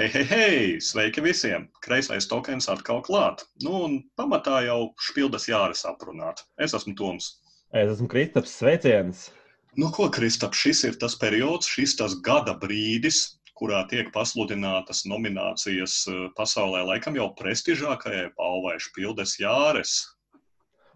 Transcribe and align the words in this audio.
Hei, 0.00 0.08
hei, 0.08 0.24
hei! 0.24 0.80
Sveiki 0.80 1.20
visiem! 1.20 1.66
Kreisais 1.84 2.24
tokens 2.24 2.70
atkal 2.72 3.02
klāt. 3.04 3.42
Nu, 3.60 3.82
un 3.84 3.96
pamatā 4.16 4.62
jau 4.64 4.94
špildas 4.96 5.44
jāris 5.44 5.82
aprunāt. 5.84 6.40
Es 6.56 6.72
esmu 6.72 6.94
Toms. 6.96 7.26
Es 7.76 7.90
esmu 7.92 8.08
Kristaps. 8.08 8.54
Sveiciens! 8.62 9.26
Nu, 9.76 9.90
ko, 9.92 10.06
Kristap, 10.08 10.56
šis 10.56 10.80
ir 10.88 10.96
tas 11.02 11.18
periods, 11.20 11.68
šis 11.68 11.98
tas 11.98 12.14
gada 12.24 12.54
brīdis, 12.62 13.18
kurā 13.60 13.82
tiek 13.92 14.08
pasludinātas 14.14 15.04
nominācijas 15.04 15.98
eh, 16.08 16.24
pasaulē, 16.38 16.80
laikam 16.94 17.20
jau 17.20 17.28
prestižākajai 17.36 18.30
balvai 18.40 18.78
špildes 18.80 19.36
jāres. 19.42 19.98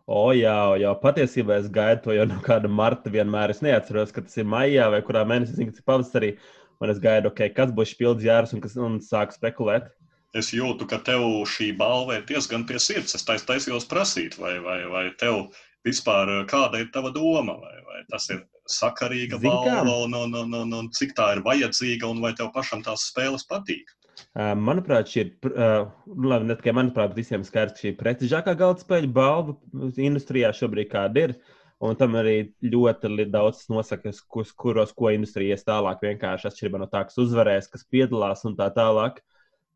O, 0.08 0.30
jā, 0.32 0.56
jau 0.80 0.96
patiesībā 1.04 1.60
es 1.60 1.68
gaidu 1.72 2.06
to 2.08 2.16
jau 2.16 2.24
no 2.32 2.40
kāda 2.44 2.72
marta 2.72 3.12
vienmēr. 3.12 3.52
Es 3.52 3.60
neatceros, 3.64 4.16
ka 4.16 4.24
tas 4.24 4.40
ir 4.40 4.48
maijā 4.48 4.88
vai 4.96 5.04
kurā 5.04 5.28
mēnesī, 5.28 5.68
tas 5.68 5.84
ir 5.84 5.92
pavasarī. 5.92 6.36
Un 6.82 6.90
es 6.92 7.00
gaidu, 7.02 7.30
okay, 7.30 7.52
kas 7.54 7.72
būs 7.74 7.94
pilns 7.98 8.24
jārs 8.24 8.54
un, 8.54 8.62
kas, 8.64 8.74
un 8.80 8.98
sāku 9.02 9.36
spekulēt. 9.36 9.92
Es 10.34 10.50
jūtu, 10.50 10.88
ka 10.90 10.98
tev 11.06 11.22
šī 11.46 11.70
balva 11.78 12.18
ir 12.18 12.24
diezgan 12.26 12.64
pie 12.66 12.80
sirds. 12.82 13.14
Es 13.14 13.26
tais, 13.26 13.44
taisījos 13.46 13.86
prasīt, 13.90 14.34
vai, 14.40 14.56
vai, 14.64 14.80
vai 14.90 15.04
tev 15.20 15.46
vispār 15.86 16.32
kāda 16.50 16.82
ir 16.82 16.90
tava 16.94 17.12
doma, 17.14 17.54
vai, 17.60 17.76
vai 17.86 18.02
tas 18.10 18.26
ir 18.34 18.42
sakarīga 18.70 19.38
balva, 19.42 19.84
un, 20.06 20.16
un, 20.18 20.34
un, 20.40 20.56
un, 20.64 20.78
un 20.80 20.90
cik 20.96 21.14
tā 21.18 21.34
ir 21.36 21.44
vajadzīga, 21.46 22.08
un 22.10 22.24
vai 22.24 22.32
tev 22.34 22.50
pašam 22.54 22.82
tās 22.82 23.06
spēles 23.12 23.46
patīk. 23.46 23.92
Manuprāt, 24.34 25.10
šī 25.10 25.20
ir, 25.22 25.32
uh, 25.52 25.90
labi, 26.06 26.48
ne 26.48 26.54
tikai 26.58 26.74
manuprāt, 26.74 27.12
bet 27.12 27.22
visiem 27.22 27.44
skaidrs, 27.46 27.76
ka 27.76 27.82
šī 27.82 27.92
ir 27.92 27.98
prestižākā 28.00 28.54
galda 28.58 28.82
spēļu 28.82 29.10
balva 29.14 29.54
industrijā 30.02 30.50
šobrīd 30.54 30.90
kāda 30.90 31.28
ir. 31.28 31.34
Uh, 31.34 31.63
Un 31.84 31.98
tam 32.00 32.14
arī 32.16 32.36
ļoti 32.64 33.26
daudz 33.28 33.66
nosaka, 33.68 34.14
kus, 34.32 34.54
kuros 34.56 34.94
ko 34.96 35.10
industrija 35.12 35.56
ies 35.56 35.66
tālāk. 35.66 36.00
Vienkārši 36.04 36.48
atšķirībā 36.48 36.80
no 36.80 36.88
tā, 36.88 37.02
kas 37.08 37.20
uzvarēs, 37.20 37.68
kas 37.72 37.84
piedalās 37.92 38.46
un 38.48 38.56
tā 38.56 38.70
tālāk. 38.72 39.20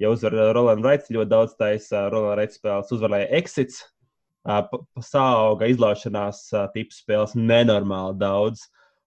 Ja 0.01 0.13
uzvar 0.15 0.37
Rolands 0.57 0.87
Raits, 0.87 1.13
ļoti 1.13 1.33
daudz 1.35 1.57
taisa 1.59 2.07
Rolands 2.13 2.39
Raits 2.41 2.61
spēles, 2.61 2.93
uzvarēja 2.97 3.29
Exits, 3.41 3.83
pasauga 4.47 5.69
izlaušanās 5.69 6.47
tipu 6.73 6.97
spēles 6.97 7.35
nenormāli 7.37 8.17
daudz. 8.23 8.65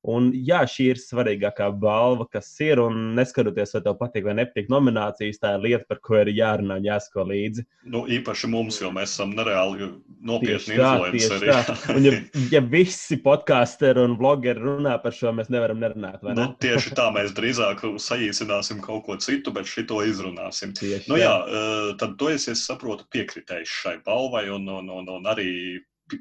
Un, 0.09 0.31
jā, 0.33 0.63
šī 0.65 0.87
ir 0.95 0.97
svarīgākā 0.97 1.67
balva, 1.77 2.25
kas 2.29 2.47
ir. 2.65 2.79
Un, 2.81 3.11
neskatoties, 3.17 3.75
vai 3.75 3.81
tev 3.85 3.97
patīk 3.99 4.25
vai 4.25 4.33
nepatīk 4.39 4.71
nominācijas, 4.73 5.37
tā 5.41 5.53
ir 5.57 5.65
lieta, 5.67 5.85
par 5.89 5.99
ko 6.01 6.17
ir 6.23 6.31
jārunā 6.33 6.79
un 6.81 6.87
jāsako 6.87 7.27
līdzi. 7.29 7.65
Nu, 7.93 8.01
īpaši 8.09 8.49
mums, 8.49 8.79
jo 8.81 8.89
mēs 8.95 9.13
esam 9.13 9.35
nereāli 9.37 9.91
nopietni 10.25 10.79
influenceri. 10.79 11.51
Ja, 11.51 12.15
ja 12.55 12.63
visi 12.65 13.19
podkāsteri 13.21 14.01
un 14.01 14.17
blogeri 14.17 14.63
runā 14.63 14.95
par 15.03 15.13
šo, 15.13 15.35
mēs 15.37 15.51
nevaram 15.53 15.81
nerunāt. 15.83 16.25
Ne? 16.25 16.33
Nu, 16.39 16.47
tieši 16.61 16.95
tā, 16.97 17.11
mēs 17.13 17.35
drīzāk 17.37 17.85
saīsināsim 18.01 18.81
kaut 18.81 19.05
ko 19.05 19.19
citu, 19.21 19.53
bet 19.53 19.69
šito 19.69 20.01
izrunāsim. 20.07 20.73
Tieši 20.77 21.13
nu, 21.13 21.21
jā, 21.21 21.35
eh, 21.45 21.93
tad 22.01 22.17
to 22.17 22.33
es, 22.33 22.49
es 22.49 22.65
saprotu 22.65 23.05
piekritējis 23.13 23.77
šai 23.83 23.95
balvai 24.07 24.47
un, 24.49 24.65
un, 24.79 24.89
un, 24.97 25.13
un 25.19 25.29
arī 25.29 25.51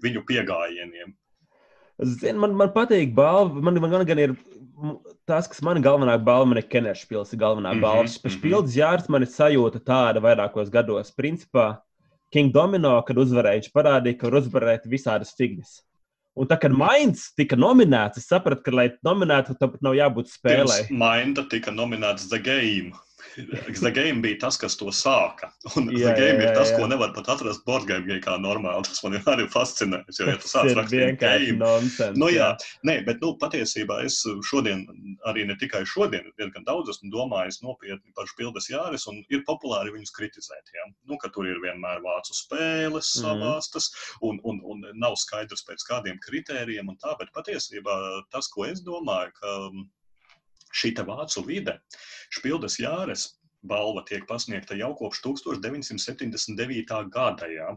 viņu 0.05 0.27
piegājieniem. 0.29 1.17
Zin, 2.05 2.39
man, 2.41 2.55
man 2.57 2.73
patīk 2.73 3.13
balva. 3.15 3.61
Man, 3.61 3.77
man, 3.83 4.05
gan 4.09 4.23
ir 4.23 4.35
tas, 5.29 5.49
kas 5.51 5.61
man 5.65 5.83
galvenā 5.85 6.17
balva, 6.25 6.49
man 6.49 6.61
ir 6.61 6.69
Kenēša 6.71 7.09
pilsēta. 7.11 7.41
Galvenā 7.43 7.75
mm 7.75 7.77
-hmm, 7.77 7.85
balva. 7.85 8.09
Mm 8.09 8.31
-hmm. 8.31 8.43
pilsētas 8.45 8.79
jārds 8.81 9.09
man 9.09 9.23
ir 9.23 9.29
sajūta 9.29 9.81
tāda 9.85 10.25
vairākos 10.25 10.71
gados. 10.71 11.13
Principā 11.13 11.79
King 12.31 12.53
Domino, 12.53 13.03
kad 13.03 13.19
uzvarēja, 13.19 13.61
viņš 13.61 13.73
parādīja, 13.75 14.19
ka 14.19 14.29
var 14.31 14.41
uzvarēt 14.41 14.87
visādas 14.87 15.35
figūras. 15.39 15.83
Un 16.39 16.47
tā, 16.47 16.57
kad 16.61 16.71
Mainz 16.71 17.33
tika 17.37 17.57
nominēts, 17.57 18.19
es 18.19 18.29
sapratu, 18.31 18.63
ka, 18.63 18.71
lai 18.71 18.91
nominētu, 19.05 19.57
tam 19.59 19.75
nav 19.83 19.97
jābūt 19.99 20.31
spēlē. 20.31 20.87
Mainz 20.91 21.41
tika 21.51 21.71
nominēts 21.75 22.29
The 22.31 22.39
Game. 22.39 22.93
The 23.81 23.91
Game 23.95 24.23
bija 24.25 24.39
tas, 24.47 24.59
kas 24.61 24.77
to 24.81 24.91
sāka. 24.95 25.51
Un 25.77 25.91
jā, 25.93 26.11
The 26.11 26.15
Game 26.19 26.41
jā, 26.41 26.47
jā, 26.47 26.51
ir 26.51 26.57
tas, 26.57 26.73
jā. 26.73 26.79
ko 26.81 26.89
nevar 26.91 27.13
pat 27.17 27.31
atrast 27.37 27.65
board 27.67 27.87
game 27.89 28.19
kā 28.25 28.37
normāli. 28.41 28.87
Tas 28.91 29.03
man 29.05 29.17
arī 29.33 29.47
fascinē. 29.51 30.03
Jo, 30.17 30.29
ja 30.31 30.37
tu 30.41 30.51
sāc 30.51 30.71
rakstīt 30.77 31.19
game, 31.21 31.59
nonsense, 31.61 32.19
nu, 32.19 32.31
jā, 32.33 32.51
jā. 32.51 32.71
Nē, 32.89 32.97
bet 33.07 33.23
nu, 33.25 33.33
patiesībā 33.41 34.01
es 34.07 34.21
šodien, 34.49 34.85
arī 35.31 35.47
ne 35.49 35.57
tikai 35.61 35.83
šodien, 35.89 36.27
diezgan 36.41 36.67
daudz 36.69 36.95
esmu 36.95 37.13
domājis 37.15 37.61
nopietni 37.65 38.15
par 38.17 38.29
špildes 38.31 38.71
jāris, 38.73 39.07
un 39.11 39.23
ir 39.33 39.45
populāri 39.49 39.95
viņus 39.95 40.15
kritizēt. 40.17 40.75
Ja? 40.77 40.89
Nu, 41.11 41.19
ka 41.21 41.33
tur 41.35 41.49
ir 41.51 41.61
vienmēr 41.63 42.03
vācu 42.05 42.37
spēles 42.37 43.13
mm. 43.15 43.23
savāstas, 43.23 43.91
un, 44.27 44.41
un, 44.49 44.61
un 44.65 44.85
nav 45.01 45.17
skaidrs 45.21 45.65
pēc 45.69 45.87
kādiem 45.89 46.21
kritērijiem 46.25 46.91
un 46.91 46.99
tā, 47.01 47.17
bet 47.21 47.33
patiesībā 47.37 47.97
tas, 48.35 48.51
ko 48.51 48.67
es 48.69 48.85
domāju, 48.87 49.35
ka 49.41 49.57
šī 50.75 50.95
vācu 51.07 51.45
vide, 51.47 51.79
Špildes 52.31 52.79
Jāres 52.83 53.29
balva 53.63 54.03
tiek 54.09 54.25
pasniegta 54.29 54.77
jau 54.79 54.91
kopš 54.97 55.21
1979. 55.25 56.93
gada, 57.13 57.49
jā, 57.51 57.69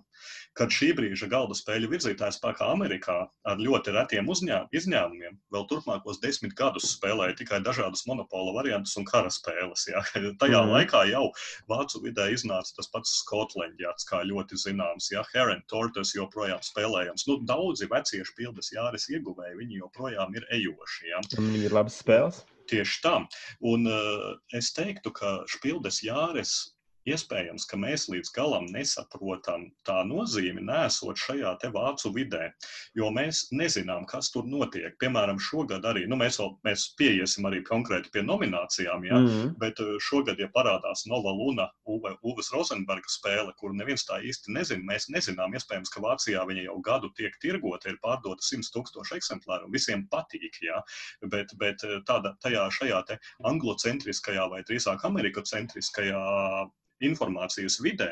kad 0.57 0.71
šī 0.71 0.93
brīža 0.97 1.27
galda 1.31 1.55
spēļu 1.57 1.89
virzītājs 1.91 2.39
spēkā 2.39 2.69
Amerikā 2.71 3.17
ar 3.49 3.59
ļoti 3.59 3.95
retiem 3.95 4.29
uzņēm, 4.31 4.69
izņēmumiem 4.79 5.37
vēl 5.53 5.67
turpmākos 5.71 6.21
desmit 6.23 6.55
gadus 6.59 6.93
spēlēja 6.95 7.37
tikai 7.41 7.59
dažādas 7.65 8.05
monopola 8.07 8.55
variantus 8.55 8.95
un 8.99 9.07
kara 9.09 9.31
spēles. 9.33 9.87
Jā. 9.91 10.03
Tajā 10.41 10.63
mm. 10.63 10.73
laikā 10.77 11.03
jau 11.11 11.25
vācu 11.71 12.03
vidē 12.05 12.29
iznāca 12.33 12.77
tas 12.79 12.91
pats 12.93 13.17
Skotlandjārds, 13.23 14.07
kā 14.09 14.23
ļoti 14.27 14.59
zināms, 14.63 15.11
ja 15.11 15.25
Heron 15.33 15.63
Tortoise 15.71 16.15
joprojām 16.17 16.63
spēlējams. 16.63 17.27
Nu, 17.29 17.41
daudzi 17.47 17.89
vecie 17.91 18.23
špildes 18.27 18.71
jāres 18.75 19.09
ieguvēji, 19.11 19.59
viņi 19.59 19.83
joprojām 19.83 20.39
ir 20.39 20.47
ejoši. 20.61 21.11
Jā. 21.11 21.23
Viņi 21.35 21.65
ir 21.67 21.75
labas 21.75 21.99
spēles. 21.99 22.43
Tieši 22.71 23.01
tā. 23.03 23.15
Un 23.73 23.89
uh, 23.89 24.29
es 24.55 24.71
teiktu, 24.75 25.11
ka 25.15 25.41
Špildes 25.51 26.01
Jāres 26.05 26.72
Iespējams, 27.09 27.65
ka 27.67 27.77
mēs 27.79 28.05
līdz 28.11 28.31
galam 28.35 28.67
nesaprotam 28.71 29.65
tā 29.87 29.99
nozīmi, 30.07 30.61
nesot 30.63 31.19
šajā 31.19 31.51
te 31.59 31.69
vācu 31.73 32.13
vidē, 32.15 32.45
jo 32.95 33.09
mēs 33.11 33.49
nezinām, 33.51 34.05
kas 34.07 34.29
tur 34.31 34.47
notiek. 34.47 34.95
Piemēram, 35.03 35.41
šogad 35.43 35.83
arī, 35.89 36.05
nu, 36.07 36.15
mēs 36.19 36.39
vēl 36.39 36.53
mēs 36.67 36.85
pieiesim 36.99 37.47
arī 37.49 37.59
konkrēti 37.67 38.11
pie 38.13 38.23
nominācijām, 38.23 39.03
ja, 39.09 39.19
mm 39.19 39.27
-hmm. 39.27 39.51
bet 39.59 39.79
eh, 39.83 39.95
šogad, 39.99 40.39
ja 40.39 40.47
parādās 40.55 41.03
Nova 41.11 41.33
Luna, 41.35 41.67
Uve, 41.83 42.15
Uves 42.21 42.51
Rozenberga 42.53 43.11
spēle, 43.11 43.51
kuru 43.59 43.75
neviens 43.75 44.07
tā 44.07 44.21
īsti 44.23 44.55
nezina, 44.55 44.83
mēs 44.93 45.09
nezinām, 45.09 45.53
iespējams, 45.53 45.91
ka 45.91 46.03
Vācijā 46.05 46.45
viņa 46.47 46.63
jau 46.69 46.79
gadu 46.81 47.11
tiek 47.17 47.35
tirgota, 47.41 47.89
ir 47.89 47.99
pārdota 48.03 48.43
100 48.43 48.71
tūkstoši 48.75 49.19
eksemplāru, 49.19 49.67
un 49.67 49.75
visiem 49.75 50.07
patīk, 50.07 50.61
ja, 50.61 50.79
bet, 51.27 51.51
bet 51.59 51.83
eh, 51.83 51.99
tāda, 52.07 52.35
tajā 52.39 52.69
šajā 52.79 53.03
te 53.07 53.19
anglocentriskajā 53.43 54.47
vai 54.49 54.63
drīzāk 54.63 55.03
amerikocentriskajā 55.03 56.23
informācijas 57.01 57.79
vidē, 57.83 58.11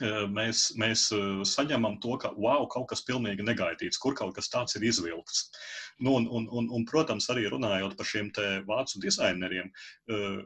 eh, 0.00 0.24
mēs, 0.30 0.66
mēs 0.80 1.06
eh, 1.14 1.44
saņemam 1.48 2.00
to, 2.02 2.16
ka 2.18 2.32
wow, 2.36 2.66
kaut 2.70 2.88
kas 2.90 3.04
pilnīgi 3.06 3.46
negaidīts, 3.46 4.00
kur 4.00 4.16
kaut 4.18 4.34
kas 4.34 4.50
tāds 4.52 4.76
ir 4.76 4.88
izvilkts. 4.90 5.48
Nu, 6.00 6.16
un, 6.18 6.26
un, 6.26 6.48
un, 6.50 6.68
un, 6.74 6.84
protams, 6.90 7.30
arī 7.30 7.46
runājot 7.52 7.96
par 7.96 8.10
šiem 8.10 8.32
vācu 8.66 9.02
dizaineriem, 9.04 9.70
eh, 10.10 10.42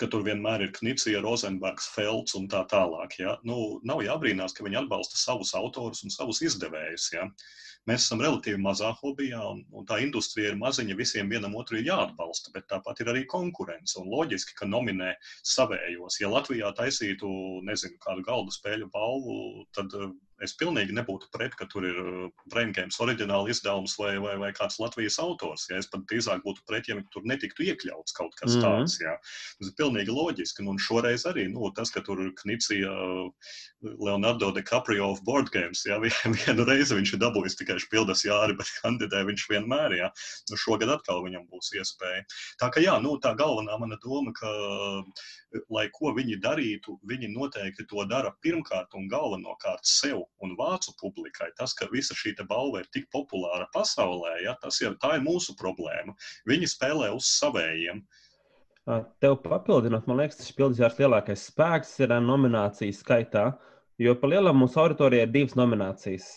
ka 0.00 0.08
tur 0.12 0.24
vienmēr 0.26 0.66
ir 0.66 0.72
Knicija, 0.76 1.20
Rozenbergs, 1.24 1.88
Felds 1.94 2.36
un 2.38 2.48
tā 2.52 2.62
tālāk. 2.70 3.18
Ja? 3.20 3.36
Nu, 3.48 3.80
nav 3.88 4.02
jābrīnās, 4.04 4.54
ka 4.56 4.64
viņi 4.66 4.82
atbalsta 4.84 5.20
savus 5.20 5.52
autorus 5.58 6.02
un 6.06 6.14
savus 6.14 6.42
izdevējus. 6.46 7.10
Ja? 7.14 7.28
Mēs 7.90 8.04
esam 8.06 8.20
relatīvi 8.22 8.60
mazā 8.62 8.92
hobijā, 9.00 9.40
un, 9.54 9.64
un 9.74 9.86
tā 9.86 9.98
industrija 10.04 10.52
ir 10.52 10.58
maziņa, 10.60 10.96
visiem 10.98 11.30
vienam 11.32 11.56
otru 11.58 11.80
ir 11.80 11.88
jāatbalsta, 11.88 12.52
bet 12.54 12.68
tāpat 12.70 13.02
ir 13.02 13.10
arī 13.10 13.24
konkurence. 13.30 13.96
Un 13.98 14.10
loģiski, 14.12 14.54
ka 14.58 14.68
nominē 14.70 15.16
savējos. 15.54 16.20
Ja 16.22 16.30
Latvijā 16.30 16.70
taisītu, 16.78 17.30
nezinu, 17.66 17.98
kādu 18.04 18.22
galdu 18.28 18.54
spēļu 18.54 18.90
balvu, 18.94 19.66
tad 19.74 19.90
es 20.44 20.54
pilnīgi 20.58 20.94
nebūtu 20.96 21.28
pret, 21.34 21.54
ka 21.58 21.66
tur 21.70 21.86
ir 21.86 21.98
uh, 22.02 22.26
Braingames 22.52 22.98
oriģināla 23.02 23.50
izdevums 23.52 23.94
vai, 24.00 24.14
vai, 24.22 24.34
vai 24.40 24.50
kāds 24.56 24.78
Latvijas 24.82 25.18
autors. 25.22 25.68
Ja? 25.70 25.80
Es 25.82 25.90
pat 25.92 26.04
drīzāk 26.10 26.42
būtu 26.46 26.64
pret, 26.68 26.88
ja 26.90 26.98
tur 27.14 27.26
netiktu 27.28 27.66
iekļauts 27.68 28.16
kaut 28.18 28.34
kas 28.40 28.56
mm 28.56 28.58
-hmm. 28.58 28.66
tāds. 28.66 28.98
Ja? 29.02 29.16
Tas 29.58 29.70
ir 29.70 29.76
pilnīgi 29.78 30.16
loģiski. 30.16 30.64
Nu, 30.66 30.74
un 30.74 30.82
šoreiz 30.82 31.26
arī 31.30 31.46
nu, 31.52 31.70
tas, 31.76 31.90
ka 31.94 32.02
tur 32.06 32.20
Knicija 32.42 32.90
uh, 32.90 33.52
Leonardo 33.82 34.50
DiCaprio 34.54 35.10
of 35.12 35.22
board 35.28 35.50
games, 35.54 35.84
ja? 35.86 35.98
vienu 36.38 36.66
reizi 36.68 36.98
viņš 36.98 37.14
ir 37.14 37.22
dabūjis 37.22 37.58
tikai 37.60 37.78
špildas 37.82 38.24
jāri, 38.26 38.56
bet 38.58 38.70
kandidē 38.82 39.24
viņš 39.28 39.48
vienmēr. 39.50 39.96
Ja? 39.98 40.12
Nu, 40.50 40.56
šogad 40.56 40.90
atkal 40.90 41.22
viņam 41.26 41.46
būs 41.52 41.72
iespēja. 41.78 42.26
Tā 42.58 42.70
ka 42.74 42.82
jā, 42.82 42.98
nu, 43.02 43.16
tā 43.22 43.34
galvenā 43.38 43.78
mana 43.78 43.98
doma, 44.02 44.32
ka 44.34 44.50
lai 45.70 45.88
ko 45.92 46.12
viņi 46.16 46.40
darītu, 46.42 46.98
viņi 47.08 47.30
noteikti 47.32 47.86
to 47.90 48.04
dara 48.08 48.32
pirmkārt 48.44 48.94
un 48.98 49.08
galvenokārt 49.12 49.86
sev 49.86 50.24
un 50.42 50.56
vācu 50.58 50.94
publikai. 51.00 51.50
Tas, 51.58 51.74
ka 51.78 51.88
visa 51.92 52.16
šī 52.18 52.34
balva 52.48 52.82
ir 52.82 52.90
tik 52.94 53.08
populāra 53.14 53.68
pasaulē, 53.74 54.38
ja, 54.46 54.56
tas 54.62 54.80
tā 54.80 55.14
ir 55.16 55.24
mūsu 55.24 55.54
problēma. 55.58 56.16
Viņi 56.48 56.70
spēlē 56.72 57.12
uz 57.14 57.28
savējiem. 57.38 58.02
Tev 59.22 59.36
papildinot, 59.44 60.08
man 60.10 60.18
liekas, 60.18 60.40
tas 60.40 60.54
pildījās 60.56 60.98
lielākais 60.98 61.46
spēks 61.52 61.94
ir 62.02 62.16
nomināciju 62.18 62.96
skaitā, 62.96 63.52
jo 64.02 64.14
pa 64.18 64.30
lielam 64.32 64.58
mūsu 64.58 64.80
auditorijai 64.82 65.28
ir 65.28 65.34
divas 65.36 65.54
nominācijas 65.54 66.32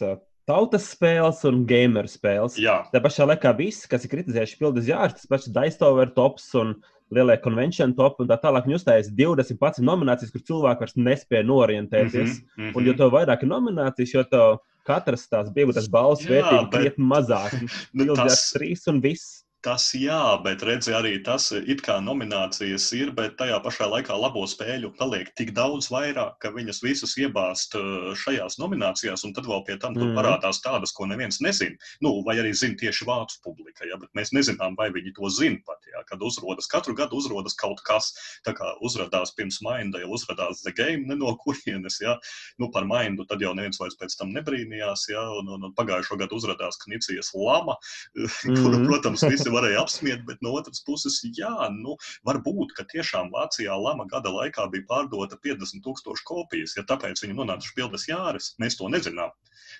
tautas 0.45 0.85
spēles 0.93 1.41
un 1.49 1.63
gamer 1.65 2.05
spēles. 2.09 2.59
Jā. 2.61 2.83
Tā 2.93 3.01
pašā 3.01 3.25
laikā 3.25 3.55
viss, 3.57 3.87
kas 3.89 4.05
ir 4.05 4.13
kritizējuši 4.13 4.59
pildas 4.59 4.89
jārs, 4.89 5.17
tas 5.17 5.31
pats 5.31 5.49
Daistover 5.49 6.11
tops 6.13 6.51
un 6.59 6.75
lielie 7.13 7.37
konvencija 7.41 7.87
top 7.97 8.21
un 8.23 8.29
tā 8.29 8.37
tālāk. 8.41 8.65
Viņi 8.65 8.79
uzstājas 8.79 9.11
20 9.13 9.59
pats 9.61 9.81
nominācijas, 9.83 10.33
kur 10.33 10.43
cilvēki 10.47 10.85
vairs 10.85 10.97
nespēja 10.97 11.45
norientēties. 11.45 12.15
Mm 12.15 12.41
-hmm, 12.41 12.57
mm 12.57 12.69
-hmm. 12.69 12.75
Un 12.77 12.85
jo 12.85 12.93
to 12.93 13.09
vairāk 13.09 13.43
ir 13.43 13.49
nominācijas, 13.49 14.13
jo 14.13 14.23
to 14.23 14.45
katras 14.85 15.27
tās 15.29 15.53
bija 15.53 15.73
tas 15.73 15.89
balss 15.89 16.27
vērtība 16.27 16.69
krietni 16.71 17.05
mazāk. 17.05 17.53
Nu, 17.93 18.15
tas 18.15 18.51
trīs 18.53 18.87
un 18.87 19.01
viss. 19.01 19.44
Tas 19.65 19.87
jā, 19.97 20.37
bet 20.45 20.61
redzi, 20.61 20.91
arī 20.93 21.15
tas 21.25 21.47
it 21.57 21.79
kā 21.81 21.95
nominācijas 22.03 22.85
ir, 22.93 23.09
bet 23.17 23.33
tajā 23.39 23.55
pašā 23.65 23.87
laikā 23.89 24.13
labo 24.13 24.43
spēļu 24.45 24.91
paliek 24.99 25.31
tik 25.39 25.55
daudz 25.57 25.87
vairāk, 25.89 26.35
ka 26.43 26.51
viņas 26.53 26.83
visas 26.83 27.15
iebāzt 27.17 27.73
uh, 27.79 28.11
šajās 28.21 28.59
nominācijās, 28.61 29.23
un 29.25 29.33
tad 29.33 29.49
vēl 29.49 29.63
pie 29.65 29.79
tam 29.81 29.97
mm. 29.97 30.11
parādās 30.19 30.61
tādas, 30.61 30.93
ko 30.93 31.07
neviens 31.09 31.41
nezina. 31.41 31.81
Nu, 32.05 32.11
vai 32.27 32.35
arī 32.43 32.51
zina 32.53 32.77
tieši 32.77 33.07
vācu 33.09 33.39
publika, 33.47 33.87
ja, 33.89 33.97
bet 33.97 34.11
mēs 34.13 34.35
nezinām, 34.37 34.77
vai 34.77 34.91
viņi 34.93 35.15
to 35.17 35.31
zina 35.33 35.57
pat. 35.65 35.81
Ja, 35.89 36.05
kad 36.05 36.21
uzrodas, 36.21 36.69
katru 36.69 36.93
gadu 36.93 37.17
uzrodas 37.17 37.57
kaut 37.57 37.81
kas, 37.89 38.11
tā 38.45 38.53
kā 38.53 38.69
uzrādās 38.85 39.33
pirms 39.33 39.63
Mainda, 39.65 40.03
jau 40.03 40.11
uzrādās 40.13 40.61
The 40.61 40.75
Game, 40.77 41.09
ne 41.09 41.17
no 41.17 41.33
kurienes, 41.41 41.97
ja, 42.05 42.19
nu 42.61 42.69
par 42.69 42.85
Maindu 42.85 43.25
tad 43.25 43.41
jau 43.41 43.55
neviens 43.57 43.81
vairs 43.81 43.97
pēc 43.97 44.13
tam 44.21 44.29
nebrīnījās, 44.37 45.09
ja, 45.09 45.25
un, 45.41 45.49
un, 45.57 45.65
un 45.71 45.73
pagājušo 45.73 46.21
gadu 46.21 46.37
uzrādās 46.37 46.77
Knicijas 46.85 47.33
Lama, 47.33 47.79
mm. 48.13 48.61
kuru, 48.61 48.85
protams, 48.85 49.25
visi 49.25 49.54
varēja 49.55 49.81
apsmiet, 49.81 50.25
bet 50.27 50.43
no 50.45 50.53
otras 50.59 50.83
puses, 50.85 51.21
jā, 51.37 51.53
nu, 51.73 51.95
varbūt, 52.27 52.75
ka 52.77 52.87
tiešām 52.91 53.31
Vācijā 53.33 53.75
lama 53.79 54.07
gada 54.11 54.33
laikā 54.35 54.67
bija 54.73 54.87
pārdota 54.91 55.39
50 55.47 55.83
tūkstoši 55.85 56.27
kopijas, 56.27 56.75
ja 56.77 56.85
tāpēc 56.87 57.23
viņi 57.23 57.39
nonāca 57.39 57.71
špildes 57.71 58.09
jāres. 58.11 58.53
Mēs 58.61 58.79
to 58.79 58.91
nezinām. 58.91 59.33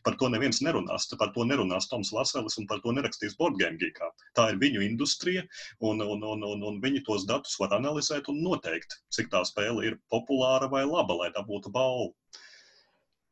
Par 0.06 0.18
to 0.20 0.30
neviens 0.32 0.62
nerunās. 0.66 1.08
Par 1.20 1.32
to 1.36 1.46
nerunās 1.48 1.90
Toms 1.92 2.12
Vaselis 2.16 2.58
un 2.62 2.68
par 2.70 2.82
to 2.84 2.94
nerakstīs 2.96 3.38
Boardgame 3.40 3.80
Geekā. 3.82 4.10
Tā 4.38 4.50
ir 4.52 4.60
viņu 4.62 4.84
industrija, 4.86 5.46
un, 5.80 6.02
un, 6.04 6.24
un, 6.34 6.44
un, 6.52 6.66
un 6.70 6.82
viņi 6.84 7.04
tos 7.08 7.28
datus 7.30 7.56
var 7.62 7.78
analizēt 7.80 8.30
un 8.32 8.42
noteikt, 8.46 9.00
cik 9.14 9.32
tā 9.34 9.44
spēle 9.48 9.86
ir 9.88 10.00
populāra 10.14 10.70
vai 10.72 10.86
laba, 10.90 11.22
lai 11.22 11.32
dabūtu 11.36 11.74
balvu. 11.74 12.14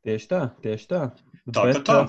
Tieši 0.04 0.30
tā, 0.30 0.40
tieši 0.64 0.88
tā. 0.90 1.04
Tā 1.52 1.68
Bet, 1.68 1.84
tā. 1.88 2.00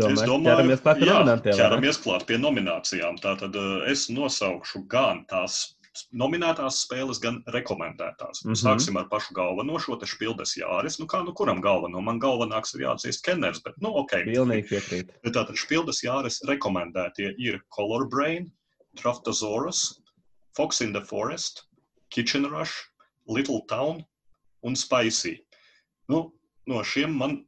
Domāju, 0.00 0.16
es 0.16 0.24
domāju, 0.24 0.48
ķeramies 0.48 0.82
klāt 0.82 0.98
pie 0.98 1.06
jā, 1.06 1.14
nominantiem. 1.18 1.56
Ķeramies 1.58 1.98
klāt 2.00 2.22
pie 2.28 2.36
nominācijām. 2.40 3.18
Tātad 3.20 3.56
uh, 3.60 3.72
es 3.92 4.06
nosaukšu 4.08 4.86
gan 4.92 5.24
tās 5.28 5.58
nominētās 6.16 6.78
spēles, 6.86 7.20
gan 7.20 7.42
rekomendētās. 7.52 8.40
Mm 8.44 8.52
-hmm. 8.52 8.60
Sāksim 8.62 8.96
ar 8.96 9.08
pašu 9.10 9.34
galveno, 9.36 9.78
šo 9.78 9.98
te 10.00 10.08
spildes 10.08 10.56
jāris. 10.56 10.98
Nu, 11.00 11.06
kā 11.06 11.20
nu 11.24 11.34
kuram 11.36 11.60
galveno? 11.60 12.00
Man 12.00 12.20
galvenāks 12.20 12.74
ir 12.74 12.86
jāatzīst 12.86 13.24
Kenners, 13.26 13.60
bet, 13.60 13.76
nu, 13.84 13.92
ok. 14.00 14.16
Pilnīgi 14.24 14.68
piekrīt. 14.70 15.12
Tātad 15.36 15.56
spildes 15.60 16.02
jāris 16.04 16.40
rekomendētie 16.48 17.34
ir 17.38 17.60
Color 17.76 18.08
Brain, 18.08 18.50
Draftosaurus, 18.96 20.00
Fox 20.56 20.80
in 20.80 20.92
the 20.92 21.04
Forest, 21.04 21.66
Kitchen 22.08 22.48
Rush, 22.48 22.88
Little 23.28 23.60
Town 23.68 24.04
un 24.62 24.76
Spicy. 24.76 25.38
Nu, 26.08 26.32
no 26.66 26.82
šiem 26.82 27.12
man 27.18 27.42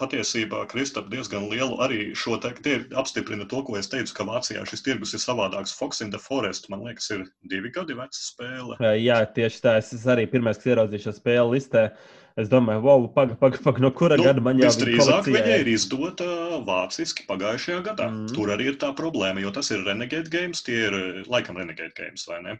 patiesībā 0.00 0.64
Kristap 0.70 1.08
diezgan 1.12 1.48
lielu 1.50 1.78
arī 1.84 2.00
šo 2.18 2.36
te 2.42 2.52
apstiprina 2.96 3.46
to, 3.48 3.62
ko 3.66 3.78
es 3.80 3.90
teicu, 3.92 4.14
ka 4.16 4.28
Vācijā 4.28 4.66
šis 4.68 4.84
tirgus 4.86 5.16
ir 5.16 5.22
savādāks. 5.22 5.74
Fox 5.76 6.04
in 6.04 6.12
the 6.12 6.20
Forest, 6.20 6.70
man 6.72 6.84
liekas, 6.86 7.08
ir 7.14 7.26
divi 7.50 7.72
gadi 7.74 7.96
veca 7.98 8.20
spēle. 8.20 8.78
Jā, 9.00 9.22
tieši 9.38 9.64
tā. 9.64 9.78
Es 9.80 10.06
arī 10.06 10.28
pirmais, 10.30 10.60
kas 10.60 10.72
ieraudzīju 10.74 11.08
šo 11.08 11.16
spēli 11.20 11.56
listē, 11.56 11.90
Es 12.36 12.50
domāju, 12.52 12.82
wow, 12.84 13.04
pagaidi, 13.14 13.38
pagaidi, 13.40 13.62
paga, 13.64 13.80
no 13.80 13.88
kura 13.96 14.16
nu, 14.20 14.26
gada 14.26 14.42
man 14.44 14.58
jau 14.60 14.66
ir. 14.68 14.74
Visdrīzāk 14.74 15.28
viņa 15.32 15.54
ir 15.62 15.70
izdota 15.72 16.26
vāciski 16.66 17.24
pagājušajā 17.30 17.78
gadā. 17.86 18.10
Mm. 18.12 18.26
Tur 18.36 18.52
arī 18.52 18.66
ir 18.74 18.76
tā 18.82 18.90
problēma, 18.98 19.40
jo 19.40 19.54
tas 19.56 19.72
ir 19.72 19.86
Renegade 19.86 20.28
Games, 20.34 20.60
tie 20.66 20.82
ir 20.90 20.98
laikam 21.32 21.56
Renegade 21.56 21.96
Games, 21.96 22.26
vai 22.28 22.42
ne? 22.44 22.58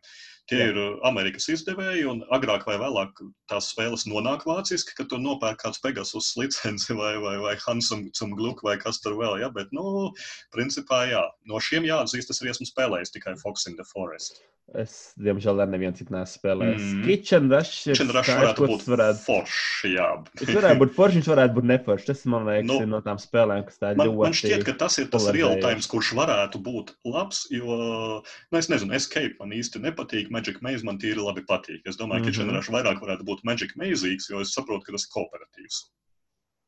Tie 0.50 0.58
Jā. 0.60 0.66
ir 0.70 0.76
Amerikas 1.08 1.48
izdevēji, 1.50 2.04
un 2.10 2.20
agrāk 2.34 2.66
vai 2.68 2.76
vēlāk 2.78 3.18
tās 3.50 3.72
spēles 3.72 4.06
nonāk 4.06 4.44
vāciski, 4.46 4.94
kad 4.98 5.10
tur 5.10 5.22
nopērk 5.22 5.58
kāds 5.64 5.82
Pegasus 5.82 6.32
licenci 6.38 6.94
vai, 6.94 7.16
vai, 7.22 7.36
vai 7.42 7.56
Hansam 7.64 8.34
Gluk 8.38 8.62
vai 8.66 8.76
kas 8.82 9.02
tur 9.02 9.18
vēl, 9.18 9.40
ja, 9.42 9.50
bet, 9.50 9.74
nu, 9.74 10.12
principā, 10.54 11.02
jā, 11.10 11.24
no 11.50 11.62
šiem 11.62 11.88
jāatzīst, 11.90 12.30
es 12.30 12.42
arī 12.42 12.54
esmu 12.54 12.70
spēlējis 12.70 13.16
tikai 13.18 13.34
Fox 13.42 13.66
in 13.66 13.74
the 13.80 13.88
Forest. 13.90 14.44
Es, 14.74 15.12
diemžēl, 15.22 15.60
ar 15.62 15.68
nevienu 15.70 15.94
citu 15.94 16.10
neesmu 16.10 16.40
spēlējis. 16.40 16.86
Mm. 16.90 17.02
Kitchen 17.06 17.44
Rush 17.52 17.84
ir 17.86 17.94
Kitchen 17.94 18.08
Rush 18.10 18.32
varētu 18.34 18.66
būt 18.66 19.20
forši, 19.22 19.92
jā. 19.94 20.08
Viņš 20.40 20.56
varētu 20.56 20.80
būt 20.80 20.96
forši, 20.96 21.20
viņš 21.20 21.28
varētu 21.30 21.54
būt 21.54 21.68
neforši. 21.70 22.06
Tas, 22.08 22.24
man 22.32 22.48
liekas, 22.50 22.66
nu, 22.66 22.80
ir 22.82 22.90
no 22.90 22.98
tām 23.04 23.20
spēlēm, 23.22 23.62
kas 23.68 23.78
tā 23.78 23.92
man, 23.92 24.10
ļoti. 24.10 24.18
Man 24.24 24.34
šķiet, 24.40 24.64
ka 24.66 24.74
tas 24.82 24.98
ir 24.98 25.06
tas 25.12 25.28
real 25.36 25.54
times, 25.62 25.86
kurš 25.92 26.10
varētu 26.18 26.60
būt 26.66 26.90
labs, 27.06 27.44
jo, 27.54 27.78
nu, 28.26 28.58
es 28.58 28.70
nezinu, 28.72 28.96
Escape 28.98 29.38
man 29.38 29.54
īsti 29.54 29.84
nepatīk, 29.86 30.34
Magic 30.36 30.62
Maze 30.64 30.86
man 30.86 31.00
tīri 31.02 31.22
labi 31.22 31.44
patīk. 31.48 31.82
Es 31.88 31.96
domāju, 31.96 32.26
ka 32.26 32.30
mm 32.30 32.32
-hmm. 32.32 32.36
Kitchen 32.36 32.56
Rush 32.56 32.72
vairāk 32.76 33.02
varētu 33.02 33.28
būt 33.28 33.44
Magic 33.44 33.76
Mazeīgs, 33.80 34.30
jo 34.30 34.40
es 34.44 34.54
saprotu, 34.54 34.84
ka 34.86 34.92
tas 34.92 35.08
ir 35.08 35.14
kooperatīvs. 35.16 35.82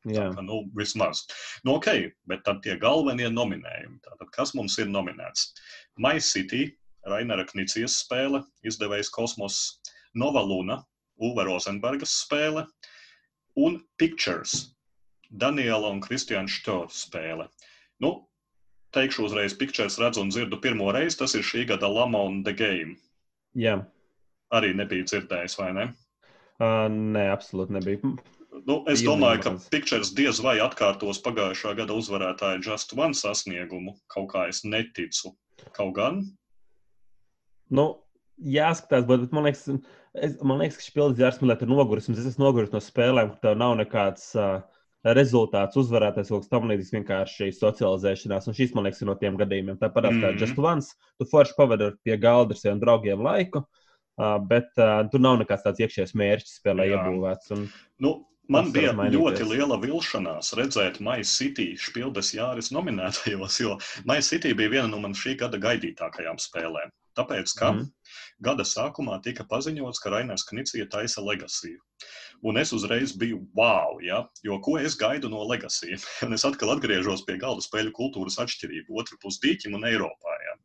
Jā. 0.07 0.29
Tā, 0.29 0.35
ka, 0.35 0.43
nu, 0.45 0.61
vismaz. 0.77 1.25
Nu, 1.67 1.75
ok, 1.75 1.89
bet 2.31 2.45
tad 2.47 2.61
tie 2.63 2.77
galvenie 2.79 3.27
nominējumi. 3.29 3.99
Tātad, 4.05 4.29
kas 4.35 4.53
mums 4.55 4.77
ir 4.79 4.87
nominēts? 4.87 5.51
My 5.97 6.19
City, 6.23 6.69
Rainera 7.07 7.45
Knicijas 7.49 7.99
spēle, 8.05 8.43
izdevējs 8.63 9.11
Kosmos, 9.11 9.79
Nova 10.15 10.41
Luna, 10.43 10.79
Uwe 11.19 11.43
Rozenbergas 11.43 12.15
spēle 12.23 12.65
un 13.59 13.81
Pictures, 13.99 14.71
Daniela 15.29 15.91
un 15.91 15.99
Kristiāna 16.01 16.47
Štora 16.47 16.87
spēle. 16.95 17.49
Nu, 17.99 18.13
teikšu 18.95 19.27
uzreiz, 19.27 19.53
Pictures 19.59 19.99
redzu 19.99 20.23
un 20.23 20.31
dzirdu 20.31 20.61
pirmo 20.63 20.93
reizi, 20.95 21.19
tas 21.19 21.35
ir 21.35 21.43
šī 21.43 21.67
gada 21.73 21.91
Lama 21.91 22.23
un 22.29 22.39
The 22.47 22.55
Game. 22.55 22.95
Jā. 23.57 23.79
Arī 24.53 24.73
nebija 24.77 25.05
dzirdējis, 25.09 25.55
vai 25.59 25.69
ne? 25.77 25.87
Uh, 26.59 26.85
nē, 26.91 27.29
absolūti 27.33 27.75
nebija. 27.77 28.13
Nu, 28.67 28.81
es 28.91 29.01
domāju, 29.05 29.41
ka 29.45 29.53
Pictures 29.71 30.11
diez 30.17 30.41
vai 30.43 30.57
atkārtos 30.61 31.21
pagājušā 31.23 31.75
gada 31.77 31.95
uzvarētāja 31.95 32.59
Just 32.65 32.93
One 32.97 33.15
sasniegumu. 33.15 33.95
Kaut 34.11 34.33
kā 34.33 34.49
es 34.51 34.65
neticu. 34.67 35.31
Kaut 35.75 35.93
gan 35.95 36.23
Nu, 37.69 37.85
jāskatās, 38.41 39.05
bet, 39.05 39.25
bet 39.25 39.33
man 39.35 39.45
liekas, 39.45 39.67
es, 40.17 40.35
man 40.41 40.61
liekas 40.61 40.79
ka 40.79 40.85
šis 40.85 40.95
pilns 40.95 41.21
jāsmēlē 41.21 41.55
ar 41.55 41.69
nogurumu. 41.69 42.15
Es 42.17 42.29
esmu 42.31 42.47
noguris 42.47 42.73
no 42.73 42.81
spēlēm, 42.81 43.33
kur 43.33 43.43
tev 43.43 43.59
nav 43.61 43.75
nekāds 43.77 44.31
uh, 44.39 44.63
rezultāts, 45.07 45.77
uzvarētājs 45.79 46.31
kaut 46.33 46.45
kas 46.45 46.51
tam 46.51 46.69
līdzīgs, 46.69 46.93
vienkārši 46.97 47.51
socializēšanās. 47.55 48.49
Un 48.49 48.57
šis, 48.57 48.73
man 48.75 48.87
liekas, 48.87 49.03
ir 49.03 49.09
no 49.09 49.15
tiem 49.19 49.37
gadījumiem. 49.39 49.79
Tāpat 49.79 50.09
mm. 50.09 50.23
kā 50.23 50.31
Just 50.39 50.59
Once, 50.59 50.95
tu 51.19 51.27
forši 51.29 51.55
pavadi 51.57 51.91
pie 52.03 52.17
galda 52.19 52.55
ar 52.55 52.61
saviem 52.61 52.81
draugiem 52.83 53.23
laiku. 53.23 53.63
Uh, 54.19 54.35
bet 54.43 54.67
uh, 54.83 55.05
tur 55.07 55.21
nav 55.23 55.37
nekāds 55.39 55.63
tāds 55.63 55.79
iekšējs 55.79 56.11
mērķis 56.19 56.57
spēlē 56.59 56.89
iebūvēts. 56.91 57.53
Un... 57.55 57.69
Nu, 58.03 58.17
Man 58.49 58.71
bija 58.73 58.95
ļoti 59.13 59.45
liela 59.45 59.75
vilšanās 59.77 60.55
redzēt 60.57 60.95
Maija 61.05 61.27
City 61.29 61.67
spildes 61.77 62.31
jāris 62.33 62.71
nominētajos, 62.73 63.59
jo 63.61 63.75
Maija 64.09 64.25
City 64.25 64.55
bija 64.57 64.71
viena 64.73 64.87
no 64.89 65.03
man 65.03 65.13
šī 65.13 65.35
gada 65.37 65.59
gaidītākajām 65.61 66.41
spēlēm. 66.41 66.89
Tāpēc, 67.19 67.53
ka 67.59 67.69
mm. 67.75 67.85
gada 68.49 68.65
sākumā 68.65 69.19
tika 69.21 69.45
paziņots, 69.51 70.01
ka 70.01 70.15
Rainers 70.15 70.47
Knicija 70.49 70.89
taisa 70.89 71.21
legasiju. 71.21 71.77
Un 72.49 72.57
es 72.61 72.71
uzreiz 72.75 73.11
biju 73.19 73.41
wow, 73.57 73.97
ja? 74.03 74.21
jo 74.45 74.59
ko 74.63 74.77
es 74.79 74.95
gaidu 74.99 75.31
no 75.31 75.43
legasijas? 75.47 76.05
Un 76.27 76.35
es 76.37 76.45
atkal 76.47 76.71
atgriežos 76.75 77.25
pie 77.27 77.35
galda 77.41 77.65
spēļu 77.65 77.95
kultūras 77.95 78.39
atšķirību, 78.43 78.95
otru 79.01 79.19
pusi 79.23 79.43
dīķim 79.47 79.75
un 79.79 79.87
Eiropā. 79.89 80.35
Ja? 80.47 80.55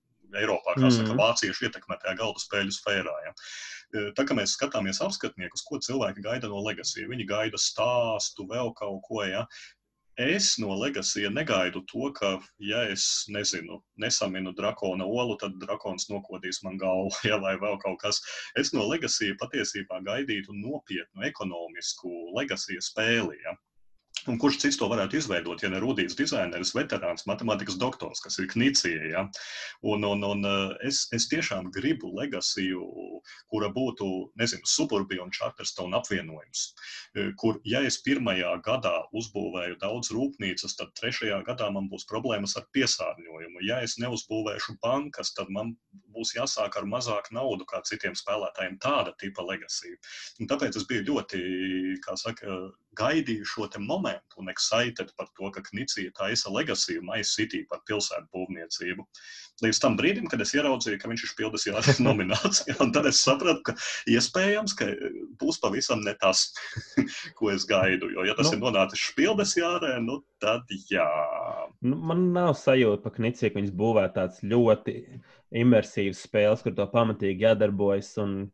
Eiropā, 0.40 0.74
kā 0.74 0.88
mm. 0.88 0.94
saka, 0.94 1.16
vācieši 1.18 1.68
ietekmētajā 1.68 2.16
galda 2.18 2.42
spēļu 2.42 2.74
sfērā. 2.74 3.14
Ja? 3.26 3.32
E, 3.34 4.04
tā 4.18 4.26
kā 4.26 4.36
mēs 4.38 4.56
skatāmies 4.58 5.00
apskatniekus, 5.04 5.62
ko 5.66 5.78
cilvēki 5.82 6.24
gaida 6.24 6.50
no 6.50 6.62
legasijas, 6.64 7.10
viņi 7.10 7.26
gaida 7.30 7.60
stāstu, 7.60 8.46
vēl 8.50 8.72
kaut 8.78 9.02
ko. 9.06 9.22
Ja? 9.26 9.44
Es 10.23 10.59
no 10.62 10.75
Legasija 10.78 11.30
negaidu 11.35 11.80
to, 11.90 12.12
ka, 12.14 12.28
ja 12.62 12.85
es 12.87 13.04
nezinu, 13.35 13.80
nesaminu 13.99 14.52
drakona 14.54 15.04
olu, 15.04 15.35
tad 15.40 15.56
drakons 15.59 16.06
nokodīs 16.06 16.61
man 16.62 16.78
galvu, 16.78 17.11
ja, 17.30 17.38
vai 17.42 17.56
vēl 17.59 17.80
kaut 17.83 17.99
kas. 18.04 18.21
Es 18.62 18.71
no 18.76 18.87
Legasija 18.87 19.35
patiesībā 19.40 19.99
gaidītu 20.06 20.54
nopietnu 20.54 21.26
ekonomisku 21.30 22.12
Legasija 22.38 22.85
spēli. 22.90 23.40
Ja. 23.42 23.56
Un 24.31 24.38
kurš 24.40 24.57
cits 24.62 24.78
to 24.81 24.87
varētu 24.88 25.19
izveidot, 25.19 25.61
ja 25.61 25.69
ne 25.69 25.81
rudīts 25.83 26.16
dizainers, 26.16 26.73
veterāns, 26.76 27.26
matemātikas 27.28 27.76
doktors, 27.81 28.23
kas 28.25 28.38
ir 28.40 28.49
Knicija. 28.49 29.09
Ja? 29.11 29.25
Un, 29.85 30.07
un, 30.09 30.25
un 30.25 30.49
eh, 30.49 30.87
es, 30.88 31.02
es 31.12 31.26
tiešām 31.28 31.69
gribu 31.75 32.09
legasiju, 32.16 32.87
kura 33.52 33.69
būtu, 33.75 34.09
nezinu, 34.40 34.64
suburbija 34.69 35.26
un 35.26 35.33
Charterstone 35.35 35.99
apvienojums, 35.99 36.62
eh, 37.19 37.33
kur, 37.40 37.61
ja 37.69 37.83
es 37.85 38.00
pirmajā 38.07 38.54
gadā 38.64 38.95
uzbūvēju 39.12 39.76
daudz 39.83 40.12
rūpnīcas, 40.16 40.78
tad 40.81 40.95
trešajā 41.00 41.43
gadā 41.45 41.69
man 41.75 41.90
būs 41.93 42.09
problēmas 42.09 42.57
ar 42.61 42.64
piesārņojumu. 42.76 43.66
Ja 43.69 43.83
es 43.85 43.99
neuzbūvēšu 44.00 44.78
bankas, 44.85 45.35
tad 45.37 45.52
man 45.52 45.75
būs 46.16 46.33
jāsāk 46.38 46.78
ar 46.81 46.88
mazāku 46.88 47.37
naudu 47.37 47.69
kā 47.69 47.83
citiem 47.85 48.16
spēlētājiem. 48.16 48.81
Tāda 48.81 49.12
tipa 49.21 49.45
legasija. 49.45 50.00
Un 50.40 50.49
tāpēc 50.49 50.81
es 50.81 50.88
biju 50.88 51.04
ļoti, 51.11 51.45
kā 52.04 52.16
saka, 52.21 52.57
gaidīju 52.95 53.47
šo 53.49 53.69
momentu 53.83 54.13
moment 54.14 54.35
un 54.37 54.49
excited 54.49 55.11
par 55.16 55.28
to, 55.37 55.50
ka 55.50 55.62
Knicija 55.62 56.11
taisa 56.14 56.50
Legacy 56.50 57.00
My 57.00 57.23
City 57.23 57.64
par 57.68 57.80
pilsētu 57.88 58.26
būvniecību. 58.35 59.04
Līdz 59.62 59.80
tam 59.80 59.97
brīdim, 59.97 60.26
kad 60.28 60.40
es 60.40 60.54
ieraudzīju, 60.54 60.99
ka 60.99 61.09
viņš 61.09 61.25
ir 61.25 61.35
pildījis 61.38 61.66
jāsaka 61.68 62.04
nomināciju, 62.09 62.76
un 62.83 62.92
tad 62.94 63.06
es 63.06 63.23
sapratu, 63.23 63.62
ka 63.68 63.76
iespējams, 64.11 64.75
ka 64.78 64.90
būs 65.40 65.61
pavisam 65.62 66.02
ne 66.04 66.14
tas, 66.21 66.52
ko 67.38 67.52
es 67.54 67.66
gaidu. 67.68 68.11
Jo, 68.14 68.26
ja 68.26 68.35
tas 68.38 68.50
nu, 68.50 68.59
ir 68.59 68.64
nonācis 68.64 69.04
špildes 69.11 69.54
jārē, 69.59 69.97
nu 70.02 70.21
tad 70.42 70.68
jā. 70.90 71.09
Nu, 71.85 71.97
man 71.97 72.30
nav 72.35 72.54
sajūta, 72.59 73.06
ka 73.06 73.16
Knicija, 73.21 73.52
ka 73.52 73.61
viņas 73.61 73.78
būvē 73.78 74.09
tāds 74.16 74.42
ļoti 74.42 74.99
imersīvs 75.54 76.26
spēles, 76.26 76.64
kur 76.64 76.75
to 76.76 76.90
pamatīgi 76.90 77.49
jādarbojas. 77.49 78.14
Un... 78.23 78.44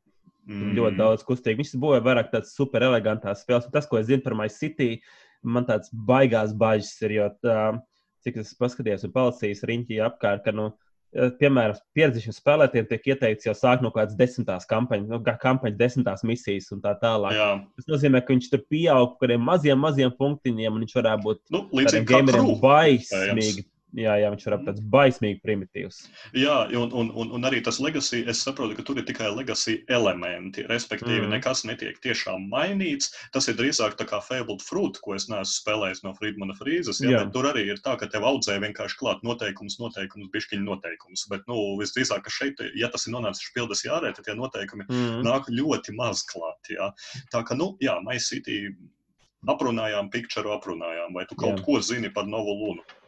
Mm. 0.50 0.72
Ļoti 0.74 0.96
daudz 0.98 1.22
kustīgi. 1.22 1.60
Viņš 1.60 1.74
būvēja 1.78 2.02
vairāk 2.02 2.30
tādas 2.32 2.54
super 2.56 2.82
elegantās 2.82 3.44
spēles. 3.44 3.68
Tas, 3.70 3.86
ko 3.86 4.00
es 4.00 4.08
zinu 4.08 4.24
par 4.24 4.34
My 4.34 4.48
City, 4.50 4.96
man 5.42 5.66
tāds 5.68 5.92
baigās 5.92 6.52
bažas 6.56 6.92
ir. 7.04 7.16
Jo 7.20 7.30
tā, 7.42 7.56
cik 8.24 8.42
es 8.42 8.54
paskatījos, 8.58 9.06
un 9.06 9.14
policijas 9.14 9.64
riņķī 9.68 10.00
apkārt, 10.04 10.44
ka 10.44 10.54
nu, 10.54 10.70
piemēram, 11.10 11.78
pieredzīšiem 11.96 12.34
spēlētājiem 12.36 12.86
tiek 12.90 13.08
ieteikts 13.14 13.48
jau 13.48 13.54
sākt 13.56 13.82
no 13.82 13.90
kādas 13.94 14.18
desmitās 14.18 14.68
kampaņas, 14.70 15.08
no 15.10 15.18
nu, 15.18 15.34
kampaņas 15.42 15.78
desmitās 15.78 16.22
misijas 16.26 16.70
un 16.76 16.82
tā 16.84 16.92
tālāk. 17.00 17.34
Jā. 17.34 17.48
Tas 17.80 17.88
nozīmē, 17.90 18.22
ka 18.22 18.34
viņš 18.34 18.50
tur 18.52 18.62
pieaug 18.70 19.16
par 19.16 19.26
kādiem 19.26 19.48
maziem, 19.48 19.80
maziem 19.80 20.14
punktiņiem, 20.20 20.76
un 20.76 20.84
viņš 20.84 20.96
varētu 21.00 21.26
būt 21.26 21.42
nu, 21.56 21.64
līdzīgi 21.80 22.10
gameriem 22.12 22.52
baismīgi 22.62 23.66
Jā, 23.98 24.14
jā, 24.20 24.28
viņš 24.30 24.44
būt 24.46 24.66
tāds 24.68 24.82
baismīgi 24.92 25.40
primitīvs. 25.42 25.96
Jā, 26.38 26.56
un, 26.78 26.92
un, 26.94 27.08
un, 27.10 27.32
un 27.34 27.46
arī 27.48 27.58
tas 27.66 27.80
legacy, 27.82 28.20
es 28.30 28.42
saprotu, 28.44 28.76
ka 28.78 28.84
tur 28.86 29.00
ir 29.00 29.06
tikai 29.08 29.30
legacy 29.34 29.80
elementi. 29.90 30.62
Respektīvi, 30.70 31.24
mm. 31.24 31.32
nekas 31.34 31.64
netiek 31.66 31.98
tiešām 32.04 32.46
mainīts. 32.52 33.10
Tas 33.34 33.50
ir 33.50 33.58
drīzāk 33.58 33.96
tā 33.98 34.06
kā 34.10 34.20
Fabled 34.22 34.62
Fruit, 34.62 35.00
ko 35.02 35.16
es 35.16 35.26
neesmu 35.32 35.50
spēlējis 35.50 36.04
no 36.06 36.14
Friedmana 36.18 36.54
Frīzes. 36.58 37.02
Ja, 37.02 37.24
tur 37.34 37.50
arī 37.50 37.66
ir 37.72 37.82
tā, 37.82 37.96
ka 37.98 38.06
tev 38.12 38.28
audzē 38.28 38.60
vienkārši 38.62 39.00
klāt 39.00 39.26
noteikumus, 39.26 39.80
noteikumus, 39.82 40.30
bišķiņu 40.36 40.68
noteikumus. 40.68 41.26
Bet, 41.32 41.42
nu, 41.50 41.58
visdrīzāk, 41.80 42.22
ka 42.28 42.34
šeit, 42.34 42.62
ja 42.78 42.92
tas 42.92 43.08
ir 43.08 43.16
nonācis 43.16 43.50
pildes 43.56 43.82
jārē, 43.86 44.14
tad 44.14 44.28
tie 44.28 44.38
noteikumi 44.38 44.86
mm. 44.86 45.20
nāk 45.26 45.50
ļoti 45.50 45.96
maz 45.98 46.22
klāt. 46.30 46.70
Jā. 46.70 46.92
Tā 47.34 47.42
ka, 47.46 47.58
nu, 47.58 47.72
jā, 47.82 47.98
MyCity 48.06 48.62
aprunājām, 49.50 50.10
picture 50.12 50.54
aprunājām, 50.54 51.14
vai 51.16 51.26
tu 51.26 51.38
kaut 51.40 51.58
jā. 51.58 51.66
ko 51.66 51.80
zini 51.84 52.12
par 52.14 52.28
Novu 52.30 52.54
Lunu? 52.60 52.99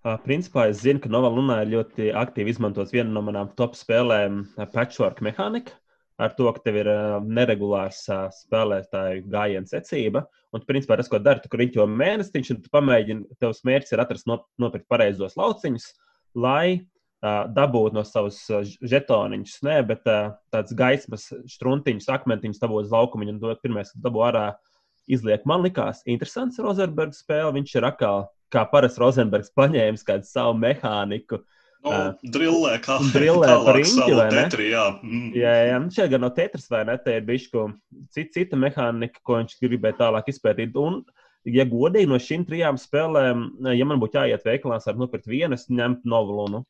Principā 0.00 0.70
es 0.70 0.78
zinu, 0.80 1.00
ka 1.04 1.10
Nova 1.12 1.28
Lunā 1.28 1.58
ir 1.60 1.74
ļoti 1.74 2.06
aktīvi 2.16 2.54
izmantots 2.54 2.94
viena 2.94 3.12
no 3.12 3.20
manām 3.20 3.50
top 3.58 3.74
spēlēm, 3.76 4.46
Patchwork 4.72 5.20
Mechanika. 5.20 5.74
Ar 6.20 6.32
to, 6.36 6.46
ka 6.52 6.60
tev 6.64 6.78
ir 6.82 6.88
neregulārs 7.24 8.02
spēlētāju 8.36 9.26
gājienu 9.32 9.68
secība. 9.68 10.24
Un, 10.52 10.64
principā, 10.68 10.96
tas, 11.00 11.08
ko 11.08 11.20
dari, 11.20 11.40
tu 11.44 11.52
riņķo 11.56 11.86
mēnesiņš, 11.88 12.50
un 12.52 12.62
tu 12.64 12.72
pamēģini, 12.72 13.38
tavs 13.40 13.60
mērķis 13.68 13.94
ir 13.94 14.02
atrast 14.04 14.28
nopirkt 14.28 14.88
pareizos 14.88 15.36
lauciņus, 15.40 15.86
lai 16.36 16.80
dabūtu 17.20 17.96
no 17.96 18.04
savas 18.08 18.40
žetoniņus, 18.80 19.60
ne, 19.68 19.78
bet 19.88 20.04
tāds 20.08 20.76
gaismas 20.76 21.28
struntiņus, 21.56 22.08
akmentiņus 22.16 22.60
dabūtu 22.60 22.88
uz 22.88 22.92
laukumu, 22.96 23.28
un 23.28 23.40
pirmais, 23.60 23.92
kas 23.92 24.04
dabū 24.04 24.24
ārā, 24.28 24.44
izliek. 25.12 25.44
Man 25.48 25.64
likās 25.64 26.04
interesants 26.08 26.60
Rozerbergs 26.60 27.20
spēle. 27.24 27.52
Viņš 27.56 27.76
ir 27.76 27.88
atkal 27.88 28.28
kā 28.52 28.66
parasts 28.70 29.00
Rozenbergs 29.00 29.54
paņēmis 29.56 30.06
kādu 30.06 30.28
savu 30.28 30.58
mehāniku. 30.60 31.40
Nu, 31.80 31.92
drillē, 32.34 32.74
kā 32.84 32.98
drillē 33.14 33.54
par 33.64 33.78
riņķi, 33.78 34.16
vai 34.18 34.26
ne? 34.28 34.42
Tetri, 34.44 34.66
jā. 34.74 34.82
Mm. 35.00 35.30
jā, 35.38 35.52
jā, 35.70 35.78
nu 35.80 35.94
šeit 35.96 36.10
gan 36.12 36.20
no 36.26 36.28
tetras, 36.36 36.66
vai 36.72 36.82
ne, 36.84 36.98
te 37.00 37.14
ir 37.16 37.24
bišķi 37.28 37.62
cita, 38.12 38.32
cita 38.36 38.58
mehānika, 38.60 39.22
ko 39.24 39.38
viņš 39.38 39.56
gribēja 39.64 39.96
tālāk 40.02 40.28
izpētīt. 40.28 40.76
Un, 40.76 40.98
ja 41.48 41.64
godīgi 41.68 42.10
no 42.10 42.18
šīm 42.20 42.44
trijām 42.48 42.76
spēlēm, 42.80 43.46
ja 43.72 43.88
man 43.88 44.02
būtu 44.02 44.20
jāiet 44.20 44.44
veikalā, 44.44 44.76
ar 44.84 45.00
nopirkt 45.00 45.30
vienu, 45.30 45.56
es 45.56 45.70
ņemtu 45.72 46.12
Novalunu. 46.12 46.66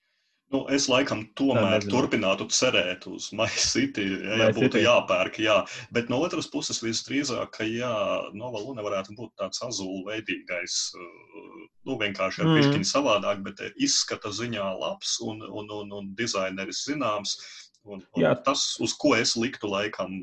Nu, 0.51 0.65
es 0.75 0.89
laikam 0.91 1.21
tomēr 1.39 1.85
turpinātu 1.87 2.49
cerēt 2.51 3.05
uz 3.07 3.29
MyCity, 3.39 4.07
ja, 4.19 4.39
ja 4.41 4.49
būtu 4.55 4.81
jāpērk. 4.83 5.39
Jā. 5.45 5.61
Bet 5.95 6.11
no 6.11 6.19
otras 6.27 6.49
puses, 6.51 6.81
visdrīzāk, 6.83 7.53
ka 7.55 7.67
jā, 7.69 7.93
Nova 8.35 8.59
Luna 8.65 8.83
varētu 8.83 9.15
būt 9.19 9.31
tāds 9.39 9.63
azulveidīgais, 9.63 10.79
uh, 10.99 11.61
nu, 11.87 11.95
vienkārši 12.03 12.43
ar 12.43 12.51
mm. 12.51 12.59
pišķiņu 12.59 12.91
savādāk, 12.91 13.45
bet 13.47 13.63
izskata 13.79 14.35
ziņā 14.35 14.67
labs 14.81 15.21
un, 15.23 15.39
un, 15.47 15.71
un, 15.79 15.95
un 16.01 16.11
dizaineris 16.19 16.83
zināms. 16.89 17.37
Un, 17.87 18.03
un 18.03 18.27
jā. 18.27 18.35
tas, 18.45 18.67
uz 18.83 18.97
ko 18.99 19.15
es 19.17 19.37
liktu 19.39 19.71
laikam 19.71 20.19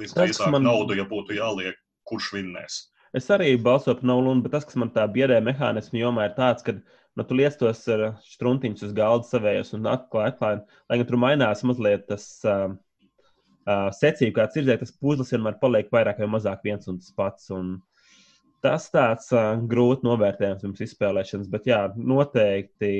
visdrīzāk 0.00 0.50
man... 0.52 0.66
naudu, 0.66 0.98
ja 0.98 1.06
būtu 1.06 1.38
jāliek, 1.38 1.78
kurš 2.10 2.34
vinnēs. 2.34 2.82
Es 3.16 3.30
arī 3.32 3.54
balsoju 3.62 4.00
par 4.00 4.10
Nova 4.10 4.26
Lunu, 4.26 4.42
bet 4.44 4.58
tas, 4.58 4.66
kas 4.66 4.76
man 4.82 4.90
tā 4.92 5.06
biedē 5.08 5.38
mehānismu 5.44 6.02
jomā, 6.02 6.26
ir 6.26 6.34
tāds, 6.36 6.66
ka 6.66 6.74
nu, 7.16 7.24
tu 7.24 7.36
liec 7.38 7.56
tos 7.60 7.82
struntiņus 8.28 8.88
uz 8.88 8.94
galda 8.96 9.28
savējos 9.28 9.72
un 9.76 9.88
atklāji, 9.90 10.34
atklāji. 10.34 10.62
Lai 10.90 10.98
gan 11.00 11.08
tur 11.08 11.20
mainās 11.22 11.64
mazliet 11.66 12.06
tas 12.10 12.26
uh, 12.44 12.68
uh, 13.66 13.88
secība, 13.96 14.42
kāds 14.42 14.58
ir, 14.60 14.70
tas 14.80 14.94
puzles 15.00 15.32
vienmēr 15.34 15.58
paliek 15.62 15.92
vairāk 15.92 16.22
vai 16.22 16.30
mazāk 16.36 16.64
viens 16.66 16.88
un 16.90 17.00
tas 17.02 17.12
pats. 17.16 17.50
Un 17.56 17.76
tas 18.64 18.88
tāds 18.92 19.30
uh, 19.34 19.54
grūti 19.70 20.06
novērtējums 20.06 20.64
pirms 20.64 20.84
izspēlēšanas, 20.88 21.50
bet 21.52 21.70
jā, 21.70 21.82
noteikti 21.96 22.92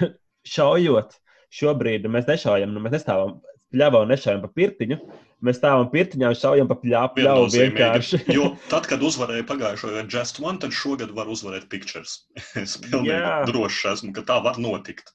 šaujot. 0.56 1.16
Šobrīd 1.56 2.08
mēs 2.10 2.26
nešaujam, 2.28 2.72
nu, 2.74 2.82
mēs 2.84 2.98
nestāvam 2.98 3.38
pļāvā 3.72 4.02
un 4.04 4.12
nešaujam 4.12 4.42
pa 4.44 4.50
pirtiņu. 4.56 4.98
Mēs 5.44 5.58
stāvam 5.60 5.90
pirtiņā 5.92 6.30
un 6.32 6.38
šaujam 6.38 6.68
pa 6.70 6.78
pļāvu. 6.80 7.12
pļāvu 7.18 7.48
vienkārši. 7.52 8.22
jo 8.36 8.54
tad, 8.70 8.88
kad 8.88 9.02
uzvarēja 9.04 9.44
pagājušo 9.48 9.92
gadu 9.92 10.16
Just 10.16 10.40
One, 10.40 10.56
tad 10.62 10.72
šogad 10.72 11.12
var 11.16 11.28
uzvarēt 11.32 11.68
Pictures. 11.72 12.22
es 12.62 12.78
pilnīgi 12.80 13.50
drošs 13.50 13.84
esmu, 13.92 14.14
ka 14.16 14.24
tā 14.30 14.38
var 14.44 14.60
notikt. 14.62 15.12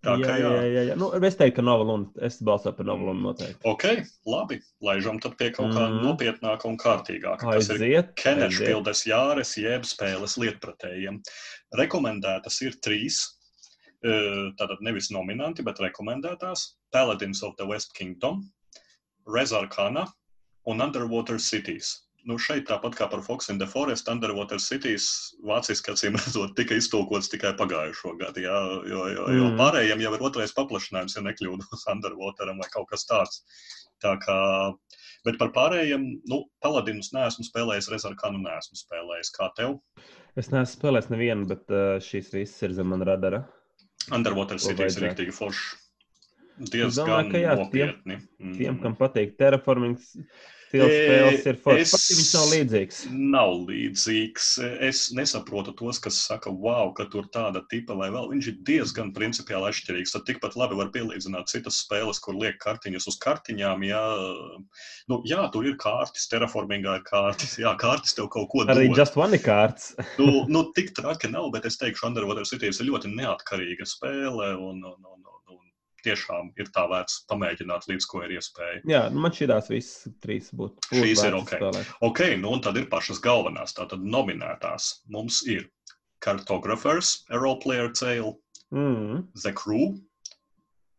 Tā 0.00 0.14
jā, 0.16 0.24
kā, 0.24 0.36
jā. 0.40 0.50
Jā, 0.54 0.68
jā, 0.72 0.82
jā. 0.88 0.94
Nu, 0.96 1.10
es 1.12 1.34
teiktu, 1.36 1.58
ka 1.58 1.64
Nova 1.66 1.84
Luna. 1.84 2.06
Es 2.24 2.38
balsoju 2.46 2.72
par 2.78 2.86
Nova 2.88 3.10
Lunu 3.10 3.26
noteikti. 3.26 3.58
Ok, 3.68 3.84
labi. 4.30 4.60
Laižam 4.86 5.18
tad 5.20 5.34
pie 5.36 5.50
kaut 5.52 5.74
kā 5.74 5.82
mm. 5.90 5.98
nopietnāka 6.06 6.70
un 6.70 6.78
kārtīgāka. 6.80 7.50
Tas 7.58 7.68
ir 7.74 8.06
Kenešpildes 8.16 9.04
jāres 9.10 9.52
jeb 9.60 9.84
spēles 9.84 10.38
lietpratējiem. 10.40 11.20
Rekomendētas 11.82 12.62
ir 12.64 12.78
trīs 12.80 13.26
tātad 14.00 14.80
nevis 14.80 15.10
nominanti, 15.12 15.62
bet 15.62 15.80
rekomendētās- 15.82 16.70
Paladins 16.94 17.42
of 17.42 17.56
the 17.56 17.66
West 17.66 17.92
Kingdom, 17.94 18.40
Rezarkana 19.34 20.06
un 20.70 20.80
Underwater 20.84 21.40
Cities. 21.40 21.96
Nu, 22.28 22.36
šeit, 22.36 22.66
tāpat 22.68 22.96
kā 22.98 23.06
par 23.08 23.22
Fox 23.24 23.48
in 23.48 23.58
the 23.58 23.66
Forest, 23.68 24.08
Underwater 24.12 24.60
Cities 24.60 25.06
vāciski 25.46 25.94
acīm 25.94 26.18
redzot, 26.20 26.52
tika 26.58 26.76
iztulkots 26.76 27.30
tikai 27.32 27.54
pagājušo 27.56 28.12
gadu. 28.20 28.42
Jā, 28.44 28.58
jo, 28.90 29.04
jo, 29.14 29.28
jo 29.38 29.46
mm. 29.48 29.56
pārējiem 29.60 30.04
jau 30.04 30.12
ir 30.16 30.24
otrais 30.28 30.52
paplašinājums, 30.56 31.16
ja 31.16 31.24
nekļūdos 31.24 31.86
Underwateram 31.94 32.60
vai 32.60 32.68
kaut 32.74 32.90
kas 32.92 33.08
tāds. 33.08 33.40
Tā 34.00 34.14
kā, 34.20 34.36
bet 35.28 35.40
par 35.40 35.52
pārējiem, 35.56 36.04
nu, 36.28 36.42
Paladinus 36.64 37.12
neesmu 37.16 37.44
spēlējis, 37.48 37.90
Rezarkanu 37.92 38.40
neesmu 38.44 38.78
spēlējis. 38.80 39.32
Kā 39.36 39.50
tev? 39.56 39.78
Es 40.40 40.52
neesmu 40.52 40.76
spēlējis 40.76 41.12
nevienu, 41.12 41.48
bet 41.48 41.72
uh, 41.72 41.96
šīs 42.04 42.32
visas 42.36 42.68
ir 42.68 42.76
zem 42.76 42.92
man 42.92 43.04
radara. 43.08 43.46
Underwater 44.12 44.60
Cities 44.60 44.96
ir 44.96 45.08
rīktīgi 45.08 45.36
forši. 45.36 45.79
Diezgan 46.60 47.08
domāju, 47.08 47.40
jā, 47.40 47.52
nopietni. 47.56 48.16
Tiem, 48.36 48.56
tiem, 48.58 48.80
kam 48.82 48.96
patīk 48.98 49.36
terraforming 49.40 49.96
stils 50.70 50.92
spēles, 50.94 51.46
ir 51.50 51.58
forši. 51.64 51.84
Es... 51.84 51.94
Viņš 52.10 52.30
nav 52.36 52.46
līdzīgs. 52.52 52.98
Nav 53.34 53.52
līdzīgs. 53.68 54.48
Es 54.86 55.02
nesaprotu 55.16 55.74
tos, 55.78 56.00
kas 56.02 56.18
saka, 56.28 56.52
wow, 56.52 56.92
ka 56.96 57.06
tur 57.10 57.26
tāda 57.34 57.62
tipa 57.72 57.96
vai 57.98 58.10
vēl. 58.14 58.30
Viņš 58.34 58.50
ir 58.52 58.58
diezgan 58.68 59.12
principiāli 59.16 59.70
atšķirīgs. 59.70 60.14
Tad 60.14 60.26
tikpat 60.28 60.56
labi 60.60 60.78
var 60.78 60.92
pielīdzināt 60.94 61.50
citas 61.50 61.80
spēles, 61.84 62.22
kur 62.22 62.38
liek 62.38 62.60
kartiņas 62.62 63.08
uz 63.10 63.18
kartiņām. 63.24 63.86
Jā, 63.88 64.04
nu, 65.10 65.20
jā 65.28 65.42
tur 65.54 65.68
ir 65.70 65.78
kārtas, 65.80 66.28
terraformingā 66.30 67.00
ir 67.00 67.06
kārtas. 67.08 67.56
Jā, 67.60 67.74
kārtas 67.80 68.16
tev 68.18 68.30
kaut 68.32 68.50
ko 68.52 68.64
dod. 68.64 68.76
Arī 68.76 68.90
Just 68.94 69.18
One 69.20 69.40
kārtas. 69.42 69.94
nu, 70.20 70.44
nu, 70.50 70.64
tik 70.76 70.94
traki 70.98 71.32
nav, 71.32 71.50
bet 71.54 71.66
es 71.68 71.80
teikšu, 71.80 72.06
Underwater 72.10 72.46
Cities 72.48 72.80
ir 72.80 72.92
ļoti 72.92 73.12
neatkarīga 73.16 73.88
spēle. 73.88 74.54
Un, 74.60 74.84
un, 74.86 74.98
un, 75.14 75.30
tiešām 76.06 76.52
ir 76.60 76.70
tā 76.74 76.86
vērts 76.90 77.24
pamēģināt, 77.30 77.88
līdz 77.90 78.08
ko 78.10 78.22
ir 78.26 78.36
iespēja. 78.38 78.80
Jā, 78.90 79.02
nu 79.14 79.24
man 79.24 79.34
šīs 79.36 79.70
visas 79.72 80.14
trīs 80.24 80.50
būtu. 80.56 80.90
Šīs 80.94 81.24
ir 81.26 81.36
ok. 81.38 81.54
Spēlēt. 81.56 81.92
Ok, 82.06 82.22
nu 82.42 82.54
un 82.56 82.64
tad 82.64 82.80
ir 82.80 82.88
pašas 82.92 83.22
galvenās, 83.24 83.76
tātad 83.78 84.04
nominētās. 84.04 84.92
Mums 85.12 85.42
ir 85.48 85.68
Cartographers, 86.24 87.24
A 87.30 87.40
Role 87.40 87.60
Player 87.62 87.92
Tale, 87.92 88.36
mm. 88.74 89.28
The 89.42 89.52
Crew 89.52 89.96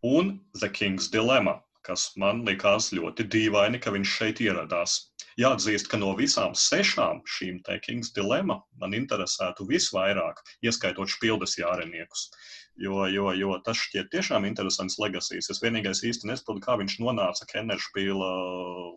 un 0.03 0.39
The 0.59 0.69
King's 0.69 1.11
Dilemma, 1.13 1.59
kas 1.85 2.11
man 2.17 2.43
likās 2.45 2.91
ļoti 2.93 3.27
dīvaini, 3.29 3.81
ka 3.81 3.93
viņš 3.93 4.17
šeit 4.17 4.41
ieradās. 4.41 5.11
jāatzīst, 5.39 5.87
ka 5.91 5.99
no 6.01 6.11
visām 6.17 6.55
sešām 6.57 7.21
šīm 7.35 7.61
te 7.65 7.77
Kings 7.85 8.11
dilemma 8.15 8.59
man 8.81 8.95
interesētu 8.97 9.67
visvairāk, 9.69 10.41
ieskaitot 10.65 11.09
špildes 11.09 11.57
jāreniekus. 11.59 12.29
Jo, 12.79 13.03
jo, 13.11 13.27
jo 13.35 13.57
tas 13.65 13.77
šķiet 13.77 14.07
tiešām 14.13 14.45
interesants 14.47 14.95
legasijas. 15.01 15.49
Es 15.51 15.59
vienīgais 15.61 16.01
īsti 16.07 16.29
nesaprotu, 16.29 16.63
kā 16.63 16.77
viņš 16.79 16.95
nonāca 17.03 17.45
Kenneršpīla 17.49 18.29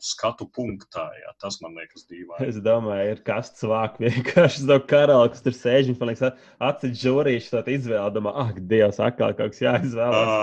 skatu 0.04 0.46
punktā. 0.54 1.08
Jā. 1.18 1.34
Tas 1.42 1.58
man 1.60 1.74
liekas 1.76 2.06
dīvaini. 2.08 2.48
Es 2.48 2.60
domāju, 2.64 3.16
ir 3.16 3.22
kasts 3.26 3.66
vāk 3.66 3.98
vienkārši 4.04 4.64
no 4.70 4.78
karaļa, 4.78 5.32
kas 5.34 5.44
tur 5.44 5.58
sēž. 5.58 5.92
Liekas, 5.98 6.38
atcīt 6.62 6.98
žūrīšu, 7.02 7.50
tad 7.56 7.70
izvēle. 7.74 8.14
Domā, 8.14 8.34
ak, 8.46 8.62
Dievs, 8.70 9.02
atkal 9.02 9.34
kaut 9.36 9.56
kas 9.56 9.64
jāizvēlas. 9.66 10.34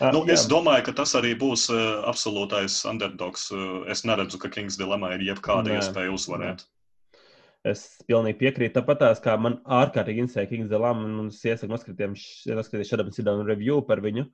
Uh, 0.00 0.12
nu, 0.14 0.22
es 0.32 0.46
domāju, 0.50 0.90
ka 0.90 0.98
tas 1.00 1.16
arī 1.18 1.32
būs 1.40 1.70
uh, 1.72 2.04
absolūtais 2.10 2.82
underdogs. 2.90 3.48
Uh, 3.54 3.82
es 3.90 4.04
neredzu, 4.06 4.38
ka 4.42 4.52
Kings 4.52 4.78
dilemā 4.80 5.16
ir 5.16 5.26
jebkāda 5.32 5.80
iespēja 5.80 6.12
uzvarēt. 6.14 6.62
Nē. 6.66 6.79
Es 7.68 8.00
pilnīgi 8.08 8.38
piekrītu. 8.40 8.72
Tāpat 8.78 9.02
tās, 9.02 9.18
kā 9.20 9.34
man 9.36 9.58
ārkārtīgi 9.68 10.22
interesē 10.24 10.46
Kings 10.48 10.70
Delam, 10.70 11.02
un 11.04 11.26
es 11.28 11.42
iesaku 11.44 11.74
noskatīties 11.74 12.88
šādu 12.88 13.12
sidonu 13.12 13.44
review 13.44 13.82
par 13.84 14.00
viņu, 14.00 14.24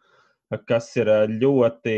kas 0.71 0.92
ir 1.00 1.11
ļoti 1.33 1.97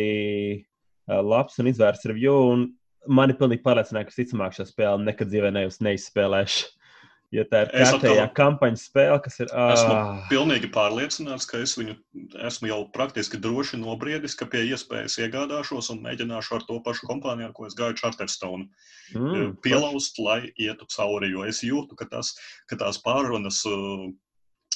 labs 1.29 1.61
un 1.61 1.69
izvērsts 1.69 2.09
review. 2.09 2.39
Un 2.55 2.65
mani 3.13 3.37
pilnīgi 3.37 3.65
pārliecināja, 3.67 4.09
ka 4.09 4.15
visticamāk 4.15 4.57
šo 4.57 4.65
spēli 4.71 5.05
nekad 5.05 5.29
dzīvē 5.29 5.53
neizspēlēšu. 5.53 6.73
Ja 7.35 7.43
tā 7.45 7.67
ir 7.67 7.73
kārtējā 7.75 8.25
to... 8.25 8.35
kampaņas 8.39 8.83
spēle, 8.89 9.17
kas 9.21 9.35
ir. 9.43 9.51
Esmu 9.53 9.93
ah. 9.93 10.21
pilnīgi 10.31 10.71
pārliecināts, 10.73 11.45
ka 11.51 11.61
es 11.61 11.75
viņu 11.77 11.97
esmu 12.49 12.71
jau 12.71 12.79
praktiski 12.95 13.41
droši 13.45 13.81
nobriedis, 13.83 14.37
ka 14.39 14.49
pie 14.49 14.63
iespējas 14.71 15.19
iegādāšos 15.21 15.91
un 15.93 16.01
mēģināšu 16.07 16.57
ar 16.57 16.65
to 16.69 16.79
pašu 16.87 17.11
kompāniju, 17.11 17.51
ar 17.51 17.53
ko 17.57 17.69
es 17.69 17.77
gāju 17.77 17.99
Charterstone, 18.01 18.71
mm, 19.13 19.59
pielaust, 19.65 20.17
paši. 20.17 20.25
lai 20.25 20.39
ietu 20.57 20.89
cauri. 20.95 21.29
Jo 21.35 21.45
es 21.45 21.61
jūtu, 21.67 21.99
ka, 22.01 22.09
tas, 22.09 22.33
ka 22.71 22.81
tās 22.81 23.01
pārunas. 23.05 23.61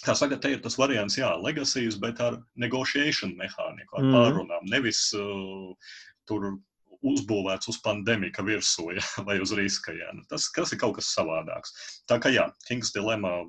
Kā 0.03 0.17
saka, 0.19 0.37
te 0.37 0.51
ir 0.53 0.61
tas 0.61 0.77
variants, 0.77 1.17
jā, 1.17 1.31
legācijas, 1.41 1.97
bet 2.03 2.21
ar 2.21 2.41
negotiation 2.59 3.33
mehāniku, 3.39 3.97
ar 3.97 4.05
mm. 4.05 4.17
pārunām. 4.19 4.69
Nevis 4.69 5.07
uh, 5.17 5.73
tur 6.29 6.51
uzbūvēts 7.07 7.71
uz 7.73 7.79
pandēmija 7.85 8.45
virsū 8.47 8.93
ja, 8.97 9.03
vai 9.27 9.39
uz 9.43 9.55
riska. 9.57 9.95
Ja. 9.97 10.13
Nu, 10.17 10.25
tas, 10.31 10.49
tas 10.55 10.75
ir 10.75 10.81
kaut 10.83 10.97
kas 10.99 11.11
savādāks. 11.17 11.75
Tā 12.11 12.21
kā 12.23 12.33
jā, 12.33 12.49
Kings 12.69 12.95
dilemma. 12.95 13.43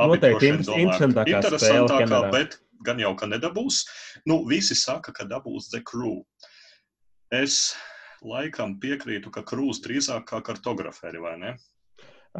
Noteikti 0.00 0.48
interesantākā, 0.54 1.26
interesantākā 1.28 2.06
spēle, 2.08 2.28
bet 2.32 2.56
gan 2.86 3.00
jau, 3.02 3.12
ka 3.18 3.28
nedabūs. 3.28 3.82
Nu, 4.30 4.40
visi 4.48 4.76
saka, 4.78 5.12
ka 5.12 5.26
dabūs 5.28 5.68
The 5.74 5.82
Crew. 5.84 6.22
Es 7.34 7.74
laikam 8.24 8.78
piekrītu, 8.80 9.32
ka 9.34 9.44
Krūs 9.46 9.82
drīzāk 9.84 10.24
kā 10.30 10.40
kartograferi, 10.44 11.20
vai 11.20 11.34
ne? 11.40 11.52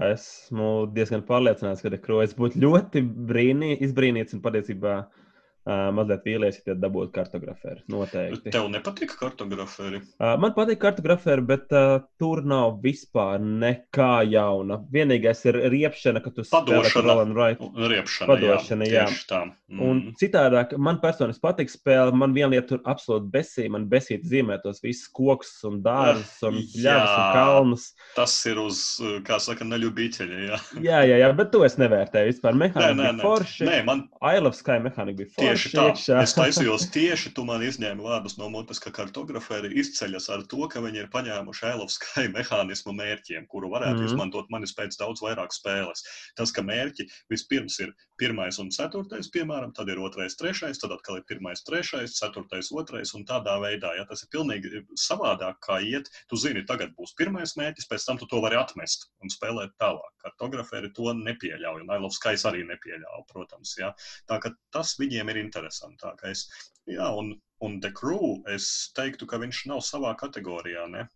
Esmu 0.06 0.88
diezgan 0.94 1.22
pārliecināts, 1.26 1.82
ka 1.84 1.92
The 1.92 2.00
Crew 2.00 2.22
es 2.24 2.32
būtu 2.38 2.62
ļoti 2.62 3.02
brīnī, 3.04 3.74
izbrīnīts 3.84 4.36
un 4.36 4.42
patiesībā 4.44 4.96
uh, 5.02 5.29
Uh, 5.68 5.90
mazliet 5.92 6.22
vīlies, 6.24 6.56
ja 6.64 6.72
dabūtu 6.72 7.12
kartografēru. 7.12 7.82
Noteikti. 7.92 8.48
Tev 8.54 8.70
nepatīk 8.72 9.10
kartografēri? 9.20 9.98
Uh, 10.16 10.32
man 10.40 10.54
patīk 10.56 10.78
kartografēri, 10.80 11.44
bet 11.50 11.74
uh, 11.76 11.98
tur 12.16 12.40
nav 12.48 12.78
vispār 12.80 13.36
nekā 13.44 14.22
jauna. 14.32 14.78
Vienīgais 14.94 15.44
ir 15.50 15.58
riepšana, 15.74 16.22
ka 16.24 16.32
tu 16.32 16.46
spēlē 16.48 16.80
Roland 17.04 17.36
Wright. 17.36 17.60
Riepšana, 17.60 18.28
Padošana, 18.32 18.88
jā. 18.88 19.04
jā. 19.12 19.42
Mm. 19.68 19.82
Un 19.84 20.00
citādāk, 20.18 20.72
man 20.80 20.96
personiski 21.04 21.44
patīk 21.44 21.68
spēle. 21.70 22.16
Man 22.16 22.32
viena 22.32 22.54
lieta 22.54 22.72
tur 22.72 22.80
absolūti 22.88 23.28
besīja. 23.36 23.74
Man 23.76 23.84
besīja 23.92 24.24
zīmēt 24.32 24.64
tos 24.64 24.80
visus 24.80 25.12
kokus 25.12 25.52
un 25.68 25.82
dārzus 25.84 26.40
un 26.48 26.56
bļavas 26.72 27.12
un 27.12 27.36
kalnus. 27.36 27.86
Tas 28.16 28.38
ir 28.48 28.58
uz, 28.64 28.80
kā 29.28 29.36
saka, 29.44 29.68
neļubīķeļa, 29.68 30.40
jā. 30.48 30.62
jā, 30.88 31.04
jā, 31.12 31.20
jā, 31.20 31.30
bet 31.36 31.52
to 31.52 31.62
es 31.68 31.76
nevērtēju 31.78 32.32
vispār. 32.32 32.58
Mehānika 32.64 32.96
nē, 32.96 33.04
nē, 33.04 33.14
nē. 33.20 33.28
forši. 33.28 33.68
Nē, 33.68 33.78
man... 33.86 34.06
I 34.24 34.40
love 34.40 34.56
Sky 34.56 34.80
mehānika 34.82 35.20
bija 35.20 35.34
forši. 35.36 35.49
Tieši 35.50 35.72
tā. 35.74 35.86
Iekšā. 35.90 36.18
Es 36.24 36.34
taisījos 36.36 36.86
tieši, 36.94 37.32
tu 37.36 37.44
man 37.48 37.64
izņēmi 37.66 38.04
vārdus 38.04 38.36
no 38.40 38.48
mutes, 38.52 38.80
ka 38.82 38.92
kartografēri 38.94 39.72
izceļas 39.82 40.28
ar 40.34 40.44
to, 40.50 40.62
ka 40.72 40.82
viņi 40.84 41.02
ir 41.04 41.10
paņēmuši 41.12 41.66
Eilovskai 41.72 42.26
mehānismu 42.36 42.94
mērķiem, 42.96 43.48
kuru 43.50 43.72
varētu 43.74 43.98
mm 43.98 44.04
-hmm. 44.04 44.12
izmantot 44.12 44.50
manis 44.54 44.74
pēc 44.76 44.98
daudz 45.00 45.22
vairāk 45.24 45.54
spēles. 45.56 46.04
Tas, 46.38 46.52
ka 46.52 46.62
mērķi 46.66 47.08
vispirms 47.32 47.80
ir 47.84 47.94
pirmais 48.20 48.58
un 48.60 48.68
ceturtais, 48.74 49.30
piemēram, 49.32 49.72
tad 49.76 49.88
ir 49.88 50.00
otrais, 50.02 50.36
trešais, 50.36 50.78
tad 50.82 50.92
atkal 50.92 51.20
ir 51.20 51.24
pirmais, 51.28 51.62
trešais, 51.64 52.18
ceturtais, 52.18 52.68
otrais 52.72 53.14
un 53.16 53.24
tādā 53.24 53.56
veidā. 53.62 53.94
Ja, 53.96 54.04
tas 54.08 54.22
ir 54.24 54.30
pilnīgi 54.34 54.84
savādāk, 55.00 55.60
kā 55.64 55.80
iet. 55.80 56.10
Tu 56.28 56.36
zini, 56.36 56.64
tagad 56.68 56.92
būs 56.98 57.14
pirmais 57.16 57.56
mērķis, 57.56 57.88
pēc 57.88 58.04
tam 58.06 58.20
tu 58.20 58.28
to 58.30 58.42
vari 58.44 58.58
atmest 58.60 59.08
un 59.24 59.32
spēlēt 59.32 59.72
tālāk. 59.80 60.12
Kartografēri 60.24 60.92
to 60.96 61.14
nepieļauj, 61.16 61.86
un 61.86 61.94
Eilovskais 61.96 62.44
arī 62.50 62.66
nepieļauj, 62.68 63.24
protams. 63.32 63.72
Ja. 63.80 63.94
Tā 64.28 64.40
ka 64.42 64.52
tas 64.74 64.92
viņiem 65.00 65.32
ir 65.32 65.39
interesantākais. 65.42 66.46
Jā, 66.90 67.10
un, 67.16 67.34
un 67.64 67.80
The 67.84 67.92
Crew, 67.96 68.38
es 68.50 68.66
teiktu, 68.96 69.28
ka 69.30 69.40
viņš 69.42 69.64
nav 69.70 69.82
savā 69.86 70.14
kategorijā. 70.20 70.86
Ne? 70.92 71.06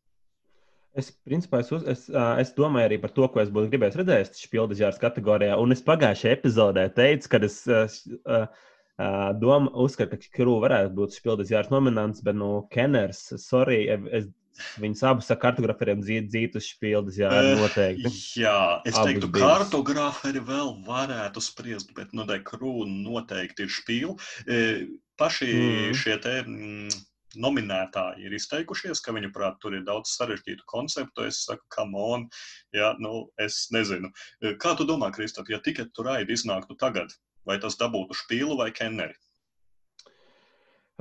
Es, 0.95 1.11
principā, 1.27 1.65
es, 1.65 1.73
uz, 1.75 1.83
es, 1.91 2.05
es 2.39 2.53
domāju 2.55 2.89
arī 2.91 3.01
par 3.03 3.11
to, 3.17 3.27
ko 3.33 3.41
es 3.43 3.51
būtu 3.55 3.73
gribējis 3.73 3.99
redzēt 3.99 4.39
šajā 4.39 4.69
žāras 4.79 5.01
kategorijā. 5.03 5.57
Un 5.59 5.75
es 5.75 5.83
pagājušajā 5.87 6.37
epizodē 6.37 6.87
teicu, 6.95 7.33
ka 7.33 7.41
es 7.49 7.59
uh, 7.67 8.47
doma, 9.43 9.73
uzskatu, 9.85 10.21
ka 10.21 10.37
Krūva 10.39 10.69
varētu 10.69 10.95
būt 11.01 11.19
šīs 11.19 11.51
žāras 11.51 11.73
nominants, 11.75 12.23
bet 12.23 12.39
nu, 12.39 12.53
Kenners, 12.75 13.27
sorry, 13.43 13.83
es 13.91 14.31
Viņus 14.83 15.03
abus 15.09 15.31
ar 15.35 15.39
kartogrāferiem 15.43 16.03
dzītu 16.05 16.61
uz 16.61 16.69
spildes, 16.69 17.19
jā, 17.21 17.31
noteikti. 17.59 18.13
Jā, 18.43 18.59
es 18.87 18.99
abus 18.99 19.09
teiktu, 19.11 19.31
ka 19.35 19.49
kartogrāferi 19.55 20.43
vēl 20.47 20.77
varētu 20.87 21.43
spriest, 21.43 21.91
bet, 21.97 22.13
nu, 22.17 22.27
dekrūna 22.29 23.01
noteikti 23.07 23.67
ir 23.67 23.75
spīli. 23.75 24.15
Paši 25.19 25.51
mm. 25.55 25.99
šie 25.99 26.15
te 26.23 26.37
mm, 26.43 27.03
nominētāji 27.41 28.27
ir 28.27 28.37
izteikušies, 28.39 29.03
ka 29.05 29.15
viņu 29.15 29.31
prāt 29.35 29.59
tur 29.63 29.77
ir 29.79 29.85
daudz 29.87 30.15
sarežģītu 30.19 30.67
konceptu. 30.71 31.27
Es 31.29 31.45
saku, 31.49 31.67
come 31.75 32.07
on, 32.15 32.29
jā, 32.75 32.95
nu, 33.03 33.27
es 33.43 33.67
nezinu. 33.75 34.11
Kā 34.63 34.75
tu 34.79 34.87
domā, 34.89 35.11
Kristap, 35.15 35.51
ja 35.51 35.61
tikai 35.63 35.89
tur 35.95 36.11
raidi 36.11 36.37
iznāktu 36.37 36.79
tagad, 36.81 37.15
vai 37.49 37.59
tas 37.63 37.79
dabūtu 37.81 38.17
spīlu 38.25 38.59
vai 38.61 38.71
kenneri? 38.75 39.19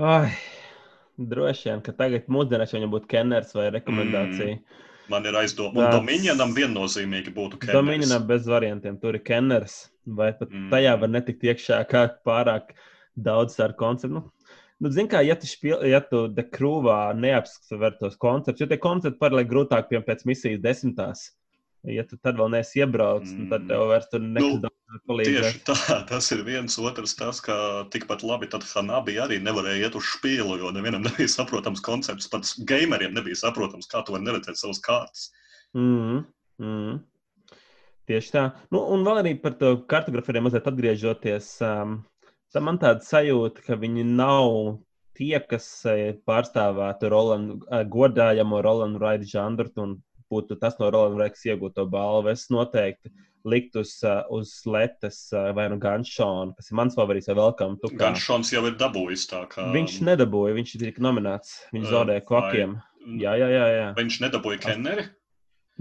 Ai. 0.01 0.33
Droši 1.17 1.69
vien, 1.69 1.81
ka 1.85 1.93
tagad 1.93 2.29
mūsdienās 2.31 2.73
viņam 2.73 2.91
būtu 2.93 3.09
kenners 3.11 3.53
vai 3.53 3.67
rekomendācija. 3.75 4.57
Mm. 4.57 4.81
Man 5.11 5.27
ir 5.27 5.35
aizdomas, 5.37 5.77
ka 5.77 5.97
Dominijanam 5.99 6.53
viennozīmīgi 6.55 7.33
būtu 7.35 7.59
kenners. 7.59 7.75
Dominijanam 7.77 8.25
bez 8.29 8.47
variantiem 8.49 8.97
tur 9.01 9.17
ir 9.19 9.23
kenners, 9.27 9.75
vai 10.07 10.31
pat 10.39 10.49
mm. 10.49 10.71
tajā 10.71 10.95
var 11.01 11.11
netikt 11.11 11.45
iekšā 11.51 11.81
kā 11.91 12.05
pārāk 12.25 12.71
daudz 13.19 13.59
ar 13.61 13.75
konceptu. 13.77 14.15
Nu, 14.15 14.23
nu, 14.81 14.93
Zini, 14.95 15.11
kā, 15.11 15.21
ja 15.27 15.35
tu, 15.37 15.49
špil, 15.49 15.75
ja 15.91 15.99
tu 16.07 16.25
dekrūvā 16.33 16.99
neapskatver 17.19 17.99
tos 17.99 18.17
konceptus, 18.17 18.63
jo 18.63 18.71
tie 18.71 18.79
koncepti 18.81 19.21
paralēli 19.21 19.51
grūtāk, 19.51 19.91
piemēram, 19.91 20.07
pēc 20.07 20.25
misijas 20.29 20.63
desmitās. 20.63 21.27
Ja 21.83 22.07
tu 22.07 22.15
tad 22.15 22.39
vēl 22.39 22.55
neesi 22.55 22.79
iebraucis, 22.79 23.35
mm. 23.35 23.51
tad 23.51 23.67
tev 23.69 23.89
vairs 23.91 24.07
tur 24.09 24.23
nekas 24.23 24.63
nu, 24.63 24.73
palīdzēs. 25.09 25.45
Tieši 25.45 25.61
tā, 25.67 25.75
tas 26.11 26.29
ir 26.35 26.43
viens 26.47 26.77
otrs 26.81 27.15
tas, 27.19 27.41
ka 27.43 27.55
tikpat 27.93 28.25
labi 28.27 28.49
tad 28.51 28.65
Hanabi 28.67 29.17
arī 29.21 29.39
nevarēja 29.43 29.87
iet 29.87 29.97
uz 29.99 30.11
spīlu, 30.17 30.59
jo 30.61 30.73
nevienam 30.75 31.03
nebija 31.07 31.31
saprotams 31.31 31.83
koncepts, 31.85 32.29
pat 32.31 32.49
gameriem 32.69 33.15
nebija 33.17 33.39
saprotams, 33.45 33.89
kā 33.91 34.03
tu 34.05 34.15
vari 34.15 34.27
neredzēt 34.27 34.59
savas 34.59 34.81
kārtas. 34.83 35.27
Mm. 35.77 36.23
Mm. 36.61 37.01
Tieši 38.09 38.33
tā. 38.33 38.47
Nu, 38.73 38.83
un 38.93 39.05
vēl 39.07 39.21
arī 39.21 39.35
par 39.39 39.55
to 39.59 39.77
kartografiem 39.89 40.43
mazliet 40.43 40.67
atgriežoties. 40.67 41.53
Um, 41.63 42.01
tad 42.51 42.65
man 42.67 42.79
tāda 42.81 43.05
sajūta, 43.05 43.63
ka 43.63 43.77
viņi 43.79 44.03
nav 44.09 44.81
tie, 45.17 45.37
kas 45.49 45.67
eh, 45.89 46.17
pārstāvētu 46.27 47.09
Rolandu, 47.13 47.59
eh, 47.69 47.85
godājamo 47.89 48.61
Rolandu 48.65 49.01
Raidu 49.03 49.29
žanru 49.29 49.69
un 49.83 49.95
būtu 50.33 50.57
tas 50.61 50.79
no 50.81 50.89
Rolandas 50.89 51.21
Reikas 51.21 51.45
iegūto 51.51 51.85
balvu. 51.89 52.33
Es 52.33 52.49
noteikti 52.53 53.13
liktu 53.45 53.83
uz, 53.83 53.97
uh, 54.07 54.23
uz 54.33 54.53
letes 54.69 55.25
uh, 55.35 55.51
vai 55.55 55.67
nu 55.71 55.77
Ganšonu, 55.81 56.55
kas 56.57 56.71
ir 56.71 56.77
mans 56.79 56.95
favorīts, 56.97 57.27
vai 57.31 57.37
Velkam. 57.41 57.75
Ganšons 57.99 58.53
jau 58.53 58.63
ir 58.69 58.77
dabūjis 58.79 59.27
tā 59.31 59.43
kā. 59.51 59.67
Viņš 59.75 59.99
nedabūja, 60.07 60.55
viņš 60.59 60.77
tika 60.85 61.03
nominēts. 61.03 61.57
Viņš 61.75 61.89
uh, 61.89 61.91
zaudēja 61.97 62.23
kokiem. 62.29 62.77
Vai... 62.79 63.19
Jā, 63.19 63.35
jā, 63.41 63.51
jā, 63.51 63.67
jā. 63.75 63.91
Viņš 63.99 64.19
nedabūja 64.23 64.63
Kenneri? 64.63 65.09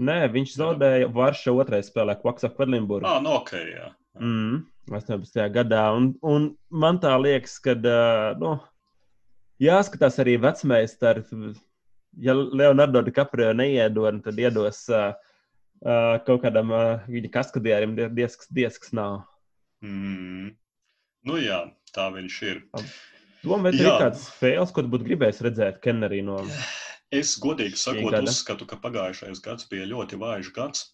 Nē, 0.03 0.19
viņš 0.33 0.55
zaudēja 0.57 1.09
Varša 1.13 1.53
otrajā 1.53 1.85
spēlē, 1.87 2.17
Kvaksa 2.19 2.49
Kvedlinburgu. 2.51 3.07
Ah, 3.07 3.21
no 3.23 3.37
ok, 3.39 3.53
jā. 3.69 3.91
Mm, 4.19 4.63
18. 4.91 5.39
gadā. 5.53 5.85
Un, 5.95 6.11
un 6.25 6.49
man 6.73 6.99
tā 7.01 7.13
liekas, 7.21 7.55
ka, 7.63 7.77
uh, 7.77 8.33
nu, 8.41 8.57
jāskatās 9.63 10.19
arī 10.23 10.35
vecmeistari 10.41 11.23
ja 12.21 12.33
Leonardo 12.33 13.01
DiCaprio 13.05 13.53
neiedod, 13.57 14.19
tad 14.25 14.39
iedos 14.39 14.83
uh, 14.91 15.13
uh, 15.85 16.19
kaut 16.27 16.43
kādam 16.45 16.73
uh, 16.73 17.07
viņa 17.09 17.31
kaskadierim, 17.33 17.95
diezkas, 18.15 18.51
diezkas 18.53 18.93
nav. 18.95 19.23
Mm. 19.83 20.53
Nu 21.27 21.39
jā, 21.39 21.63
tā 21.95 22.09
viņš 22.13 22.39
ir. 22.49 22.63
Domāju, 23.43 23.63
vai 23.63 23.73
ir 23.75 23.99
kāds 24.05 24.25
spēles, 24.29 24.71
ko 24.71 24.83
tu 24.83 24.91
būtu 24.91 25.07
gribējis 25.07 25.43
redzēt 25.43 25.83
Kennerī 25.83 26.21
no? 26.23 26.39
Es 27.13 27.35
godīgi 27.39 27.77
sakot, 27.77 28.15
uzskatu, 28.23 28.65
ka 28.65 28.79
pagājušais 28.81 29.41
gads 29.43 29.67
bija 29.69 29.85
ļoti 29.91 30.17
vājš 30.19 30.49
gads. 30.55 30.87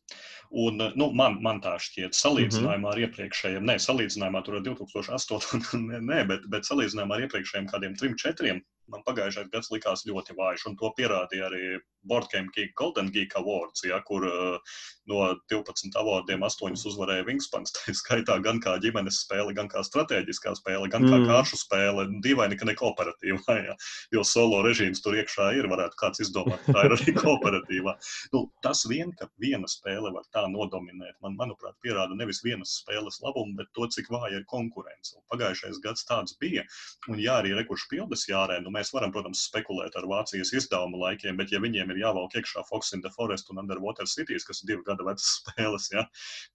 Un, 0.50 0.82
nu, 0.98 1.12
man, 1.14 1.38
man 1.46 1.60
tā 1.62 1.76
šķiet, 1.78 2.18
salīdzinājumā 2.18 2.80
mm 2.80 2.86
-hmm. 2.86 2.92
ar 2.92 3.02
iepriekšējiem, 3.06 3.66
ne 3.70 3.76
salīdzinājumā 3.78 4.42
ar 4.42 4.62
2008, 4.66 5.78
ne, 5.90 6.02
ne, 6.02 6.24
bet, 6.32 6.48
bet 6.50 6.66
salīdzinājumā 6.66 7.16
ar 7.16 7.26
iepriekšējiem 7.28 7.70
kādiem 7.70 7.96
trim, 8.00 8.18
četriem 8.18 8.64
man 8.92 9.06
pagājušais 9.08 9.52
gads 9.54 9.72
likās 9.74 10.06
ļoti 10.10 10.36
vājš, 10.38 10.68
un 10.70 10.78
to 10.80 10.92
pierādīja 10.98 11.50
arī 11.50 11.64
Boardgame 12.08 12.50
Geek 12.56 12.74
Golden 12.80 13.12
Geek 13.12 13.36
Awards, 13.36 13.84
ja, 13.84 14.00
kur 14.08 14.24
uh, 14.28 14.78
no 15.10 15.20
12 15.52 15.98
avordiem 16.00 16.44
8 16.46 16.78
uzvarēja 16.90 17.26
Wingspans. 17.28 17.74
Tā 17.76 17.96
skaitā 17.98 18.38
gan 18.44 18.62
kā 18.64 18.78
ģimenes 18.84 19.22
spēle, 19.26 19.54
gan 19.58 19.70
kā 19.72 19.84
strateģiskā 19.86 20.56
spēle, 20.60 20.90
gan 20.92 21.06
mm. 21.06 21.12
kā 21.12 21.34
kāršu 21.34 21.60
spēle. 21.60 22.08
Dīvaini, 22.24 22.58
ka 22.60 22.68
ne 22.70 22.76
kooperatīvā, 22.80 23.58
ja, 23.68 23.76
jo 24.16 24.24
solo 24.28 24.62
režīms 24.66 25.04
tur 25.04 25.18
iekšā 25.20 25.52
ir, 25.60 25.70
varētu 25.72 26.00
kāds 26.00 26.24
izdomāt, 26.24 26.64
tā 26.70 26.86
ir 26.88 26.96
arī 26.96 27.16
kooperatīvā. 27.24 27.96
Nu, 28.36 28.46
tas 28.66 28.86
vien, 28.90 29.12
ka 29.20 29.30
viena 29.42 29.68
spēle 29.72 30.14
var 30.16 30.28
tā 30.36 30.46
nodominēt, 30.52 31.18
man, 31.26 31.36
manuprāt, 31.40 31.76
pierāda 31.84 32.16
nevis 32.18 32.44
vienas 32.46 32.80
spēles 32.84 33.20
labumu, 33.26 33.58
bet 33.60 33.72
to, 33.76 33.90
cik 33.92 34.12
vāja 34.14 34.40
ir 34.40 34.48
konkurence. 34.50 35.18
Pagājušais 35.34 35.82
gads 35.84 36.08
tāds 36.08 36.38
bija, 36.40 36.64
un 37.12 37.20
jā, 37.20 37.40
arī 37.42 37.56
rekurš 37.60 37.90
pildes 37.92 38.28
jārē, 38.30 38.62
nu, 38.64 38.74
mēs 38.80 38.94
varam, 38.96 39.12
protams, 39.14 39.44
spekulēt 39.50 39.96
ar 40.00 40.08
Vācijas 40.10 40.54
izdevuma 40.56 41.04
laikiem, 41.06 41.38
bet 41.40 41.52
ja 41.54 41.62
viņiem 41.64 41.94
ir 41.94 42.02
jāvalk 42.04 42.36
iekšā 42.40 42.64
Fox 42.70 42.94
in 42.96 43.04
the 43.06 43.12
Forest 43.16 43.52
un 43.52 43.62
Underwater 43.62 44.08
Cities, 44.10 44.48
kas 44.48 44.64
ir 44.64 44.74
divu 44.74 44.86
gadu 44.88 45.08
vecas 45.08 45.28
spēles, 45.40 45.90
ja, 45.94 46.06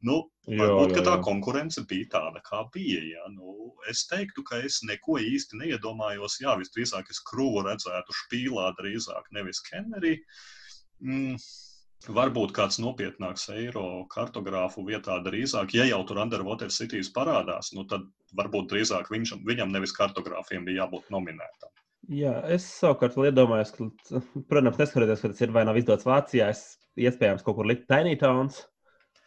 nu, 0.09 0.23
varbūt, 0.49 0.97
ka 0.97 1.05
tā 1.07 1.19
konkurence 1.25 1.85
bija 1.91 2.11
tāda, 2.17 2.43
kā 2.47 2.65
bija. 2.75 3.03
Ja. 3.15 3.29
Nu, 3.35 3.75
es 3.91 4.07
teiktu, 4.11 4.45
ka 4.47 4.63
es 4.65 4.81
neko 4.87 5.19
īsti 5.23 5.61
neiedomājos. 5.61 6.41
Jā, 6.43 6.57
visdrīzāk 6.61 7.13
es 7.13 7.23
krūvu 7.29 7.67
redzētu 7.69 8.17
špīlā 8.25 8.73
drīzāk, 8.81 9.31
nevis 9.37 9.63
Kennerī. 9.69 10.19
Mm. 11.05 11.39
Varbūt 12.05 12.53
kāds 12.53 12.77
nopietnāks 12.83 13.47
eiro 13.55 14.05
kartogrāfu 14.13 14.83
vietā 14.85 15.17
drīzāk, 15.25 15.73
ja 15.73 15.87
jau 15.89 16.03
tur 16.05 16.21
Underwater 16.21 16.69
Cities 16.69 17.09
parādās, 17.15 17.73
nu 17.73 17.87
tad 17.89 18.05
varbūt 18.37 18.69
drīzāk 18.73 19.09
viņš, 19.09 19.39
viņam 19.49 19.73
nevis 19.73 19.97
kartogrāfiem 19.97 20.67
bija 20.69 20.83
jābūt 20.83 21.09
nominētam. 21.15 21.73
Jā, 22.13 22.35
es 22.53 22.67
savukārt 22.81 23.17
iedomājos, 23.17 23.73
ka, 23.77 23.89
protams, 24.51 24.79
neskatoties, 24.81 25.25
ka 25.25 25.33
tas 25.33 25.43
ir 25.45 25.55
vai 25.55 25.65
nav 25.69 25.79
izdots 25.81 26.07
Vācijā, 26.09 26.51
es 26.53 26.77
iespējams 27.01 27.45
kaut 27.47 27.59
kur 27.59 27.69
likt 27.69 27.89
Tiny 27.91 28.17
Towns. 28.21 28.65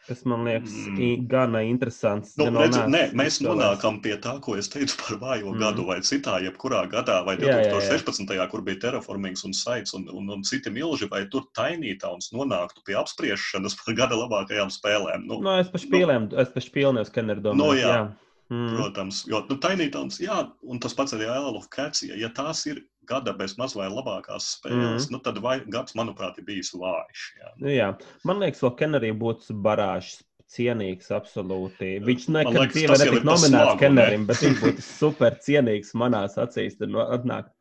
Tas 0.07 0.21
man 0.23 0.45
liekas, 0.47 0.71
mm. 0.87 1.25
gana 1.27 1.59
interesants. 1.67 2.37
Nu, 2.39 2.45
redz, 2.55 2.77
nē, 2.87 3.01
mēs 3.19 3.41
nonākam 3.43 3.97
pie 4.03 4.13
tā, 4.23 4.37
ko 4.43 4.53
es 4.55 4.69
teicu 4.71 4.95
par 5.01 5.17
vājo 5.19 5.51
mm. 5.51 5.59
gadu, 5.59 5.83
vai 5.89 5.97
citā, 5.99 6.37
jebkurā 6.45 6.85
gadā, 6.87 7.17
vai 7.27 7.35
2016. 7.41 8.23
Jā, 8.23 8.37
jā, 8.37 8.39
jā. 8.39 8.45
kur 8.53 8.63
bija 8.63 8.79
terraformings 8.85 9.43
un 9.43 9.57
saits 9.57 9.97
un, 9.97 10.05
un, 10.15 10.29
un 10.37 10.45
citi 10.47 10.71
milži, 10.71 11.09
vai 11.11 11.25
tur 11.33 11.49
Tiny 11.59 11.97
Towns 11.99 12.31
nonāktu 12.31 12.85
pie 12.87 12.95
apspriešanas 13.01 13.75
par 13.81 13.99
gada 13.99 14.21
labākajām 14.21 14.71
spēlēm. 14.71 15.27
Nu, 15.27 15.41
no, 15.43 15.57
es 15.59 15.67
par 15.73 15.83
špīlēm, 15.83 16.31
nu, 16.31 16.39
es 16.39 16.55
par 16.55 16.67
špīlēm, 16.69 17.03
skeneru 17.11 17.43
domāju. 17.49 17.65
No, 17.65 17.75
jā. 17.75 17.91
jā. 17.91 18.26
Mm. 18.47 18.75
Protams, 18.77 19.25
jo 19.27 19.41
nu, 19.49 19.57
Tainītons, 19.59 20.21
jā, 20.23 20.37
un 20.63 20.79
tas 20.83 20.95
pats 20.95 21.15
arī 21.17 21.25
Isle 21.27 21.57
of 21.59 21.67
Cats, 21.73 22.05
ja, 22.07 22.15
ja 22.15 22.29
tās 22.31 22.63
ir 22.69 22.79
gada 23.07 23.33
bez 23.35 23.57
maz 23.59 23.75
vai 23.75 23.89
labākās 23.91 24.53
spēles, 24.55 25.07
mm. 25.07 25.15
nu, 25.15 25.19
tad 25.23 25.41
vai, 25.43 25.57
gads, 25.73 25.95
manuprāt, 25.99 26.39
ir 26.39 26.47
bijis 26.47 26.71
vājš. 26.75 27.25
Jā. 27.41 27.51
Nu, 27.59 27.71
jā. 27.73 27.91
Man 28.27 28.39
liekas, 28.43 28.63
ka 28.63 28.71
Kennerī 28.79 29.11
būtu 29.15 29.55
barāžs 29.63 30.21
cienīgs. 30.51 31.11
Absolūti. 31.15 31.97
Viņš 32.07 32.27
nekad 32.35 32.71
dzīvē 32.71 32.97
netika 33.01 33.27
nominēts 33.27 33.79
Kennerim, 33.81 34.25
bet 34.29 34.41
viņš 34.43 34.61
būtu 34.63 34.85
super 35.01 35.37
cienīgs 35.43 35.93
manās 35.99 36.37
acīs. 36.39 36.77
Tad 36.79 36.95
atnāk 37.03 37.51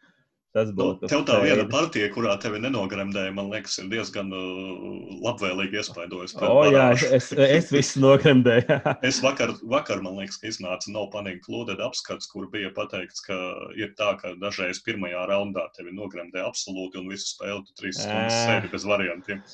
Tas 0.56 0.70
nu, 0.70 0.76
būtu. 0.78 1.04
Nu, 1.04 1.08
tev 1.10 1.24
tā 1.28 1.36
viena 1.42 1.66
partija, 1.68 2.08
kurā 2.14 2.32
tevi 2.40 2.62
nenogremdēja, 2.64 3.32
man 3.36 3.50
liekas, 3.52 3.74
ir 3.82 3.90
diezgan 3.92 4.30
uh, 4.32 5.18
labvēlīgi 5.26 5.76
iespaidojusi. 5.82 6.38
O, 6.40 6.52
oh, 6.62 6.68
jā, 6.72 6.86
es, 7.18 7.28
es 7.36 7.68
visu 7.74 8.00
nogremdēju. 8.00 8.78
es 9.10 9.18
vakar, 9.24 9.52
vakar, 9.68 10.00
man 10.04 10.16
liekas, 10.16 10.38
ka 10.40 10.48
iznāca 10.48 10.92
no 10.94 11.04
panīgi 11.12 11.42
klūded 11.44 11.82
apskats, 11.84 12.30
kur 12.30 12.46
bija 12.52 12.70
pateikts, 12.76 13.20
ka 13.26 13.36
ir 13.76 13.92
tā, 13.98 14.14
ka 14.22 14.32
dažreiz 14.40 14.80
pirmajā 14.86 15.26
raundā 15.28 15.66
tevi 15.76 15.92
nogremdē 15.92 16.40
absolūti 16.46 17.02
un 17.02 17.12
visu 17.12 17.28
spēli 17.34 17.60
tu 17.66 17.76
trīs 17.82 18.00
stundas 18.00 18.40
sēdi 18.46 18.72
bez 18.72 18.88
variantiem. 18.88 19.44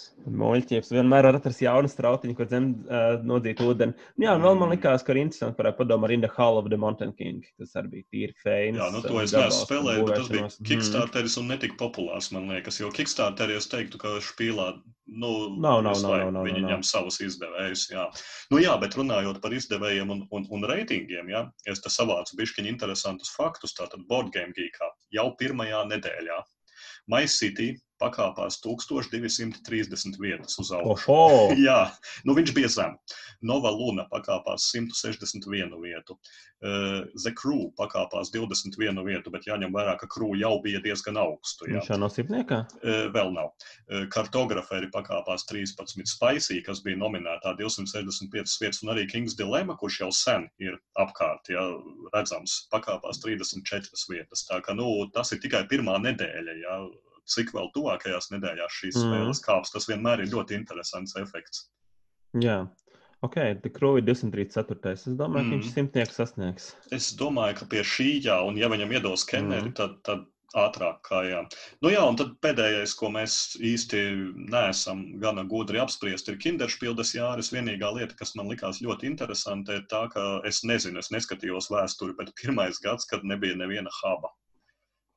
Muļķības 0.42 0.94
vienmēr 0.94 1.26
var 1.32 1.40
atrast 1.40 1.64
jaunu 1.66 1.90
strautiņu, 1.90 2.38
ko 2.38 2.46
zem 2.46 2.70
uh, 2.86 3.18
nodīt 3.26 3.64
ūdeni. 3.64 3.98
Jā, 4.22 4.36
un 4.38 4.46
vēl 4.46 4.54
man 4.54 4.68
mm. 4.68 4.76
likās, 4.76 5.02
ka 5.02 5.16
ir 5.16 5.24
interesanti 5.24 5.58
varētu 5.58 5.82
padomāt 5.82 6.14
In 6.14 6.22
the 6.22 6.30
Hall 6.36 6.62
of 6.62 6.70
the 6.70 6.78
Mountain 6.78 7.10
King. 7.18 7.42
Tas 7.58 7.74
arī 7.80 7.96
bija 7.96 8.08
tīri 8.12 8.38
fēns. 8.44 8.78
Jā, 8.78 8.90
nu 8.94 9.02
to 9.02 9.18
es 9.22 9.34
neesmu 9.34 9.66
spēlējis, 9.66 10.06
bet 10.06 10.20
tas 10.20 10.30
bija 10.30 10.50
Kickstarter. 10.62 10.91
Kickstarteris 10.92 11.37
un 11.40 11.48
netik 11.48 11.76
populārs, 11.81 12.28
man 12.35 12.50
liekas, 12.52 12.78
jo 12.81 12.90
Kickstarterī 12.94 13.57
es 13.57 13.68
teiktu, 13.72 13.98
ka 14.00 14.14
špīlā, 14.22 14.66
nu, 15.09 15.31
nav, 15.62 15.81
nav, 15.87 15.96
nav, 16.02 16.02
nav, 16.05 16.33
nav, 16.37 16.46
viņi 16.48 16.62
nav. 16.64 16.74
ņem 16.74 16.85
savus 16.87 17.20
izdevējus, 17.24 17.87
jā. 17.94 18.07
Nu 18.52 18.61
jā, 18.62 18.74
bet 18.83 18.96
runājot 18.98 19.40
par 19.42 19.57
izdevējiem 19.57 20.12
un, 20.14 20.24
un, 20.31 20.46
un 20.52 20.68
reitingiem, 20.68 21.33
jā, 21.33 21.44
es 21.72 21.81
te 21.85 21.92
savācu 21.92 22.37
bišķiņ 22.40 22.68
interesantus 22.70 23.33
faktus, 23.37 23.74
tātad 23.78 24.05
Board 24.11 24.33
Game 24.37 24.52
Geekā 24.57 24.92
jau 25.16 25.31
pirmajā 25.40 25.87
nedēļā. 25.94 26.42
My 27.11 27.26
City 27.26 27.72
pakāpās 28.02 28.58
1230 28.64 30.18
vietas 30.20 30.58
uz 30.60 30.72
augšu. 30.74 31.16
Jā, 31.66 31.86
nu 32.26 32.36
viņš 32.38 32.54
bija 32.56 32.70
zem. 32.72 32.96
Nova 33.42 33.72
Luna 33.74 34.06
pakāpās 34.10 34.68
161 34.74 35.74
vietu. 35.82 36.18
Uh, 36.62 37.02
The 37.18 37.32
Crew 37.34 37.70
pakāpās 37.78 38.30
21 38.34 39.02
vietu, 39.06 39.32
bet 39.34 39.48
jāņem 39.48 39.74
vērā, 39.74 39.96
ka 39.98 40.06
Crew 40.10 40.36
jau 40.38 40.54
bija 40.62 40.82
diezgan 40.84 41.18
augstu. 41.18 41.66
Jā. 41.66 41.80
Viņš 41.80 41.90
jau 41.90 41.98
nav 42.02 42.12
simtniekā? 42.14 42.60
Uh, 42.82 43.06
vēl 43.14 43.32
nav. 43.34 43.50
Uh, 43.88 44.04
kartograferi 44.14 44.90
pakāpās 44.94 45.46
13 45.50 46.06
Spicy, 46.06 46.60
kas 46.66 46.82
bija 46.86 47.00
nominētā 47.00 47.56
265 47.58 48.30
vietas, 48.62 48.82
un 48.84 48.94
arī 48.94 49.08
Kings 49.10 49.34
Dilemma, 49.38 49.74
kurš 49.80 50.02
jau 50.04 50.12
sen 50.14 50.46
ir 50.62 50.78
apkārt, 51.02 51.50
ja 51.50 51.66
redzams, 52.14 52.62
pakāpās 52.74 53.22
34 53.24 54.06
vietas. 54.12 54.46
Tā 54.46 54.62
ka, 54.62 54.76
nu, 54.78 55.08
tas 55.14 55.34
ir 55.34 55.42
tikai 55.42 55.64
pirmā 55.70 55.98
nedēļa. 56.04 56.60
Ja 56.62 56.78
cik 57.30 57.52
vēl 57.56 57.70
tuvākajās 57.76 58.30
nedēļās 58.35 58.78
šīs 58.78 58.98
mm. 58.98 59.08
spēles 59.08 59.42
kāps. 59.44 59.74
Tas 59.74 59.88
vienmēr 59.90 60.24
ir 60.24 60.32
ļoti 60.32 60.58
interesants 60.58 61.16
efekts. 61.20 61.66
Jā. 62.40 62.64
Ok, 63.22 63.38
ir 63.38 63.58
234. 63.62 64.94
Es 64.96 65.06
domāju, 65.06 65.44
mm. 65.44 65.50
ka 65.50 65.56
viņš 65.56 65.66
mm. 65.68 65.74
simtnieku 65.76 66.16
sasniegs. 66.16 66.72
Es 66.94 67.12
domāju, 67.18 67.61
ka 67.61 67.70
pie 67.70 67.85
šī, 67.87 68.11
jā, 68.24 68.40
un 68.42 68.58
ja 68.58 68.70
viņam 68.72 68.94
iedos 68.98 69.22
skeneri, 69.22 69.68
mm. 69.70 69.76
tad, 69.78 70.00
tad 70.06 70.24
ātrāk 70.58 71.00
kā 71.06 71.22
jā. 71.26 71.40
Nu 71.85 71.92
jā, 71.92 72.02
un 72.04 72.18
tad 72.18 72.35
pēdējais, 72.44 72.94
ko 72.98 73.12
mēs 73.14 73.37
īsti 73.62 74.02
neesam 74.52 75.04
gana 75.22 75.44
gudri 75.48 75.80
apspriest, 75.82 76.28
ir 76.28 76.40
kinderšpildes 76.42 77.14
jāris. 77.16 77.52
Vienīgā 77.54 77.92
lieta, 77.96 78.16
kas 78.18 78.35
man 78.38 78.50
likās 78.52 78.82
ļoti 78.85 79.08
interesanta, 79.12 79.78
ir 79.78 79.87
tā, 79.92 80.04
ka 80.12 80.26
es 80.48 80.62
nezinu, 80.68 81.00
es 81.00 81.12
neskatījos 81.14 81.70
vēsturi, 81.72 82.16
bet 82.18 82.35
pirmais 82.40 82.80
gads, 82.85 83.08
kad 83.08 83.24
nebija 83.24 83.58
neviena 83.61 83.92
haba. 84.02 84.32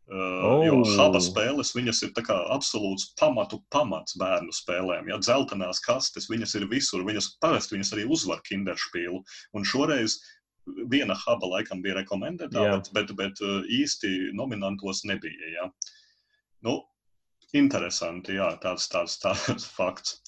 Uh, 0.06 0.44
oh. 0.46 0.60
Jo 0.62 0.82
haba 1.00 1.18
spēles 1.24 1.72
ir 2.06 2.12
absolūts 2.54 3.08
pamatu 3.18 3.64
pamats 3.74 4.14
bērnu 4.22 4.54
spēlēm. 4.54 5.10
Ja 5.10 5.18
dzeltenās 5.18 5.82
kastes, 5.82 6.30
viņas 6.30 6.54
ir 6.60 6.68
visur, 6.70 7.06
viņas 7.08 7.32
parasti 7.42 7.74
viņas 7.74 7.94
arī 7.96 8.06
uzvar 8.06 8.44
kinderšpīlu. 8.46 9.24
Un 9.58 9.66
šoreiz 9.66 10.20
viena 10.92 11.18
haba 11.26 11.50
laikam 11.56 11.82
bija 11.82 11.98
rekomendēta, 12.00 12.62
yeah. 12.62 12.78
bet, 12.78 12.92
bet, 12.94 13.16
bet 13.18 13.66
īsti 13.66 14.36
nominantos 14.38 15.02
nebija. 15.10 15.50
Ja. 15.58 15.70
Nu, 16.66 16.84
interesanti, 17.58 18.38
jā, 18.38 18.52
tāds, 18.62 18.86
tāds, 18.94 19.18
tāds 19.22 19.66
fakts. 19.78 20.20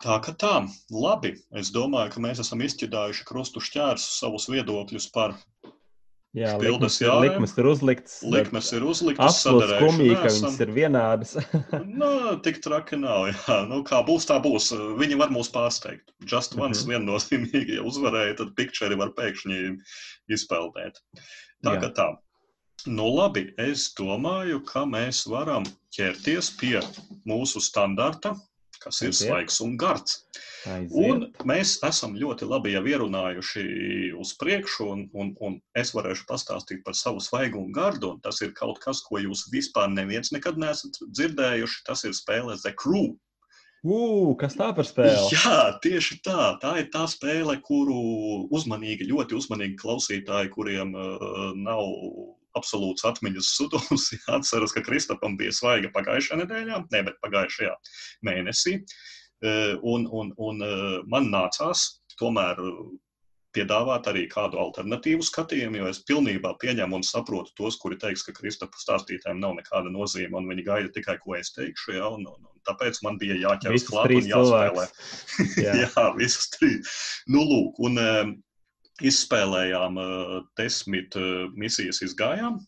Tā 0.00 0.16
kā 0.24 0.32
tā, 0.32 0.54
labi. 0.90 1.34
Es 1.60 1.70
domāju, 1.74 2.14
ka 2.14 2.22
mēs 2.24 2.40
esam 2.42 2.62
izķidājuši 2.64 3.26
krustu 3.28 3.60
šķērsus 3.62 4.22
savus 4.22 4.48
viedokļus 4.48 5.10
par 5.12 5.34
Jā, 6.36 6.52
likmes, 6.62 7.00
jā, 7.02 7.10
likmes 7.18 7.56
ir 7.58 7.66
uzliktas. 7.66 8.12
Likmes 8.22 8.68
ir 8.76 8.84
uzliktas. 8.86 9.40
Absolūti 9.40 9.78
skumīgi, 9.80 10.14
ka 10.14 10.30
viņas 10.30 10.58
ir 10.62 10.70
vienādas. 10.76 11.32
nu, 12.00 12.10
tik 12.44 12.60
traki 12.62 13.00
nav. 13.02 13.26
Jā. 13.32 13.56
Nu, 13.66 13.80
kā 13.86 13.98
būs, 14.06 14.28
tā 14.30 14.36
būs. 14.44 14.68
Viņi 15.00 15.18
var 15.18 15.34
mūs 15.34 15.50
pārsteigt. 15.50 16.14
Just 16.22 16.54
once 16.54 16.84
mm 16.84 16.86
-hmm. 16.86 16.92
viennozīmīgi, 16.94 17.80
ja 17.80 17.86
uzvarēja, 17.86 18.36
tad 18.42 18.54
picture 18.54 18.94
var 19.00 19.10
pēkšņi 19.18 19.58
izpeldēt. 20.30 21.02
Tā 21.66 21.74
jā. 21.74 21.82
kā 21.82 21.90
tā. 21.98 22.08
Nu, 22.86 23.10
labi, 23.10 23.48
es 23.58 23.90
domāju, 23.98 24.62
ka 24.64 24.86
mēs 24.86 25.26
varam 25.28 25.66
ķerties 25.96 26.54
pie 26.60 26.78
mūsu 27.26 27.60
standarta, 27.60 28.36
kas 28.82 29.00
ir 29.04 29.14
svaigs 29.16 29.60
un 29.64 29.76
gards. 29.80 30.24
Aiziet. 30.68 30.92
Un 30.92 31.48
mēs 31.48 31.78
esam 31.86 32.16
ļoti 32.20 32.48
labi 32.48 32.74
jau 32.74 32.82
ierunājuši 32.92 33.64
uz 34.20 34.34
priekšu, 34.40 34.88
un, 34.94 35.06
un, 35.16 35.32
un 35.40 35.56
es 35.78 35.94
varēšu 35.96 36.26
pastāstīt 36.28 36.84
par 36.84 36.98
savu 36.98 37.22
svaigu 37.24 37.60
un 37.60 37.72
gardu. 37.76 38.14
Un 38.16 38.20
tas 38.24 38.40
ir 38.44 38.52
kaut 38.56 38.82
kas, 38.84 39.02
ko 39.06 39.22
jūs 39.22 39.46
vispār 39.52 39.90
neviens 39.92 40.32
nekad 40.34 40.60
neesat 40.60 41.00
dzirdējuši. 41.08 41.82
Tas 41.88 42.04
ir 42.08 42.16
spēle 42.16 42.58
The 42.60 42.74
Crew. 42.76 43.16
Uh, 43.80 44.34
kas 44.36 44.58
tā 44.60 44.68
par 44.76 44.84
spēli? 44.84 45.30
Jā, 45.32 45.78
tieši 45.80 46.18
tā. 46.26 46.50
Tā 46.60 46.74
ir 46.82 46.90
tā 46.92 47.06
spēle, 47.08 47.56
kuru 47.64 47.96
uzmanīgi, 48.52 49.08
ļoti 49.08 49.38
uzmanīgi 49.38 49.80
klausītāji, 49.80 50.52
kuriem 50.52 50.92
uh, 50.92 51.54
nav 51.56 51.86
absolūts 52.58 53.06
atmiņas 53.08 53.52
sudums. 53.58 54.10
Atceros, 54.36 54.74
ka 54.76 54.84
Kristapam 54.86 55.36
bija 55.40 55.54
svaiga 55.54 55.92
pagājušajā 55.94 56.42
nedēļā, 56.42 56.82
ne, 56.90 57.04
bet 57.08 57.20
pagājušajā 57.24 57.76
mēnesī. 58.26 58.80
Un, 59.40 60.04
un, 60.04 60.34
un 60.36 60.64
man 61.08 61.30
nācās 61.32 61.86
tomēr 62.20 62.60
piedāvāt 63.56 64.06
arī 64.10 64.26
kādu 64.30 64.60
alternatīvu 64.62 65.24
skatījumu, 65.26 65.80
jo 65.80 65.88
es 65.90 66.00
pilnībā 66.06 66.52
pieņemu 66.62 67.00
un 67.00 67.06
saprotu 67.06 67.54
tos, 67.58 67.78
kuri 67.82 67.98
teiks, 68.00 68.22
ka 68.26 68.34
Kristapa 68.36 68.78
stāstītājiem 68.78 69.40
nav 69.42 69.56
nekāda 69.58 69.90
nozīme, 69.92 70.36
un 70.38 70.46
viņi 70.50 70.66
gaida 70.66 70.92
tikai, 70.94 71.16
ko 71.22 71.34
es 71.38 71.50
teikšu. 71.56 71.96
Ja, 71.96 72.10
un, 72.14 72.28
un, 72.30 72.46
un 72.46 72.62
tāpēc 72.68 73.00
man 73.06 73.18
bija 73.22 73.38
jāķeras 73.40 73.88
klāt 73.88 74.14
un 74.14 74.30
jāspēlē. 74.30 74.86
Jā, 75.66 75.74
jā 75.82 76.06
visas 76.18 76.50
trīs. 76.54 76.94
Nu, 77.30 77.42
lūk, 77.48 77.80
un 77.88 78.00
uh, 78.00 78.22
izspēlējām 79.06 80.00
uh, 80.00 80.34
desmit 80.58 81.16
uh, 81.18 81.48
misijas, 81.56 82.02
izgājām. 82.06 82.60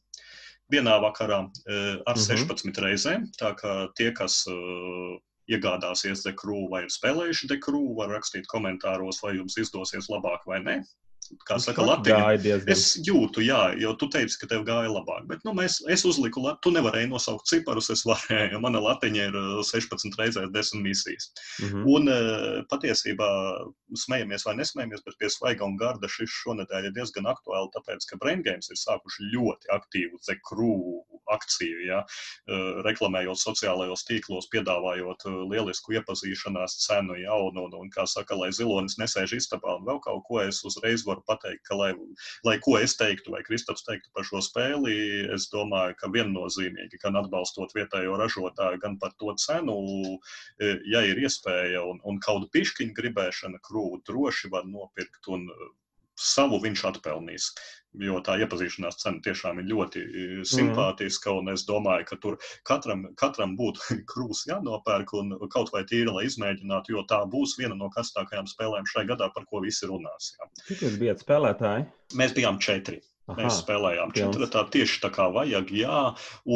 Vienā 0.73 0.97
vakarā 1.03 1.43
uh, 1.45 2.01
ar 2.07 2.17
mm 2.17 2.23
-hmm. 2.23 2.47
16 2.49 2.83
reizēm. 2.85 3.29
Tā 3.41 3.53
kā 3.59 3.75
tie, 3.97 4.13
kas 4.17 4.45
iegādāsies 5.51 6.25
dekrū 6.25 6.69
vai 6.71 6.85
ir 6.87 6.93
spēlējuši 6.95 7.49
dekrū, 7.51 7.83
var 7.99 8.13
rakstīt 8.15 8.47
komentāros, 8.47 9.21
vai 9.23 9.37
jums 9.37 9.59
izdosies 9.59 10.09
labāk 10.09 10.47
vai 10.47 10.61
nē. 10.63 10.77
Kā 11.49 11.57
saka, 11.63 11.85
Latvija. 11.87 12.59
Es 12.71 12.97
jūtu, 13.07 13.43
jā, 13.45 13.61
jo 13.81 13.95
tu 13.99 14.09
teici, 14.13 14.37
ka 14.41 14.49
tev 14.51 14.65
gāja 14.69 14.91
labāk. 14.93 15.25
Bet 15.31 15.45
nu, 15.47 15.55
mēs, 15.57 15.79
es 15.91 16.05
uzliku, 16.09 16.43
tu 16.65 16.73
nevarēji 16.75 17.11
nosaukt 17.11 17.49
ciparus, 17.49 17.91
es 17.95 18.05
varēju. 18.09 18.61
Mana 18.63 18.83
latiņa 18.83 19.29
ir 19.31 19.39
16 19.69 20.19
reizes 20.21 20.51
10 20.55 20.85
misijas. 20.85 21.31
Mm 21.63 21.69
-hmm. 21.69 21.87
Un 21.95 22.13
eh, 22.13 22.63
patiesībā 22.73 23.31
smejamies 24.05 24.47
vai 24.49 24.57
nesmējamies, 24.61 25.05
bet 25.07 25.19
pie 25.19 25.31
svaiga 25.31 25.65
un 25.65 25.77
garda 25.81 26.09
šis 26.09 26.31
šonadēļ 26.43 26.91
ir 26.91 26.97
diezgan 26.99 27.29
aktuāli, 27.33 27.73
tāpēc, 27.77 28.09
ka 28.11 28.21
Brain 28.21 28.43
Games 28.43 28.71
ir 28.71 28.81
sākuši 28.81 29.33
ļoti 29.35 29.73
aktīvu 29.79 30.21
zekrū 30.29 30.77
akciju, 31.31 31.83
ja, 31.87 32.01
reklamējot 32.87 33.41
sociālajos 33.41 34.05
tīklos, 34.09 34.49
piedāvājot 34.53 35.27
lielisku 35.51 35.97
iepazīšanās 35.99 36.79
cenu, 36.87 37.17
ja, 37.21 37.37
un, 37.37 37.59
un, 37.63 37.77
un 37.79 37.91
kā 37.95 38.07
saka, 38.11 38.37
lai 38.39 38.51
zilonis 38.55 38.99
nesēž 39.01 39.37
istabā 39.39 39.77
un 39.79 39.87
vēl 39.89 40.01
kaut 40.05 40.25
ko, 40.29 40.41
es 40.43 40.63
uzreiz 40.69 41.07
varu 41.09 41.25
pateikt, 41.29 41.65
ka, 41.69 41.79
lai, 41.79 41.93
lai 42.47 42.57
ko 42.65 42.77
es 42.81 42.97
teiktu, 43.01 43.35
vai 43.35 43.45
Kristaps 43.47 43.87
teiktu 43.89 44.11
par 44.17 44.27
šo 44.29 44.43
spēli, 44.45 44.97
es 45.35 45.49
domāju, 45.53 45.99
ka 46.01 46.11
viennozīmīgi, 46.15 47.01
gan 47.03 47.19
atbalstot 47.23 47.75
vietējo 47.77 48.19
ražotāju, 48.21 48.83
gan 48.83 48.99
par 49.03 49.15
to 49.21 49.35
cenu, 49.41 49.79
ja 50.91 51.05
ir 51.07 51.23
iespēja 51.23 51.85
un, 51.89 52.01
un 52.09 52.21
kaut 52.23 52.51
pišķiņa 52.55 52.97
gribēšana, 52.99 53.63
krūti 53.67 54.11
droši 54.11 54.51
var 54.53 54.67
nopirkt 54.69 55.31
un 55.33 55.47
savu 56.23 56.61
viņš 56.63 56.85
atpelnīs. 56.93 57.53
Jo 58.01 58.23
tā 58.25 58.39
iepazīšanās 58.41 59.03
cena 59.03 59.21
tiešām 59.21 59.59
ir 59.61 59.67
ļoti 59.69 60.01
e, 60.01 60.23
simpātiska, 60.49 61.35
un 61.43 61.53
es 61.53 61.67
domāju, 61.69 62.07
ka 62.09 62.17
tur 62.23 62.39
katram, 62.69 63.05
katram 63.21 63.53
būtu 63.59 63.99
krūs 64.13 64.47
jānopērk 64.49 65.13
un 65.21 65.37
kaut 65.53 65.75
vai 65.75 65.85
tīri, 65.85 66.09
lai 66.09 66.25
izmēģinātu, 66.31 66.97
jo 66.97 67.05
tā 67.11 67.21
būs 67.29 67.59
viena 67.61 67.77
no 67.77 67.91
karstākajām 67.93 68.49
spēlēm 68.49 68.89
šai 68.89 69.05
gadā, 69.13 69.29
par 69.35 69.45
ko 69.51 69.61
visi 69.65 69.91
runās. 69.91 70.33
Jā. 70.39 70.51
Cik 70.71 70.87
jūs 70.87 71.01
bijat 71.03 71.27
spēlētāji? 71.27 71.89
Mēs 72.17 72.37
bijām 72.39 72.63
četri. 72.65 73.03
Aha, 73.31 73.37
Mēs 73.39 73.61
spēlējām 73.63 74.11
četratā 74.17 74.65
tieši 74.75 74.97
tā 75.05 75.09
kā 75.15 75.29
vajag, 75.31 75.69
jā, 75.79 75.99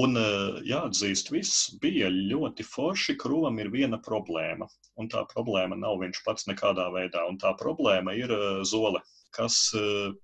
un 0.00 0.18
e, 0.18 0.24
jāatzīst, 0.66 1.30
viss 1.30 1.68
bija 1.82 2.08
ļoti 2.10 2.66
forši, 2.66 3.14
krūvam 3.22 3.60
ir 3.62 3.70
viena 3.70 4.00
problēma, 4.02 4.66
un 4.98 5.10
tā 5.12 5.22
problēma 5.30 5.78
nav 5.78 6.00
viņš 6.02 6.24
pats 6.26 6.48
nekādā 6.50 6.88
veidā, 6.96 7.22
un 7.30 7.38
tā 7.38 7.54
problēma 7.60 8.16
ir 8.18 8.34
e, 8.34 8.40
zole 8.66 9.04
kas 9.36 9.58
eh, 9.76 10.14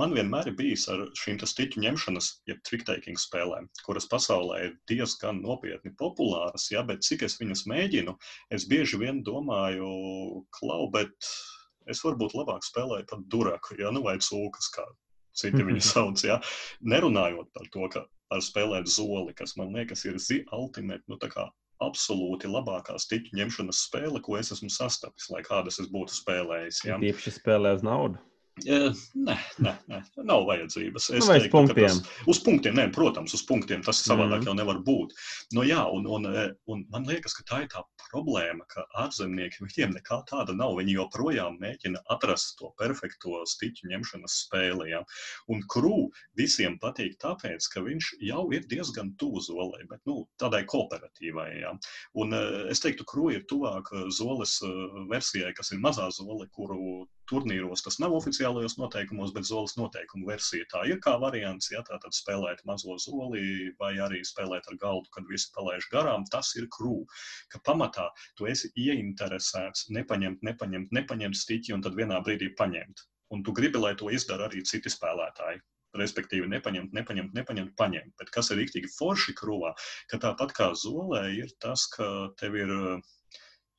man 0.00 0.14
vienmēr 0.16 0.50
ir 0.50 0.56
bijis 0.58 0.86
ar 0.92 1.04
šīm 1.18 1.40
stiķu 1.40 1.82
ņemšanas, 1.84 2.30
jeb 2.50 2.62
trick-taking 2.66 3.18
spēlēm, 3.20 3.68
kuras 3.86 4.08
pasaulē 4.10 4.60
ir 4.68 4.76
diezgan 4.90 5.40
nopietni 5.44 5.94
populāras, 6.00 6.68
ja, 6.72 6.82
bet 6.86 7.06
cik 7.06 7.26
es 7.28 7.38
viņas 7.40 7.66
mēģinu, 7.70 8.16
es 8.54 8.66
bieži 8.70 9.00
vien 9.00 9.22
domāju, 9.26 10.44
klau, 10.58 10.88
bet 10.94 11.14
es 11.90 12.02
varbūt 12.04 12.36
labāk 12.36 12.64
spēlēju 12.66 13.08
pat 13.10 13.26
duraku, 13.30 13.78
ja, 13.80 13.92
nu 13.94 14.04
vai 14.04 14.16
cūkas, 14.22 14.70
kā 14.74 14.86
citi 15.34 15.66
viņu 15.66 15.82
sauc, 15.82 16.24
ja, 16.26 16.40
nerunājot 16.80 17.50
par 17.54 17.70
to, 17.74 17.90
ka 17.92 18.06
var 18.32 18.42
spēlēt 18.42 18.88
zoli, 18.90 19.34
kas 19.36 19.54
man 19.60 19.74
liekas 19.74 20.04
ir 20.08 20.18
zi 20.22 20.42
ultimate, 20.54 21.04
nu 21.10 21.18
tā 21.22 21.30
kā 21.30 21.48
absolūti 21.84 22.48
labākā 22.50 22.96
stiķu 23.02 23.34
ņemšanas 23.38 23.82
spēle, 23.88 24.22
ko 24.24 24.38
es 24.38 24.52
esmu 24.54 24.70
sastapis, 24.72 25.28
lai 25.30 25.42
kādas 25.46 25.80
es 25.82 25.90
būtu 25.92 26.14
spēlējis. 26.14 26.84
Ja. 26.88 26.98
Tieši 27.02 27.34
spēlē 27.40 27.74
uz 27.76 27.84
naudu. 27.86 28.22
Nē, 28.62 29.34
nē, 29.58 29.72
nē, 29.90 29.98
nav 30.22 30.44
vajadzības. 30.46 31.08
Es 31.18 31.24
nu, 31.24 31.32
teiktu, 31.32 31.50
punktiem. 31.50 31.88
Tas, 31.90 32.20
uz 32.30 32.38
punktiem, 32.46 32.76
nē, 32.78 32.84
protams, 32.94 33.32
uz 33.34 33.42
punktiem 33.48 33.80
tas 33.82 33.98
savādāk 34.06 34.44
mm. 34.44 34.46
jau 34.46 34.54
nevar 34.54 34.78
būt. 34.86 35.14
Nu, 35.56 35.64
jā, 35.66 35.80
un, 35.90 36.06
un, 36.06 36.28
un 36.70 36.84
man 36.92 37.08
liekas, 37.08 37.34
ka 37.34 37.42
tā 37.48 37.58
ir 37.64 37.72
tā 37.72 37.82
problēma, 38.04 38.62
ka 38.70 38.84
ārzemnieki 39.02 39.64
viņiem 39.64 39.96
nekā 39.96 40.20
tāda 40.30 40.54
nav. 40.54 40.76
Viņi 40.78 40.94
joprojām 40.94 41.58
mēģina 41.64 42.04
atrast 42.14 42.54
to 42.60 42.70
perfekto 42.78 43.40
stiķu 43.50 43.90
ņemšanas 43.90 44.38
spēli. 44.44 44.92
Ja? 44.92 45.02
Un 45.50 45.66
krū 45.74 46.06
visiem 46.38 46.78
patīk 46.78 47.18
tāpēc, 47.26 47.66
ka 47.74 47.82
viņš 47.82 48.12
jau 48.28 48.46
ir 48.54 48.70
diezgan 48.70 49.16
tuvu 49.18 49.42
zolē, 49.48 49.82
bet 49.90 50.04
nu, 50.06 50.28
tādai 50.38 50.62
kooperatīvai. 50.70 51.48
Ja? 51.64 51.74
Un 52.22 52.38
es 52.70 52.86
teiktu, 52.86 53.02
krū 53.10 53.32
ir 53.34 53.44
tuvāk 53.50 53.90
zoles 54.14 54.60
versijai, 55.10 55.50
kas 55.58 55.74
ir 55.74 55.82
mazā 55.82 56.06
zole, 56.14 56.46
kuru 56.54 57.02
turnīros 57.30 57.82
tas 57.84 57.98
nav 58.02 58.14
oficiālajos 58.16 58.76
noteikumos, 58.80 59.32
bet 59.36 59.46
zoles 59.48 59.76
noteikumu 59.78 60.28
versija 60.28 60.66
tā 60.72 60.84
ir 60.90 61.00
kā 61.04 61.14
variants. 61.22 61.70
Ja 61.72 61.82
tā 61.86 61.98
tad 62.02 62.16
spēlēt 62.16 62.64
mazo 62.68 62.96
zoli 63.02 63.72
vai 63.80 63.94
arī 64.06 64.22
spēlēt 64.26 64.68
ar 64.70 64.78
galdu, 64.80 65.10
kad 65.14 65.28
visi 65.30 65.50
palaiž 65.56 65.88
garām, 65.92 66.26
tas 66.32 66.54
ir 66.60 66.68
krū. 66.76 66.96
Ka 67.52 67.60
pamatā 67.66 68.08
tu 68.38 68.48
esi 68.50 68.72
ieinteresēts 68.86 69.88
nepaņemt, 69.96 70.44
nepaņemt, 70.48 70.96
nepaņemt 70.98 71.40
stiķi 71.42 71.76
un 71.76 71.84
tad 71.84 71.96
vienā 71.98 72.20
brīdī 72.26 72.52
paņemt. 72.58 73.06
Un 73.34 73.44
tu 73.44 73.54
gribi, 73.56 73.80
lai 73.80 73.94
to 73.98 74.10
izdara 74.12 74.48
arī 74.50 74.62
citi 74.68 74.92
spēlētāji 74.92 75.62
respektīvi 75.98 76.48
nepaņemt, 76.50 76.94
nepaņemt, 76.96 77.34
nepaņemt, 77.38 77.74
paņemt. 77.78 78.14
Bet 78.18 78.32
kas 78.34 78.50
ir 78.50 78.58
rīktīgi 78.58 78.90
forši 78.96 79.34
krūvā, 79.38 79.70
ka 80.10 80.18
tāpat 80.24 80.54
kā 80.56 80.72
zolē 80.78 81.28
ir 81.36 81.52
tas, 81.62 81.86
ka 81.92 82.08
tev 82.40 82.58
ir 82.58 82.72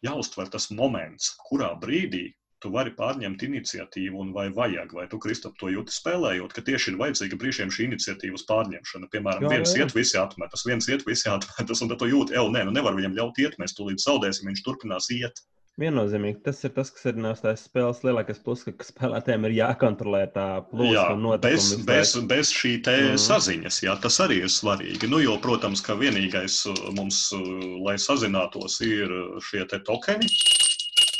jāuztver 0.05 0.51
tas 0.53 0.69
moments, 0.71 1.34
kurā 1.49 1.73
brīdī 1.81 2.29
tu 2.65 2.73
vari 2.73 2.93
pārņemt 2.97 3.45
iniciatīvu 3.45 4.21
un 4.23 4.32
vai 4.36 4.47
vajag, 4.54 4.93
vai 4.97 5.06
tu, 5.12 5.21
Kristap, 5.21 5.54
to 5.62 5.69
jūti 5.69 5.93
spēlējot, 5.93 6.56
ka 6.56 6.65
tieši 6.65 6.91
ir 6.91 7.01
vajadzīga 7.01 7.38
brīžiem 7.41 7.73
šī 7.73 7.89
iniciatīvas 7.91 8.47
pārņemšana. 8.49 9.12
Piemēram, 9.13 9.45
jā, 9.45 9.51
viens 9.54 9.75
jā. 9.75 9.84
iet, 9.86 9.93
visi 9.97 10.17
atmetas, 10.21 10.65
viens 10.65 10.89
iet, 10.89 11.06
visi 11.06 11.30
atmetas, 11.30 11.84
un 11.86 11.93
tad 11.93 12.01
tu 12.01 12.10
jūti, 12.10 12.34
ej, 12.34 12.49
nē, 12.56 12.65
nu 12.65 12.73
nevar 12.73 12.97
viņam 12.97 13.19
ļaut 13.19 13.43
iet, 13.45 13.60
mēs 13.62 13.78
tūlīt 13.78 14.01
zaudēsim, 14.01 14.49
viņš 14.49 14.65
turpinās 14.65 15.12
iet. 15.13 15.45
Viennozīmīgi 15.75 16.39
tas 16.45 16.62
ir 16.63 16.71
tas, 16.71 16.88
kas 16.95 17.10
ir 17.10 17.17
no 17.19 17.34
tās 17.36 17.65
spēles 17.67 17.97
lielākais 18.08 18.38
plus, 18.45 18.62
ka 18.63 18.86
spēlētājiem 18.88 19.47
ir 19.49 19.56
jākontrolē 19.58 20.21
tā 20.32 20.45
plūsma. 20.69 21.36
Bez, 21.43 21.67
bez, 21.84 22.13
bez 22.30 22.54
šī 22.56 22.78
mm. 22.80 23.19
saziņas, 23.19 23.82
jā, 23.84 23.97
tas 23.99 24.21
arī 24.23 24.39
ir 24.45 24.54
svarīgi. 24.56 25.10
Nu, 25.12 25.19
jo, 25.19 25.36
protams, 25.43 25.84
ka 25.84 25.97
vienīgais 25.99 26.62
uh, 26.71 26.80
mums, 26.95 27.25
uh, 27.36 27.43
lai 27.84 27.97
sazinātos, 27.99 28.80
ir 28.88 29.12
uh, 29.12 29.36
šie 29.43 29.67
te 29.67 29.84
tokeni. 29.84 30.32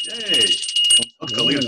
Jej! 0.08 0.64
Atkal 1.26 1.48
ir, 1.50 1.64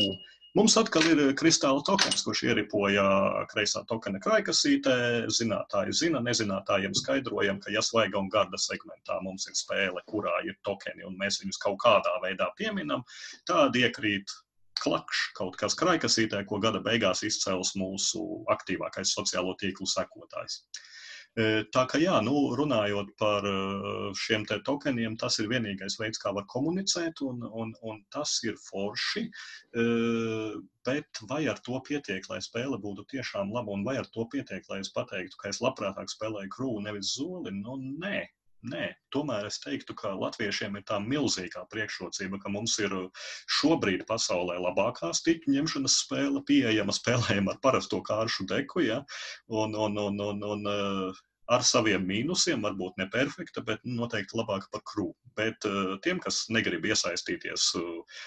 mums 0.57 0.75
atkal 0.77 1.05
ir 1.09 1.19
kristāla 1.39 1.81
tokens, 1.85 2.21
kurš 2.25 2.43
ieripoja 2.45 3.05
kreisā 3.49 3.81
tokena 3.89 4.19
kraikasītē. 4.21 4.97
Zinātāji 5.33 5.95
zina, 5.97 6.21
nezinātājiem 6.21 6.93
skaidrojam, 6.99 7.57
ka 7.63 7.73
ja 7.73 7.81
svaiga 7.81 8.19
un 8.21 8.29
garda 8.33 8.59
segmentā 8.61 9.17
mums 9.25 9.47
ir 9.49 9.57
spēle, 9.57 10.03
kurā 10.11 10.35
ir 10.45 10.59
tokeni 10.67 11.07
un 11.09 11.17
mēs 11.17 11.41
viņus 11.41 11.61
kaut 11.63 11.79
kādā 11.81 12.13
veidā 12.25 12.51
pieminam, 12.59 13.01
tādi 13.49 13.81
iekrīt 13.87 14.35
klakš 14.83 15.23
kaut 15.39 15.57
kas 15.57 15.73
kraikasītē, 15.79 16.43
ko 16.45 16.61
gada 16.61 16.83
beigās 16.85 17.23
izcels 17.25 17.73
mūsu 17.79 18.43
aktīvākais 18.53 19.15
sociālo 19.17 19.57
tīklu 19.57 19.89
sekotājs. 19.89 20.61
Tā 21.37 21.83
kā 21.85 21.99
jā, 22.01 22.15
nu, 22.25 22.33
runājot 22.57 23.11
par 23.21 23.45
šiem 24.17 24.45
te 24.49 24.57
tokeniem, 24.65 25.19
tas 25.21 25.37
ir 25.37 25.49
vienīgais 25.51 25.99
veids, 26.01 26.17
kā 26.23 26.31
var 26.33 26.47
komunicēt, 26.49 27.21
un, 27.21 27.43
un, 27.45 27.75
un 27.85 27.99
tas 28.13 28.31
ir 28.47 28.57
forši. 28.57 29.27
Bet 30.87 31.21
vai 31.29 31.43
ar 31.51 31.61
to 31.61 31.77
pietiek, 31.85 32.25
lai 32.31 32.39
spēle 32.41 32.79
būtu 32.81 33.05
tiešām 33.13 33.53
laba, 33.53 33.75
un 33.75 33.85
vai 33.85 33.99
ar 34.01 34.09
to 34.09 34.25
pietiek, 34.33 34.65
lai 34.71 34.81
es 34.81 34.89
pateiktu, 34.95 35.37
ka 35.37 35.51
es 35.53 35.61
labprātāk 35.61 36.09
spēlēju 36.09 36.55
krūmu, 36.57 36.81
nevis 36.87 37.13
zoli? 37.19 37.53
Nu, 37.53 37.77
nē, 38.01 38.23
Nē, 38.65 38.85
tomēr 39.13 39.45
es 39.47 39.59
teiktu, 39.61 39.93
ka 39.93 40.15
latviešiem 40.17 40.79
ir 40.79 40.83
tā 40.89 40.97
milzīgā 41.03 41.61
priekšrocība, 41.69 42.39
ka 42.41 42.49
mums 42.49 42.73
ir 42.81 42.95
šobrīd 43.59 44.03
pasaulē 44.09 44.57
labākā 44.63 45.11
stiķu 45.13 45.53
ņemšanas 45.53 45.99
spēle, 46.03 46.41
pieejama 46.47 46.95
spēlējama 46.95 47.53
ar 47.53 47.61
parasto 47.61 48.01
kāršu 48.01 48.47
deku. 48.49 48.81
Ja? 48.87 49.03
Un, 49.47 49.77
un, 49.77 49.97
un, 50.07 50.19
un, 50.31 50.43
un 50.43 50.71
ar 51.51 51.63
saviem 51.63 52.03
mīnusiem, 52.07 52.63
varbūt 52.65 52.97
ne 52.99 53.07
perfekta, 53.11 53.63
bet 53.65 53.83
noteikti 53.87 54.37
labāka 54.37 54.67
par 54.73 54.83
krūmu. 54.87 55.15
Bet 55.37 55.67
uh, 55.69 55.95
tiem, 56.03 56.19
kas 56.23 56.43
negrib 56.53 56.85
iesaistīties 56.89 57.67
uh, 57.79 58.17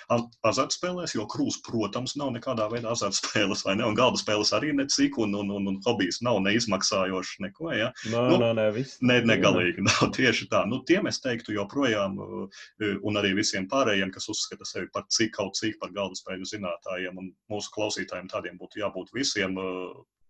azartspēlēs, 0.46 1.16
jo 1.16 1.26
krūs, 1.30 1.58
protams, 1.66 2.14
nav 2.20 2.32
nekādā 2.36 2.68
veidā 2.72 2.94
azartspēles, 2.94 3.64
vai 3.66 3.76
ne? 3.80 3.86
Un 3.88 3.98
galda 3.98 4.20
spēles 4.20 4.52
arī 4.56 4.72
necik, 4.76 5.18
un, 5.20 5.34
un, 5.36 5.50
un, 5.56 5.68
un 5.72 5.80
hobijs 5.86 6.20
nav 6.24 6.40
neizmaksājoši 6.46 7.44
neko. 7.46 7.72
Ja? 7.76 7.90
No, 8.12 8.26
nu, 8.30 8.38
no, 8.44 8.52
ne, 8.56 8.68
viss, 8.74 9.00
ne, 9.04 9.18
negalīgi 9.26 9.84
nav 9.86 10.12
tieši 10.18 10.48
tā. 10.52 10.62
Nu, 10.70 10.80
tiem 10.88 11.10
es 11.10 11.20
teiktu 11.24 11.56
joprojām, 11.56 12.16
uh, 12.22 12.62
un 13.02 13.20
arī 13.20 13.34
visiem 13.40 13.68
pārējiem, 13.70 14.14
kas 14.14 14.30
uzskata 14.32 14.68
sevi 14.68 14.88
par 14.94 15.08
cik 15.12 15.34
kaut 15.36 15.58
cik 15.58 15.76
par 15.82 15.92
galda 15.96 16.16
spēļu 16.18 16.48
zinātājiem, 16.54 17.20
un 17.20 17.34
mūsu 17.52 17.74
klausītājiem 17.74 18.30
tādiem 18.32 18.56
būtu 18.60 18.80
jābūt 18.84 19.12
visiem. 19.16 19.58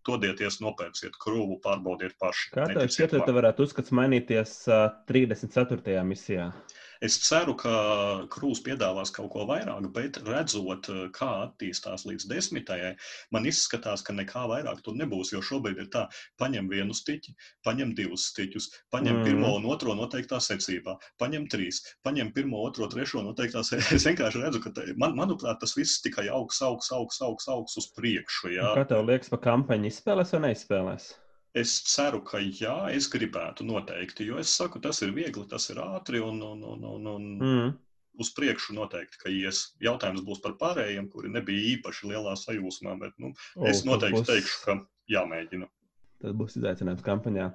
Uh, 0.00 0.06
dodieties, 0.08 0.60
nopērciet 0.64 1.16
krūvu, 1.20 1.58
pārbaudiet 1.64 2.16
paši. 2.20 2.50
Kā 2.54 2.66
tev 2.72 2.88
šķiet, 2.88 3.18
ka 3.26 3.34
varētu 3.36 3.66
uzskats 3.66 3.92
mainīties 3.96 4.54
uh, 4.70 4.88
34. 5.10 6.00
misijā? 6.08 6.50
Es 7.00 7.16
ceru, 7.24 7.54
ka 7.56 7.70
Krūs 8.32 8.60
piedāvās 8.64 9.08
kaut 9.16 9.30
ko 9.32 9.46
vairāk, 9.48 9.86
bet 9.94 10.18
redzot, 10.26 10.90
kā 11.16 11.28
attīstās 11.46 12.04
līdz 12.04 12.26
desmitajai, 12.28 12.90
man 13.32 13.48
izskatās, 13.48 14.04
ka 14.04 14.12
nekā 14.12 14.42
vairāk 14.50 14.82
tur 14.84 14.98
nebūs. 15.00 15.32
Jo 15.32 15.40
šobrīd 15.40 15.80
ir 15.80 15.88
tā, 15.94 16.04
paņem 16.40 16.68
vienu 16.68 16.96
stiķi, 16.96 17.32
paņem 17.64 17.94
divus 17.96 18.26
stiķus, 18.34 18.68
paņem 18.92 19.22
mm. 19.22 19.24
pirmo 19.30 19.54
un 19.56 19.70
otro 19.72 19.96
noteiktā 19.96 20.42
secībā, 20.44 20.98
paņem 21.22 21.48
trīs, 21.52 21.80
paņem 22.04 22.34
pirmo, 22.36 22.60
otro, 22.68 22.90
trešo 22.92 23.24
noteiktā 23.24 23.64
secībā. 23.64 23.96
Es 24.00 24.04
vienkārši 24.06 24.44
redzu, 24.44 24.60
ka, 24.64 24.74
man, 25.00 25.16
manuprāt, 25.16 25.58
tas 25.62 25.72
viss 25.76 26.02
tikai 26.04 26.28
augs, 26.32 26.60
augs, 26.64 26.92
augs, 26.94 27.20
augs, 27.24 27.48
augs 27.48 27.80
uz 27.80 27.88
priekšu. 27.96 28.52
Jā. 28.58 28.74
Kā 28.76 28.84
tev 28.92 29.08
liekas, 29.08 29.32
pa 29.32 29.40
kampaņu 29.48 29.88
izspēlēs 29.88 30.36
vai 30.36 30.44
neizspēlēs? 30.50 31.10
Es 31.58 31.72
ceru, 31.90 32.20
ka 32.22 32.38
jā, 32.38 32.74
es 32.94 33.08
gribētu 33.10 33.64
noteikti, 33.66 34.28
jo 34.28 34.38
es 34.38 34.52
saku, 34.54 34.78
tas 34.82 35.02
ir 35.02 35.10
viegli, 35.16 35.42
tas 35.50 35.66
ir 35.72 35.80
ātri 35.82 36.20
un, 36.22 36.38
un, 36.46 36.62
un, 36.62 36.84
un, 36.86 37.08
un 37.10 37.26
mm. 37.42 37.72
uz 38.22 38.30
priekšu 38.36 38.76
noteikti, 38.76 39.18
ka 39.18 39.32
ies. 39.34 39.64
Jautājums 39.82 40.22
būs 40.28 40.38
par 40.44 40.54
pārējiem, 40.60 41.08
kuri 41.10 41.32
nebija 41.34 41.72
īpaši 41.72 42.12
lielā 42.12 42.36
sajūsmā, 42.38 42.94
bet 43.02 43.18
nu, 43.18 43.32
o, 43.56 43.66
es 43.66 43.82
noteikti 43.88 44.20
būs... 44.20 44.30
teikšu, 44.30 44.62
ka 44.68 44.78
jāmēģina. 45.10 45.66
Tas 46.22 46.38
būs 46.38 46.58
izaicinājums 46.60 47.02
kampaņā. 47.02 47.50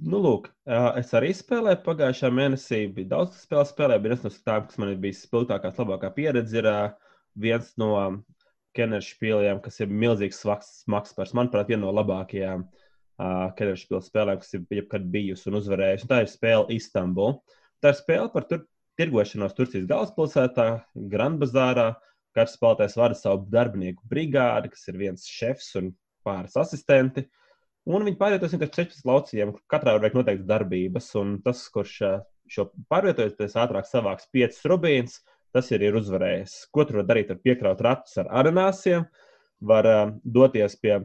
Nu, 0.00 0.24
lūk, 0.24 0.48
es 0.96 1.12
arī 1.12 1.34
spēlēju 1.36 1.84
pagājušā 1.84 2.30
mēnesī. 2.32 2.86
Bija 2.96 3.18
daudz 3.18 3.42
spēļu, 3.42 3.68
spēlēju. 3.68 4.04
Viens 4.06 4.22
no 4.24 4.30
tām, 4.48 4.68
kas 4.70 4.80
man 4.80 4.94
ir 4.94 5.00
bijis 5.02 5.26
spilgtākās, 5.26 5.76
labākā 5.76 6.08
pieredze, 6.16 6.62
ir 6.62 6.70
viens 7.36 7.74
no 7.76 7.90
Kenneša 8.78 9.18
spēlēm, 9.18 9.60
kas 9.60 9.82
ir 9.82 9.92
milzīgs 9.92 10.40
smags 10.40 11.12
par, 11.18 11.28
manuprāt, 11.36 11.68
viena 11.68 11.82
no 11.84 11.92
labākajām 11.98 12.64
uh, 12.64 12.86
uh, 13.20 13.48
Kedarspils 13.58 14.08
spēlēm, 14.08 14.40
kas 14.40 14.54
ir 14.56 14.64
jebkad 14.80 15.08
bijusi 15.12 15.50
un 15.50 15.58
uzvarējusi. 15.60 16.06
Un 16.06 16.12
tā 16.12 16.20
ir 16.24 16.30
spēle 16.32 16.76
Istanbul. 16.76 17.36
Tā 17.84 17.92
ir 17.92 17.98
spēle 17.98 18.30
par 18.32 18.46
tur, 18.48 18.64
tirgošanos 19.00 19.56
Turcijas 19.56 19.88
galvaspilsētā, 19.90 20.68
Grandbazārā. 21.12 21.90
Katrs 22.36 22.56
spēlētājs 22.58 22.96
vada 22.98 23.16
savu 23.18 23.46
darbinieku 23.50 24.06
brigādi, 24.10 24.70
kas 24.72 24.86
ir 24.90 24.98
viens 25.00 25.26
šefs 25.26 25.72
un 25.80 25.92
pāris 26.26 26.56
asistenti. 26.60 27.26
Un 27.90 28.04
viņi 28.06 28.18
pārvietojas 28.20 28.54
ar 28.54 28.68
16 28.68 29.08
lauciņiem. 29.08 29.54
Katrā 29.72 29.96
var 29.96 30.04
veikt 30.04 30.18
noteiktas 30.18 30.48
darbības. 30.48 31.08
Un 31.18 31.38
tas, 31.44 31.64
kurš 31.74 31.96
šo 32.50 32.66
pārvietojas, 32.92 33.38
tas 33.38 33.56
ātrāk 33.58 33.88
savāks 33.88 34.28
5 34.34 34.60
rubīnus, 34.70 35.20
tas 35.54 35.70
ir, 35.74 35.82
ir 35.86 35.96
uzvarējis. 35.98 36.56
Ko 36.74 36.84
tur 36.86 37.00
var 37.00 37.08
darīt? 37.10 37.32
Var 37.32 37.40
piekraut 37.42 37.82
ratus 37.86 38.20
ar 38.20 38.30
arenāsiem, 38.42 39.08
var 39.66 39.88
uh, 39.88 40.02
doties 40.22 40.76
pie 40.80 41.00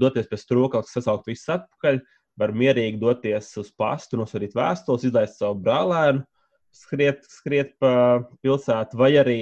doties 0.00 0.30
pie 0.30 0.38
strūklas, 0.40 0.92
sasaukt 0.94 1.28
visus 1.28 1.50
atpakaļ, 1.58 2.00
var 2.40 2.52
mierīgi 2.56 3.00
doties 3.00 3.50
uz 3.60 3.70
pastu, 3.76 4.18
nosūtīt 4.20 4.56
vēstules, 4.56 5.06
izlaist 5.08 5.40
savu 5.40 5.58
brālēnu, 5.64 6.24
skriet, 6.76 7.24
skriet 7.32 7.72
pa 7.80 7.92
pilsētu, 8.44 8.98
vai 9.00 9.14
arī 9.20 9.40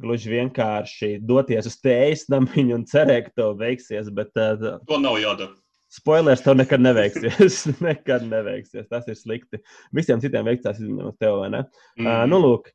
gluži 0.00 0.32
vienkārši 0.32 1.18
doties 1.22 1.68
uz 1.70 1.76
tējas 1.82 2.26
namiņu 2.32 2.78
un 2.78 2.86
cerēt, 2.90 3.30
ka 3.30 3.42
tev 3.42 3.58
veiksies. 3.60 4.10
Bet, 4.14 4.32
uh, 4.38 4.80
to 4.88 4.98
nav 5.02 5.18
jādara. 5.22 5.54
Spoilers 5.94 6.42
tev 6.42 6.56
nekad 6.58 6.82
neveiksies. 6.82 7.60
nekad 7.84 8.24
neveiksies. 8.26 8.88
Tas 8.90 9.06
ir 9.10 9.18
slikti. 9.18 9.60
Visiem 9.94 10.22
citiem 10.22 10.46
veiksmēs 10.48 10.80
izņemot 10.82 11.20
tev, 11.22 11.38
vai 11.44 11.52
ne? 11.54 11.62
Mm. 12.00 12.08
Uh, 12.08 12.24
nu, 12.30 12.40
lūk. 12.42 12.72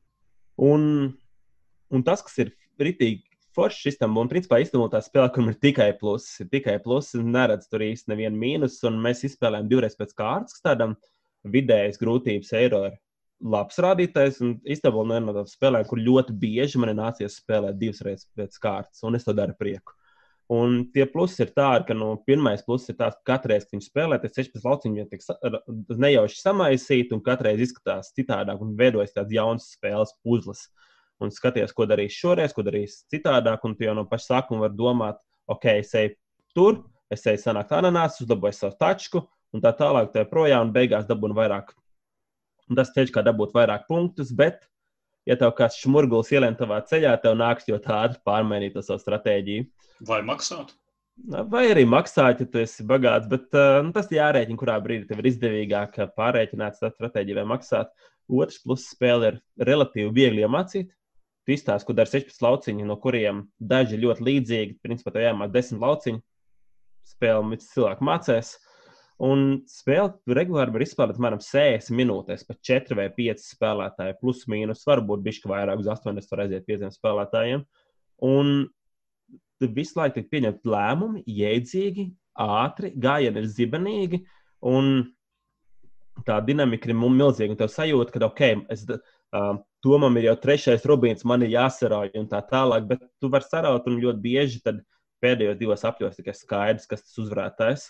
Un, 0.70 0.86
un 1.92 2.06
tas, 2.08 2.24
kas 2.24 2.40
ir 2.46 2.54
ritīgi 2.80 3.29
foršs 3.60 3.92
Istanbul. 3.92 4.26
Un, 4.26 4.32
principā, 4.32 4.62
Istanbul 4.64 4.90
tā 4.94 5.02
spēlē, 5.04 5.28
kur 5.36 5.50
ir 5.52 5.60
tikai 5.60 5.92
pluss, 6.00 6.40
ir 6.44 6.50
tikai 6.52 6.78
pluss, 6.84 7.16
un 7.20 7.32
neredz 7.36 7.68
tur 7.72 7.84
īsti 7.84 8.14
nevienu 8.14 8.40
mīnus. 8.40 8.80
Un 8.88 9.00
mēs 9.04 9.26
izspēlējām 9.28 9.70
divreiz 9.72 9.98
pēc 10.00 10.16
kārtas, 10.18 10.58
kas 10.58 10.66
tādam 10.72 10.96
vidējas 11.48 12.00
grūtības 12.02 12.52
eiro 12.60 12.84
ir 12.90 12.98
labs 13.56 13.80
rādītājs. 13.84 14.42
Un 14.46 14.58
Istanbul 14.76 15.16
ir 15.16 15.24
no 15.26 15.34
tādām 15.34 15.52
spēlēm, 15.52 15.88
kur 15.90 16.04
ļoti 16.04 16.36
bieži 16.40 16.82
man 16.82 16.94
ir 16.94 17.00
nācies 17.02 17.40
spēlēt 17.42 17.80
divas 17.82 18.04
reizes 18.06 18.30
pēc 18.40 18.60
kārtas, 18.64 19.04
un 19.08 19.20
es 19.20 19.28
to 19.28 19.36
daru 19.36 19.58
prieku. 19.60 19.96
Un 20.50 20.80
tie 20.96 21.04
plusi 21.06 21.44
ir 21.44 21.52
tādi, 21.54 21.86
ka 21.92 21.94
nu, 21.94 22.16
pirmais 22.26 22.64
pluss 22.66 22.90
ir 22.90 22.96
tāds, 22.98 23.20
ka 23.22 23.36
katru 23.36 23.52
reizi, 23.52 23.68
kad 23.68 23.76
viņi 23.76 23.86
spēlē, 23.86 24.18
tas 24.18 24.34
16 24.34 24.66
lauciņi 24.66 25.04
tiek 25.12 25.28
nejauši 26.02 26.40
samaisīti, 26.42 27.14
un 27.14 27.22
katru 27.22 27.52
reizi 27.52 27.68
izskatās 27.68 28.10
citādāk 28.18 28.64
un 28.66 28.72
veidojas 28.80 29.14
tāds 29.14 29.36
jauns 29.36 29.68
spēles 29.76 30.16
puzles. 30.26 30.64
Uh, 30.66 30.89
un 31.24 31.34
skaties, 31.34 31.74
ko 31.76 31.88
darīs 31.90 32.16
šoreiz, 32.16 32.54
ko 32.56 32.64
darīs 32.66 33.02
citādāk. 33.12 33.66
Un 33.68 33.76
tu 33.76 33.86
jau 33.88 33.96
no 33.98 34.06
paša 34.10 34.34
sākuma 34.34 34.68
vari 34.68 34.78
domāt, 34.80 35.20
ok, 35.52 35.68
es 35.82 35.94
eju 35.98 36.16
tur, 36.56 36.82
es 37.12 37.26
eju 37.28 37.42
sanākt 37.42 37.74
ananās, 37.76 38.20
uzlaboju 38.24 38.56
savu 38.56 38.78
tačku, 38.80 39.24
un 39.54 39.64
tā 39.64 39.74
tālāk, 39.78 40.12
tā 40.14 40.26
projām, 40.30 40.68
un 40.68 40.74
beigās 40.76 41.08
dabūnu 41.10 41.38
vairāk. 41.38 41.74
Un 42.70 42.78
tas 42.78 42.92
ceļš, 42.94 43.14
kā 43.16 43.24
dabūt 43.26 43.56
vairāk 43.56 43.88
punktus, 43.90 44.34
bet, 44.36 44.62
ja 45.30 45.38
tev 45.40 45.56
kāds 45.58 45.80
šmurgulis 45.82 46.30
ielien 46.36 46.58
tavā 46.58 46.82
ceļā, 46.86 47.16
tev 47.24 47.38
nāks 47.40 47.68
ļoti 47.70 47.96
ātri 47.96 48.22
pārmainīt 48.26 48.78
to 48.78 48.86
savu 48.86 49.02
stratēģiju. 49.02 49.66
Vai 50.08 50.22
maksāt? 50.26 50.76
Vai 51.52 51.66
arī 51.68 51.84
maksāt, 51.90 52.40
ja 52.40 52.48
tu 52.48 52.62
esi 52.62 52.86
bagāts, 52.88 53.28
bet 53.28 53.50
uh, 53.58 53.82
nu, 53.84 53.92
tas 53.96 54.08
jārēķina, 54.14 54.60
kurā 54.60 54.78
brīdī 54.80 55.10
tev 55.10 55.20
ir 55.20 55.28
izdevīgāk 55.34 55.98
pārrēķināt 56.16 56.80
stratēģiju 56.80 57.42
vai 57.42 57.50
maksāt. 57.58 57.92
Otrs 58.30 58.62
pluss 58.64 58.94
spēle 58.94 59.34
ir 59.34 59.40
relatīvi 59.68 60.14
viegli 60.16 60.46
iemācīt 60.46 60.94
tu 61.50 61.56
izstāsti, 61.56 61.88
ko 61.88 61.96
dara 61.98 62.10
16 62.12 62.44
lauciņi, 62.46 62.86
no 62.86 62.96
kuriem 63.02 63.44
daži 63.58 64.00
ļoti 64.00 64.26
līdzīgi. 64.28 64.80
Principā 64.86 65.14
tev 65.16 65.26
jāmāk 65.26 65.54
10 65.56 65.82
lauciņu. 65.82 66.22
Spēle 67.10 67.58
cilvēku 67.64 68.06
mācās. 68.06 68.54
Un 69.26 69.64
spēle 69.68 70.14
regulāri 70.38 70.72
var 70.72 70.86
izspēlēt 70.86 71.18
apmēram 71.18 71.42
60 71.44 71.92
minūtēs, 71.98 72.46
pat 72.48 72.62
4 72.70 72.96
vai 72.96 73.10
5 73.18 73.44
spēlētāji. 73.50 74.18
Plus 74.22 74.46
mīnus 74.52 74.86
varbūt 74.88 75.26
bišķi 75.26 75.52
vairāk 75.52 75.82
uz 75.82 75.90
80 75.92 76.32
var 76.32 76.46
aiziet 76.46 76.70
5 76.70 76.94
spēlētājiem. 76.96 77.66
Un 78.30 78.54
visu 79.60 80.00
laiku 80.00 80.20
tiek 80.20 80.30
pieņemti 80.32 80.72
lēmumi, 80.72 81.26
jēdzīgi, 81.28 82.06
ātri, 82.46 82.94
gājieni 82.96 83.42
ir 83.42 83.50
zibenīgi. 83.58 84.22
Un 84.70 85.02
tā 86.28 86.40
dinamika 86.46 86.88
ir 86.88 86.96
milzīga. 86.96 87.52
Un 87.52 87.60
tev 87.60 87.74
sajūta, 87.74 88.16
ka, 88.16 88.30
ok, 88.30 88.46
es 88.72 88.86
Um, 89.30 89.60
Tomam 89.86 90.18
ir 90.20 90.26
jau 90.28 90.36
trešais 90.44 90.84
rubīns, 90.90 91.24
man 91.24 91.44
ir 91.46 91.54
jāsarauj 91.54 92.12
un 92.20 92.26
tā 92.28 92.42
tālāk, 92.50 92.88
bet 92.90 93.04
tu 93.24 93.30
vari 93.32 93.48
saraut 93.48 93.86
un 93.88 94.02
ļoti 94.02 94.20
bieži 94.26 94.60
pēdējos 95.24 95.60
divos 95.60 95.86
apļos 95.88 96.18
tikai 96.18 96.36
skaidrs, 96.36 96.88
kas 96.90 97.06
tas 97.06 97.22
uzvarētājs. 97.24 97.86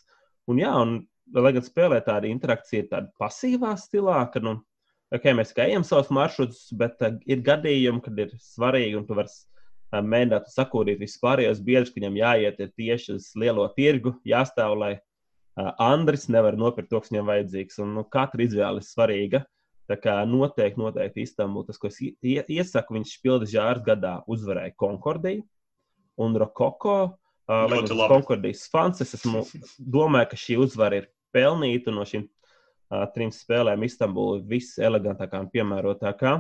Un, 0.50 0.62
jā, 0.62 0.70
un, 0.78 0.94
lai 1.34 1.54
gan 1.56 1.66
spēlē 1.66 2.00
tāda 2.06 2.30
interakcija, 2.30 2.84
ir 2.84 2.92
tāda 2.94 3.10
pasīvā 3.22 3.74
stilā, 3.82 4.22
ka 4.34 4.42
nu, 4.46 4.60
okay, 5.14 5.34
mēs 5.38 5.54
tikai 5.54 5.72
ejam 5.72 5.86
savus 5.86 6.14
maršrutus, 6.14 6.68
bet 6.78 7.02
uh, 7.06 7.18
ir 7.30 7.42
gadījumi, 7.46 8.06
kad 8.06 8.22
ir 8.22 8.34
svarīgi 8.38 8.98
un 9.02 9.10
tu 9.10 9.18
vari 9.18 9.34
uh, 9.34 10.02
mēģināt 10.06 10.50
sakūrīt 10.54 11.02
visus 11.02 11.22
pārējos 11.26 11.62
biedrus, 11.66 11.94
ka 11.94 12.02
viņam 12.02 12.22
jāiet 12.22 12.66
tieši 12.70 13.18
uz 13.18 13.32
lielo 13.38 13.66
tirgu, 13.78 14.14
jāstāv, 14.30 14.78
lai 14.78 14.96
uh, 14.98 15.74
Andris 15.90 16.30
nevar 16.30 16.58
nopirkt 16.58 16.94
to, 16.94 17.02
kas 17.02 17.14
viņam 17.14 17.34
vajadzīgs. 17.34 17.82
Un, 17.82 17.98
nu, 17.98 18.06
katra 18.06 18.46
izvēle 18.46 18.82
ir 18.82 18.90
svarīga. 18.90 19.46
Uh, 19.46 19.56
Tā 19.90 19.98
kā 19.98 20.20
noteikti, 20.30 20.78
noteikti 20.78 21.24
Istanbul, 21.26 21.66
tas, 21.66 21.80
ko 21.82 21.90
es 21.90 21.98
iesaku, 22.00 22.94
viņš 23.00 23.16
pilda 23.24 23.48
žārs 23.50 23.82
gadā 23.86 24.20
uzvarēja 24.30 24.76
Konkordiju 24.78 25.42
un 26.22 26.38
Rokoko. 26.38 27.00
Uh, 27.50 27.64
lai 27.66 27.80
gan 27.88 28.04
Konkordijas 28.12 28.68
fans, 28.70 29.02
es 29.02 29.16
esmu, 29.18 29.42
domāju, 29.98 30.30
ka 30.30 30.38
šī 30.38 30.60
uzvara 30.62 31.02
ir 31.02 31.10
pelnīta 31.34 31.94
no 31.96 32.06
šīm 32.06 32.28
uh, 32.28 33.08
trim 33.16 33.34
spēlēm. 33.34 33.88
Istanbul 33.88 34.38
ir 34.38 34.46
viselegantākā 34.52 35.42
un 35.42 35.50
piemērotākā. 35.56 36.36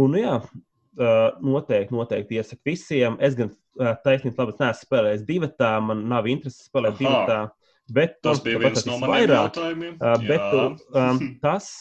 Un, 0.00 0.16
jā, 0.16 0.38
uh, 0.40 1.28
noteikti, 1.44 1.94
noteikti 1.94 2.40
iesaku 2.40 2.72
visiem. 2.72 3.20
Es 3.20 3.36
gan 3.36 3.52
uh, 3.52 3.92
taisnība, 4.06 4.46
labi, 4.46 4.56
neesmu 4.62 4.88
spēlējis 4.88 5.28
divi 5.28 5.52
tā, 5.58 5.74
man 5.84 6.06
nav 6.08 6.32
interesi 6.32 6.64
spēlēt 6.70 6.96
divi 7.02 7.20
tā. 7.28 7.42
Bet 7.92 8.22
tas 8.24 8.40
bija 8.40 8.62
viens 8.62 8.86
no 8.88 8.96
maniem 8.96 9.10
vairāk, 9.12 9.58
jautājumiem. 9.58 9.98
Uh, 10.00 10.22
bet, 10.24 10.94
um, 10.96 11.18
tas 11.44 11.74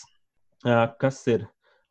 kas 1.02 1.20
ir 1.32 1.48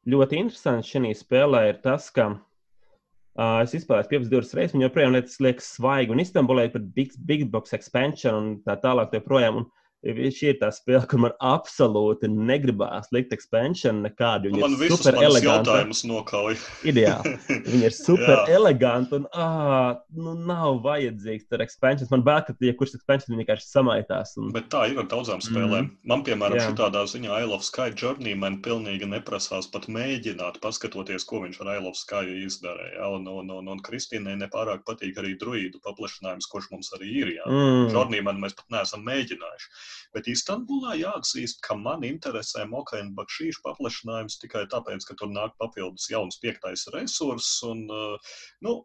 ļoti 0.09 0.41
interesants 0.41 0.89
šajā 0.91 1.13
spēlē, 1.19 1.67
ir 1.71 1.79
tas, 1.85 2.09
ka 2.15 2.31
uh, 2.33 3.61
es 3.63 3.75
izspēlēju 3.79 4.11
5 4.15 4.31
divas 4.33 4.55
reizes, 4.57 4.75
un 4.77 4.85
joprojām 4.87 5.15
lietas 5.17 5.39
liekas 5.45 5.69
svaigi. 5.77 6.15
Un 6.15 6.23
Istanbulē 6.25 6.69
ir 6.69 6.89
big, 6.97 7.15
big 7.29 7.47
box 7.53 7.77
expansion 7.77 8.39
un 8.39 8.51
tā 8.67 8.79
tālāk. 8.83 9.15
Joprojām, 9.19 9.63
un 9.63 9.71
Šī 10.03 10.49
ir 10.51 10.57
tā 10.59 10.67
spēle, 10.75 11.05
kur 11.07 11.21
man 11.23 11.35
absolūti 11.47 12.27
negribās 12.27 13.13
likt 13.15 13.31
expansion 13.37 14.01
nekādu. 14.03 14.51
Viņa 14.51 14.63
man 14.65 14.73
ir 14.75 14.91
super 14.91 15.15
eleganta. 15.23 15.77
Ideāli. 16.91 17.37
Viņa 17.71 17.87
ir 17.87 17.95
super 17.95 18.43
eleganta 18.51 19.21
un 19.21 19.29
ā, 19.31 19.47
nu, 20.19 20.35
nav 20.49 20.81
vajadzīgs 20.83 21.47
tur 21.47 21.63
expansions. 21.63 22.11
Man 22.11 22.25
bail, 22.27 22.43
ka 22.49 22.57
ja 22.67 22.75
kurš 22.75 22.97
expansion 22.99 23.39
vienkārši 23.39 23.69
samaitās. 23.69 24.35
Un... 24.43 24.51
Bet 24.57 24.67
tā 24.75 24.89
ir 24.91 24.99
ar 24.99 25.07
daudzām 25.13 25.45
spēlēm. 25.45 25.87
Mm. 25.87 25.95
Man, 26.11 26.27
piemēram, 26.27 26.59
jā. 26.59 26.73
šādā 26.73 27.05
ziņā 27.15 27.39
I 27.39 27.47
Love 27.47 27.63
Sky 27.69 27.95
Journey 27.95 28.35
man 28.35 28.59
pilnīgi 28.67 29.07
neprasās 29.07 29.71
pat 29.71 29.87
mēģināt 29.87 30.59
paskatoties, 30.67 31.29
ko 31.31 31.45
viņš 31.47 31.63
ar 31.63 31.77
I 31.77 31.79
Love 31.79 32.01
Sky 32.01 32.41
izdarīja. 32.43 33.07
Un, 33.21 33.31
un, 33.31 33.55
un, 33.55 33.71
un 33.77 33.87
Kristīnai 33.87 34.35
nepārāk 34.43 34.83
patīk 34.89 35.23
arī 35.23 35.37
druīdu 35.39 35.79
paplašinājums, 35.87 36.51
kurš 36.51 36.73
mums 36.75 36.91
arī 36.99 37.15
ir. 37.23 37.35
Jā. 37.39 37.47
Mm. 37.47 37.91
Journey 37.95 38.27
man 38.27 38.43
mēs 38.43 38.59
pat 38.59 38.81
neesam 38.81 39.07
mēģinājuši. 39.07 39.75
Bet 40.17 40.31
Istanbulā 40.33 40.97
jāatzīst, 41.01 41.61
ka 41.67 41.77
man 41.79 42.07
interesē 42.09 42.67
Mokaina 42.71 43.13
Bakšīša 43.19 43.65
paplašinājums 43.67 44.39
tikai 44.43 44.65
tāpēc, 44.73 45.07
ka 45.09 45.19
tur 45.21 45.33
nāk 45.33 45.57
papildus 45.63 46.09
jauns 46.13 46.41
piektais 46.43 46.87
resurss. 46.95 47.61
Un, 47.69 47.85
uh, 47.91 48.35
nu, 48.67 48.79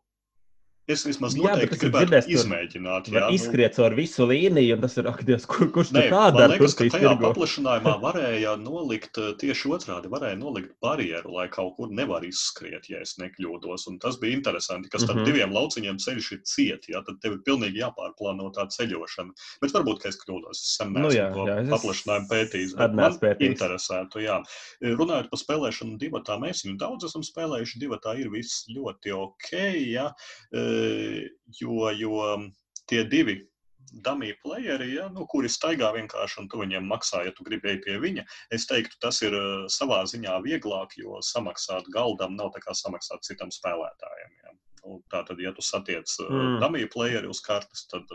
Es 0.88 1.02
vismaz 1.04 1.34
noteikti 1.36 1.76
jā, 1.76 1.80
gribētu 1.82 2.08
gribēs, 2.08 2.28
izmēģināt. 2.32 3.10
Jā, 3.12 3.26
nu... 3.26 3.36
izskriet 3.36 3.74
caur 3.76 3.92
visu 3.98 4.24
līniju, 4.24 4.78
un 4.78 4.84
tas 4.86 4.94
ir 4.96 5.10
akties, 5.12 5.44
kur, 5.52 5.66
kurš 5.76 5.90
Nē, 5.92 6.06
tā 6.14 6.22
dara. 6.32 6.54
Liekas, 6.54 6.78
ka 6.80 6.86
tajā 6.94 7.12
paplašinājumā 7.20 7.96
varēja 8.06 8.54
nolikt 8.62 9.20
eh, 9.20 9.34
tieši 9.42 9.74
otrādi, 9.76 10.08
varēja 10.14 10.38
nolikt 10.40 10.72
barjeru, 10.80 11.34
lai 11.36 11.50
kaut 11.52 11.74
kur 11.76 11.92
nevar 11.92 12.24
izskriet, 12.24 12.88
ja 12.88 13.02
es 13.04 13.18
nekļūdos. 13.20 13.84
Un 13.92 13.98
tas 14.00 14.16
bija 14.22 14.38
interesanti, 14.38 14.88
ka 14.94 15.02
starp 15.02 15.20
mm 15.20 15.26
-hmm. 15.26 15.28
diviem 15.28 15.58
lauciņiem 15.58 16.00
ceļš 16.06 16.30
ir 16.38 16.42
ciet, 16.48 16.88
jā, 16.94 17.04
tad 17.04 17.20
tev 17.20 17.36
ir 17.36 17.44
pilnīgi 17.44 17.84
jāpārplāno 17.84 18.48
tā 18.56 18.70
ceļošana. 18.78 19.36
Bet 19.60 19.76
varbūt, 19.76 20.00
ka 20.06 20.14
es 20.14 20.22
kļūdos, 20.24 20.64
es 20.64 20.72
sen 20.80 20.96
neesmu 20.96 21.10
nu, 21.10 21.14
jā, 21.18 21.28
to 21.36 21.50
jā, 21.52 21.58
paplašinājumu 21.76 22.32
pētījis. 22.32 22.78
Man 22.80 23.20
pētījis. 23.20 23.52
interesētu, 23.52 24.24
jā. 24.24 24.40
Runājot 24.80 25.28
par 25.36 25.44
spēlēšanu 25.44 26.00
divatā, 26.00 26.40
mēs 26.40 26.64
viņu 26.64 26.80
daudz 26.80 27.12
esam 27.12 27.28
spēlējuši, 27.28 27.84
divatā 27.84 28.16
ir 28.24 28.32
viss 28.32 28.64
ļoti 28.72 29.12
ok, 29.20 29.52
jā 29.84 30.08
jo, 31.62 31.92
jo 31.98 32.24
tie 32.90 33.04
divi 33.04 33.40
dummy 34.04 34.34
playeri, 34.44 34.90
ja, 34.96 35.08
nu, 35.14 35.26
kuri 35.32 35.50
staigā 35.52 35.90
vienkārši 35.96 36.42
un 36.42 36.50
tu 36.52 36.60
viņiem 36.62 36.88
maksā, 36.92 37.24
ja 37.26 37.34
tu 37.36 37.46
gribēji 37.48 37.82
pie 37.86 37.98
viņa. 38.04 38.26
Es 38.54 38.68
teiktu, 38.70 39.00
tas 39.04 39.22
ir 39.24 39.36
savā 39.72 40.04
ziņā 40.12 40.38
vieglāk, 40.46 40.98
jo 41.00 41.22
samaksāt 41.24 41.88
galdam 41.96 42.36
nav 42.36 42.52
tā 42.56 42.64
kā 42.66 42.76
samaksāt 42.76 43.24
citam 43.28 43.54
spēlētājam. 43.54 44.36
Ja. 44.44 44.47
Nu, 44.84 45.00
tā 45.12 45.24
tad, 45.28 45.40
ja 45.42 45.52
tu 45.56 45.64
satiec 45.66 46.12
mm. 46.22 46.60
dummy 46.62 46.86
playeri 46.92 47.30
uz 47.30 47.42
kartes, 47.44 47.86
tad 47.92 48.08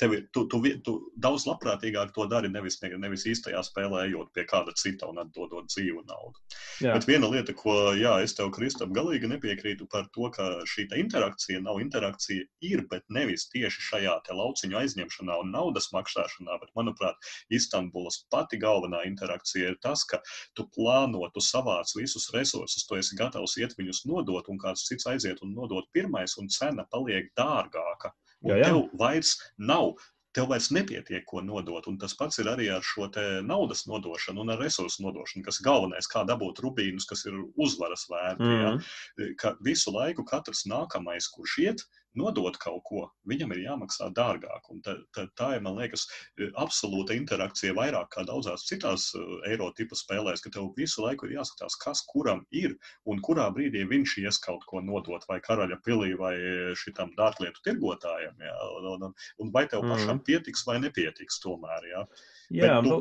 tev 0.00 0.14
tu, 0.32 0.46
tu, 0.50 0.60
tu 0.84 0.94
daudz 1.22 1.46
labprātīgāk 1.48 2.12
to 2.16 2.26
dari 2.30 2.50
nevis, 2.52 2.78
nevis 2.82 3.26
īstajā 3.28 3.62
spēlē, 3.66 4.06
ejot 4.08 4.32
pie 4.36 4.46
kāda 4.48 4.74
cita 4.78 5.08
un 5.10 5.20
atdodot 5.22 5.68
dzīvu 5.70 6.04
naudu. 6.08 6.40
Jā. 6.84 6.94
Bet 6.94 7.08
viena 7.08 7.30
lieta, 7.32 7.54
ko 7.56 7.76
jā, 7.98 8.16
es 8.24 8.36
tev, 8.36 8.52
Kristap, 8.54 8.92
galīgi 8.96 9.30
nepiekrītu 9.30 9.88
par 9.92 10.08
to, 10.14 10.30
ka 10.34 10.48
šī 10.68 10.86
interakcija 11.00 11.60
nav 11.64 11.80
interakcija, 11.82 12.46
ir, 12.64 12.84
bet 12.90 13.04
nevis 13.12 13.48
tieši 13.52 13.86
šajā 13.90 14.16
lauciņu 14.36 14.78
aizņemšanā 14.80 15.40
un 15.42 15.52
naudas 15.54 15.90
maksāšanā, 15.94 16.58
bet, 16.62 16.72
manuprāt, 16.78 17.18
Istanbulas 17.52 18.22
pati 18.32 18.58
galvenā 18.60 19.04
interakcija 19.08 19.72
ir 19.72 19.78
tas, 19.82 20.04
ka 20.08 20.20
tu 20.56 20.66
plāno, 20.76 21.24
tu 21.34 21.42
savāc 21.44 21.92
visus 21.98 22.28
resursus, 22.34 22.86
tu 22.86 22.98
esi 22.98 23.18
gatavs 23.18 23.56
iet 23.60 23.76
viņus 23.78 24.04
nodot, 24.10 24.48
un 24.52 24.60
kāds 24.62 24.86
cits 24.88 25.08
aiziet 25.10 25.42
un 25.44 25.54
nodot 25.56 25.88
pirmais 25.96 26.36
un 26.40 26.52
cena 26.52 26.84
paliek 26.92 27.32
dārgāka. 27.38 28.12
Jā, 28.44 28.60
jā. 28.60 28.68
tev 28.68 28.84
vairs 29.00 29.32
nav 29.56 29.96
tev 30.36 30.50
vairs 30.50 30.68
nepietiek, 30.74 31.24
ko 31.24 31.40
nodot. 31.40 31.86
Un 31.88 31.96
tas 32.00 32.12
pats 32.16 32.40
ir 32.42 32.50
arī 32.50 32.68
ar 32.72 32.84
šo 32.84 33.08
naudas 33.46 33.86
nodošanu 33.88 34.42
un 34.44 34.52
ar 34.52 34.60
resursu 34.60 35.04
nodošanu, 35.06 35.44
kas 35.46 35.62
galvenais, 35.64 36.08
kā 36.12 36.26
dabūt 36.28 36.60
rubīnus, 36.64 37.08
kas 37.08 37.24
ir 37.28 37.38
uzvaras 37.56 38.04
vērti. 38.10 38.44
Mm 38.44 38.58
-hmm. 38.66 39.36
Ka 39.40 39.54
visu 39.64 39.94
laiku 39.94 40.24
katrs 40.24 40.66
nākamais, 40.68 41.30
kurš 41.32 41.58
iet, 41.64 41.86
nodot 42.18 42.56
kaut 42.62 42.82
ko, 42.88 43.04
viņam 43.28 43.52
ir 43.54 43.62
jāmaksā 43.64 44.10
dārgāk. 44.16 44.70
Un 44.72 44.82
tā, 44.84 44.96
tā, 45.16 45.26
tā 45.38 45.50
ir, 45.56 45.64
man 45.64 45.78
liekas, 45.78 46.06
absolūta 46.62 47.16
interakcija 47.16 47.74
vairāk 47.76 48.10
kā 48.14 48.24
daudzās 48.28 48.66
citās 48.68 49.08
uh, 49.18 49.38
eiro 49.50 49.70
tipu 49.78 49.98
spēlēs, 49.98 50.42
ka 50.44 50.52
tev 50.54 50.70
visu 50.78 51.04
laiku 51.04 51.28
ir 51.28 51.36
jāskatās, 51.38 51.78
kas 51.82 52.04
kuram 52.10 52.44
ir 52.50 52.76
un 53.06 53.20
kurā 53.24 53.48
brīdī 53.54 53.84
viņš 53.88 54.16
ies 54.24 54.40
kaut 54.42 54.64
ko 54.70 54.82
nodot 54.84 55.24
vai 55.30 55.40
karaļa 55.44 55.80
pilī 55.86 56.14
vai 56.18 56.34
šitam 56.78 57.12
dārglietu 57.18 57.62
tirgotājam. 57.66 58.36
Jā, 58.42 58.56
un, 58.80 59.06
un, 59.08 59.16
un 59.42 59.52
vai 59.54 59.66
tev 59.70 59.84
pašam 59.86 60.18
mm. 60.18 60.24
pietiks 60.28 60.66
vai 60.68 60.78
nepietiks 60.82 61.40
tomēr. 61.44 61.90
Jā, 61.92 62.04
jā 62.60 62.70
Bet, 62.76 62.88
nu, 62.88 63.00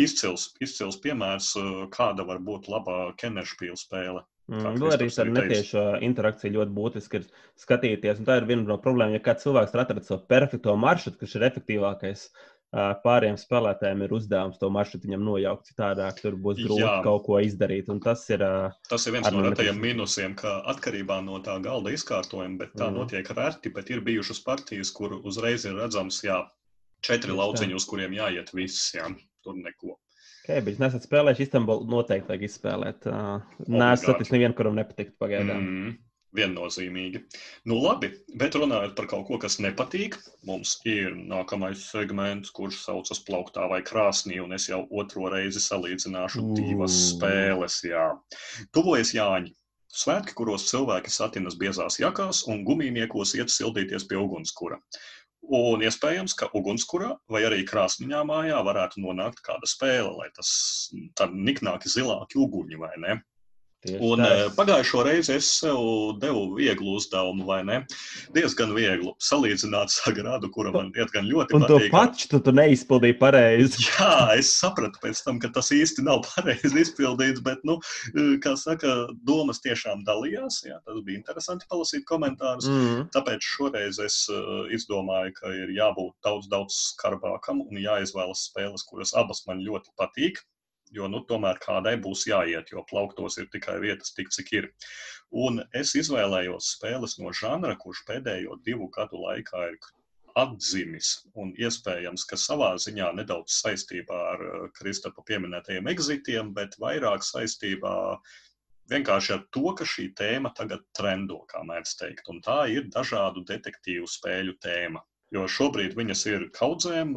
izcils, 0.00 0.50
izcils 0.64 1.00
piemērs, 1.04 1.54
uh, 1.60 1.84
kāda 1.94 2.26
var 2.28 2.42
būt 2.44 2.70
laba 2.72 3.12
Kennerspīla 3.20 3.78
spēle. 3.80 4.24
Mm, 4.52 4.74
vēl 4.76 4.92
arī 4.92 5.06
ar 5.08 5.30
netiešo 5.32 5.82
interakciju 6.04 6.58
ļoti 6.58 6.74
būtiski 6.76 7.20
ir 7.20 7.28
skatīties. 7.60 8.18
Tā 8.26 8.40
ir 8.40 8.48
viena 8.48 8.66
no 8.68 8.76
problēmām, 8.80 9.16
ja 9.16 9.22
kāds 9.24 9.46
cilvēks 9.46 9.72
atrada 9.72 10.02
savu 10.04 10.26
perfekto 10.28 10.74
maršrutu, 10.76 11.22
kas 11.22 11.38
ir 11.38 11.46
efektīvākais. 11.48 12.26
Pārējiem 12.74 13.36
spēlētājiem 13.38 14.00
ir 14.02 14.12
uzdevums 14.16 14.58
to 14.58 14.68
maršrutu 14.74 15.06
viņam 15.06 15.24
nojaukt, 15.28 15.68
citādāk 15.70 16.18
tur 16.18 16.34
būs 16.34 16.58
grūti 16.58 16.82
Jā. 16.82 16.96
kaut 17.06 17.22
ko 17.28 17.38
izdarīt. 17.38 17.86
Tas 18.02 18.24
ir, 18.34 18.42
tas 18.90 19.06
ir 19.06 19.14
viens 19.14 19.30
no 19.30 19.44
retajiem 19.46 19.78
minusiem, 19.80 20.34
ka 20.36 20.56
atkarībā 20.74 21.20
no 21.22 21.38
tā 21.46 21.54
galda 21.62 21.94
izkārtojuma, 21.94 22.58
bet 22.64 22.74
tā 22.74 22.90
mm. 22.90 22.98
notiek 22.98 23.30
reti, 23.38 23.70
bet 23.72 23.94
ir 23.94 24.02
bijušas 24.04 24.42
partijas, 24.44 24.90
kur 24.96 25.20
uzreiz 25.22 25.68
ir 25.70 25.78
redzams, 25.78 26.18
jā, 26.26 26.42
četri 27.06 27.36
lauciņi, 27.38 27.78
uz 27.78 27.86
kuriem 27.88 28.18
jāiet 28.18 28.50
viss, 28.58 28.90
jā, 28.98 29.06
tur 29.46 29.56
neko. 29.60 29.94
Keibīds 30.44 30.80
nesat 30.82 31.06
spēlējuši, 31.06 31.46
Istanbulu 31.46 31.86
noteikti 31.88 32.28
vajag 32.28 32.42
izspēlēt. 32.48 33.06
Nē, 33.64 33.92
es 33.96 34.32
nevienu, 34.34 34.52
kuram 34.58 34.76
nepatikt 34.76 35.14
pagaidām. 35.20 35.62
Mm, 35.62 35.94
viennozīmīgi. 36.36 37.22
Nu, 37.70 37.78
labi, 37.80 38.10
bet 38.40 38.58
runājot 38.58 38.92
par 38.98 39.08
kaut 39.10 39.24
ko, 39.30 39.38
kas 39.40 39.56
nepatīk, 39.62 40.18
mums 40.48 40.76
ir 40.88 41.16
nākamais 41.16 41.86
segments, 41.94 42.52
kurš 42.54 42.82
saucas 42.84 43.22
plauktā 43.24 43.68
vai 43.70 43.80
krāsnī, 43.86 44.40
un 44.44 44.52
es 44.56 44.68
jau 44.68 44.84
otro 44.92 45.30
reizi 45.32 45.62
salīdzināšu 45.64 46.44
uh. 46.44 46.54
divas 46.58 46.98
spēles. 47.14 47.80
Jā. 47.88 48.10
Tuvojas 48.74 49.14
Jāņi. 49.16 49.54
Svētki, 49.94 50.34
kuros 50.34 50.64
cilvēki 50.66 51.12
satinas 51.14 51.54
biezās 51.54 52.00
jakās 52.02 52.40
un 52.50 52.64
gumijniekos 52.66 53.36
iet 53.38 53.52
sildīties 53.54 54.08
pie 54.10 54.18
ugunskura. 54.18 54.80
Un 55.52 55.82
iespējams, 55.84 56.32
ka 56.38 56.48
ugunskurā 56.56 57.10
vai 57.28 57.42
arī 57.44 57.64
krāsniņā 57.68 58.22
mājā 58.24 58.60
varētu 58.64 59.02
nonākt 59.04 59.42
kāda 59.44 59.68
spēle, 59.68 60.14
lai 60.16 60.30
tas 60.32 60.50
tādi 61.18 61.44
niknāki 61.48 61.92
zilāki 61.92 62.40
uguņi 62.40 62.80
vai 62.80 62.94
ne. 63.02 63.18
Tieši 63.84 64.00
un 64.00 64.20
tā. 64.22 64.28
Eh, 64.32 64.46
pagājušo 64.56 65.02
reizi 65.04 65.34
es 65.36 65.48
sev 65.58 65.78
devu 66.20 66.44
vieglu 66.56 66.94
uzdevumu, 66.96 67.44
vai 67.48 67.58
ne? 67.68 67.80
Diezgan 68.36 68.72
vieglu 68.76 69.12
salīdzināt 69.20 69.92
sagrādu, 69.98 70.48
kura 70.54 70.72
man 70.72 70.88
diezgan 70.94 71.28
ļoti 71.28 71.58
un 71.58 71.66
patīk. 71.66 71.74
Un 71.74 71.84
to 71.84 71.92
pats 71.92 72.30
tu, 72.30 72.40
tu 72.46 72.54
neizpildīji 72.56 73.18
pareizi. 73.20 73.84
Jā, 73.88 74.14
es 74.38 74.54
sapratu 74.56 75.02
pēc 75.02 75.20
tam, 75.26 75.40
ka 75.42 75.52
tas 75.52 75.68
īsti 75.76 76.06
nav 76.06 76.22
pareizi 76.30 76.80
izpildīts, 76.80 77.44
bet, 77.44 77.60
nu, 77.68 77.76
eh, 78.14 78.32
kā 78.44 78.54
saka, 78.60 78.94
domas 79.28 79.60
tiešām 79.64 80.06
dalījās. 80.08 80.62
Jā, 80.64 80.80
tas 80.88 81.04
bija 81.04 81.20
interesanti 81.20 81.68
palasīt 81.68 82.08
komentārus. 82.08 82.70
Mm 82.70 82.80
-hmm. 82.80 83.04
Tāpēc 83.18 83.44
šoreiz 83.44 84.00
es 84.00 84.22
uh, 84.32 84.64
izdomāju, 84.72 85.36
ka 85.36 85.52
ir 85.52 85.76
jābūt 85.76 86.16
daudz, 86.24 86.48
daudz 86.48 86.80
skarbākam 86.94 87.60
un 87.68 87.84
jāizvēlas 87.84 88.48
spēles, 88.48 88.88
kuras 88.88 89.12
abas 89.12 89.44
man 89.48 89.60
ļoti 89.60 89.92
patīk 90.00 90.40
jo 90.92 91.08
nu, 91.08 91.24
tomēr 91.28 91.58
kādai 91.64 91.96
būs 92.00 92.26
jāiet, 92.28 92.70
jo 92.72 92.84
plauktos 92.90 93.38
ir 93.38 93.50
tikai 93.52 93.78
vietas 93.82 94.14
tik, 94.16 94.30
cik 94.34 94.52
ir. 94.58 94.70
Un 95.34 95.62
es 95.74 95.94
izvēlējos 95.98 96.74
spēles 96.76 97.18
no 97.18 97.32
žanra, 97.34 97.74
kurš 97.80 98.04
pēdējo 98.10 98.60
divu 98.66 98.90
gadu 98.94 99.22
laikā 99.24 99.68
ir 99.72 99.78
atzinis 100.38 101.10
un 101.38 101.52
iespējams, 101.58 102.24
ka 102.30 102.38
savā 102.40 102.72
ziņā 102.82 103.12
nedaudz 103.18 103.54
saistībā 103.62 104.18
ar 104.32 104.42
eh, 104.46 104.64
Kristapa 104.78 105.22
pieminētajiem 105.28 105.90
exitiem, 105.92 106.50
bet 106.56 106.74
vairāk 106.82 107.26
saistībā 107.26 107.94
vienkārši 108.90 109.34
ar 109.36 109.44
to, 109.54 109.64
ka 109.78 109.86
šī 109.88 110.10
tēma 110.18 110.52
tagad 110.58 110.84
trendo, 110.98 111.40
kā 111.50 111.62
mēdz 111.66 111.96
teikt, 112.00 112.28
un 112.34 112.42
tā 112.44 112.64
ir 112.72 112.90
dažādu 112.92 113.44
detektīvu 113.48 114.10
spēļu 114.10 114.58
tēma. 114.64 115.02
Jo 115.34 115.48
šobrīd 115.50 115.96
viņas 115.98 116.20
ir 116.30 116.44
kaudzēm. 116.54 117.16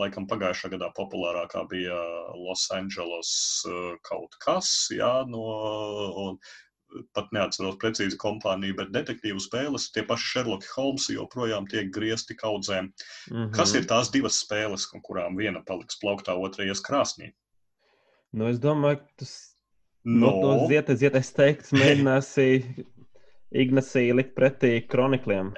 Laikam 0.00 0.26
pagājušā 0.30 0.72
gadā 0.72 0.88
populārākā 0.96 1.62
bija 1.70 1.98
Los 2.34 2.66
Angeles 2.74 3.30
eh, 3.70 3.94
kaut 4.08 4.34
kas, 4.42 4.72
jā, 4.90 5.12
no, 5.30 5.44
un 6.24 6.40
pat 7.16 7.30
neatceros 7.32 7.78
precīzi 7.80 8.18
kompāniju, 8.20 8.76
bet 8.80 8.90
detektīvu 8.94 9.40
spēles, 9.40 9.88
tie 9.94 10.04
paši 10.08 10.28
Sherlock 10.32 10.66
Holmes 10.74 11.06
joprojām 11.12 11.68
tiek 11.70 11.88
griezti 11.94 12.36
kaudzēm. 12.36 12.90
Mm 13.30 13.36
-hmm. 13.36 13.52
Kas 13.56 13.74
ir 13.78 13.86
tās 13.88 14.10
divas 14.12 14.42
spēles, 14.42 14.88
kurām 15.06 15.38
viena 15.38 15.62
paliks 15.64 15.98
plauktā, 16.02 16.36
otra 16.36 16.66
ies 16.66 16.82
krāsnī? 16.84 17.32
Nu, 18.32 18.48
es 18.48 18.58
domāju, 18.58 19.00
ka 19.00 19.24
tas 19.24 19.32
no. 20.04 20.30
no, 20.30 20.56
no 20.56 20.68
ziet, 20.68 20.90
ziet, 20.98 21.14
es 21.14 21.32
teiktu, 21.32 21.76
mēģināsi 21.76 22.46
Ignācijā 23.52 24.14
likt 24.16 24.32
pretī 24.36 24.70
kronikliem. 24.88 25.50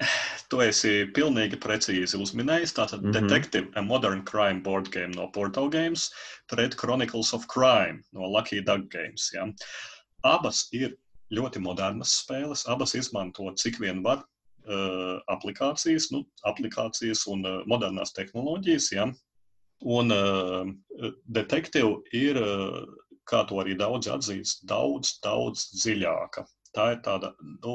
Tu 0.50 0.60
esi 0.64 0.92
pilnīgi 1.14 1.58
precīzi 1.62 2.18
uzminējis. 2.20 2.74
Tātad 2.74 3.02
mm 3.04 3.10
-hmm. 3.10 3.28
Detective 3.28 3.70
a 3.78 3.82
Modern 3.82 4.24
Crime 4.26 4.62
board 4.66 4.90
game 4.90 5.14
no 5.14 5.28
Portal 5.36 5.68
Games 5.70 6.10
pret 6.50 6.74
Chronicles 6.80 7.32
of 7.32 7.46
Crime 7.46 8.02
no 8.12 8.26
Lucky 8.36 8.60
Duck 8.60 8.88
Games. 8.90 9.30
Ja. 9.34 9.46
Abas 10.22 10.68
ir 10.72 10.96
ļoti 11.30 11.62
modernas 11.62 12.16
spēles, 12.22 12.66
abas 12.66 12.94
izmanto 12.94 13.52
cik 13.62 13.78
vien 13.80 14.02
var 14.02 14.24
uh, 14.66 15.20
aplikācijas, 15.28 16.10
nu, 16.12 16.24
aplikācijas 16.44 17.26
un 17.26 17.46
uh, 17.46 17.62
modernās 17.66 18.12
tehnoloģijas. 18.12 18.90
Ja. 18.92 19.06
Un 19.84 20.10
uh, 20.10 20.66
detektīva 21.26 22.02
ir, 22.12 22.42
uh, 22.42 22.82
kā 23.24 23.46
to 23.48 23.62
arī 23.62 23.78
daudzi 23.78 24.10
atzīst, 24.10 24.66
daudz, 24.66 25.18
daudz 25.22 25.70
dziļāka 25.78 26.46
Tā 26.74 26.90
ir 26.94 27.02
tāda 27.06 27.32
nu, 27.40 27.74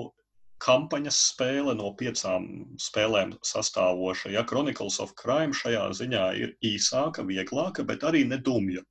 kampaņas 0.64 1.18
spēle 1.32 1.74
no 1.80 1.94
piecām 2.00 2.46
spēlēm 2.82 3.34
sastāvoša. 3.48 4.34
Ja 4.36 4.44
Chronicles 4.48 5.00
of 5.04 5.16
Crime 5.20 5.56
šajā 5.56 5.86
ziņā 6.02 6.26
ir 6.40 6.56
īsāka, 6.66 7.24
vieglāka, 7.28 7.86
bet 7.88 8.04
arī 8.04 8.26
nedumja. 8.28 8.84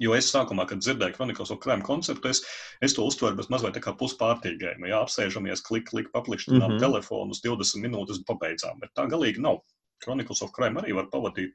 Jo 0.00 0.14
es 0.16 0.30
sākumā, 0.32 0.64
kad 0.66 0.80
dzirdēju 0.80 1.14
Chronicles 1.18 1.52
of 1.52 1.60
Crime 1.62 1.84
konceptu, 1.84 2.30
es, 2.32 2.40
es 2.80 2.96
to 2.96 3.04
uztveru 3.04 3.36
bez 3.38 3.50
mazliet 3.52 3.76
tā 3.76 3.82
kā 3.84 3.92
puspārtīgējumu. 4.00 4.88
Jā, 4.88 5.02
apsēžamies, 5.04 5.62
klik, 5.66 5.90
klik, 5.90 6.08
paplikšķinām 6.16 6.64
mm 6.64 6.74
-hmm. 6.78 6.82
telefonus, 6.82 7.44
20 7.44 7.84
minūtes 7.84 8.24
pabeidzām. 8.26 8.80
Bet 8.80 8.96
tā 8.96 9.06
galīgi 9.12 9.44
nav. 9.44 9.60
Chronicles 10.02 10.42
of 10.42 10.50
Crime 10.56 10.80
arī 10.80 10.96
var 10.96 11.12
pavadīt 11.12 11.52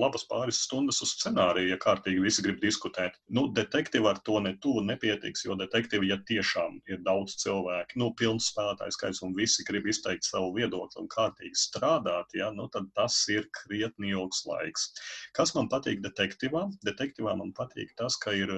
labas 0.00 0.24
pāris 0.30 0.60
stundas 0.64 1.00
uz 1.04 1.12
scenāriju, 1.16 1.72
ja 1.72 1.78
kārtīgi 1.82 2.22
visi 2.22 2.44
grib 2.46 2.60
diskutēt. 2.62 3.18
Nu, 3.34 3.46
detektīvi 3.54 4.08
ar 4.10 4.20
to 4.26 4.40
ne 4.44 4.54
tuvu 4.62 4.82
nepietiks, 4.88 5.44
jo 5.46 5.56
detektīvi, 5.58 6.10
ja 6.12 6.18
tiešām 6.30 6.80
ir 6.92 7.02
daudz 7.06 7.36
cilvēku, 7.42 7.98
nu, 8.02 8.10
pilns 8.18 8.50
spēlētājs 8.52 8.98
skaits 8.98 9.22
un 9.26 9.36
visi 9.38 9.66
grib 9.68 9.88
izteikt 9.90 10.28
savu 10.28 10.52
viedokli 10.56 11.02
un 11.02 11.10
kārtīgi 11.12 11.58
strādāt, 11.58 12.34
ja, 12.38 12.50
nu, 12.54 12.68
tad 12.74 12.90
tas 12.98 13.20
ir 13.32 13.48
krietni 13.62 14.14
ilgs 14.14 14.44
laiks. 14.48 14.90
Kas 15.36 15.54
man 15.58 15.70
patīk 15.72 16.02
detektīvā? 16.04 16.68
Detektīvā 16.86 17.36
man 17.38 17.54
patīk 17.56 17.94
tas, 17.98 18.18
ka 18.20 18.36
ir 18.36 18.52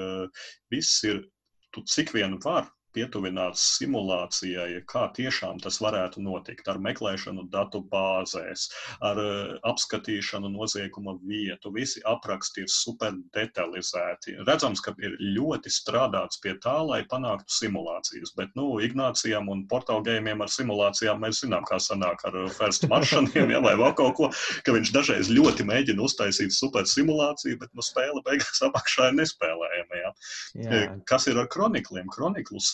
viss 0.72 1.04
ir, 1.08 1.24
tu 1.74 1.84
cik 1.86 2.14
vien 2.16 2.38
var 2.44 2.68
pietuvināts 2.94 3.62
simulācijai, 3.78 4.82
kā 4.90 5.06
tiešām 5.16 5.60
tas 5.62 5.80
varētu 5.82 6.22
notikt 6.24 6.68
ar 6.70 6.80
meklēšanu 6.82 7.46
datu 7.52 7.82
bāzēs, 7.92 8.68
ar 9.06 9.20
uh, 9.20 9.54
apskatīšanu 9.70 10.50
nozieguma 10.52 11.16
vietu. 11.26 11.72
Visi 11.74 12.02
apraksti 12.08 12.64
ir 12.64 12.72
super 12.72 13.14
detalizēti. 13.36 14.36
Redzams, 14.48 14.82
ka 14.84 14.94
ir 15.02 15.16
ļoti 15.20 15.72
strādāts 15.72 16.40
pie 16.42 16.56
tā, 16.62 16.76
lai 16.86 17.02
panāktu 17.10 17.60
simulācijas, 17.60 18.34
bet, 18.38 18.54
nu, 18.58 18.68
Ignācijam 18.80 19.50
un 19.52 19.64
portālgējumiem 19.70 20.44
ar 20.44 20.50
simulācijām 20.52 21.20
mēs 21.24 21.42
zinām, 21.44 21.66
kā 21.68 21.78
sanāk 21.82 22.24
ar 22.28 22.38
first 22.56 22.86
maršaniem, 22.90 23.54
ja, 23.54 23.60
vai 23.64 23.76
vēl 23.78 23.94
kaut 23.98 24.16
ko, 24.18 24.30
ka 24.66 24.74
viņš 24.76 24.92
dažreiz 24.94 25.30
ļoti 25.32 25.66
mēģina 25.68 26.04
uztaisīt 26.04 26.54
super 26.56 26.88
simulāciju, 26.88 27.60
bet, 27.60 27.72
nu, 27.76 27.84
spēle 27.84 28.22
beigās 28.26 28.62
apakšā 28.66 29.10
ir 29.10 29.18
nespēlējama, 29.20 30.02
ja. 30.02 30.14
Jā. 30.60 30.80
Kas 31.08 31.28
ir 31.30 31.38
ar 31.40 31.48
kronikliem? 31.52 32.08
Kroniklus 32.10 32.72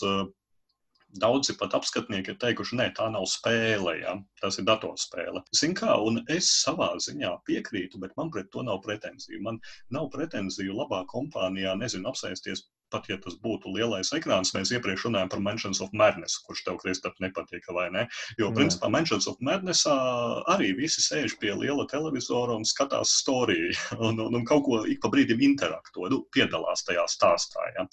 Daudzi 1.21 1.53
pat 1.57 1.73
apskatnieki 1.77 2.33
ir 2.33 2.37
teikuši, 2.41 2.77
ka 2.77 2.87
tā 2.97 3.05
nav 3.13 3.23
spēle, 3.31 3.93
ja? 4.01 4.13
tas 4.41 4.59
ir 4.59 4.65
datorspēle. 4.67 5.41
Ziniet, 5.55 5.77
kā, 5.79 5.93
un 6.09 6.19
es 6.35 6.49
savā 6.65 6.89
ziņā 7.05 7.31
piekrītu, 7.47 8.01
bet 8.03 8.13
man 8.19 8.29
pret 8.33 8.51
to 8.53 8.65
nav 8.67 8.81
pretenziju. 8.83 9.39
Man 9.45 9.61
nav 9.97 10.09
pretenziju 10.13 10.75
labā 10.77 11.05
kompānijā, 11.13 11.77
nezinu, 11.79 12.11
apsēsties 12.11 12.65
pat 12.93 13.07
ja 13.11 13.17
tas 13.21 13.35
būtu 13.43 13.71
lielais 13.75 14.11
ekrāns, 14.15 14.53
mēs 14.55 14.71
iepriekš 14.75 15.07
runājām 15.07 15.31
par 15.33 15.41
Mansions 15.43 15.81
of 15.83 15.93
Madness, 15.97 16.39
kurš 16.47 16.63
tev, 16.65 16.79
Kristap, 16.81 17.17
nepatika, 17.23 17.73
vai 17.75 17.87
ne? 17.93 18.05
Jo, 18.39 18.51
principā, 18.55 18.89
Mansions 18.93 19.27
of 19.29 19.39
Madnessā 19.43 19.95
arī 20.53 20.73
visi 20.77 21.03
sēž 21.03 21.37
pie 21.41 21.53
liela 21.57 21.87
televizora 21.91 22.55
un 22.57 22.67
skatās 22.67 23.15
storiju, 23.21 23.73
un, 24.09 24.21
un, 24.27 24.39
un 24.39 24.47
kaut 24.47 24.65
ko 24.67 24.81
ik 24.87 25.01
pa 25.03 25.11
brīdim 25.13 25.43
interakto, 25.49 26.07
nu, 26.11 26.23
piedalās 26.35 26.85
tajā 26.87 27.05
stāstā. 27.11 27.67
Ja. 27.77 27.87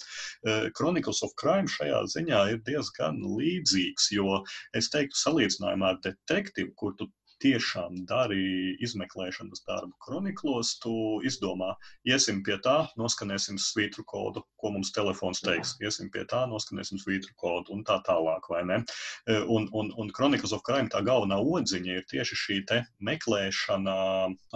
Chronicles 0.77 1.23
of 1.27 1.35
Crime 1.41 1.71
šajā 1.71 2.05
ziņā 2.15 2.45
ir 2.55 2.63
diezgan 2.67 3.21
līdzīgs, 3.25 4.11
jo 4.17 4.41
es 4.77 4.91
teiktu 4.93 5.19
salīdzinājumā 5.21 5.95
ar 5.95 6.01
detektīvu, 6.05 6.75
kur 6.79 6.97
tu 6.99 7.11
tiešām 7.43 8.05
dari 8.09 8.75
izmeklēšanas 8.85 9.65
darbu 9.69 9.95
kroniklos, 10.05 10.75
tu 10.83 10.95
izdomā, 11.27 11.75
iesim 12.09 12.43
pie 12.47 12.59
tā, 12.65 12.77
noskanēsim 13.01 13.59
svītru 13.61 14.05
kodu, 14.11 14.45
ko 14.61 14.73
mums 14.75 14.93
telefons 14.97 15.43
teiks, 15.45 15.75
iesim 15.85 16.11
pie 16.15 16.25
tā, 16.31 16.45
noskanēsim 16.51 17.01
svītru 17.03 17.35
kodu 17.41 17.75
un 17.77 17.85
tā 17.87 18.01
tālāk, 18.07 18.49
vai 18.53 18.65
ne? 18.71 18.81
E, 19.27 19.39
un, 19.57 19.69
un, 19.73 19.93
un 20.01 20.13
Chronicles 20.17 20.55
of 20.57 20.65
Crime 20.67 20.93
tā 20.93 21.03
galvenā 21.07 21.41
odziņa 21.41 21.99
ir 21.99 22.09
tieši 22.11 22.41
šī 22.45 22.59
te 22.71 22.83
meklēšana 23.05 23.97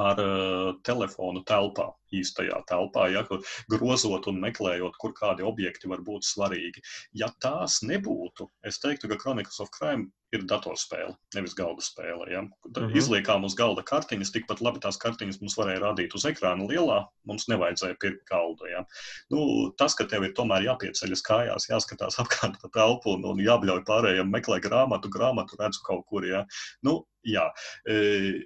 ar 0.09 0.25
uh, 0.25 0.75
telefonu 0.87 1.45
telpā 1.49 1.93
īstajā 2.15 2.63
telpā, 2.69 3.09
ja, 3.13 3.25
grozot 3.73 4.29
un 4.31 4.41
meklējot, 4.45 4.97
kur 5.01 5.15
kādi 5.17 5.45
objekti 5.47 5.91
var 5.93 6.05
būt 6.07 6.27
svarīgi. 6.29 6.85
Ja 7.21 7.31
tās 7.45 7.81
nebūtu, 7.85 8.49
es 8.65 8.81
teiktu, 8.83 9.11
ka 9.11 9.21
Chronicles 9.21 9.61
of 9.65 9.73
Crime 9.75 10.09
ir 10.37 10.45
datorspēle, 10.49 11.15
nevis 11.37 11.55
galda 11.57 11.85
spēle. 11.85 12.27
Ja. 12.31 12.43
Tad 12.67 12.83
mm 12.83 12.89
-hmm. 12.89 12.99
Izliekām 13.01 13.45
uz 13.49 13.55
galda 13.57 13.83
kartiņas, 13.83 14.33
tikpat 14.35 14.61
labi 14.65 14.83
tās 14.85 15.01
kartiņas 15.01 15.41
mums 15.41 15.57
varēja 15.57 15.81
rādīt 15.85 16.15
uz 16.15 16.27
ekrāna 16.29 16.69
lielā, 16.69 16.99
mums 17.25 17.49
nevajadzēja 17.49 17.97
pirkt 18.01 18.25
galdu. 18.31 18.69
Ja. 18.69 18.85
Nu, 19.31 19.73
tas, 19.79 19.95
ka 19.95 20.05
tev 20.05 20.25
ir 20.25 20.35
tomēr 20.37 20.67
jāpieceļas 20.69 21.25
kājās, 21.31 21.71
jāskatās 21.71 22.19
apkārt 22.23 22.61
pa 22.63 22.69
telpu 22.75 23.17
un, 23.17 23.25
un 23.25 23.41
jābļauj 23.41 23.85
pārējiem 23.89 24.31
meklēt 24.31 24.63
grāmatu, 24.69 25.09
grāmatu 25.09 25.57
redzu 25.61 25.83
kaut 25.85 26.05
kur. 26.07 26.27
Ja. 26.27 26.45
Nu, 26.83 27.05
jā. 27.25 27.49
E, 27.89 28.45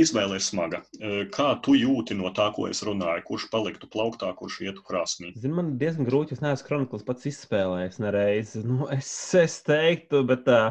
izvēle 0.00 0.38
ir 0.38 0.44
smaga. 0.44 0.82
Kā 1.34 1.48
tu 1.64 1.74
jūti 1.78 2.16
no 2.18 2.30
tā, 2.36 2.48
ko 2.56 2.68
es 2.70 2.82
runāju? 2.86 3.24
Kurš 3.28 3.48
paliktu 3.52 3.88
plauktā, 3.92 4.32
kurš 4.38 4.60
ietu 4.66 4.84
krāsnī? 4.86 5.32
Zini, 5.38 5.54
man 5.58 5.72
diezgan 5.80 6.08
grūti, 6.08 6.36
es 6.36 6.42
neesmu 6.44 6.68
kronikls 6.68 7.06
pats 7.08 7.28
izspēlējis 7.30 8.02
nereiz. 8.02 8.54
Nu, 8.66 8.86
es, 8.94 9.10
es 9.38 9.58
teiktu, 9.66 10.22
bet 10.28 10.50
uh, 10.52 10.70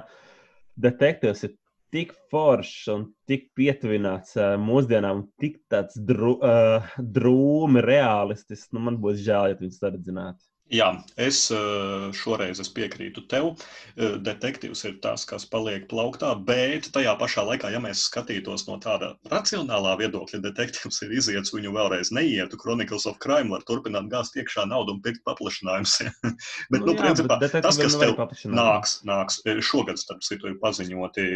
detektīvs 0.82 1.48
ir 1.48 1.58
tik 1.92 2.14
foršs 2.32 2.88
un 2.94 3.10
tik 3.28 3.50
pietuvināts 3.58 4.38
uh, 4.40 4.54
mūsdienām, 4.62 5.26
tik 5.42 5.60
tāds 5.72 6.00
dru, 6.08 6.38
uh, 6.40 6.94
drūmi, 7.20 7.84
realistisks. 7.84 8.72
Nu, 8.76 8.84
man 8.88 9.02
būs 9.04 9.20
žēl, 9.26 9.52
ja 9.52 9.60
viņus 9.60 9.84
redzinātu. 9.90 10.51
Jā, 10.72 10.88
es 11.20 11.50
eh, 11.52 12.04
šoreiz 12.16 12.62
es 12.64 12.70
piekrītu 12.72 13.26
tev. 13.32 13.50
Eh, 13.98 14.16
detektīvs 14.24 14.86
ir 14.88 14.94
tas, 15.04 15.26
kas 15.28 15.44
paliek 15.52 15.84
plauktā, 15.92 16.32
bet 16.48 16.88
tajā 16.96 17.18
pašā 17.20 17.44
laikā, 17.50 17.74
ja 17.74 17.82
mēs 17.84 18.06
skatītos 18.08 18.64
no 18.70 18.78
tāda 18.80 19.12
racionālā 19.34 19.98
viedokļa, 20.00 20.40
detektīvs 20.48 21.02
ir 21.04 21.18
iziets, 21.20 21.52
viņu 21.52 21.76
vēlreiz 21.76 22.14
neietu. 22.16 22.60
Chronicles 22.62 23.08
of 23.12 23.20
Crime 23.24 23.52
var 23.52 23.68
turpināt 23.68 24.08
gāzt 24.14 24.40
iekšā 24.40 24.64
naudu 24.72 24.96
un 24.96 25.04
pirkt 25.04 25.26
paplašinājumus. 25.28 25.98
bet, 26.72 26.80
nu, 26.80 26.86
nu, 26.86 26.96
jā, 26.96 27.02
principā, 27.04 27.40
bet 27.44 27.60
tas, 27.60 27.80
kas 27.82 28.00
tev 28.00 28.16
nāks, 28.48 29.02
nāks, 29.08 29.42
eh, 29.44 29.60
šogad, 29.60 30.00
starp 30.00 30.24
citu, 30.24 30.54
ir 30.54 30.60
paziņoti 30.64 31.28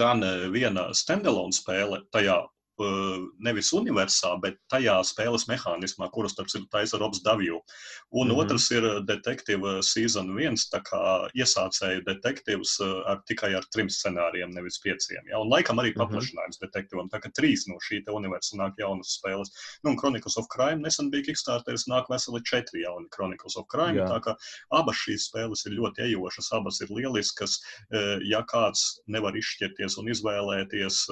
gan 0.00 0.24
viena 0.54 0.88
standalone 0.96 1.52
spēle 1.52 2.06
tajā 2.14 2.40
nevis 3.44 3.72
universā, 3.76 4.34
bet 4.42 4.58
tajā 4.72 4.96
spēles 5.06 5.46
mehānismā, 5.50 6.10
kuras, 6.14 6.34
starp 6.36 6.50
citu, 6.52 6.68
taisa 6.72 6.98
Robs 6.98 7.22
Davju. 7.24 7.60
Un 8.10 8.28
mm 8.28 8.34
-hmm. 8.34 8.40
otrs 8.40 8.70
ir 8.70 8.82
detektīva 9.04 9.82
season 9.82 10.34
viens, 10.36 10.68
tā 10.70 10.80
kā 10.82 11.28
iesācēja 11.34 12.04
detektīvs 12.06 12.78
ar 13.06 13.22
tikai 13.26 13.54
ar 13.54 13.64
trim 13.72 13.88
scenārijiem, 13.88 14.54
nevis 14.54 14.78
pieciem. 14.78 15.22
Ja? 15.30 15.38
Un 15.38 15.48
laikam 15.48 15.78
arī 15.78 15.90
mhm. 15.90 16.00
paplašinājums 16.00 16.58
mm 16.58 16.66
-hmm. 16.66 16.66
detektīvam, 16.66 17.08
tā 17.10 17.20
kā 17.20 17.30
trīs 17.38 17.66
no 17.68 17.76
šī 17.76 18.04
te 18.04 18.10
universa 18.10 18.56
nāk 18.56 18.74
jaunas 18.78 19.18
spēles. 19.18 19.50
Nu, 19.82 19.90
un 19.90 19.98
Chronicles 19.98 20.36
of 20.36 20.46
Crime 20.48 20.82
nesen 20.82 21.10
bija 21.10 21.22
Kickstarteris, 21.22 21.88
nāk 21.88 22.04
veseli 22.10 22.42
četri 22.44 22.82
jauni 22.82 23.08
Chronicles 23.14 23.56
of 23.56 23.66
Crime, 23.68 24.00
Jā. 24.00 24.08
tā 24.08 24.20
kā 24.20 24.34
abas 24.70 24.96
šīs 24.96 25.28
spēles 25.28 25.66
ir 25.66 25.72
ļoti 25.72 26.04
ejošas, 26.08 26.52
abas 26.52 26.80
ir 26.80 26.88
lieliskas. 26.90 27.58
Ja 28.28 28.42
kāds 28.42 29.00
nevar 29.06 29.36
izšķirties 29.36 29.98
un 30.00 30.10
izvēlēties, 30.12 31.04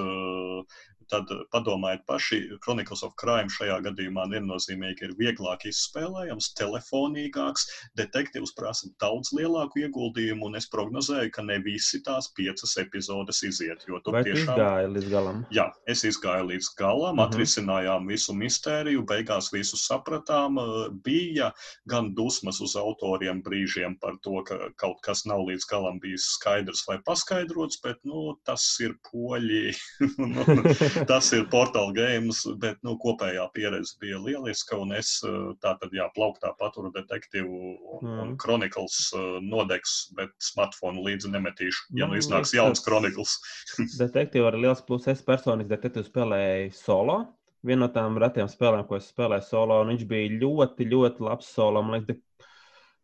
tad 1.10 1.30
padomājiet 1.54 2.04
paši, 2.08 2.40
Chronicles 2.64 3.02
of 3.06 3.14
Crime 3.20 3.50
šajā 3.52 3.78
gadījumā 3.86 4.26
viennozīmīgi 4.32 5.08
ir 5.08 5.14
vieglāk 5.18 5.66
izspēlējams, 5.70 6.50
telefonīgāks, 6.58 7.66
detektīvs 7.98 8.54
prasa 8.56 8.90
daudz 9.02 9.32
lielāku 9.36 9.84
ieguldījumu, 9.84 10.48
un 10.50 10.58
es 10.58 10.68
prognozēju, 10.72 11.32
ka 11.34 11.44
ne 11.46 11.58
visi 11.64 12.02
tās 12.06 12.30
piecas 12.36 12.76
epizodes 12.82 13.42
iziet. 13.46 13.84
Vai 13.86 14.22
tiešām... 14.26 14.54
izgāja 14.56 14.90
līdz 14.92 15.10
galam? 15.12 15.42
Jā, 15.54 15.66
es 15.90 16.04
izgāju 16.08 16.50
līdz 16.50 16.70
galam, 16.78 16.96
uh 16.96 17.12
mhm. 17.12 17.20
-huh. 17.20 17.26
atrisinājām 17.28 18.10
visu 18.10 18.34
mistēriju, 18.34 19.04
beigās 19.06 19.52
visu 19.54 19.78
sapratām. 19.80 20.58
Bija 21.04 21.52
gan 21.88 22.12
dusmas 22.14 22.60
uz 22.60 22.76
autoriem 22.76 23.42
brīžiem 23.42 23.98
par 24.00 24.18
to, 24.22 24.42
ka 24.46 24.70
kaut 24.76 25.00
kas 25.02 25.24
nav 25.26 25.46
līdz 25.46 25.68
galam 25.70 26.00
bijis 26.00 26.26
skaidrs 26.36 26.84
vai 26.88 26.98
paskaidrots, 27.06 27.80
bet 27.82 28.02
nu, 28.04 28.36
tas 28.44 28.64
ir 28.80 28.96
poļi. 29.10 29.74
tas 31.08 31.28
ir 31.36 31.46
portāla 31.52 31.92
games, 31.96 32.42
bet 32.62 32.78
nu, 32.86 32.96
kopējā 33.02 33.46
pieredze 33.54 33.96
bija 34.02 34.18
lieliska. 34.22 34.78
Un 34.80 34.94
es 34.96 35.18
tātad, 35.64 35.92
jā, 35.96 36.08
plauktā 36.16 36.52
paturu 36.60 36.92
detektīvu 36.94 37.52
un, 37.52 38.02
mm. 38.02 38.18
un 38.24 38.34
Chronicles 38.42 38.98
nodegs, 39.44 39.96
bet 40.18 40.34
smartphone 40.42 41.04
līdzi 41.06 41.32
nemetīšu, 41.34 41.88
ja 42.00 42.08
nu, 42.08 42.14
nu 42.16 42.22
iznāks 42.22 42.54
jauns 42.56 42.84
Chronicles. 42.86 43.38
detektīva 44.02 44.52
ir 44.52 44.60
liels 44.66 44.84
plus. 44.86 45.08
Es 45.10 45.24
personīgi 45.26 45.72
detektīvu 45.74 46.08
spēlēju 46.08 46.72
solo. 46.76 47.20
Viena 47.66 47.86
no 47.86 47.90
tām 47.90 48.18
retiem 48.22 48.46
spēlēm, 48.50 48.84
ko 48.86 48.98
es 49.00 49.08
spēlēju 49.10 49.42
solo, 49.48 49.80
un 49.82 49.90
viņš 49.90 50.04
bija 50.06 50.34
ļoti, 50.38 50.86
ļoti 50.92 51.24
labs 51.26 51.48
solo. 51.50 51.82
Man 51.82 51.98
liekas, 51.98 52.20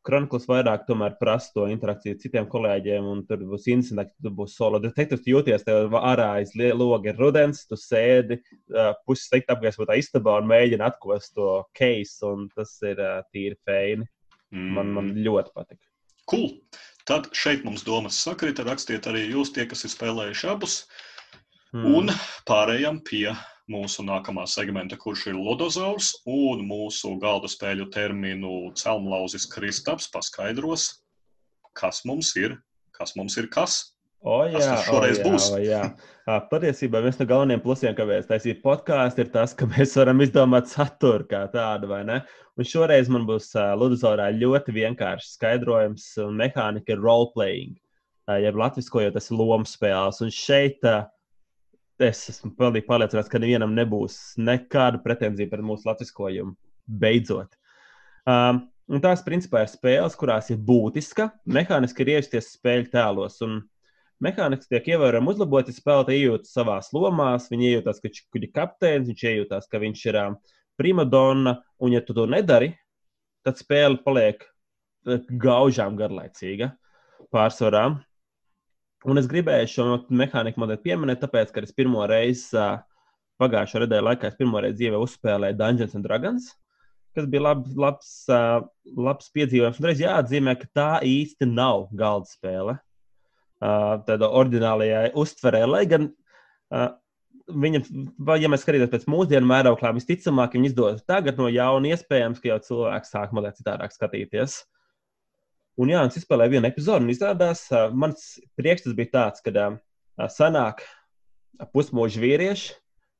Kronikls 0.02 0.48
vairāk 0.50 0.88
prasa 1.20 1.52
to 1.54 1.66
interakciju 1.70 2.16
ar 2.16 2.20
citiem 2.22 2.46
kolēģiem, 2.50 3.04
un 3.06 3.20
tur 3.26 3.44
būs 3.46 3.68
incidents, 3.70 4.14
tur 4.22 4.34
būs 4.34 4.56
solo 4.58 4.80
detektīvs. 4.82 5.22
Tu 5.22 5.30
jūties, 5.30 5.62
tev 5.62 5.94
ārā 5.94 6.40
aiz 6.40 6.50
loga 6.56 7.12
ir 7.12 7.20
rudens, 7.20 7.66
tu 7.66 7.78
sēdi 7.78 8.40
uh, 8.40 8.92
puses 9.06 9.30
teikt 9.30 9.52
apgaismotā 9.54 9.94
istabā 10.00 10.40
un 10.42 10.50
mēģini 10.50 10.82
atkost 10.88 11.36
to 11.38 11.62
case, 11.78 12.18
un 12.26 12.48
tas 12.56 12.74
ir 12.82 12.98
uh, 12.98 13.22
tīri 13.30 13.58
feini. 13.64 14.08
Mm. 14.52 14.74
Man, 14.76 14.92
man 14.96 15.12
ļoti 15.22 15.54
patīk. 15.54 15.80
Cool. 16.30 16.50
Tad 17.08 17.30
šeit 17.34 17.64
mums 17.66 17.82
domas 17.86 18.18
sakrita. 18.22 18.66
Rakstiet 18.66 19.08
arī 19.10 19.24
jūs, 19.32 19.50
tie, 19.54 19.66
kas 19.70 19.86
ir 19.86 19.94
spēlējuši 19.94 20.50
abus. 20.52 20.82
Mm. 21.72 21.86
Un 21.96 22.12
pārējām 22.48 22.98
pie 23.06 23.30
mūsu 23.72 24.04
nākamā 24.04 24.44
segmenta, 24.50 24.98
kurš 25.00 25.30
ir 25.30 25.38
Lodozaurs, 25.38 26.10
un 26.28 26.66
mūsu 26.68 27.14
galda 27.22 27.48
spēļu 27.48 27.88
terminu 27.94 28.72
celmlauzis 28.76 29.46
Kristaps 29.48 30.10
paskaidros, 30.12 30.88
kas 31.78 32.02
mums 32.08 32.34
ir, 32.36 32.58
kas 32.96 33.16
mums 33.16 33.38
ir 33.40 33.48
kas. 33.52 33.80
O, 34.22 34.44
jā, 34.46 34.60
tas 34.60 34.84
šoreiz 34.86 35.18
o, 35.18 35.22
jā, 35.22 35.30
būs. 35.30 35.46
O, 35.50 35.62
jā. 35.64 35.80
Patiesībā 36.52 37.00
viens 37.02 37.16
no 37.18 37.26
galvenajiem 37.26 37.62
plusiem, 37.64 37.94
kāpēc 37.98 38.28
taisīt 38.28 38.60
podkāstu, 38.62 39.24
ir 39.24 39.32
tas, 39.34 39.54
ka 39.58 39.66
mēs 39.66 39.96
varam 39.98 40.22
izdomāt 40.22 40.68
saturu 40.70 41.26
kā 41.30 41.40
tādu, 41.50 41.88
vai 41.90 42.04
ne? 42.06 42.20
Un 42.54 42.68
šoreiz 42.68 43.08
man 43.10 43.24
būs 43.26 43.48
Ludozorā 43.80 44.28
ļoti 44.36 44.76
vienkāršs 44.76 45.32
skaidrojums, 45.38 46.04
un 46.22 46.36
mehānika 46.38 46.94
ir 46.94 47.02
role-playing, 47.02 47.74
jeb 48.44 48.60
latviskojot 48.60 49.16
tas 49.16 49.32
lomu 49.34 49.66
spēles. 49.66 50.20
Un 50.22 50.30
šeit 50.30 50.86
uh, 50.86 51.08
es 52.00 52.22
esmu 52.32 52.52
pilnīgi 52.58 52.86
pārliecināts, 52.88 53.30
ka 53.30 53.40
nevienam 53.42 53.74
nebūs 53.76 54.36
nekāda 54.40 55.00
pretenzija 55.04 55.50
pret 55.50 55.64
mūsu 55.66 55.88
latviskojumu. 55.88 56.54
Beidzot. 57.02 57.56
Um, 58.28 58.64
un 58.90 59.02
tās, 59.02 59.22
principā, 59.26 59.64
ir 59.64 59.70
spēles, 59.72 60.16
kurās 60.18 60.50
ir 60.52 60.60
būtiska 60.62 61.28
mehāniski 61.46 62.04
ir 62.04 62.14
iejusties 62.16 62.52
spēļu 62.56 62.90
tēlos. 62.92 63.38
Un 63.46 63.60
mehāniski 64.22 64.74
tiek 64.74 64.92
ievērojami 64.94 65.32
uzlaboti, 65.34 65.74
spēlētāji 65.74 66.24
iejūtas 66.24 66.54
savā 66.54 66.78
lomā, 66.94 67.32
viņi 67.50 67.70
iejūtas, 67.72 68.00
ka 68.00 68.08
viņš 68.08 68.22
ir 68.40 68.48
kapteinis, 68.54 69.10
viņš 69.10 69.26
iejūtas, 69.32 69.68
ka 69.70 69.82
viņš 69.82 70.06
ir 70.10 70.20
um, 70.22 70.38
primadonna, 70.80 71.58
un 71.82 71.96
ja 71.96 72.02
tu 72.04 72.16
to 72.16 72.26
nedari, 72.30 72.72
tad 73.46 73.58
spēle 73.60 74.00
paliek 74.04 74.44
uh, 74.46 75.18
gaužām 75.42 75.98
garlaicīga 75.98 76.72
pārsvarā. 77.32 77.88
Un 79.08 79.18
es 79.18 79.26
gribēju 79.30 79.70
šo 79.70 79.84
mehāniku 80.14 80.62
mazliet 80.62 80.84
pieminēt, 80.84 81.22
tāpēc, 81.24 81.50
ka 81.54 81.64
es 81.66 81.74
pirmo 81.74 82.04
reizi 82.06 82.54
pagājušā 83.42 83.82
nedēļa 83.82 84.06
laikā, 84.12 84.30
es 84.30 84.38
pirmo 84.38 84.62
reizi 84.62 84.78
dzīvē 84.78 85.00
uzspēlēju 85.02 85.58
Dungeons 85.58 85.96
and 85.98 86.06
Dragons, 86.06 86.48
kas 87.16 87.26
bija 87.30 87.48
labs, 87.48 87.74
labs, 87.76 88.12
labs 88.94 89.32
piedzīvojums. 89.34 89.80
Un 89.82 89.88
reiz 89.90 90.02
jāatzīmē, 90.04 90.54
ka 90.60 90.70
tā 90.78 90.88
īsti 91.08 91.48
nav 91.50 91.88
galda 91.98 92.30
spēle. 92.30 92.78
Tādā 94.06 94.30
oriģinālajā 94.30 95.08
uztverē, 95.18 95.64
lai 95.70 95.82
gan 95.90 96.08
viņa, 97.50 97.82
ja 98.40 98.50
mēs 98.50 98.64
skatītos 98.64 98.90
pēc 98.92 99.06
mūsdienu 99.10 99.48
mērauklām, 99.50 99.98
visticamāk, 99.98 100.54
viņi 100.56 100.70
izdodas 100.70 101.04
tagad 101.06 101.38
no 101.40 101.50
jauna, 101.50 101.92
iespējams, 101.92 102.40
ka 102.42 102.52
jau 102.52 102.58
cilvēks 102.68 103.12
sāk 103.14 103.34
mazliet 103.34 103.58
citādāk 103.58 103.94
skatīties. 103.94 104.62
Un, 105.80 105.88
jā, 105.88 106.02
es 106.04 106.18
izspēlēju 106.20 106.58
vienu 106.58 106.68
epizodi, 106.68 107.06
un 107.06 107.12
izrādās, 107.14 107.64
uh, 107.72 107.88
mans 107.96 108.34
priekšstats 108.60 108.96
bija 108.96 109.12
tāds, 109.14 109.44
ka 109.44 109.52
uh, 109.56 109.78
sanāk 110.28 110.82
pusmoži 111.72 112.20
vīrieši, 112.20 112.74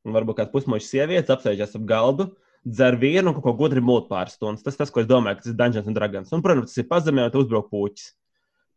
un 0.05 0.17
varbūt 0.17 0.41
kāds 0.41 0.53
pusmožs 0.53 0.91
sievietes 0.91 1.33
apsēžas 1.33 1.79
ap 1.79 1.87
galdu, 1.89 2.27
dzer 2.67 2.99
vienu 3.01 3.31
un 3.31 3.37
kaut 3.37 3.47
ko 3.47 3.55
gudri 3.63 3.83
mūtu 3.85 4.11
pāris 4.11 4.37
stundas. 4.37 4.65
Tas, 4.67 4.77
tas, 4.79 4.93
ko 4.93 5.01
es 5.01 5.09
domāju, 5.09 5.39
ka 5.39 5.47
tas 5.47 5.53
ir 5.53 5.57
Dungeons 5.61 5.89
and 5.89 5.99
Dragons. 5.99 6.35
Un, 6.35 6.43
protams, 6.45 6.75
tas 6.75 6.83
ir 6.83 6.89
pazemē, 6.91 7.25
un 7.31 7.39
uzbruk 7.41 7.71
puķis. 7.73 8.11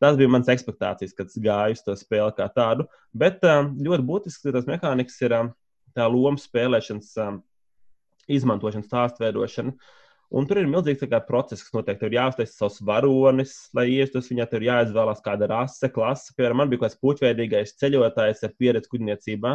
Tas 0.04 0.16
bija 0.20 0.32
mans 0.32 0.50
expectācijas, 0.52 1.14
kad 1.18 1.36
gāju 1.44 1.76
uz 1.78 1.84
to 1.84 1.96
spēli 2.00 2.36
kā 2.38 2.48
tādu. 2.56 2.88
Bet 3.16 3.44
ļoti 3.44 4.08
būtisks 4.08 4.48
tas 4.56 4.68
mehānisms 4.70 5.20
ir 5.24 5.38
tā 5.96 6.08
loma 6.12 6.42
spēlēšanas, 6.42 7.14
izmantošanas, 8.36 8.90
stāstu 8.90 9.24
veidošana. 9.24 9.76
Uh, 9.76 9.94
Un 10.34 10.48
tur 10.50 10.58
ir 10.58 10.70
milzīgs 10.70 11.06
process, 11.28 11.62
kas 11.64 11.74
notiek. 11.76 12.00
Tur 12.00 12.10
ir 12.10 12.18
jāuztaisa 12.18 12.56
savs 12.58 12.80
varonis, 12.82 13.54
lai 13.78 13.86
iestos 13.94 14.32
viņā. 14.32 14.48
Tur 14.50 14.64
ir 14.64 14.72
jāizvēlās 14.72 15.22
kāda 15.26 15.50
rase, 15.52 15.90
klase. 15.94 16.34
Piemēram, 16.38 16.64
man 16.64 16.72
bija 16.72 16.86
kāds 16.86 16.98
puķveidīgais 17.04 17.76
ceļotājs 17.82 18.42
ar 18.48 18.56
pieredzi 18.58 18.90
kuģniecībā. 18.92 19.54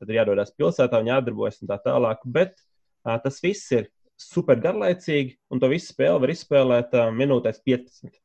Tad 0.00 0.12
ir 0.12 0.18
jādodas 0.20 0.54
pilsētā 0.56 1.02
un 1.02 1.10
jādarbojas 1.12 1.60
un 1.62 1.70
tā 1.70 1.78
tālāk. 1.84 2.24
Bet 2.24 2.56
uh, 2.56 3.18
tas 3.22 3.40
viss 3.44 3.68
ir 3.76 3.90
super 4.20 4.60
garlaicīgi, 4.60 5.36
un 5.52 5.60
to 5.60 5.68
visu 5.70 5.92
spēli 5.92 6.22
var 6.24 6.32
izspēlēt 6.32 6.96
uh, 6.96 7.10
minūtēs 7.12 7.60
15. 7.68 8.16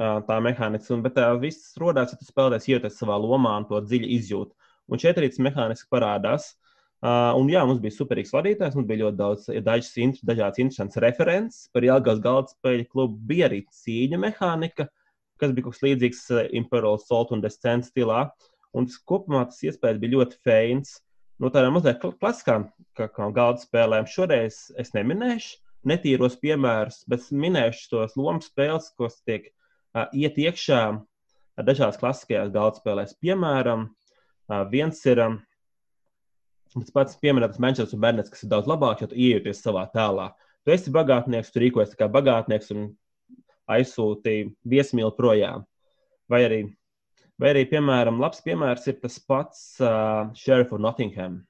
Uh, 0.00 0.20
tā 0.24 0.36
mehānisms, 0.44 1.02
bet 1.04 1.18
uh, 1.20 1.34
viss 1.40 1.74
radās, 1.80 2.12
ja 2.14 2.20
tu 2.20 2.28
spēlējies, 2.28 2.68
ieties 2.70 3.00
savā 3.00 3.16
lomā 3.20 3.56
un 3.60 3.66
to 3.68 3.80
dziļi 3.84 4.12
izjūt. 4.16 4.52
Un 4.90 5.00
šeit 5.00 5.18
arī 5.20 5.28
tas 5.32 5.42
mehānisms 5.44 5.88
parādās. 5.92 6.52
Uh, 7.00 7.00
Uh, 7.00 7.32
un, 7.40 7.46
jā, 7.48 7.62
mums 7.64 7.78
bija 7.80 7.94
superīgs 7.96 8.32
vadītājs, 8.34 8.74
mums 8.76 8.88
bija 8.88 9.06
ļoti 9.06 9.16
daudz 9.16 9.46
dažas, 9.64 10.18
dažādas 10.20 10.60
interesantas 10.60 11.00
references 11.00 11.62
par 11.72 11.86
Jālgās 11.86 12.20
galda 12.20 12.52
spēļu 12.52 12.84
klubu. 12.90 13.16
Bija 13.30 13.46
arī 13.48 13.62
cīņa 13.72 14.18
mehānika, 14.20 14.84
kas 15.40 15.54
bija 15.56 15.64
kaut 15.64 15.78
kas 15.78 15.86
līdzīgs 15.86 16.20
Imperial 16.60 17.00
Salt 17.00 17.32
un 17.32 17.40
Descent 17.40 17.88
stilā. 17.88 18.26
Un 18.76 18.90
tas 18.90 19.00
kopumā 19.08 19.46
tas 19.48 19.64
iespējas 19.64 20.02
bija 20.02 20.18
ļoti 20.18 20.42
feins. 20.44 20.98
No 21.40 21.48
tādām 21.48 21.78
mazliet 21.78 22.04
klasiskām 22.04 22.68
kā, 22.92 23.08
kā 23.08 23.32
galda 23.32 23.64
spēlēm 23.64 24.04
šoreiz 24.04 24.66
es 24.76 24.92
neminēšu, 24.92 25.56
netīros 25.88 26.36
piemērus, 26.44 27.06
bet 27.08 27.30
minēšu 27.32 27.94
tos 27.94 28.18
lomu 28.20 28.44
spēles, 28.44 28.92
kas 29.00 29.22
tiek 29.24 29.48
uh, 29.48 30.04
iet 30.12 30.36
iekšā 30.36 30.84
dažādās 31.64 31.96
klasiskajās 32.04 32.52
galda 32.52 32.76
spēlēs. 32.76 33.16
Piemēram, 33.24 33.88
uh, 33.88 34.66
viens 34.68 35.00
ir 35.08 35.24
um, 35.24 35.40
Tas 36.70 36.92
pats 36.94 37.18
pieminēts 37.18 37.58
Manchester 37.62 37.98
Bernets, 37.98 38.30
kas 38.30 38.44
ir 38.46 38.50
daudz 38.52 38.68
labāk, 38.70 39.02
ja 39.02 39.08
tu 39.10 39.18
iejūties 39.18 39.62
savā 39.64 39.88
tēlā. 39.90 40.28
Tu 40.62 40.74
esi 40.74 40.92
bagātnieks, 40.94 41.50
tu 41.50 41.62
rīkojies 41.64 41.96
kā 41.98 42.06
bagātnieks 42.12 42.70
un 42.76 42.84
aizsūtīji 43.70 44.50
viesmīli 44.70 45.14
projām. 45.16 45.64
Vai 46.30 46.44
arī, 46.46 46.60
vai 47.42 47.54
arī, 47.54 47.64
piemēram, 47.72 48.20
labs 48.22 48.42
piemērs 48.44 48.86
ir 48.92 49.00
tas 49.02 49.18
pats 49.18 49.62
uh, 49.82 50.30
Sheriff 50.38 50.74
of 50.76 50.82
Nottingham, 50.84 51.40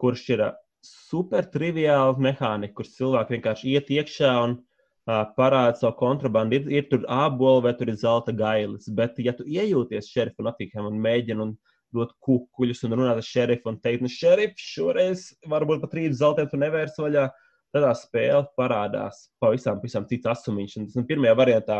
kurš 0.00 0.24
ir 0.32 0.44
uh, 0.46 0.54
super 0.84 1.44
triviāls 1.52 2.20
mehāniks, 2.22 2.76
kurš 2.78 2.94
cilvēki 2.96 3.36
vienkārši 3.36 3.74
iet 3.74 3.92
iekšā 3.98 4.32
un 4.46 4.56
uh, 4.56 5.20
parāda 5.36 5.76
savu 5.82 5.98
kontrabandu. 6.00 6.62
Ir, 6.62 6.72
ir 6.80 6.88
tur 6.88 7.04
āboli 7.12 7.66
vai 7.68 7.74
tur 7.76 7.92
ir 7.92 8.00
zelta 8.00 8.32
gailis, 8.32 8.88
bet 8.88 9.20
ja 9.20 9.36
tu 9.36 9.44
iejūties 9.44 10.08
Sheriff 10.08 10.40
of 10.40 10.48
Nottingham 10.48 10.88
un 10.88 11.00
mēģini 11.04 11.48
un 11.48 11.56
dot 11.94 12.12
kukuļus 12.24 12.84
un 12.86 12.96
runāt 12.98 13.20
ar 13.20 13.26
šerifu 13.26 13.70
un 13.70 13.80
teikt, 13.82 14.04
nu, 14.04 14.10
šerifs 14.10 14.68
šoreiz 14.74 15.26
varbūt 15.50 15.82
pat 15.84 15.96
rīt 15.98 16.16
zeltiem 16.18 16.50
tu 16.50 16.60
nevērs 16.60 16.98
vaļā. 17.00 17.28
Tad 17.74 17.82
tā 17.82 17.90
spēle 17.98 18.44
parādās 18.54 19.24
pavisam, 19.42 19.80
pavisam 19.80 20.04
cits 20.06 20.28
asumiņš. 20.30 20.76
Un 20.78 20.84
tas 20.86 20.98
nu, 21.00 21.02
pirmajā 21.08 21.34
variantā, 21.40 21.78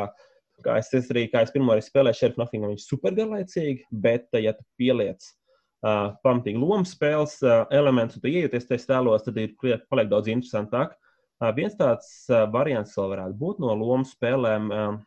kā 0.65 0.81
es, 0.81 0.89
es 0.99 1.07
arī, 1.13 1.29
kā 1.31 1.45
es 1.47 1.55
pirmo 1.55 1.77
reizi 1.77 1.93
spēlēju 1.93 2.19
šerifu 2.19 2.43
Nottingham, 2.43 2.73
viņš 2.73 2.87
supergarlaicīgi, 2.91 3.87
bet, 4.03 4.27
ja 4.43 4.57
tu 4.57 4.67
pieliec 4.81 5.23
uh, 5.23 6.17
pamatīgi 6.27 6.59
lomu 6.59 6.89
spēles 6.91 7.37
uh, 7.47 7.63
elementus, 7.71 8.19
un 8.19 8.25
tu 8.25 8.33
iejūties 8.33 8.67
tajos 8.73 8.89
tēlos, 8.91 9.27
tad 9.29 9.39
ir 9.39 9.55
paliek 9.61 10.11
daudz 10.11 10.33
interesantāk. 10.35 10.97
Uh, 11.39 11.53
viens 11.55 11.79
tāds 11.79 12.11
uh, 12.33 12.43
variants 12.51 12.99
vēl 12.99 13.15
varētu 13.15 13.39
būt 13.45 13.63
no 13.63 13.79
lomu 13.79 14.11
spēlēm. 14.11 14.71
Uh, 14.75 14.99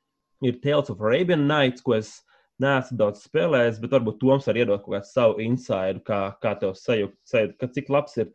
ir 0.47 0.60
Tales 0.64 0.89
of 0.89 1.01
Arabian 1.01 1.47
Nights, 1.47 1.82
ko 1.82 1.97
es 1.97 2.22
neesmu 2.64 2.97
daudz 2.99 3.26
spēlējis, 3.28 3.82
bet 3.84 3.93
varbūt 3.97 4.20
Toms 4.22 4.47
var 4.49 4.60
iedot 4.60 4.84
kaut 4.84 4.95
kādu 4.95 5.10
savu 5.10 5.43
insaidu, 5.43 6.01
kā, 6.08 6.22
kā 6.43 6.55
tev 6.62 6.74
sajūta, 6.80 7.18
sajūt, 7.32 7.68
cik 7.76 7.91
labs 7.93 8.18
ir 8.22 8.32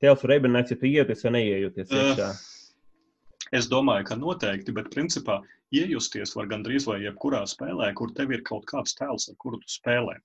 Tēls 0.00 0.24
Reibinēts, 0.24 0.72
ja 0.72 0.80
tu 0.80 0.88
ieties 0.88 1.26
vai 1.26 1.34
neiejūties 1.36 1.90
iekšā. 1.92 2.28
Uh, 2.32 3.50
es 3.58 3.68
domāju, 3.68 4.06
ka 4.08 4.16
noteikti, 4.16 4.72
bet 4.72 4.88
principā 4.94 5.40
iejusties 5.76 6.32
var 6.38 6.48
gandrīz 6.50 6.86
vai 6.88 7.02
jebkurā 7.02 7.42
spēlē, 7.48 7.90
kur 7.98 8.14
tev 8.16 8.32
ir 8.32 8.44
kaut 8.46 8.64
kāds 8.70 8.96
tēls, 8.98 9.28
ar 9.30 9.36
kuru 9.42 9.60
tu 9.60 9.68
spēlē. 9.70 10.16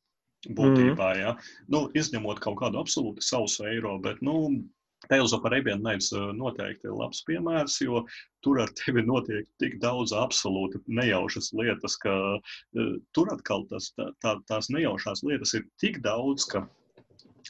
Būtībā, 0.45 1.09
mm. 1.15 1.19
ja. 1.23 1.33
nu, 1.73 1.88
izņemot 1.97 2.39
kaut 2.43 2.59
kādu 2.61 2.77
absolūti 2.77 3.23
savu 3.25 3.49
eiro, 3.65 3.95
bet 4.01 4.21
nu, 4.25 4.36
Tales 5.10 5.34
of 5.34 5.45
Arabian 5.45 5.84
Nights 5.84 6.12
eh, 6.14 6.32
noteikti 6.38 6.89
ir 6.89 6.95
labs 6.99 7.24
piemērs, 7.28 7.78
jo 7.86 8.03
tur 8.45 8.62
ar 8.64 8.72
tevi 8.80 9.03
notiek 9.06 9.47
tik 9.62 9.78
daudz 9.84 10.14
absolūti 10.16 10.82
nejaušas 10.88 11.51
lietas, 11.58 11.97
ka 12.01 12.16
uh, 12.38 12.95
tur 13.18 13.32
atkal 13.34 13.66
tas, 13.72 13.91
tā, 13.97 14.12
tā, 14.22 14.36
tās 14.49 14.70
nejaušās 14.74 15.24
lietas 15.26 15.56
ir 15.58 15.66
tik 15.82 16.01
daudz, 16.06 16.45
ka 16.51 16.62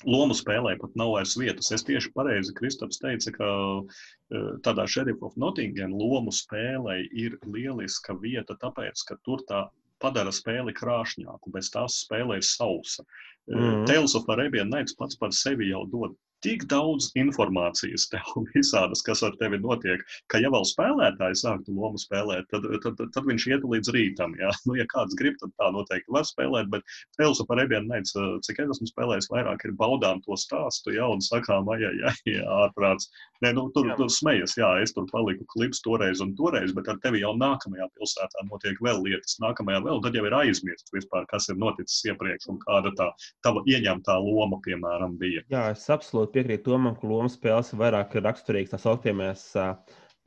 lomu 0.08 0.36
spēlē 0.36 0.76
pat 0.80 0.96
nav 1.00 1.14
vairs 1.16 1.36
vietas. 1.40 1.72
Es 1.76 1.84
tieši 1.88 2.12
pareizi 2.16 2.56
Kristaps 2.56 3.00
teica, 3.04 3.34
ka 3.36 3.50
uh, 3.84 4.52
tādā 4.66 4.88
Sheriff 4.88 5.24
of 5.24 5.36
Nottingham 5.40 5.96
lomu 5.96 6.32
spēlē 6.36 7.02
ir 7.12 7.40
lieliska 7.44 8.16
vieta, 8.24 8.58
tāpēc, 8.62 9.04
ka 9.10 9.20
tur 9.28 9.44
tā 9.50 9.66
padara 10.04 10.32
spēli 10.36 10.76
krāšņāku, 10.76 11.52
bez 11.56 11.72
tās 11.74 12.02
spēle 12.04 12.40
ir 12.40 12.46
sausa. 12.46 13.06
Mm 13.48 13.60
-hmm. 13.60 13.86
Tales 13.86 14.16
of 14.16 14.30
Arabian 14.30 14.70
Nights 14.70 14.96
pats 15.00 15.16
par 15.16 15.32
sevi 15.32 15.70
jau 15.70 15.86
dod 15.92 16.16
tik 16.46 16.66
daudz 16.70 17.10
informācijas 17.18 18.08
tev 18.12 18.28
visādas, 18.54 19.02
kas 19.06 19.24
ar 19.26 19.36
tevi 19.42 19.60
notiek, 19.62 20.04
ka 20.32 20.42
ja 20.42 20.52
vēl 20.54 20.66
spēlētāji 20.70 21.40
sāktu 21.42 21.74
lomu 21.74 22.00
spēlēt, 22.02 22.48
tad, 22.54 22.68
tad, 22.84 23.00
tad, 23.00 23.12
tad 23.16 23.30
viņš 23.30 23.48
iet 23.50 23.66
līdz 23.66 23.94
rītam. 23.96 24.38
Jā. 24.42 24.52
Nu, 24.66 24.74
ja 24.80 24.86
kāds 24.90 25.14
grib, 25.20 25.36
tad 25.38 25.52
tā 25.60 25.68
noteikti 25.70 26.10
var 26.10 26.24
spēlēt, 26.26 26.72
bet 26.72 26.82
Tales 27.20 27.38
of 27.44 27.52
Arabian 27.54 27.86
Nights, 27.86 28.16
cik 28.48 28.64
es 28.64 28.72
esmu 28.74 28.88
spēlējis, 28.90 29.28
vairāk 29.30 29.62
ir 29.68 29.76
baudām 29.78 30.22
to 30.26 30.38
stāstu, 30.40 30.96
jā, 30.96 31.06
un 31.12 31.22
sakām, 31.22 31.70
ai, 31.76 31.84
ai, 31.86 32.10
ai, 32.10 32.38
ārprāts. 32.64 33.12
Nē, 33.44 33.52
nu, 33.58 33.68
tur, 33.76 33.92
jā. 33.92 33.98
tur 34.00 34.10
smejas, 34.10 34.56
jā, 34.58 34.72
es 34.82 34.96
tur 34.96 35.06
paliku 35.12 35.46
klips 35.54 35.84
toreiz 35.86 36.24
un 36.24 36.34
toreiz, 36.40 36.74
bet 36.74 36.90
ar 36.90 36.98
tevi 37.04 37.22
jau 37.22 37.36
nākamajā 37.38 37.86
pilsētā 38.00 38.48
notiek 38.50 38.82
vēl 38.82 39.04
lietas, 39.06 39.38
nākamajā 39.44 39.84
vēl, 39.86 40.02
tad 40.08 40.18
jau 40.18 40.26
ir 40.26 40.38
aizmirst 40.40 40.90
vispār, 40.96 41.28
kas 41.30 41.50
ir 41.52 41.60
noticis 41.62 42.10
iepriekš 42.10 42.50
un 42.56 42.60
kāda 42.64 42.96
tā 42.98 43.12
tava 43.46 43.62
ieņemtā 43.70 44.18
loma, 44.26 44.58
piemēram, 44.66 45.20
bija. 45.22 45.46
Jā, 45.54 45.68
es 45.76 45.86
absolūti 45.94 46.35
piekrītu 46.36 46.70
Tomam, 46.70 46.98
ka 47.00 47.08
lomas 47.08 47.38
spēles 47.38 47.72
ir 47.72 47.82
vairāk 47.82 48.18
raksturīgas 48.20 48.74
tā 48.76 48.80
sauktiemies 48.82 49.48
uh, 49.60 49.74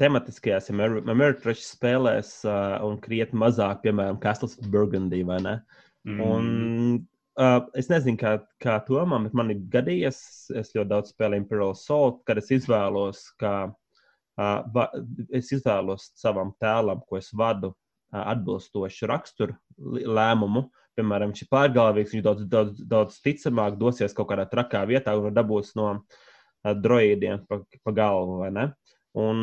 tematiskajās 0.01 0.71
Ameritrašu 0.73 1.65
spēlēs 1.67 2.33
uh, 2.47 2.79
un 2.87 2.99
krietni 3.03 3.41
mazāk, 3.43 3.83
piemēram, 3.85 4.21
Castles 4.23 4.57
of 4.61 4.71
Burgundy 4.73 5.25
vai 5.27 5.41
ne? 5.45 5.55
Mm. 6.09 6.21
Un, 6.25 7.01
uh, 7.41 7.59
es 7.79 7.91
nezinu, 7.91 8.19
kā, 8.21 8.37
kā 8.63 8.79
Tomam, 8.87 9.27
bet 9.27 9.37
man 9.39 9.53
ir 9.55 9.65
gadījies, 9.73 10.21
es 10.59 10.73
ļoti 10.77 10.93
daudz 10.93 11.13
spēlēju 11.15 11.45
Imperial 11.45 11.77
Salt, 11.79 12.23
kad 12.29 12.41
es 12.41 12.53
izvēlos, 12.55 13.27
ka 13.43 13.55
uh, 13.69 14.59
va, 14.75 14.89
es 15.35 15.51
izvēlos 15.57 16.13
savam 16.19 16.55
tēlam, 16.63 17.03
ko 17.09 17.19
es 17.21 17.33
vadu, 17.37 17.75
uh, 17.75 18.23
atbilstošu 18.23 19.11
raksturu 19.11 19.59
lēmumu, 20.19 20.69
piemēram, 20.99 21.33
viņš 21.33 21.45
ir 21.45 21.51
pārgalvīgs, 21.55 22.15
viņš 22.15 22.27
daudz, 22.27 22.45
daudz, 22.51 22.83
daudz 22.91 23.23
ticamāk 23.25 23.79
dosies 23.81 24.17
kaut 24.17 24.31
kādā 24.33 24.45
trakā 24.51 24.85
vietā 24.91 25.15
un 25.19 25.35
dabūs 25.35 25.73
no 25.79 25.89
uh, 25.95 26.75
droīdiem 26.75 27.47
pa, 27.49 27.63
pa 27.87 27.95
galvu. 27.97 28.43
Un 29.19 29.39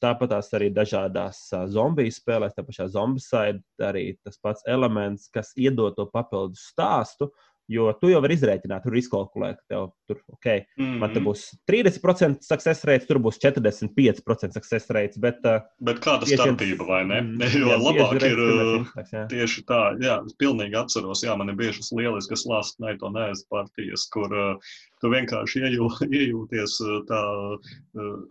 tāpat 0.00 0.36
arī 0.56 0.70
dažādās 0.72 1.40
uh, 1.52 1.66
zombiju 1.68 2.14
spēlēs, 2.14 2.54
tā 2.56 2.64
pašā 2.64 2.86
zombicide, 2.94 3.64
arī 3.82 4.12
tas 4.24 4.38
pats 4.40 4.64
elements, 4.68 5.28
kas 5.34 5.52
iedod 5.58 5.96
to 5.98 6.06
papildus 6.12 6.68
stāstu, 6.70 7.32
Jo 7.68 7.90
tu 8.00 8.08
jau 8.08 8.20
vari 8.24 8.36
izrēķināt, 8.38 8.86
tur 8.86 8.94
izkalkulēt, 8.96 9.58
ka 9.60 9.74
tev 9.74 9.88
tur 10.08 10.20
okay, 10.32 10.62
mm 10.78 10.84
-hmm. 10.84 10.98
man 11.02 11.12
te 11.12 11.20
būs 11.20 11.42
30% 11.68 12.46
success 12.46 12.84
rate, 12.88 13.04
tur 13.06 13.20
būs 13.20 13.36
45% 13.42 14.56
success 14.56 14.90
rate. 14.90 15.20
Bet, 15.20 15.44
uh, 15.44 15.60
bet 15.84 16.00
kāda 16.00 16.24
starpība, 16.24 16.86
vai 16.88 17.02
ne? 17.04 17.20
Mm, 17.20 17.44
jo 17.62 17.68
jā, 17.68 17.78
labāk 17.82 18.16
ir 18.16 18.40
intaks, 18.40 19.12
jā. 19.12 19.26
tieši 19.28 19.64
tā, 19.68 19.82
jā, 20.00 20.16
es 20.24 20.38
pilnīgi 20.40 20.80
atceros, 20.80 21.24
jā, 21.24 21.36
man 21.36 21.52
ir 21.52 21.58
bijušas 21.60 21.92
lieliskas 21.92 22.46
last 22.48 22.80
night 22.80 23.02
un 23.02 23.20
ēst 23.28 23.48
partijas, 23.52 24.08
kur 24.08 24.32
uh, 24.32 24.56
tu 25.02 25.10
vienkārši 25.12 25.62
iejū, 25.68 25.88
iejūties 26.20 26.76
uh, 26.84 26.96
tā 27.08 27.20
uh, 27.56 27.78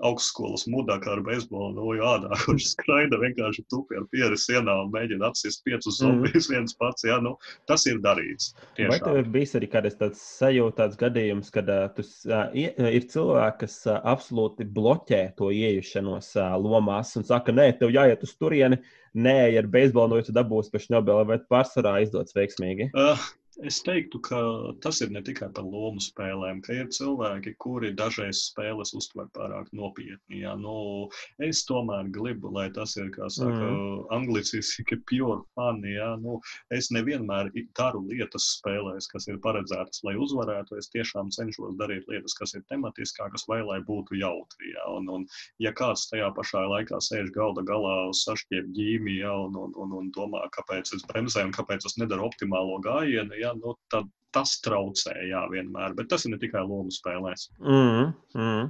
augstskolas 0.07 0.67
mudā, 0.71 0.97
kā 1.03 1.15
ar 1.15 1.23
beisbolu 1.25 1.73
noju 1.77 2.05
ādā, 2.07 2.31
kurš 2.45 2.71
skraida 2.73 3.19
vienkārši 3.21 3.65
tupi 3.71 3.99
ar 3.99 4.07
pieri 4.13 4.39
sienā 4.39 4.77
un 4.83 4.91
mēģina 4.95 5.31
apsist 5.31 5.63
piecus 5.67 5.97
mhm. 5.97 6.03
zombijus 6.03 6.49
mm. 6.49 6.53
viens 6.55 6.77
pats. 6.79 7.07
Jā, 7.07 7.19
nu, 7.23 7.35
tas 7.69 7.87
ir 7.89 8.01
darīts. 8.03 8.53
Tiešām. 8.77 8.93
Vai 8.93 9.01
tev 9.03 9.21
ir 9.21 9.31
bijis 9.37 9.57
arī 9.59 9.71
kādreiz 9.71 9.97
tāds 9.99 10.21
sajūta, 10.37 10.77
tāds 10.83 10.99
gadījums, 10.99 11.51
kad 11.53 11.71
uh, 11.71 11.87
tu, 11.95 12.05
uh, 12.29 12.45
ir 12.53 13.09
cilvēki, 13.09 13.63
kas 13.63 13.79
uh, 13.87 13.99
absolūti 14.13 14.67
bloķē 14.77 15.23
to 15.39 15.51
iejušanos 15.55 16.33
uh, 16.37 16.53
lomās 16.61 17.15
un 17.19 17.27
saka, 17.27 17.55
nē, 17.55 17.71
tev 17.79 17.93
jāiet 17.95 18.23
uz 18.27 18.35
turieni, 18.37 18.81
nē, 19.17 19.37
ja 19.55 19.63
ar 19.63 19.69
beisbolu 19.71 20.15
noju 20.15 20.29
tu 20.29 20.35
dabūsi 20.35 20.73
pēc 20.73 20.89
Nobela, 20.93 21.25
vai 21.27 21.39
pārsvarā 21.51 21.97
izdodas 22.03 22.35
veiksmīgi? 22.37 22.91
Uh, 22.93 23.27
Es 23.65 23.79
teiktu, 23.81 24.19
ka 24.21 24.37
tas 24.85 24.99
ir 25.01 25.09
ne 25.09 25.21
tikai 25.25 25.47
par 25.49 25.65
lomu 25.65 26.01
spēlēm, 26.03 26.59
ka 26.61 26.75
ir 26.77 26.89
cilvēki, 26.93 27.55
kuri 27.63 27.89
dažreiz 27.97 28.43
spēles 28.51 28.93
uztver 28.93 29.31
pārāk 29.33 29.71
nopietni. 29.73 30.43
Ja? 30.43 30.53
Nu, 30.59 31.09
es 31.41 31.63
tomēr 31.65 32.11
gribu, 32.13 32.51
lai 32.53 32.67
tas 32.75 32.93
ir, 33.01 33.09
kā 33.15 33.25
saka, 33.33 33.71
mm. 33.71 34.03
angliciski 34.13 34.99
pure 35.09 35.39
fun. 35.57 35.81
Ja? 35.89 36.11
Nu, 36.21 36.37
es 36.69 36.91
nevienmēr 36.93 37.49
daru 37.79 38.03
lietas 38.05 38.45
spēlēs, 38.59 39.09
kas 39.09 39.25
ir 39.31 39.41
paredzētas, 39.41 40.03
lai 40.05 40.13
uzvarētu. 40.21 40.77
Es 40.77 40.91
tiešām 40.93 41.33
cenšos 41.33 41.79
darīt 41.81 42.05
lietas, 42.13 42.37
kas 42.37 42.53
ir 42.53 42.65
tematiskākas 42.69 43.47
vai 43.49 43.63
lai 43.65 43.79
būtu 43.89 44.21
jautri. 44.21 44.75
Ja? 44.75 44.85
Un, 44.99 45.09
un, 45.17 45.27
ja 45.63 45.73
kāds 45.73 46.05
tajā 46.13 46.29
pašā 46.37 46.61
laikā 46.75 47.01
sēž 47.01 47.33
galda 47.33 47.65
galā, 47.65 47.97
sašķiep 48.21 48.69
ģīmi 48.77 49.17
ja? 49.23 49.33
un, 49.47 49.57
un, 49.65 49.73
un, 49.81 49.97
un 50.03 50.13
domā, 50.13 50.45
kāpēc 50.53 50.93
es 50.93 51.09
bremzēju 51.09 51.49
un 51.49 51.57
kāpēc 51.57 51.89
es 51.89 51.97
nedaru 51.97 52.29
optimālo 52.29 52.77
gājienu, 52.85 53.33
ja? 53.41 53.46
Ja, 53.47 53.55
nu, 53.57 53.75
tad 53.93 54.11
tas 54.35 54.57
traucē, 54.63 55.15
jā, 55.29 55.45
vienmēr. 55.51 55.95
Bet 55.97 56.11
tas 56.11 56.25
ir 56.27 56.33
ne 56.33 56.41
tikai 56.41 56.61
lomu 56.65 56.93
spēlēs. 56.93 57.47
Mm, 57.63 58.11
mm. 58.35 58.67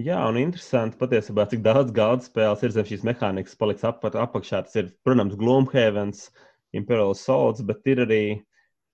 Jā, 0.00 0.20
un 0.30 0.38
interesanti 0.40 0.96
patiesībā, 1.00 1.44
cik 1.50 1.64
daudz 1.64 1.90
galda 1.96 2.24
spēles 2.24 2.62
ir 2.64 2.72
zem 2.76 2.86
šīs 2.88 3.02
mehānikas 3.04 3.58
paliks 3.60 3.84
ap, 3.84 4.04
apakšā. 4.08 4.62
Tas 4.64 4.78
ir, 4.80 4.92
protams, 5.04 5.36
Gloomhavens, 5.40 6.28
Imperial 6.76 7.12
Souls, 7.18 7.60
bet 7.66 7.84
ir 7.90 8.04
arī 8.06 8.22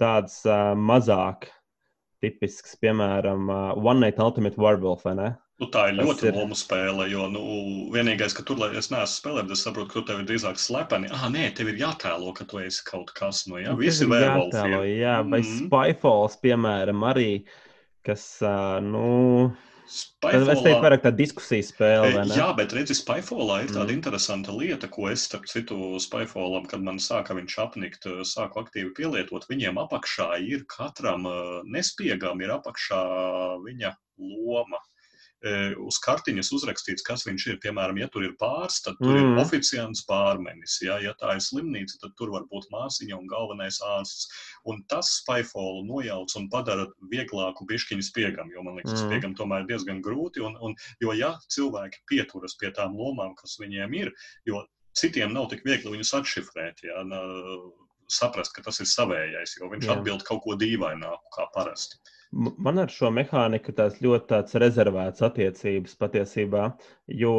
tāds 0.02 0.40
uh, 0.48 0.72
mazāk 0.74 1.46
tipisks, 2.24 2.74
piemēram, 2.82 3.46
uh, 3.52 3.76
One 3.78 4.02
Night 4.02 4.18
Ultimate 4.22 4.58
ne? 5.14 5.30
Nu, 5.56 5.70
tā 5.72 5.86
ir 5.88 5.96
Tas 5.96 6.04
ļoti 6.04 6.26
ir... 6.28 6.34
loma 6.36 6.56
spēle, 6.58 7.06
jo 7.08 7.26
nu, 7.32 7.42
vienīgais, 7.94 8.34
ka 8.36 8.42
tur, 8.44 8.58
lai 8.60 8.74
es 8.76 8.90
neesmu 8.92 9.08
spēlējis, 9.08 9.52
es 9.54 9.62
saprotu, 9.64 9.88
ka 9.94 10.10
tev 10.10 10.18
ir 10.20 10.26
drīzāk 10.28 10.58
slepeni. 10.60 11.08
Ah, 11.16 11.30
nē, 11.32 11.46
tev 11.56 11.70
ir 11.72 11.78
jātēlo, 11.80 12.34
ka 12.36 12.44
tu 12.48 12.60
esi 12.60 12.82
kaut 12.84 13.14
kas 13.16 13.46
no 13.48 13.62
jā, 13.62 13.72
visi 13.78 14.04
vēlētāji. 14.10 14.98
Jā, 14.98 15.22
vai 15.24 15.40
mm. 15.40 15.62
Spyfalls, 15.62 16.36
piemēram, 16.42 17.06
arī, 17.08 17.30
kas, 18.04 18.26
nu. 18.84 19.06
Spyfallā... 19.88 20.52
Es 20.52 20.60
teiktu, 20.66 20.82
vairāk 20.82 21.06
tā 21.06 21.12
diskusija 21.16 21.64
spēle. 21.64 22.26
Jā, 22.36 22.50
bet 22.58 22.74
redzi, 22.76 22.98
Spyfallā 22.98 23.62
ir 23.64 23.72
tāda 23.72 23.86
mm. 23.86 23.94
interesanta 23.96 24.52
lieta, 24.52 24.90
ko 24.92 25.06
es, 25.08 25.24
starp 25.30 25.48
citu, 25.48 25.78
Spyfallam, 26.02 26.66
kad 26.68 26.84
man 26.84 27.00
sāka 27.00 27.38
viņš 27.38 27.56
apnikt, 27.64 28.04
sāku 28.28 28.60
aktīvi 28.60 28.92
pielietot. 28.98 29.48
Viņiem 29.48 29.80
apakšā 29.86 30.34
ir 30.44 30.68
katram 30.68 31.24
nespiegam, 31.72 32.44
ir 32.44 32.52
apakšā 32.58 33.00
viņa 33.64 33.94
loma 34.20 34.82
uz 35.82 35.98
kartiņas 36.04 36.50
uzrakstīts, 36.56 37.04
kas 37.06 37.24
viņš 37.26 37.46
ir. 37.50 37.58
Piemēram, 37.62 37.98
ja 38.00 38.08
tur 38.12 38.26
ir 38.26 38.34
pāris, 38.40 38.78
tad 38.84 38.98
tur 39.00 39.12
mm. 39.12 39.32
ir 39.34 39.40
oficiāls 39.42 40.04
pārmenis. 40.08 40.78
Ja, 40.84 40.98
ja 41.02 41.14
tā 41.20 41.36
ir 41.36 41.42
slimnīca, 41.44 41.98
tad 42.02 42.14
tur 42.18 42.32
var 42.34 42.46
būt 42.50 42.68
māsiņa 42.74 43.18
un 43.18 43.30
galvenais 43.30 43.80
ārsts. 43.94 44.28
Un 44.68 44.82
tas 44.90 45.10
spaiφolu 45.20 45.84
nojauc 45.88 46.36
un 46.40 46.50
padara 46.52 46.86
vieglāku 47.12 47.66
bišķiņu 47.70 48.06
spiegam, 48.06 48.52
jo 48.54 48.64
man 48.66 48.80
liekas, 48.80 48.96
mm. 48.96 49.08
spiegam 49.08 49.36
tomēr 49.38 49.64
ir 49.64 49.72
diezgan 49.72 50.02
grūti. 50.04 50.44
Un, 50.46 50.58
un, 50.60 50.76
jo 51.02 51.16
ja 51.16 51.34
cilvēki 51.52 52.04
pieturas 52.10 52.58
pie 52.60 52.72
tām 52.76 52.98
lomām, 52.98 53.34
kas 53.38 53.58
viņiem 53.62 53.98
ir, 54.02 54.14
jo 54.48 54.64
citiem 54.96 55.34
nav 55.36 55.50
tik 55.52 55.66
viegli 55.66 55.96
viņus 55.96 56.14
atšifrēt. 56.20 56.86
Ja, 56.86 57.02
saprast, 58.12 58.54
ka 58.54 58.62
tas 58.66 58.78
ir 58.82 58.88
savējais, 58.90 59.56
jo 59.60 59.70
viņš 59.72 59.88
Jā. 59.88 59.96
atbild 59.96 60.24
kaut 60.26 60.44
ko 60.44 60.54
dīvaināku 60.58 61.32
kā 61.34 61.48
parasti. 61.54 61.98
Man 62.34 62.82
ar 62.82 62.90
šo 62.92 63.12
mehāniku 63.14 63.72
tās 63.76 64.00
ļoti 64.02 64.26
tāds 64.32 64.56
rezervēts 64.58 65.22
attiecības 65.24 65.94
patiesībā, 66.00 66.64
jo, 67.20 67.36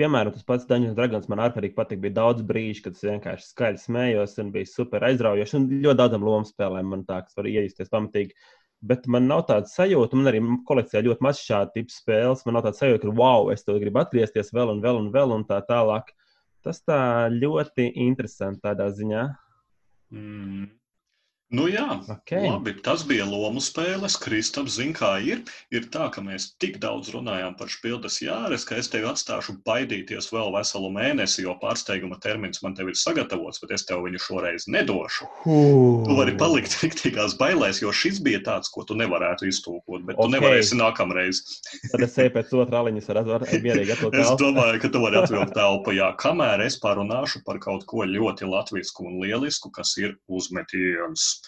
piemēram, 0.00 0.32
tas 0.34 0.46
pats 0.48 0.66
Daņas 0.70 0.96
Dragons 0.96 1.28
man 1.30 1.42
ārkārtīgi 1.44 1.76
patīk. 1.76 2.00
Bija 2.02 2.16
daudz 2.22 2.42
brīžu, 2.48 2.86
kad 2.86 2.96
es 2.96 3.04
vienkārši 3.06 3.46
skaļi 3.50 3.82
smējos 3.82 4.38
un 4.42 4.50
bija 4.54 4.70
super 4.70 5.06
aizraujoši. 5.08 5.56
Un 5.58 5.68
ļoti 5.84 6.00
daudzām 6.00 6.26
lomu 6.26 6.48
spēlēm 6.48 6.90
man 6.94 7.06
tā, 7.08 7.20
kas 7.26 7.38
var 7.38 7.50
iejusties 7.52 7.92
pamatīgi. 7.92 8.36
Bet 8.82 9.06
man 9.14 9.28
nav 9.30 9.44
tāda 9.46 9.70
sajūta, 9.70 10.18
man 10.18 10.32
arī 10.32 10.40
kolekcijā 10.66 11.04
ļoti 11.06 11.22
maz 11.22 11.38
šādu 11.44 11.76
tipu 11.76 11.94
spēles. 11.94 12.42
Man 12.48 12.58
nav 12.58 12.66
tāda 12.66 12.80
sajūta, 12.80 13.06
ka, 13.06 13.14
wow, 13.20 13.52
es 13.54 13.62
to 13.68 13.76
gribu 13.78 14.02
atgriezties 14.02 14.50
vēl 14.56 14.74
un 14.74 14.82
vēl 14.82 14.98
un 15.04 15.12
vēl 15.14 15.36
un 15.36 15.46
tā 15.46 15.60
tālāk. 15.68 16.10
Tas 16.66 16.82
tā 16.86 16.98
ļoti 17.34 17.92
interesanti 18.08 18.62
tādā 18.64 18.88
ziņā. 18.94 19.26
Mm. 20.14 20.70
Nu 21.52 21.66
jā, 21.68 21.84
okay. 22.08 22.46
labi, 22.48 22.72
tas 22.80 23.02
bija 23.04 23.26
lomu 23.28 23.60
spēles. 23.60 24.14
Kristaps 24.16 24.78
zina, 24.78 24.94
kā 24.96 25.10
ir. 25.20 25.42
Ir 25.74 25.84
tā, 25.92 26.06
ka 26.14 26.22
mēs 26.24 26.54
tik 26.62 26.78
daudz 26.80 27.10
runājām 27.12 27.58
par 27.58 27.68
spildes 27.68 28.16
jāres, 28.24 28.64
ka 28.64 28.78
es 28.80 28.88
tevi 28.92 29.04
atstāšu 29.10 29.58
baidīties 29.66 30.30
vēl 30.32 30.48
veselu 30.54 30.88
mēnesi, 30.94 31.42
jo 31.44 31.52
pārsteiguma 31.60 32.16
termins 32.24 32.62
man 32.64 32.72
te 32.78 32.86
ir 32.88 32.96
sagatavots, 32.96 33.60
bet 33.60 33.74
es 33.76 33.84
tev 33.84 34.00
viņu 34.06 34.22
šoreiz 34.24 34.64
nedošu. 34.72 35.28
Uh. 35.44 36.00
Tu 36.06 36.16
vari 36.16 36.36
palikt 36.40 36.78
riktīgās 36.80 37.36
bailēs, 37.36 37.82
jo 37.84 37.92
šis 37.92 38.22
bija 38.24 38.40
tāds, 38.48 38.72
ko 38.72 38.86
tu 38.88 38.96
nevarētu 38.96 39.50
iztūkot, 39.52 40.08
bet 40.08 40.16
okay. 40.16 40.24
tu 40.24 40.36
nevarēsi 40.38 40.80
nākamreiz. 40.80 41.42
Tad 41.92 42.06
es 42.08 42.16
eju 42.16 42.32
pēc 42.38 42.56
otrā 42.64 42.80
aliņas 42.80 43.12
ar 43.12 43.22
mierīgi 43.52 43.92
atvilkt 43.98 44.18
Es 44.22 44.32
domāju, 44.40 44.80
ka 44.80 44.92
tu 44.96 45.04
vari 45.04 45.20
atvilkt 45.22 45.52
telpu, 45.58 45.98
jā, 46.00 46.08
kamēr 46.16 46.64
es 46.64 46.80
parunāšu 46.80 47.44
par 47.44 47.60
kaut 47.60 47.84
ko 47.92 48.08
ļoti 48.08 48.48
latvisku 48.48 49.04
un 49.10 49.20
lielisku, 49.20 49.68
kas 49.76 49.98
ir 50.00 50.16
uzmetiens. 50.32 51.41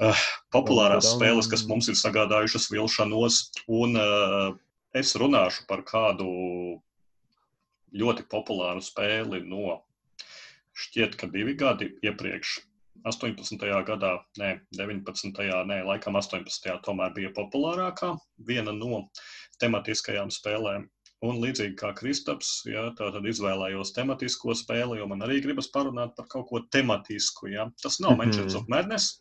Uh, 0.00 0.22
populārās 0.54 1.12
spēles, 1.14 1.50
kas 1.50 1.66
mums 1.70 1.90
ir 1.90 1.98
sagādājušas 1.98 2.70
vilšanos, 2.72 3.40
un 3.80 3.98
uh, 4.00 4.54
es 4.96 5.14
runāšu 5.20 5.66
par 5.70 5.84
kādu 5.88 6.28
ļoti 7.98 8.26
populāru 8.30 8.82
spēli 8.84 9.42
no 9.48 9.80
šķiet, 10.78 11.16
ka 11.18 11.28
divi 11.32 11.56
gadi 11.58 11.92
iepriekš. 12.04 12.58
18. 13.06 13.62
gadā, 13.86 14.10
nē, 14.40 14.48
19. 14.74 15.38
nē, 15.70 15.76
laikam 15.86 16.18
18. 16.18 16.72
tomēr 16.84 17.12
bija 17.14 17.30
populārākā, 17.36 18.10
viena 18.48 18.74
no 18.74 19.04
tematiskajām 19.62 20.32
spēlēm. 20.34 20.88
Un 21.26 21.40
līdzīgi 21.42 21.74
kā 21.80 21.90
Kristaps, 21.98 22.60
ja, 22.70 22.84
tā 22.94 23.08
tad 23.10 23.24
izvēlējos 23.26 23.90
tematisko 23.96 24.54
spēli, 24.54 25.00
jo 25.00 25.06
man 25.10 25.24
arī 25.26 25.40
gribas 25.42 25.66
parunāt 25.74 26.14
par 26.14 26.28
kaut 26.30 26.46
ko 26.50 26.60
tematisku. 26.70 27.50
Ja. 27.50 27.66
Tas 27.82 27.98
nav 27.98 28.12
mm 28.12 28.14
-hmm. 28.14 28.24
Manchester 28.24 28.60
of 28.60 28.68
Madness, 28.68 29.20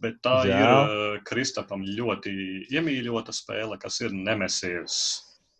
bet 0.00 0.20
tā 0.24 0.44
Jā. 0.44 0.58
ir 0.58 0.68
uh, 0.68 1.22
Kristapam 1.24 1.80
ļoti 1.80 2.32
iemīļota 2.68 3.32
spēle, 3.32 3.78
kas 3.80 4.00
ir 4.00 4.12
Nemesijas. 4.12 4.96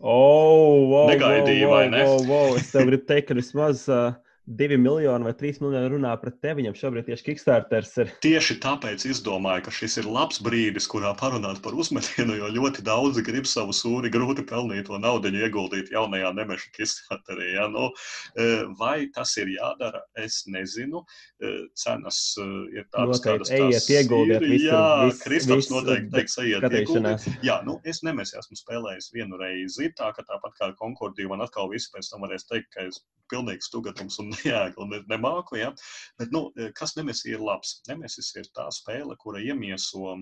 Oh, 0.01 0.89
wow, 0.89 1.09
Negaidīja, 1.09 1.66
wow, 1.66 1.74
vai 1.76 1.89
ne? 1.89 2.05
Wow, 2.05 2.26
wow. 2.26 2.57
Es 2.57 2.70
tev 2.72 2.87
gribu 2.89 3.05
teikt, 3.05 3.28
ka 3.28 3.35
vismaz 3.35 3.89
uh, 3.89 4.12
divi 4.59 4.76
miljoni 4.80 5.26
vai 5.26 5.32
trīs 5.36 5.61
miljoni 5.62 5.90
runā 5.92 6.12
pret 6.20 6.40
tevi. 6.42 6.61
Viņam 6.61 6.76
šobrīd 6.76 7.07
tieši 7.07 7.26
Kickstarters 7.28 7.92
ir. 8.03 8.11
Tieši 8.24 8.57
tāpēc 8.62 9.05
izdomāju, 9.09 9.64
ka 9.66 9.74
šis 9.74 10.01
ir 10.03 10.09
labs 10.11 10.40
brīdis, 10.44 10.88
kurā 10.90 11.12
parunāt 11.18 11.61
par 11.64 11.76
uzmetienu, 11.78 12.36
jo 12.40 12.51
ļoti 12.57 12.84
daudzi 12.86 13.24
grib 13.26 13.46
savu 13.48 13.74
sūri 13.76 14.11
grūti 14.12 14.44
pelnīto 14.48 14.98
naudu 15.01 15.30
ieguldīt 15.30 15.92
jaunajā 15.94 16.32
nemeša 16.36 16.72
Kickstarterī. 16.76 17.53
Ja? 17.55 17.68
Nu, 17.70 17.90
e, 18.34 18.48
vai 18.80 19.07
tas 19.14 19.36
ir 19.40 19.53
jādara, 19.55 20.03
es 20.18 20.42
nezinu. 20.51 21.05
E, 21.38 21.55
cenas 21.78 22.20
e, 22.40 22.48
ir 22.80 22.88
tādas, 22.90 23.22
kādas 23.24 23.55
ejiet, 23.55 23.86
ieguldiet. 23.94 24.44
Ir. 24.48 24.57
Jā, 24.66 24.82
Kristaps 25.22 25.70
noteikti 25.72 26.12
teiks, 26.16 26.36
ejiet, 26.42 26.66
ieguldiet. 26.66 27.28
Jā, 27.46 27.61
nu, 27.68 27.78
es 27.86 28.03
nemesi 28.07 28.38
esmu 28.40 28.59
spēlējis 28.59 29.12
vienu 29.14 29.38
reizi, 29.40 29.92
tā 29.96 30.11
ka 30.16 30.26
tāpat 30.26 30.59
kā 30.59 30.72
Konkordija, 30.80 31.30
man 31.30 31.46
atkal 31.46 31.70
visi 31.70 31.92
pēc 31.94 32.11
tam 32.11 32.26
varēs 32.26 32.48
teikt, 32.51 32.72
ka 32.74 32.88
es 32.90 33.01
pilnīgs 33.30 33.70
stugatums 33.70 34.18
un 34.22 34.32
nejēga 34.45 34.80
un 34.82 34.95
nemāku. 35.11 35.59
Ja? 35.61 35.72
Bet, 36.20 36.32
nu, 36.34 36.49
kas 36.76 36.97
Nemesis 36.97 37.28
ir 37.32 37.45
labs? 37.45 37.78
Nemesis 37.88 38.32
ir 38.36 38.49
tā 38.57 38.68
spēle, 38.74 39.16
kura 39.20 39.43
iemieso 39.43 40.16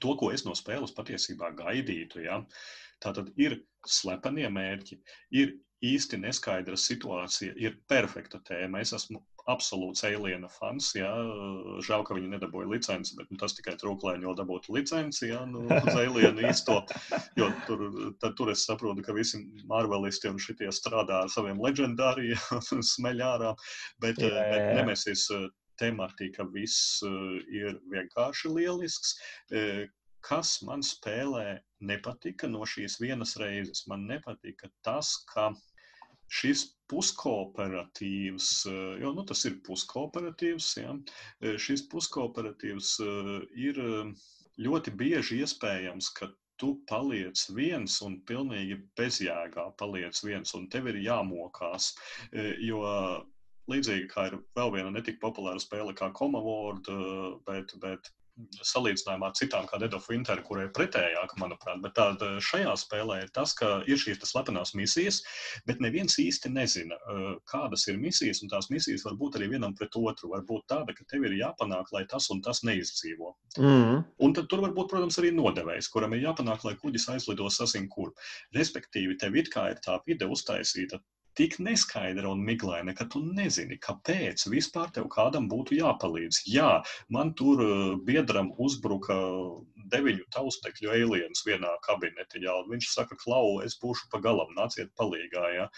to, 0.00 0.14
ko 0.18 0.30
es 0.34 0.46
no 0.46 0.54
spēles 0.58 0.94
patiesībā 0.96 1.52
gaidītu. 1.58 2.24
Ja? 2.26 2.42
Tā 3.02 3.14
tad 3.16 3.32
ir 3.40 3.60
slepenie 3.88 4.48
mērķi, 4.52 5.00
ir 5.38 5.56
īsti 5.82 6.20
neskaidra 6.22 6.78
situācija, 6.78 7.56
ir 7.58 7.80
perfekta 7.90 8.38
tēma. 8.46 8.82
Es 8.82 8.94
esmu 8.94 9.22
absolūts 9.50 10.04
aliena 10.06 10.48
fans. 10.52 10.92
Jā. 10.96 11.10
Žēl, 11.86 12.04
ka 12.06 12.16
viņi 12.16 12.32
nedabūja 12.34 12.70
licenci, 12.70 13.16
bet 13.18 13.30
nu, 13.32 13.38
tas 13.40 13.56
tikai 13.58 13.74
trūka, 13.80 14.08
lai 14.08 14.16
viņi 14.18 14.34
dabūtu 14.38 14.76
licenci 14.76 15.30
jā, 15.30 15.42
nu, 15.50 15.64
uz 15.66 15.94
alienu 15.94 16.44
īsto. 16.48 16.80
Jo 17.38 17.50
tur, 17.66 17.86
tad, 18.22 18.36
tur 18.38 18.52
es 18.54 18.66
saprotu, 18.68 19.04
ka 19.06 19.16
visi 19.16 19.42
marvelisti 19.70 20.30
un 20.30 20.38
šitie 20.42 20.70
strādā 20.74 21.24
ar 21.24 21.32
saviem 21.32 21.62
leģendāriem, 21.62 22.60
smeļ 22.94 23.24
ārā. 23.32 23.56
Bet, 24.04 24.22
jā, 24.22 24.30
jā. 24.30 24.46
bet 24.52 24.70
nemēsīs 24.80 25.26
tematika, 25.80 26.46
viss 26.54 27.02
ir 27.02 27.80
vienkārši 27.90 28.52
lielisks. 28.52 29.16
Kas 30.22 30.60
man 30.62 30.84
spēlē 30.86 31.56
nepatika 31.82 32.46
no 32.46 32.62
šīs 32.68 33.00
vienas 33.02 33.34
reizes? 33.42 33.82
Man 33.90 34.06
nepatika 34.06 34.70
tas, 34.86 35.16
ka 35.32 35.48
šis 36.32 36.66
puskooperatīvs, 36.92 38.50
eh, 38.68 39.00
jo 39.02 39.14
nu, 39.16 39.24
tas 39.28 39.44
ir 39.48 39.58
puskooperatīvs, 39.66 40.68
ja, 40.82 40.94
eh, 41.40 41.58
šis 41.60 41.86
puskooperatīvs 41.92 42.92
eh, 43.06 43.34
ir 43.68 43.80
ļoti 44.60 44.94
bieži 45.02 45.42
iespējams, 45.44 46.12
ka 46.18 46.30
tu 46.60 46.74
paliec 46.88 47.40
viens 47.56 47.98
un 48.06 48.18
pilnīgi 48.28 48.76
bezjēgā 48.98 49.64
paliec 49.80 50.18
viens, 50.22 50.52
un 50.54 50.68
tev 50.70 50.90
ir 50.92 51.00
jāmokās. 51.02 51.88
Jo 52.62 52.82
līdzīgi 53.72 54.06
kā 54.12 54.28
ir 54.28 54.36
vēl 54.54 54.70
viena 54.76 54.92
netik 54.94 55.18
populāra 55.22 55.58
spēle 55.58 55.96
kā 55.98 56.12
Comavord, 56.14 56.86
bet, 57.48 57.74
bet 57.82 58.12
salīdzinājumā 58.64 59.28
ar 59.28 59.36
citām, 59.36 59.66
kā 59.68 59.78
Dead 59.80 59.94
of 59.96 60.06
Winter, 60.08 60.40
kurai 60.46 60.66
ir 60.66 60.72
pretējāka, 60.76 61.36
manuprāt. 61.40 61.80
Bet 61.84 61.94
tāda 61.98 62.30
šajā 62.42 62.72
spēlē 62.80 63.18
ir 63.24 63.32
tas, 63.36 63.52
ka 63.58 63.82
ir 63.90 64.00
šīs 64.00 64.22
slepenās 64.28 64.74
misijas, 64.78 65.20
bet 65.68 65.82
neviens 65.84 66.16
īsti 66.22 66.52
nezina, 66.52 66.98
kādas 67.50 67.86
ir 67.92 68.00
misijas, 68.00 68.42
un 68.42 68.52
tās 68.52 68.70
misijas 68.72 69.04
var 69.08 69.18
būt 69.20 69.38
arī 69.38 69.52
vienam 69.54 69.76
pret 69.78 69.96
otru. 70.00 70.32
Var 70.32 70.44
būt 70.48 70.66
tāda, 70.72 70.96
ka 70.96 71.06
tev 71.12 71.26
ir 71.28 71.36
jāpanāk, 71.40 71.92
lai 71.92 72.04
tas 72.10 72.30
un 72.32 72.42
tas 72.44 72.62
neizdzīvo. 72.66 73.34
Mm. 73.60 74.02
Un 74.24 74.36
tad 74.36 74.48
tur 74.50 74.64
var 74.64 74.74
būt, 74.76 74.90
protams, 74.92 75.20
arī 75.20 75.34
nodevējs, 75.36 75.90
kuram 75.92 76.16
ir 76.16 76.26
jāpanāk, 76.26 76.64
lai 76.66 76.76
kuģis 76.80 77.10
aizlido 77.16 77.50
sasin 77.52 77.88
kur. 77.92 78.14
Respektīvi, 78.56 79.18
tev 79.20 79.36
it 79.36 79.52
kā 79.52 79.68
ir 79.74 79.82
tā 79.84 80.00
vide 80.08 80.28
uztaisīta 80.30 81.02
tik 81.38 81.58
neskaidra 81.62 82.30
un 82.32 82.42
miglaina, 82.46 82.94
ka 82.96 83.06
tu 83.12 83.22
nezini, 83.24 83.78
kāpēc 83.82 84.46
vispār 84.52 84.92
tev 84.96 85.08
kādam 85.12 85.48
būtu 85.52 85.78
jāpalīdz. 85.78 86.42
Jā, 86.52 86.72
man 87.14 87.32
tur 87.38 87.62
uh, 87.64 87.94
biedram 88.06 88.52
uzbruka 88.62 89.16
deviņu 89.92 90.28
taustekļu 90.34 90.92
aliens 90.96 91.44
vienā 91.46 91.72
kabinetiņā, 91.86 92.60
un 92.62 92.70
viņš 92.76 92.92
saka, 92.92 93.18
Klau, 93.22 93.60
es 93.66 93.76
būšu 93.82 94.08
pa 94.12 94.22
galam, 94.24 94.52
nāciet 94.56 94.92
palīgā. 94.98 95.48
Ja? 95.56 95.68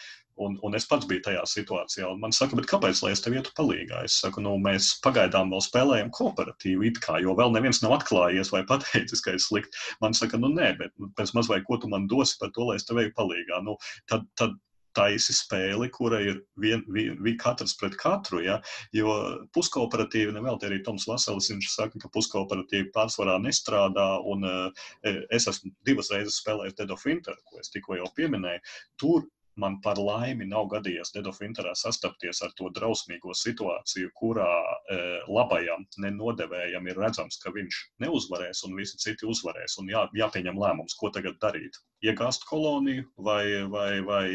Un, 0.44 0.56
un 0.66 0.74
es 0.74 0.86
pats 0.90 1.06
biju 1.06 1.22
tajā 1.22 1.42
situācijā. 1.46 2.08
Man 2.18 2.34
saka, 2.34 2.58
kāpēc 2.70 3.04
lai 3.04 3.12
es 3.14 3.22
tev 3.22 3.36
ietu 3.38 3.52
palīdzīgā? 3.54 4.02
Es 4.08 4.16
saku, 4.24 4.42
nu, 4.42 4.56
mēs 4.62 4.90
pagaidām 5.04 5.52
vēl 5.54 5.62
spēlējam 5.62 6.10
kooperatīvi, 6.16 6.90
kā, 6.98 7.20
jo 7.22 7.36
vēl 7.38 7.54
neviens 7.54 7.82
nav 7.84 7.94
atklājies 8.00 8.50
vai 8.54 8.64
pateicis, 8.70 9.22
ka 9.22 9.36
ir 9.36 9.42
slikti. 9.42 9.78
Man 10.02 10.16
saka, 10.18 10.40
nu, 10.42 10.50
nē, 10.56 10.72
bet 10.80 10.94
pēc 11.18 11.34
maz 11.38 11.50
vai 11.52 11.60
ko 11.66 11.78
tu 11.78 11.90
man 11.92 12.08
dosi 12.10 12.38
par 12.40 12.50
to, 12.56 12.66
lai 12.70 12.80
es 12.80 12.88
tev 12.88 12.98
eju 13.04 13.14
palīdzīgā. 13.14 13.62
Nu, 13.68 13.78
tad, 14.10 14.26
tad 14.40 14.58
taisi 14.96 15.34
spēli, 15.36 15.90
kura 15.94 16.20
ir 16.22 16.40
vien, 16.60 16.82
vien, 16.94 17.18
vien, 17.22 17.38
katrs 17.40 17.76
pret 17.80 17.96
katru. 18.00 18.42
Ja? 18.44 18.60
Jo 18.96 19.14
puskooperatīvi, 19.56 20.34
nevēl 20.36 20.58
arī 20.68 20.80
Toms 20.86 21.08
Vaselis, 21.10 21.50
viņš 21.52 21.70
saka, 21.74 22.02
ka 22.02 22.10
puskooperatīvi 22.14 22.90
pārsvarā 22.94 23.36
nestrādā, 23.42 24.08
un 24.30 24.46
uh, 24.48 24.84
es 25.04 25.48
esmu 25.50 25.72
divas 25.86 26.12
reizes 26.14 26.40
spēlējis 26.42 26.78
Dead 26.80 26.94
of 26.94 27.04
Winter, 27.06 27.38
ko 27.48 27.62
es 27.62 27.72
tikko 27.74 27.98
jau 28.00 28.10
pieminēju. 28.16 28.62
Tur 29.00 29.26
man 29.60 29.78
par 29.84 29.98
laimi 30.00 30.46
nav 30.48 30.66
gadījies 30.72 31.12
Dedofinterā 31.14 31.74
sastapties 31.78 32.42
ar 32.46 32.52
to 32.58 32.70
drausmīgo 32.74 33.34
situāciju, 33.38 34.10
kurā 34.18 34.50
e, 34.90 34.98
labajam 35.30 35.86
nenodevējam 36.04 36.88
ir 36.90 37.00
redzams, 37.04 37.38
ka 37.42 37.52
viņš 37.54 37.80
neuzvarēs 38.04 38.64
un 38.68 38.76
visi 38.78 39.00
citi 39.02 39.28
uzvarēs. 39.30 39.78
Un 39.82 39.90
jā, 39.92 40.04
jāpieņem 40.16 40.60
lēmums, 40.60 40.96
ko 41.00 41.10
tagad 41.14 41.38
darīt. 41.42 41.78
Iegāzt 42.04 42.44
koloniju 42.50 43.06
vai, 43.24 43.44
vai, 43.72 44.00
vai 44.04 44.26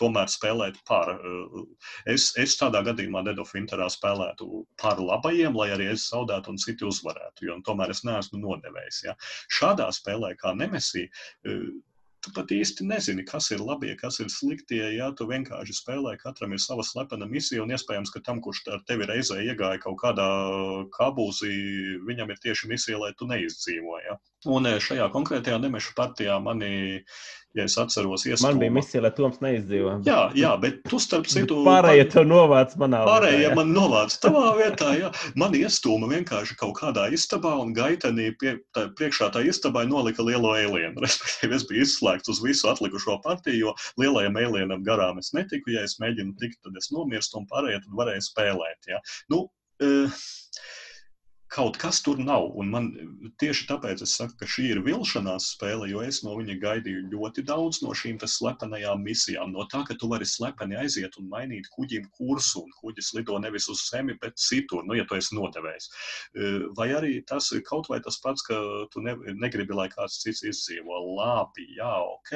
tomēr 0.00 0.30
spēlēt 0.32 0.80
par. 0.88 1.14
E, 1.14 1.64
es, 2.16 2.32
es 2.40 2.58
tādā 2.60 2.82
gadījumā 2.88 3.24
Dedofinterā 3.28 3.88
spēlētu 3.92 4.64
par 4.80 5.02
labajiem, 5.02 5.56
lai 5.56 5.70
arī 5.76 5.92
es 5.94 6.08
zaudētu 6.10 6.54
un 6.54 6.62
citi 6.62 6.88
uzvarētu, 6.88 7.48
jo 7.48 7.60
tomēr 7.66 7.94
es 7.94 8.04
neesmu 8.06 8.40
nodevējis. 8.42 9.02
Ja. 9.08 9.18
Šādā 9.52 9.90
spēlē 9.94 10.34
kā 10.40 10.56
Nemesī 10.56 11.06
e, 11.06 11.58
tu 12.24 12.32
pat 12.34 12.52
īsti 12.54 12.86
nezini, 12.88 13.24
kas 13.28 13.50
ir 13.54 13.62
labie, 13.64 13.92
kas 14.00 14.18
ir 14.22 14.30
sliktie. 14.32 14.82
Ja 14.96 15.10
tu 15.16 15.26
vienkārši 15.28 15.76
spēlē, 15.76 16.16
katram 16.20 16.54
ir 16.56 16.62
sava 16.62 16.84
slepena 16.86 17.28
misija, 17.28 17.62
un 17.64 17.74
iespējams, 17.74 18.12
ka 18.14 18.22
tam, 18.24 18.40
kurš 18.44 18.64
ar 18.74 18.82
tevi 18.88 19.08
reizē 19.10 19.40
iegāja 19.44 19.82
kaut 19.84 20.00
kādā 20.02 20.28
kabūzī, 20.96 21.54
viņam 22.08 22.32
ir 22.32 22.42
tieši 22.46 22.70
misija, 22.72 23.00
lai 23.02 23.12
tu 23.18 23.28
neizdzīvo. 23.30 23.98
Ja? 24.08 24.18
Un 24.56 24.68
eh, 24.68 24.80
šajā 24.82 25.08
konkrētajā 25.14 25.60
nemešu 25.62 25.94
partijā 25.98 26.38
manī, 26.42 26.74
ja 27.54 27.66
es 27.68 27.76
atceros, 27.78 28.24
iestūma. 28.26 28.50
Man 28.50 28.60
bija 28.62 28.74
misija, 28.74 29.02
lai 29.04 29.10
Toms 29.14 29.40
neizdzīvo. 29.44 29.94
Jā, 30.06 30.18
jā, 30.38 30.50
bet 30.62 30.80
tu 30.90 30.98
starp 31.02 31.28
citu. 31.30 31.60
Pārējie 31.66 32.06
to 32.12 32.24
novāc 32.26 32.74
manā 32.80 33.04
vietā. 33.04 33.12
Pārējie 33.12 33.50
man 33.58 33.72
novāc 33.76 34.16
tavā 34.22 34.44
vietā, 34.58 34.90
jā. 34.98 35.10
Man 35.38 35.54
iestūma 35.58 36.10
vienkārši 36.10 36.58
kaut 36.60 36.74
kādā 36.80 37.06
istabā 37.14 37.54
un 37.62 37.74
gaitenī 37.76 38.30
pie, 38.40 38.56
tā, 38.76 38.88
priekšā 38.98 39.30
tā 39.34 39.44
istabai 39.46 39.86
nolika 39.90 40.26
lielo 40.26 40.54
alienu. 40.54 41.02
Respektīvi, 41.06 41.58
es 41.58 41.66
biju 41.70 41.86
izslēgts 41.86 42.34
uz 42.34 42.42
visu 42.44 42.70
atlikušo 42.72 43.20
partiju, 43.26 43.68
jo 43.68 43.76
lielajam 44.02 44.40
alienam 44.42 44.86
garām 44.86 45.22
es 45.22 45.30
netiku. 45.36 45.74
Ja 45.76 45.86
es 45.86 46.00
mēģinu 46.02 46.34
tikt, 46.40 46.60
tad 46.66 46.80
es 46.80 46.90
nomirstu 46.94 47.42
un 47.42 47.50
pārējie 47.50 47.84
tad 47.84 48.00
varēja 48.02 48.26
spēlēt. 48.32 48.90
Jā. 48.90 49.02
Nu, 49.30 49.46
uh, 49.84 50.24
kaut 51.54 51.78
kas 51.78 52.00
tur 52.02 52.18
nav. 52.18 52.48
Un 52.58 52.70
man 52.72 52.88
tieši 53.40 53.68
tāpēc 53.68 54.02
es 54.04 54.14
saku, 54.18 54.34
ka 54.40 54.48
šī 54.50 54.66
ir 54.72 54.80
vilšanās 54.86 55.52
spēle, 55.54 55.86
jo 55.92 56.02
es 56.02 56.20
no 56.26 56.34
viņa 56.38 56.56
gaidīju 56.62 57.04
ļoti 57.12 57.44
daudz 57.46 57.80
no 57.84 57.94
šīm 57.94 58.18
slepenajām 58.24 59.04
misijām. 59.04 59.52
No 59.54 59.66
tā, 59.70 59.84
ka 59.86 59.94
tu 60.00 60.08
vari 60.10 60.26
slepeni 60.26 60.78
aiziet 60.80 61.18
un 61.20 61.28
mainīt 61.30 61.68
kuģim 61.76 62.08
kursu, 62.18 62.64
un 62.64 62.74
kuģis 62.80 63.12
lido 63.18 63.38
nevis 63.42 63.68
uz 63.70 63.84
zemi, 63.86 64.16
bet 64.22 64.38
citur, 64.40 64.82
nu, 64.88 64.96
ja 64.98 65.06
tu 65.08 65.18
esi 65.18 65.36
nodevējis. 65.38 65.90
Eh, 66.34 66.66
vai 66.78 66.88
arī 66.98 67.14
tas 67.28 67.50
ir 67.54 67.62
kaut 67.68 67.90
vai 67.92 68.00
tas 68.04 68.18
pats, 68.24 68.42
ka 68.46 68.58
tu 68.92 69.04
ne, 69.04 69.14
negribi, 69.38 69.76
lai 69.76 69.88
kāds 69.92 70.20
cits 70.24 70.42
izdzīvo. 70.50 71.02
Labi, 71.14 71.68
jā, 71.78 71.92
ok. 72.16 72.34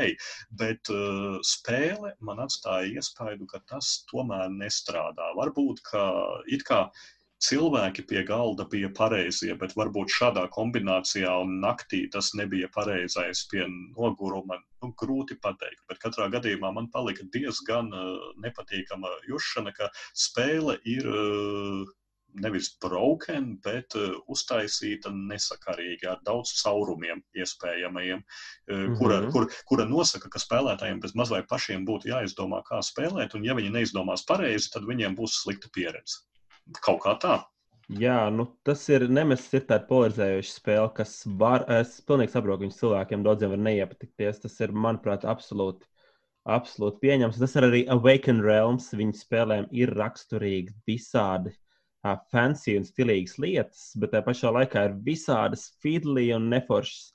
Bet 0.61 0.91
uh, 0.93 1.39
spēle 1.47 2.14
man 2.25 2.43
atstāja 2.45 2.99
iespaidu, 2.99 3.49
ka 3.51 3.62
tas 3.71 4.03
tomēr 4.12 4.51
nestrādā. 4.55 5.33
Varbūt, 5.39 5.83
ka 5.91 6.03
it 6.47 6.66
kā 6.69 6.87
cilvēki 7.45 8.05
pie 8.11 8.22
galda 8.26 8.66
bija 8.70 8.91
pareizie, 8.95 9.53
bet 9.59 9.74
varbūt 9.78 10.11
šādā 10.14 10.47
kombinācijā 10.55 11.34
un 11.45 11.59
naktī 11.62 12.05
tas 12.12 12.32
nebija 12.39 12.70
pareizais 12.74 13.45
pie 13.53 13.66
noguruma. 13.68 14.59
Nu, 14.82 14.93
grūti 14.99 15.39
pateikt, 15.43 15.84
bet 15.91 16.03
katrā 16.03 16.28
gadījumā 16.30 16.72
man 16.74 16.91
palika 16.95 17.26
diezgan 17.34 17.93
uh, 17.95 18.18
nepatīkama 18.43 19.11
jušana, 19.30 19.72
ka 19.74 19.89
spēle 20.14 20.76
ir 20.86 21.07
uh, 21.11 21.82
nevis 22.43 22.68
broken, 22.82 23.57
bet 23.64 23.95
uh, 23.99 24.18
uztaisīta 24.30 25.11
nesakarīgi 25.14 26.07
ar 26.11 26.22
daudz 26.26 26.53
caurumiem 26.61 27.22
iespējamajiem, 27.34 28.22
uh, 28.22 28.74
mm 28.74 28.84
-hmm. 28.84 28.99
kura, 29.01 29.18
kur, 29.34 29.49
kura 29.66 29.89
nosaka, 29.91 30.30
ka 30.30 30.43
spēlētājiem 30.43 31.03
bez 31.03 31.14
mazliet 31.18 31.51
pašiem 31.51 31.86
būtu 31.86 32.12
jāizdomā, 32.12 32.62
kā 32.70 32.82
spēlēt, 32.82 33.34
un 33.34 33.47
ja 33.47 33.59
viņi 33.59 33.74
neizdomās 33.78 34.26
pareizi, 34.26 34.70
tad 34.74 34.86
viņiem 34.86 35.18
būs 35.18 35.43
slikta 35.43 35.70
pieredze. 35.74 36.22
Kaut 36.85 37.01
kā 37.05 37.14
tā. 37.23 37.37
Jā, 37.89 38.29
nu, 38.29 38.45
tas 38.69 38.83
ir 38.93 39.07
nemesis, 39.09 39.53
ir 39.57 39.62
tāda 39.69 39.87
polarizējoša 39.89 40.51
spēle, 40.53 40.89
kas 40.97 41.12
var, 41.41 41.62
es 41.73 41.95
pilnīgi 42.05 42.35
saprotu, 42.35 42.66
viņas 42.66 42.81
cilvēkiem 42.83 43.23
daudziem 43.25 43.55
var 43.55 43.62
neiepatikties. 43.64 44.43
Tas 44.43 44.59
ir, 44.61 44.75
manuprāt, 44.77 45.25
absolūti, 45.25 45.89
absolūti 46.59 47.01
pieņems. 47.07 47.41
Tas 47.41 47.57
ir 47.57 47.69
arī 47.71 47.81
Awaken 47.95 48.43
Realms. 48.45 48.91
Viņu 48.99 49.16
spēlēm 49.16 49.71
ir 49.73 49.95
raksturīgi 49.97 50.77
visādi 50.91 51.55
fancy 52.33 52.77
un 52.79 52.85
stilīgas 52.87 53.39
lietas, 53.43 53.89
bet 53.97 54.12
tajā 54.12 54.27
pašā 54.29 54.53
laikā 54.55 54.85
ir 54.91 54.99
visādas 55.09 55.71
fidli 55.83 56.29
un 56.37 56.51
neforšas 56.53 57.09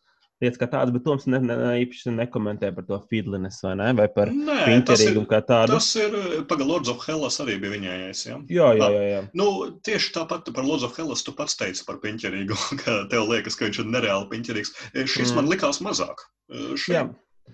lietas 0.43 0.59
kā 0.61 0.67
tādas, 0.69 0.93
bet 0.95 1.05
Toms 1.07 1.25
ne, 1.31 1.39
ne, 1.43 1.55
ne, 1.59 1.71
īpaši 1.83 2.13
nekomentē 2.17 2.69
par 2.75 2.87
to 2.87 2.99
fidlines 3.11 3.59
vai, 3.65 3.73
ne, 3.79 3.89
vai 3.97 4.07
par 4.13 4.31
pinterīgumu 4.33 5.27
kā 5.29 5.41
tādu. 5.47 5.77
Tas 5.77 5.89
ir, 5.99 6.17
paga, 6.49 6.67
Lords 6.67 6.91
of 6.93 7.03
Hellas 7.07 7.39
arī 7.43 7.57
bija 7.63 7.73
viņējais, 7.77 8.25
ja? 8.29 8.39
Jā, 8.51 8.69
jā, 8.79 8.89
jā. 8.93 9.05
jā. 9.09 9.21
Nu, 9.39 9.49
tieši 9.87 10.13
tāpat 10.19 10.51
par 10.53 10.67
Lords 10.67 10.85
of 10.87 10.97
Hellas 10.99 11.25
tu 11.25 11.35
pats 11.37 11.57
teici 11.59 11.85
par 11.87 12.01
pinterīgu, 12.03 12.59
ka 12.83 13.03
tev 13.13 13.29
liekas, 13.31 13.57
ka 13.59 13.69
viņš 13.69 13.83
ir 13.83 13.91
nereāli 13.95 14.29
pinterīgs. 14.35 14.75
Šis 14.93 15.31
mm. 15.31 15.39
man 15.39 15.51
likās 15.51 15.81
mazāk. 15.85 16.27
Šeit, 16.51 16.93
jā. 16.93 17.07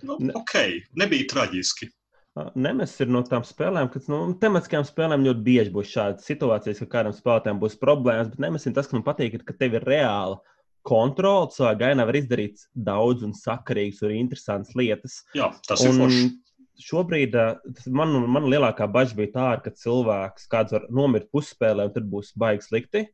Nu, 0.06 0.20
ok, 0.38 0.56
nebija 1.00 1.30
traģiski. 1.32 1.90
Nemes 2.56 2.94
ir 3.02 3.10
no 3.12 3.20
tām 3.26 3.44
spēlēm, 3.44 3.90
kas 3.92 4.06
nu, 4.12 4.20
tematiskajām 4.40 4.86
spēlēm 4.88 5.26
ļoti 5.26 5.42
bieži 5.44 5.74
būs 5.74 5.90
šādas 5.92 6.28
situācijas, 6.30 6.80
ka 6.84 6.88
kādam 6.94 7.16
spēlētājam 7.16 7.60
būs 7.60 7.76
problēmas, 7.82 8.30
bet 8.32 8.44
Nemes 8.44 8.68
ir 8.70 8.76
tas, 8.78 8.88
kas 8.88 8.96
man 8.96 9.04
patīk, 9.08 9.40
ka 9.44 9.56
tev 9.58 9.76
ir 9.80 9.88
reāla 9.90 10.38
kontrole. 10.88 11.50
Savā 11.56 11.74
gainā 11.80 12.06
var 12.08 12.18
izdarīt 12.20 12.66
daudz 12.74 13.26
un 13.28 13.34
sakarīgas 13.38 14.04
un 14.06 14.16
interesantas 14.18 14.78
lietas. 14.80 15.22
Jā, 15.38 15.52
tas 15.68 15.84
un 15.86 15.94
ir 15.94 16.04
forši. 16.04 16.30
Šobrīd 16.80 17.34
man, 17.92 18.14
man 18.32 18.46
lielākā 18.48 18.88
bažas 18.88 19.16
bija 19.18 19.34
tā, 19.34 19.48
ka 19.66 19.74
cilvēks 19.76 20.48
kāds 20.52 20.76
var 20.78 20.86
nomirt 20.96 21.28
pusspēlē, 21.34 21.90
un 21.90 21.96
tad 21.96 22.06
būs 22.08 22.32
baigs 22.40 22.72
slikti. 22.72 23.10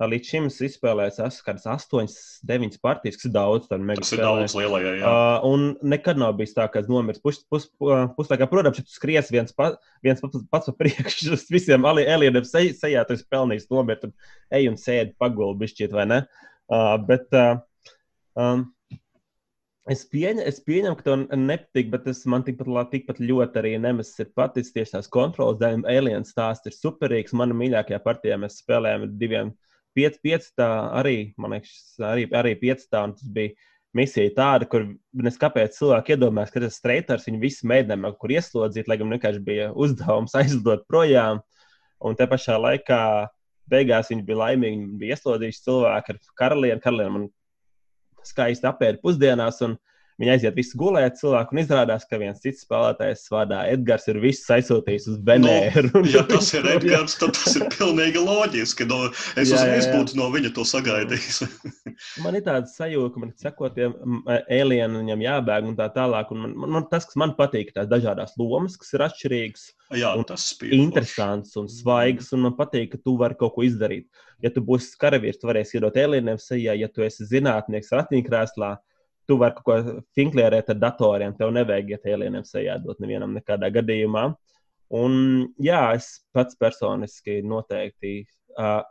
Līdz 0.00 0.28
šim 0.32 0.46
es 0.48 0.54
izspēlēju, 0.64 1.12
esmu 1.26 1.44
kādas 1.44 1.66
8, 1.68 2.14
9 2.48 2.78
partijas, 2.80 3.18
kas 3.20 3.26
ir 3.28 3.34
daudz. 3.34 3.66
Tas 3.68 4.12
ir 4.16 4.22
daudz 4.24 4.54
lielajā, 4.56 4.94
jā. 4.96 5.10
Uh, 5.10 5.44
un 5.50 5.66
nekad 5.92 6.16
nav 6.16 6.38
bijis 6.38 6.56
tā, 6.56 6.64
ka 6.72 6.80
es 6.80 6.88
nomirstu 6.88 7.20
pus, 7.26 7.42
pus, 7.52 7.66
puslaikā. 8.16 8.48
Protams, 8.48 8.80
ja 8.80 8.86
tu 8.86 8.96
skries 8.96 9.28
viens, 9.28 9.52
pa, 9.52 9.74
viens 10.00 10.24
pats, 10.24 10.40
pa 10.48 10.76
priekšu, 10.80 11.28
uz 11.36 11.44
visiem 11.52 11.84
alieniem 11.84 12.46
sej, 12.48 12.72
sejā, 12.80 13.04
tu 13.04 13.18
esi 13.18 13.28
pelnījis 13.28 13.68
nomirt 13.68 14.08
un 14.08 14.16
ej 14.56 14.70
un 14.72 14.80
sēdi 14.80 15.12
pagulbi 15.20 15.66
bišķiet, 15.66 15.92
vai 15.92 16.08
ne? 16.08 16.22
Uh, 16.24 16.49
bet 17.06 17.32
uh, 17.34 17.56
um, 18.38 18.66
es, 19.90 20.04
pieņem, 20.10 20.42
es 20.46 20.60
pieņemu, 20.66 20.98
ka 20.98 21.06
tev 21.06 21.24
nepatīk, 21.38 21.90
bet 21.92 22.06
es, 22.10 22.22
man 22.30 22.44
tikpat, 22.46 22.92
tikpat 22.92 23.22
ļoti 23.22 23.60
arī 23.62 23.72
nemes 23.82 24.12
ir 24.22 24.30
paticis 24.38 24.74
tieši 24.76 24.96
tās 24.96 25.10
kontrolas 25.10 25.58
dēļ. 25.62 25.82
Alien 25.90 26.26
stāsts 26.28 26.70
ir 26.70 26.76
superīgs. 26.76 27.34
Mana 27.36 27.56
mīļākajā 27.58 28.00
partijā 28.04 28.38
mēs 28.40 28.60
spēlējām 28.62 29.08
diviem 29.20 29.54
5, 29.98 30.20
5 30.22 30.52
tā 30.60 30.70
arī, 31.00 31.16
man 31.40 31.56
liekas, 31.56 31.74
arī, 32.06 32.28
arī 32.38 32.54
5 32.60 32.86
tā, 32.86 33.02
un 33.08 33.16
tas 33.18 33.34
bija 33.34 33.56
misija 33.96 34.30
tāda, 34.36 34.68
kur 34.70 34.86
nes 35.18 35.38
kāpēc 35.40 35.74
cilvēki 35.74 36.14
iedomājas, 36.14 36.52
ka 36.54 36.62
tas 36.62 36.78
streiters 36.78 37.26
viņu 37.26 37.40
visu 37.42 37.66
mēģinājumu, 37.70 38.12
kur 38.20 38.34
ieslodzīt, 38.36 38.86
lai 38.86 39.00
gan 39.00 39.10
vienkārši 39.16 39.42
bija 39.46 39.70
uzdevums 39.74 40.36
aizlidot 40.40 40.86
projām, 40.90 41.42
un 41.98 42.16
te 42.18 42.28
pašā 42.30 42.58
laikā 42.62 43.02
beigās 43.70 44.10
viņi 44.10 44.24
bija 44.26 44.40
laimīgi, 44.44 44.78
viņi 44.78 44.98
bija 45.00 45.16
ieslodzījuši 45.16 45.64
cilvēku 45.66 46.14
ar 46.14 46.18
karalieni, 46.40 46.82
karalieni 46.84 47.14
man 47.16 47.28
skaisti 48.26 48.68
apēda 48.68 49.00
pusdienās, 49.02 49.60
un 49.66 49.76
Viņi 50.20 50.34
aiziet 50.34 50.56
visi 50.58 50.76
gulēt, 50.76 51.14
cilvēku, 51.16 51.54
un 51.54 51.62
izrādās, 51.62 52.02
ka 52.04 52.18
viens 52.20 52.42
cits 52.42 52.66
spēlētājs 52.66 53.22
vārdā 53.32 53.62
Edgars 53.72 54.04
ir 54.12 54.18
visu 54.20 54.52
aizsūtījis 54.52 55.06
uz 55.14 55.20
Benēru. 55.24 55.88
No, 55.94 56.02
ja 56.12 56.20
tas 56.28 56.50
ir 56.58 56.66
Edgars, 56.74 57.14
tad 57.16 57.32
tas 57.38 57.56
ir 57.56 57.64
pilnīgi 57.72 58.20
loģiski. 58.20 58.84
No, 58.90 58.98
es 59.40 59.48
jā, 59.48 59.62
jā, 59.64 59.78
jā. 59.78 59.94
būtu 59.94 60.18
no 60.20 60.26
viņa 60.34 60.50
to 60.58 60.66
sagaidījis. 60.68 61.40
man 62.26 62.36
ir 62.36 62.44
tāds 62.44 62.74
sajūta, 62.76 63.14
ka 63.14 63.22
man 63.22 63.32
sekotiem 63.40 63.94
alieniem 64.44 65.24
jābēg 65.24 65.70
un 65.70 65.78
tā 65.80 65.88
tālāk. 65.94 66.34
Un 66.36 66.44
man, 66.44 66.58
man, 66.76 66.88
tas, 66.92 67.08
kas 67.08 67.16
man 67.20 67.32
patīk, 67.38 67.72
ir 67.72 67.78
tās 67.80 67.88
dažādas 67.88 68.36
lomas, 68.36 68.76
kas 68.76 68.92
ir 68.98 69.06
atšķirīgas. 69.08 69.64
Jā, 70.02 70.12
un 70.20 70.28
tas 70.28 70.44
ir 70.60 70.76
interesants 70.76 71.56
un 71.56 71.72
svaigs, 71.72 72.28
un 72.36 72.44
man 72.44 72.58
patīk, 72.60 72.92
ka 72.92 73.00
tu 73.00 73.16
vari 73.24 73.40
kaut 73.40 73.56
ko 73.56 73.64
izdarīt. 73.64 74.04
Ja 74.44 74.52
tu 74.52 74.60
būsi 74.64 74.92
karavīrs, 75.00 75.40
tu 75.40 75.48
varēsi 75.48 75.80
iedot 75.80 75.96
alieniem 75.96 76.36
sejā, 76.40 76.76
ja 76.76 76.92
tu 76.92 77.08
esi 77.08 77.24
zinātnieks 77.32 77.92
ratiņkrēslā 77.96 78.74
tu 79.30 79.38
vari 79.38 79.54
kaut 79.54 79.66
ko 79.68 79.96
finklierēt 80.18 80.72
ar 80.74 80.78
datoriem. 80.82 81.34
Tev 81.38 81.54
nevajag 81.54 81.94
iet 81.94 82.08
alieniem 82.10 82.46
sejā 82.46 82.76
dot 82.82 82.98
nevienam 83.02 83.36
nekādā 83.36 83.70
gadījumā. 83.78 84.32
Un, 84.98 85.12
jā, 85.62 85.82
es 85.94 86.16
pats 86.34 86.58
personiski 86.58 87.38
noteikti 87.46 88.24
uh, 88.58 88.82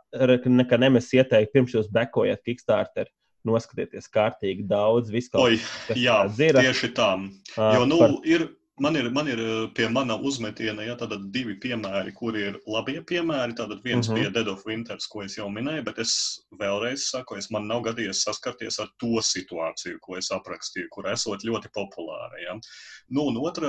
nekad 0.48 0.80
nemes 0.80 1.10
ieteiktu, 1.12 1.52
pirms 1.58 1.74
jūs 1.76 1.90
bekojat 1.92 2.40
Kickstarter, 2.46 3.10
noskatieties 3.44 4.08
kārtīgi 4.12 4.64
daudz, 4.68 5.12
visu 5.12 5.32
kaut 5.34 5.44
ko 5.44 5.92
tādu. 5.92 6.64
Tieši 6.64 6.90
tā. 6.96 7.10
Jo, 7.76 7.84
nu, 7.88 8.00
par... 8.00 8.16
ir 8.28 8.48
Man 8.80 8.96
ir, 8.96 9.10
man 9.12 9.28
ir 9.28 9.40
eh, 9.44 9.66
pie 9.76 9.88
mana 9.92 10.14
uzmetiena 10.16 10.84
ja, 10.86 10.94
divi 11.34 11.56
piemēri, 11.60 12.14
kuri 12.16 12.44
ir 12.48 12.54
labie 12.64 13.02
piemēri. 13.04 13.52
Tātad 13.58 13.82
viens 13.84 14.08
uh 14.08 14.14
mhm. 14.14 14.16
-huh. 14.16 14.20
bija 14.20 14.30
Dead 14.36 14.48
of 14.48 14.64
Winters, 14.66 15.06
ko 15.06 15.22
es 15.22 15.36
jau 15.36 15.48
minēju, 15.52 15.84
bet 15.84 15.98
es 15.98 16.14
vēlreiz 16.62 17.04
saku, 17.12 17.36
es 17.36 17.50
man 17.50 17.68
nav 17.68 17.82
gadījies 17.84 18.22
saskarties 18.24 18.80
ar 18.80 18.88
to 19.02 19.20
situāciju, 19.20 19.98
ko 20.00 20.16
es 20.16 20.30
aprakstīju, 20.32 20.88
kur 20.90 21.10
esot 21.12 21.44
ļoti 21.44 21.68
populāra. 21.76 22.40
Ja. 22.46 22.56
Nu, 23.08 23.26
un 23.28 23.36
otra 23.44 23.68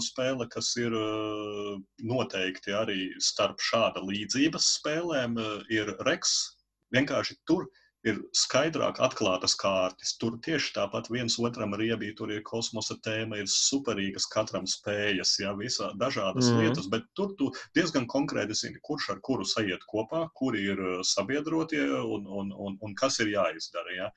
spēle, 0.00 0.48
kas 0.48 0.72
ir 0.80 0.96
eh, 0.96 1.74
noteikti 2.00 2.72
arī 2.72 3.12
starp 3.20 3.60
šāda 3.60 4.00
līdzības 4.00 4.72
spēlēm, 4.78 5.36
eh, 5.36 5.60
ir 5.76 5.92
Rex. 6.08 6.38
Vienkārši 6.94 7.36
tur 7.44 7.68
ir 7.68 7.87
skaidrāk 8.36 9.00
atklātas 9.04 9.54
kārtas. 9.58 10.14
Tur 10.20 10.38
tieši 10.44 10.72
tāpat 10.76 11.10
viens 11.12 11.36
otram 11.42 11.74
riebī, 11.78 12.10
tur 12.16 12.32
ir 12.34 12.42
kosmosa 12.46 12.96
tēma, 13.04 13.40
ir 13.42 13.50
superīgas 13.52 14.28
katram 14.32 14.66
spējas, 14.70 15.36
jā, 15.42 15.52
visā 15.58 15.90
dažādas 16.00 16.50
mm. 16.50 16.62
lietas, 16.62 16.90
bet 16.92 17.08
tur 17.18 17.34
tu 17.38 17.50
diezgan 17.76 18.08
konkrēti 18.10 18.56
zini, 18.58 18.82
kurš 18.82 19.10
ar 19.14 19.22
kuru 19.24 19.46
sajiet 19.48 19.84
kopā, 19.90 20.26
kuri 20.38 20.64
ir 20.72 20.84
uh, 20.84 21.00
sabiedrotie 21.06 21.84
un, 21.98 22.26
un, 22.26 22.54
un, 22.54 22.78
un 22.80 22.94
kas 22.98 23.20
ir 23.24 23.34
jāizdara. 23.34 23.96
Jā. 23.98 24.08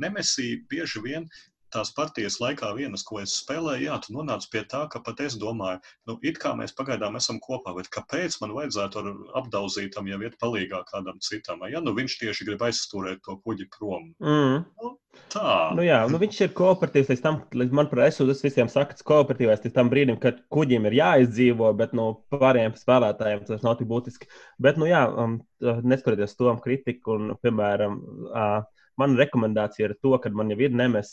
Nemesī 0.00 0.54
bieži 0.70 1.02
vien 1.04 1.28
tās 1.74 1.92
partijas 1.96 2.38
laikā, 2.42 2.70
vienas, 2.78 3.04
ko 3.06 3.20
es 3.22 3.34
spēlēju, 3.42 3.88
jā, 3.88 3.98
tu 4.04 4.14
nonāc 4.16 4.46
pie 4.52 4.64
tā, 4.70 4.84
ka 4.92 5.02
pat 5.04 5.22
es 5.24 5.36
domāju, 5.40 5.82
nu, 6.08 6.18
it 6.26 6.40
kā 6.42 6.54
mēs 6.58 6.74
pagaidām 6.78 7.18
esam 7.20 7.40
kopā, 7.42 7.74
bet 7.78 7.90
kāpēc 7.94 8.38
man 8.42 8.54
vajadzētu 8.56 9.02
ar 9.02 9.12
apdauzītam 9.42 10.10
jau 10.10 10.20
iet 10.24 10.38
palīgā 10.42 10.84
kādam 10.90 11.20
citam? 11.24 11.64
Ja 11.70 11.82
nu 11.84 11.94
viņš 11.96 12.18
tieši 12.22 12.50
grib 12.50 12.62
aizstūrēt 12.66 13.24
to 13.26 13.38
kuģi 13.42 13.70
prom. 13.74 14.12
Mm. 14.22 14.62
Nu, 14.82 14.92
tā. 15.32 15.54
Nu, 15.76 15.84
jā, 15.86 16.00
nu, 16.10 16.20
viņš 16.22 16.40
ir 16.46 16.52
kooperatīvs 16.58 17.10
līdz 17.12 17.24
tam, 17.24 17.40
līdz, 17.54 17.74
manuprāt, 17.76 18.12
es 18.12 18.20
uz 18.22 18.42
visiem 18.44 18.70
saku, 18.70 18.96
kooperatīvais 19.06 19.64
līdz 19.64 19.74
tam 19.76 19.90
brīdim, 19.92 20.18
kad 20.22 20.42
kuģim 20.54 20.88
ir 20.90 20.98
jāizdzīvo, 21.00 21.72
bet 21.78 21.94
no 21.96 22.10
nu, 22.12 22.38
pārējiem 22.38 22.76
spēlētājiem 22.78 23.44
tas 23.48 23.64
nav 23.66 23.78
tik 23.80 23.90
būtiski. 23.90 24.30
Bet, 24.62 24.78
nu, 24.80 24.88
jā, 24.90 25.04
um, 25.08 25.40
neskatoties 25.62 26.36
to 26.38 26.54
kritiku 26.64 27.18
un, 27.18 27.34
piemēram, 27.42 27.98
uh, 28.30 28.62
Mana 29.00 29.18
rekomendācija 29.18 29.88
ir 29.88 29.96
to, 30.02 30.14
ka 30.22 30.30
man 30.30 30.52
jau 30.52 30.58
ir 30.62 30.74
nemes 30.76 31.08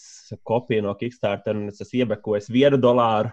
kopija 0.46 0.84
no 0.86 0.94
Kickstarter, 1.00 1.58
un 1.58 1.72
es 1.72 1.82
esmu 1.82 2.04
iebekojis 2.04 2.52
vienu 2.54 2.78
dolāru 2.82 3.32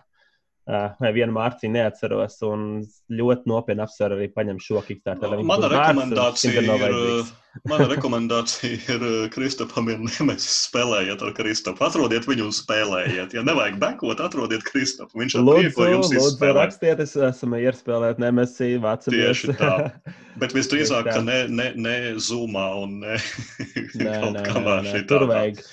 vai 0.68 1.10
vienu 1.16 1.32
mārciņu 1.36 1.74
neatceros. 1.74 2.38
Un 2.46 2.64
ļoti 3.08 3.48
nopietni 3.48 3.84
apsveru 3.84 4.18
arī 4.18 4.28
paņemt 4.34 4.64
šo 4.64 4.82
Kickstarter. 4.86 5.36
Mana 5.48 5.70
rekomendācija, 5.72 6.60
ir, 6.60 7.30
mana 7.68 7.88
rekomendācija 7.90 8.96
ir 8.96 9.06
Kristofam 9.32 9.88
ir 9.92 10.02
nemesis 10.04 10.68
spēlējiet 10.68 11.24
ar 11.24 11.32
Kristofu. 11.36 11.84
Atrodiet 11.88 12.28
viņu 12.28 12.50
un 12.50 12.54
spēlējiet. 12.54 13.34
Ja 13.38 13.44
nevajag 13.48 13.80
bekot, 13.80 14.20
atrodiet 14.24 14.66
Kristofu. 14.68 15.22
Viņš 15.22 15.38
ir 15.38 15.46
lūdzu, 15.46 15.88
jums 15.94 16.12
lūdzu 16.14 16.52
rakstiet, 16.58 17.02
es 17.04 17.16
esmu 17.16 17.62
ierspēlēt 17.64 18.20
nemesi 18.22 18.74
vācamies. 18.82 19.44
Tieši 19.44 19.56
tā. 19.58 19.74
Bet 20.42 20.54
visdrīzāk, 20.54 21.08
ka 21.08 21.24
ne, 21.24 21.46
ne, 21.50 21.72
ne 21.80 21.96
Zoomā 22.22 22.68
un 22.84 23.00
ne 23.02 23.16
nē, 23.16 24.12
kaut 24.20 24.36
nē, 24.36 24.44
kamā 24.46 24.76
nē, 24.84 24.92
nē. 24.92 25.02
Tur 25.08 25.26
vajag 25.30 25.64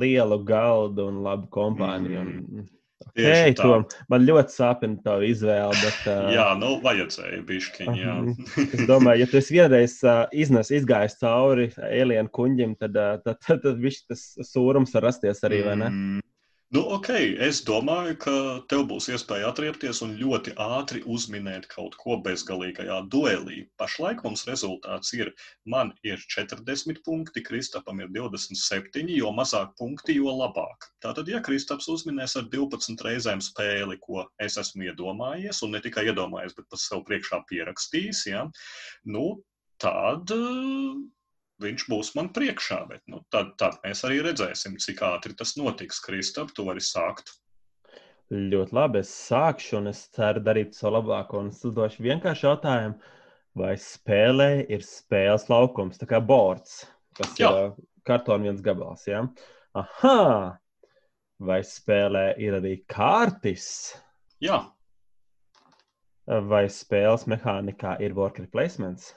lielu 0.00 0.38
galdu 0.46 1.10
un 1.10 1.20
labu 1.26 1.50
kompāniju. 1.52 2.22
Un... 2.22 2.70
Okay, 3.14 3.54
Tom, 3.58 3.84
man 4.10 4.24
ļoti 4.26 4.54
sāpina 4.54 4.98
tā 5.04 5.16
izvēle. 5.26 5.74
Bet, 5.78 5.98
uh, 6.10 6.28
jā, 6.34 6.46
nu, 6.58 6.76
vajadzēja 6.82 7.40
bišķiņ, 7.46 7.98
jā. 8.00 8.14
es 8.64 8.84
domāju, 8.90 9.22
ja 9.22 9.30
tu 9.30 9.38
esi 9.38 9.56
vienreiz 9.56 9.96
uh, 10.06 10.24
iznes, 10.34 10.72
izgājis 10.74 11.18
cauri 11.20 11.68
alienu 11.86 12.32
kuņģim, 12.34 12.76
tad, 12.80 12.98
uh, 12.98 13.18
tad, 13.22 13.38
tad, 13.46 13.62
tad, 13.66 13.82
tad 13.82 14.00
tas 14.10 14.24
sūrums 14.50 14.94
var 14.96 15.08
rasties 15.10 15.44
arī, 15.46 15.62
vai 15.66 15.76
ne? 15.82 15.90
Mm. 15.90 16.22
Nu, 16.72 16.80
ok, 16.96 17.08
es 17.44 17.58
domāju, 17.68 18.14
ka 18.24 18.32
tev 18.72 18.86
būs 18.88 19.06
iespēja 19.12 19.50
atriepties 19.52 20.00
un 20.06 20.14
ļoti 20.16 20.54
ātri 20.64 21.02
uzminēt 21.14 21.68
kaut 21.70 21.94
ko 22.00 22.16
bezgalīgajā 22.24 22.96
duelī. 23.12 23.58
Pašlaik 23.78 24.24
mums 24.24 24.46
rezultāts 24.48 25.12
ir, 25.18 25.30
man 25.68 25.92
ir 26.08 26.24
40 26.34 27.02
punkti, 27.04 27.44
Kristapam 27.44 28.00
ir 28.00 28.10
27, 28.16 29.04
jo 29.12 29.30
mazāk 29.36 29.76
punkti, 29.78 30.16
jo 30.16 30.32
labāk. 30.40 30.88
Tātad, 31.04 31.28
ja 31.28 31.42
Kristaps 31.44 31.90
uzminēs 31.92 32.38
ar 32.40 32.48
12 32.56 33.06
reizēm 33.06 33.44
spēli, 33.44 34.00
ko 34.00 34.24
es 34.42 34.56
esmu 34.64 34.88
iedomājies, 34.88 35.60
un 35.66 35.76
ne 35.76 35.84
tikai 35.84 36.08
iedomājies, 36.08 36.56
bet 36.56 36.70
pat 36.72 36.80
sev 36.80 37.04
priekšā 37.10 37.44
pierakstījis, 37.52 38.24
ja, 38.32 38.48
nu, 39.04 39.28
tad 39.84 40.32
viņš 41.62 41.86
būs 41.90 42.12
man 42.18 42.30
priekšā. 42.34 42.80
Bet, 42.90 43.02
nu, 43.10 43.22
tad, 43.34 43.54
tad 43.60 43.78
mēs 43.84 44.04
arī 44.06 44.20
redzēsim, 44.26 44.78
cik 44.82 45.02
ātri 45.06 45.36
tas 45.38 45.54
notiks. 45.60 46.02
Kristap, 46.04 46.52
tu 46.56 46.66
vari 46.68 46.82
sākt. 46.84 47.34
Ļoti 48.34 48.74
labi. 48.74 49.02
Es 49.04 49.12
sākšu, 49.28 49.78
un 49.80 49.92
es 49.92 50.06
ceru 50.16 50.42
darīt 50.44 50.74
savu 50.76 50.96
labāko. 50.98 51.44
Un 51.44 51.52
es 51.52 51.62
uzdošu 51.66 52.04
vienkāršu 52.06 52.48
jautājumu, 52.48 53.12
vai 53.58 53.74
spēlē 53.78 54.50
ir 54.72 54.84
spēles 54.86 55.46
laukums, 55.52 56.00
tā 56.00 56.08
kā 56.10 56.20
bords, 56.24 56.82
kas 57.18 57.34
Jā. 57.38 57.50
ir 57.52 57.74
kartona 58.08 58.48
viens 58.48 58.62
gabals. 58.64 59.06
Ja? 59.06 59.26
Aha! 59.78 60.58
Vai 61.44 61.60
spēlē 61.66 62.28
ir 62.40 62.56
arī 62.60 62.78
kārtis? 62.90 63.66
Jā. 64.42 64.62
Vai 66.24 66.64
spēles 66.72 67.26
mehānikā 67.28 67.98
ir 68.00 68.14
worker 68.16 68.46
placements? 68.48 69.12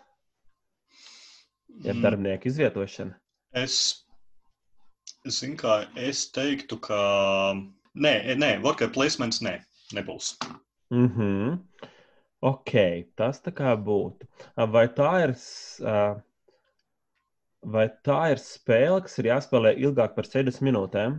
Ja 1.83 1.93
mm. 1.93 2.01
darbinieku 2.03 2.49
izvietošana? 2.49 3.17
Es, 3.57 4.05
zinu, 5.27 5.57
kā 5.61 5.79
es 5.95 6.27
teiktu, 6.35 6.79
ka 6.83 6.99
nē, 7.97 8.13
nē 8.37 8.51
worker 8.63 8.91
placements 8.93 9.41
nē, 9.45 9.59
nebūs. 9.97 10.35
Mm 10.93 11.09
-hmm. 11.15 11.57
Ok, 12.41 12.71
tas 13.15 13.41
tā 13.41 13.51
kā 13.51 13.73
būtu. 13.75 14.27
Vai 14.55 14.87
tā 14.87 15.11
ir, 15.23 15.33
vai 17.61 17.87
tā 18.05 18.19
ir 18.31 18.37
spēle, 18.37 19.01
kas 19.01 19.17
ir 19.19 19.25
jāspēlē 19.25 19.73
ilgāk 19.77 20.13
par 20.15 20.25
60 20.25 20.61
minūtēm? 20.61 21.17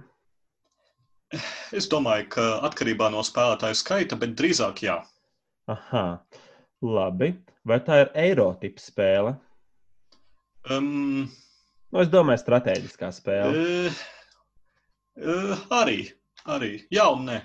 Es 1.73 1.89
domāju, 1.89 2.29
ka 2.29 2.61
atkarībā 2.69 3.11
no 3.11 3.21
spēlētāju 3.27 3.75
skaita, 3.75 4.17
bet 4.17 4.37
drīzāk 4.39 4.83
jā. 4.83 5.05
Aha, 5.69 6.25
labi. 6.83 7.35
Vai 7.69 7.81
tā 7.85 8.01
ir 8.01 8.11
eirotipa 8.15 8.81
spēle? 8.81 9.35
Um, 10.69 11.29
nu, 11.93 12.01
es 12.03 12.11
domāju, 12.13 12.43
strateģiskā 12.43 13.09
spēle. 13.17 13.63
Uh, 13.63 14.01
uh, 15.23 15.63
arī, 15.81 16.03
arī. 16.45 16.75
Jā, 16.93 17.09
un 17.15 17.25
nē. 17.31 17.39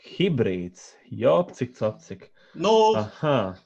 Hibrīds, 0.00 0.92
jau 1.12 1.40
cik 1.54 1.74
cik. 2.06 2.28
Nu, 2.54 2.94
Aha. 2.98 3.56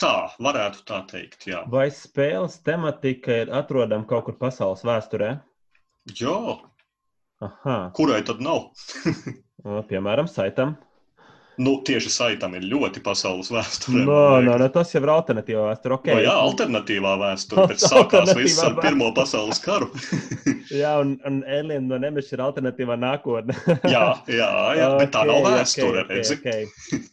tā 0.00 0.14
varētu 0.42 0.82
tā 0.88 1.02
teikt. 1.10 1.46
Jā. 1.48 1.62
Vai 1.70 1.86
spēles 1.94 2.58
tematika 2.64 3.42
ir 3.44 3.52
atrodama 3.54 4.08
kaut 4.08 4.26
kur 4.26 4.38
pasaules 4.40 4.84
vēsturē? 4.84 5.36
Jā. 6.18 6.38
Aha. 7.44 7.78
Kurai 7.96 8.22
tad 8.24 8.40
nav? 8.44 8.70
Piemēram, 9.90 10.28
saitam. 10.28 10.76
Nu, 11.56 11.76
tieši 11.86 12.10
saitam 12.10 12.56
ir 12.58 12.64
ļoti 12.66 12.98
pasaules 13.04 13.50
vēsture. 13.54 14.02
No, 14.02 14.40
no, 14.42 14.56
no, 14.58 14.66
tas 14.74 14.90
jau 14.94 15.02
ir 15.04 15.12
alternatīvā 15.12 15.68
vēsture. 15.68 15.98
Okay. 16.00 16.16
No, 16.16 16.22
jā, 16.24 16.34
alternatīvā 16.48 17.12
vēsture, 17.20 17.66
bet 17.70 17.84
sākās 17.84 18.32
viss 18.34 18.58
ar 18.64 18.74
Pirmo 18.80 19.12
pasaules 19.14 19.62
karu. 19.62 19.90
jā, 20.82 20.96
un, 21.02 21.14
un 21.28 21.42
Alien 21.46 21.86
no 21.90 22.00
Nemeša 22.02 22.34
ir 22.34 22.44
alternatīvā 22.48 22.98
nākotne. 22.98 23.54
jā, 23.94 24.02
jā, 24.26 24.50
jā 24.80 24.88
okay, 24.90 24.98
bet 25.04 25.14
tā 25.14 25.22
nav 25.30 25.46
vēsture, 25.46 26.02
okay, 26.02 26.18
redzi. 26.18 26.38
Okay, 26.40 26.66
okay. 26.66 27.04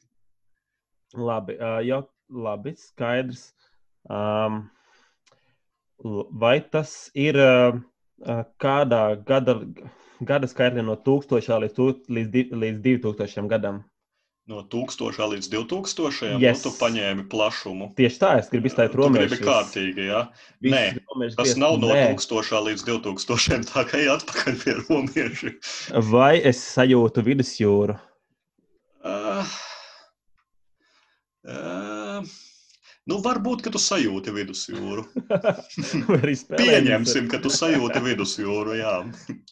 labi, 1.29 1.57
uh, 1.61 1.77
jau, 1.85 2.01
labi, 2.49 2.75
skaidrs. 2.81 3.51
Um, 4.09 4.63
vai 6.41 6.55
tas 6.73 7.11
ir 7.13 7.37
uh, 7.37 7.77
kādā 8.57 9.03
gada, 9.27 9.59
gada 10.25 10.49
skaitļā 10.49 10.87
no 10.89 10.97
1000 11.05 11.61
līdz, 11.67 12.09
līdz, 12.09 12.57
līdz 12.65 12.83
2000 13.05 13.49
gadam? 13.53 13.83
No 14.51 14.65
1000 14.67 15.15
līdz 15.31 15.47
2000 15.47 16.33
nu, 16.33 16.39
yes. 16.43 16.59
nu, 16.59 16.65
tu 16.65 16.71
paņēmi 16.75 17.23
plašumu. 17.31 17.93
Tieši 17.95 18.19
tā, 18.19 18.31
es 18.41 18.49
gribu 18.51 18.67
izteikt 18.67 18.97
robežu. 18.99 19.29
Tas 19.31 19.39
ir 19.39 19.47
kārtīgi, 19.47 20.07
jā. 20.09 20.25
Ja? 20.59 20.73
Nē, 20.73 20.83
tas 21.37 21.55
nav 21.61 21.77
no 21.79 21.93
Nē. 21.93 22.09
1000 22.19 22.59
līdz 22.67 22.85
2000, 22.89 23.69
tā 23.71 23.85
kā 23.87 24.01
ej 24.01 24.11
atpakaļ 24.17 24.59
pie 24.65 24.75
robežu. 24.81 25.55
Vai 26.11 26.33
es 26.51 26.59
sajūtu 26.73 27.23
vidusjūru? 27.31 27.95
Uh, 29.07 29.55
uh, 31.47 32.31
Nu, 33.09 33.17
varbūt, 33.23 33.63
ka 33.65 33.71
tu 33.73 33.79
sajūti 33.81 34.31
vidusjūru. 34.35 35.07
Pieņemsim, 36.61 37.31
ka 37.31 37.39
tu 37.41 37.49
sajūti 37.49 38.03
vidusjūru. 38.05 38.75
Jā. 38.77 38.97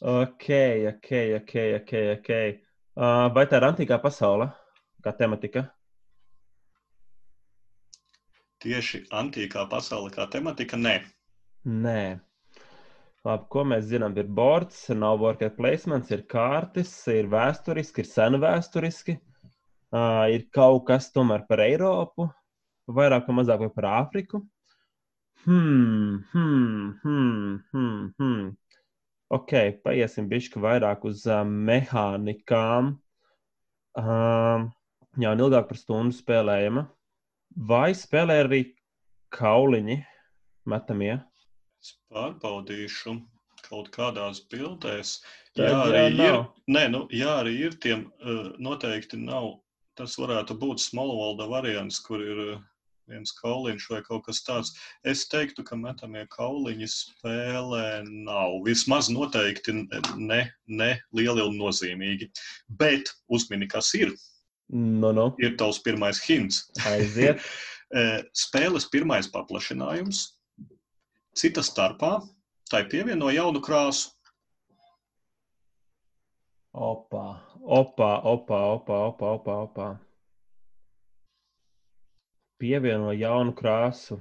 ok, 0.04 0.50
ok, 0.91 1.10
ok. 1.39 1.56
okay, 1.80 2.10
okay. 2.20 2.58
Uh, 3.00 3.32
vai 3.34 3.47
tā 3.50 3.58
ir 3.62 3.72
antīkā 3.72 3.97
pasaule? 4.04 4.52
Kā 5.06 5.14
tematika? 5.20 5.68
Tieši 8.60 9.06
antīkā 9.16 9.64
pasaule 9.72 10.12
kā 10.12 10.26
tematika? 10.32 10.78
Nē. 10.80 10.97
Nē. 11.64 12.02
Labi, 13.28 13.45
ko 13.52 13.64
mēs 13.68 13.88
zinām? 13.88 14.16
Ir 14.20 14.28
bords, 14.32 14.82
nav 14.95 15.20
worker 15.24 15.52
placements, 15.56 16.12
ir 16.16 16.26
kārtas, 16.32 16.91
ir 17.12 17.28
vēsturiski, 17.32 18.04
ir 18.04 18.08
sena 18.08 18.39
vēsturiski. 18.39 19.18
Uh, 19.89 20.28
ir 20.32 20.45
kaut 20.54 20.86
kas 20.88 21.10
tomēr 21.12 21.43
par 21.50 21.64
Eiropu, 21.64 22.28
vairāk 23.00 23.28
vai 23.28 23.36
mazāk 23.39 23.64
vai 23.64 23.70
par 23.76 23.88
Āfriku. 23.89 24.43
Hmm, 25.45 26.20
hmm, 26.34 27.00
hmm, 27.04 27.56
hmm, 27.72 28.10
hmm. 28.20 28.50
Ok, 29.34 29.56
paiesim 29.86 30.28
bišķi 30.30 30.62
vairāk 30.64 31.08
uz 31.10 31.24
uh, 31.30 31.41
mehānikām. 31.47 32.95
Um, 34.00 34.70
Jā, 35.20 35.34
un 35.36 35.41
ilgāk 35.43 35.67
par 35.67 35.76
stundu 35.76 36.15
spēlējama. 36.15 36.86
Vai 37.67 37.89
spēlē 37.97 38.38
arī 38.45 38.59
kauliņi 39.36 39.97
metamie? 40.70 41.17
Es 41.84 41.95
pārbaudīšu 42.11 43.17
kaut 43.65 43.89
kādās 43.95 44.39
bildēs. 44.51 45.17
Tā 45.57 45.67
jā, 45.67 45.82
arī 45.89 46.03
jā, 46.05 46.30
ir. 46.30 46.39
Nē, 46.72 46.86
nu, 46.93 47.03
jā, 47.11 47.34
arī 47.41 47.57
ir 47.67 47.76
tiem 47.84 48.07
uh, 48.07 48.53
noteikti 48.63 49.20
nav. 49.20 49.57
Tas 49.99 50.15
varētu 50.15 50.55
būt 50.61 50.80
smolvalda 50.80 51.49
variants, 51.51 51.99
kur 52.05 52.24
ir 52.24 52.41
uh, 52.45 52.63
viens 53.11 53.34
kauliņš 53.41 53.89
vai 53.91 54.01
kaut 54.05 54.24
kas 54.30 54.39
tāds. 54.47 54.72
Es 55.03 55.26
teiktu, 55.28 55.65
ka 55.67 55.76
metamie 55.80 56.26
kauliņi 56.32 56.88
spēlē 56.93 57.86
nav. 58.07 58.59
Vismaz 58.67 59.11
noteikti 59.11 59.76
ne, 60.15 60.41
ne 60.67 60.91
lieli 61.11 61.43
un 61.43 61.59
nozīmīgi. 61.59 62.30
Bet 62.80 63.11
uzmini, 63.28 63.67
kas 63.67 63.91
ir. 63.99 64.15
No, 64.70 65.11
no. 65.11 65.32
Ir 65.41 65.55
tavs 65.57 65.82
pirmais 65.82 66.22
hints. 66.26 66.67
Aiziet. 66.86 67.43
Eh, 67.89 68.20
spēles 68.38 68.84
pirmais 68.93 69.26
paplašinājums. 69.34 70.20
Cita 71.34 71.63
starpā 71.65 72.20
tai 72.70 72.84
pievieno 72.86 73.32
jaunu 73.34 73.63
krāsu. 73.65 74.11
Opa, 76.70 77.24
opa, 77.65 78.11
opa, 78.30 78.59
opa, 78.76 78.99
opa, 79.07 79.32
opa, 79.39 79.55
opa. 79.65 79.88
Pievieno 82.61 83.09
jaunu 83.17 83.57
krāsu. 83.57 84.20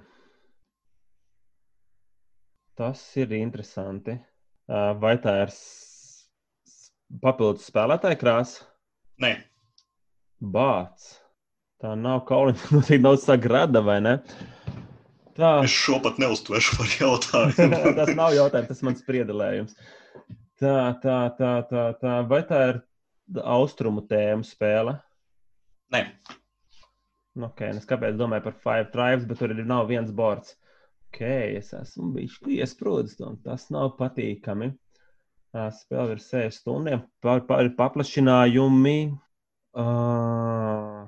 Tas 2.72 3.04
ir 3.20 3.36
interesanti. 3.36 4.16
Eh, 4.16 4.90
vai 4.96 5.18
tā 5.20 5.36
ir 5.44 5.52
papildus 7.20 7.68
spēlētāja 7.68 8.16
krāsa? 8.24 8.64
Nē. 9.20 9.34
Bāts. 10.38 11.16
Tā 11.82 11.94
nav 11.98 12.24
kauliņa, 12.26 12.68
noteikti 12.74 13.02
nav 13.04 13.18
sagrada, 13.22 13.82
vai 13.86 13.98
ne? 14.02 14.14
Tā. 15.38 15.52
Es 15.62 15.74
šo 15.74 16.00
pat 16.02 16.18
neuztveršu 16.18 16.78
par 16.78 16.94
jautājumu. 16.98 17.94
tas 17.98 18.14
nav 18.18 18.34
jautājums, 18.34 18.70
tas 18.70 18.82
ir 18.82 18.88
mans 18.88 19.04
priedelējums. 19.06 19.76
Tā, 20.58 20.78
tā, 21.02 21.18
tā, 21.38 21.52
tā, 21.70 21.84
tā. 22.00 22.14
Vai 22.30 22.40
tā 22.46 22.62
ir 22.72 22.80
austrumu 23.46 24.02
tēma 24.10 24.46
spēle? 24.46 24.96
Nē. 25.94 26.02
Ok, 27.46 27.62
es 27.68 27.86
kāpēc 27.86 28.18
domāju 28.18 28.48
par 28.48 28.56
Five 28.64 28.88
Tribes, 28.94 29.28
bet 29.30 29.38
tur 29.38 29.54
arī 29.54 29.62
nav 29.66 29.86
viens 29.90 30.10
bords. 30.10 30.56
Ok, 31.08 31.22
es 31.60 31.70
esmu 31.76 32.10
bijis 32.16 32.34
iesprūdis, 32.58 33.20
un 33.26 33.38
tas 33.44 33.68
nav 33.74 33.94
patīkami. 34.00 34.72
Spēle 35.54 36.18
ir 36.18 36.20
6 36.20 36.58
stundiem, 36.58 37.06
par, 37.24 37.46
par 37.46 37.70
paplašinājumi 37.78 38.98
Uh, 39.78 41.06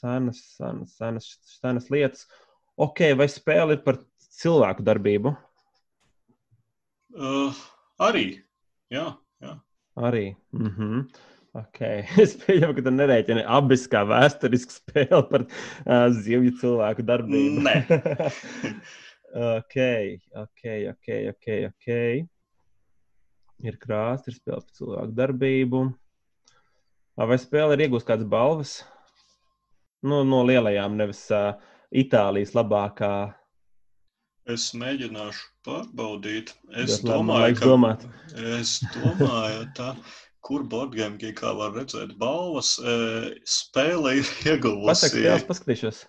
senas, 0.00 0.40
senas, 0.56 0.96
senas, 0.96 1.26
senas 1.60 1.90
lietas. 1.92 2.26
Ok, 2.80 3.04
vai 3.14 3.28
spēle 3.30 3.76
ir 3.76 3.84
par 3.84 4.00
cilvēku 4.40 4.82
darbību? 4.86 5.34
Uh, 7.14 7.58
arī. 8.02 8.40
Jā, 8.90 9.12
jā. 9.42 9.58
Arī. 10.00 10.24
Mm 10.56 10.70
-hmm. 10.76 11.04
Okay. 11.60 12.04
Es 12.22 12.36
pieņemu, 12.38 12.74
ka 12.74 12.82
tu 12.86 12.90
nerēķini 12.94 13.44
abas 13.46 13.86
kā 13.90 14.04
vēsturisku 14.06 14.72
spēli 14.72 15.22
par 15.30 15.46
uh, 15.46 16.10
zivju 16.10 16.52
cilvēku 16.60 17.02
darbību. 17.02 17.62
Nē, 17.66 17.74
ok, 19.58 19.76
ok, 20.44 20.66
ok, 20.92 21.08
ok. 21.34 21.48
okay. 21.70 22.22
Ir 23.60 23.76
krāsa, 23.76 24.30
ir 24.30 24.38
spēle 24.38 24.62
par 24.62 24.78
cilvēku 24.78 25.18
darbību. 25.18 25.82
Vai 27.20 27.36
spēle 27.40 27.76
ir 27.76 27.82
iegūst 27.84 28.08
kādas 28.08 28.28
balvas? 28.32 28.78
Nu, 30.00 30.22
no 30.24 30.40
lielajām, 30.48 30.94
nevis 30.96 31.26
uh, 31.36 31.52
Itālijas 31.92 32.54
labākā. 32.56 33.34
es 34.50 34.70
mēģināšu 34.74 35.42
pārbaudīt. 35.66 36.54
Es 36.82 37.02
man 37.02 37.12
domāju, 37.12 37.58
ka 37.58 37.68
domāt. 37.68 38.06
Es 38.56 38.78
domāju, 38.94 39.66
tā, 39.76 39.90
kur 40.46 40.64
Borgēmī 40.64 41.34
kā 41.36 41.52
var 41.58 41.76
redzēt 41.76 42.16
balvas, 42.18 42.72
spēle 43.44 44.16
ir 44.22 44.24
Pasaka, 44.24 44.54
ieguvusi. 44.56 45.10
spēles 45.12 45.46
paskatīšos. 45.50 46.00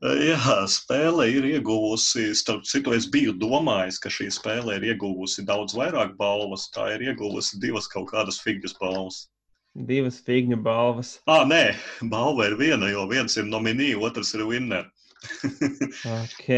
E, 0.00 0.14
Jā, 0.30 0.56
spēle 0.72 1.28
ir 1.30 1.46
ieguvusi, 1.52 2.30
starp 2.34 2.64
citu, 2.66 2.96
es 2.96 3.06
biju 3.12 3.36
domājis, 3.38 4.00
ka 4.00 4.10
šī 4.10 4.30
spēle 4.32 4.80
ir 4.80 4.88
ieguvusi 4.94 5.44
daudz 5.46 5.76
vairāk 5.76 6.16
balvas. 6.16 6.66
Tā 6.74 6.88
ir 6.96 7.10
ieguvusi 7.12 7.60
divas 7.62 7.86
kaut 7.92 8.08
kādas 8.16 8.40
figūras 8.42 8.74
balvas. 8.80 9.26
Divas 9.74 10.20
figņu 10.22 10.60
balvas. 10.62 11.16
Ah, 11.26 11.42
nē, 11.50 11.74
balva 12.10 12.46
ir 12.46 12.54
viena, 12.60 12.86
jo 12.92 13.08
viens 13.10 13.34
ir 13.36 13.48
nominī, 13.50 13.92
otrs 13.98 14.34
ir 14.38 14.44
winner. 14.46 14.86
Ok. 16.20 16.48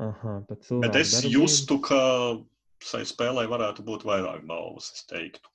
Aha, 0.00 0.34
Bet 0.48 0.96
es 0.96 1.14
darbību. 1.16 1.32
justu, 1.34 1.78
ka 1.82 1.98
šai 2.86 3.02
spēlē 3.08 3.46
varētu 3.50 3.82
būt 3.84 4.04
vairāk 4.08 4.44
balvas, 4.48 4.92
es 4.94 5.04
teiktu. 5.10 5.50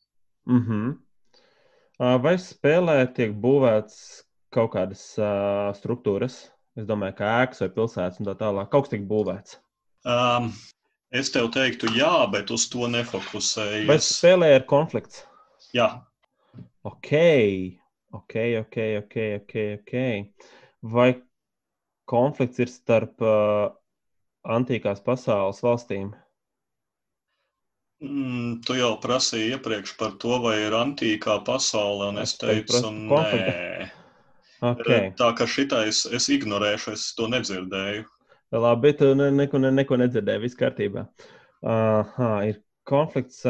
Mhm. 0.52 0.98
Ā, 2.04 2.10
Vai 2.22 2.36
spēlē 2.42 2.98
tiek 3.16 3.32
būvēts 3.42 3.96
kaut 4.54 4.74
kādas 4.76 5.06
uh, 5.18 5.72
struktūras? 5.78 6.42
Es 6.76 6.86
domāju, 6.90 7.16
ka 7.22 7.30
ēkas 7.46 7.64
vai 7.64 7.70
pilsētas 7.72 8.20
un 8.20 8.28
tā 8.28 8.36
tālāk. 8.42 8.68
Kaut 8.74 8.86
kas 8.86 8.92
tiek 8.98 9.06
būvēts. 9.08 9.56
Um, 10.06 10.52
es 11.20 11.32
tev 11.34 11.52
teiktu, 11.56 11.92
jā, 11.98 12.14
bet 12.34 12.52
uz 12.54 12.68
to 12.72 12.90
nefokusējies. 12.92 13.88
Vai 13.90 14.02
spēlē 14.04 14.52
ir 14.58 14.68
konflikts? 14.70 15.24
Jā, 15.76 15.90
Ok, 16.86 17.12
ok, 18.12 18.34
ok, 18.60 18.78
ok. 19.02 19.16
ok, 19.42 19.54
okay. 19.80 20.20
Vai 20.82 21.16
konflikts 22.06 22.62
ir 22.62 22.70
starp 22.70 23.24
uh, 23.26 23.74
antīkās 24.46 25.02
pasaules 25.02 25.64
valstīm? 25.66 26.12
mm, 28.06 28.62
tu 28.68 28.78
jau 28.78 28.92
prasīji 29.02 29.56
iepriekš 29.56 29.96
par 29.98 30.14
to, 30.22 30.38
vai 30.44 30.60
ir 30.68 30.78
antīkā 30.78 31.40
pasaule, 31.48 32.12
un 32.14 32.22
es 32.22 32.36
Es 32.36 32.42
teicu, 32.44 32.92
nē. 32.94 33.90
Okay. 34.66 35.10
Tā 35.18 35.32
kā 35.38 35.46
šitais 35.50 36.06
es 36.16 36.30
ignorēšu, 36.32 36.94
es 36.94 37.10
to 37.18 37.28
nedzirdēju. 37.34 38.06
Labi, 38.62 38.94
tu 38.98 39.12
ne, 39.18 39.30
neko, 39.34 39.60
ne, 39.64 39.72
neko 39.76 40.00
nedzirdēji, 40.00 40.44
viss 40.46 40.60
kārtībā. 40.60 41.06
Aha, 41.66 42.32
ir 42.50 42.62
konflikts, 42.88 43.42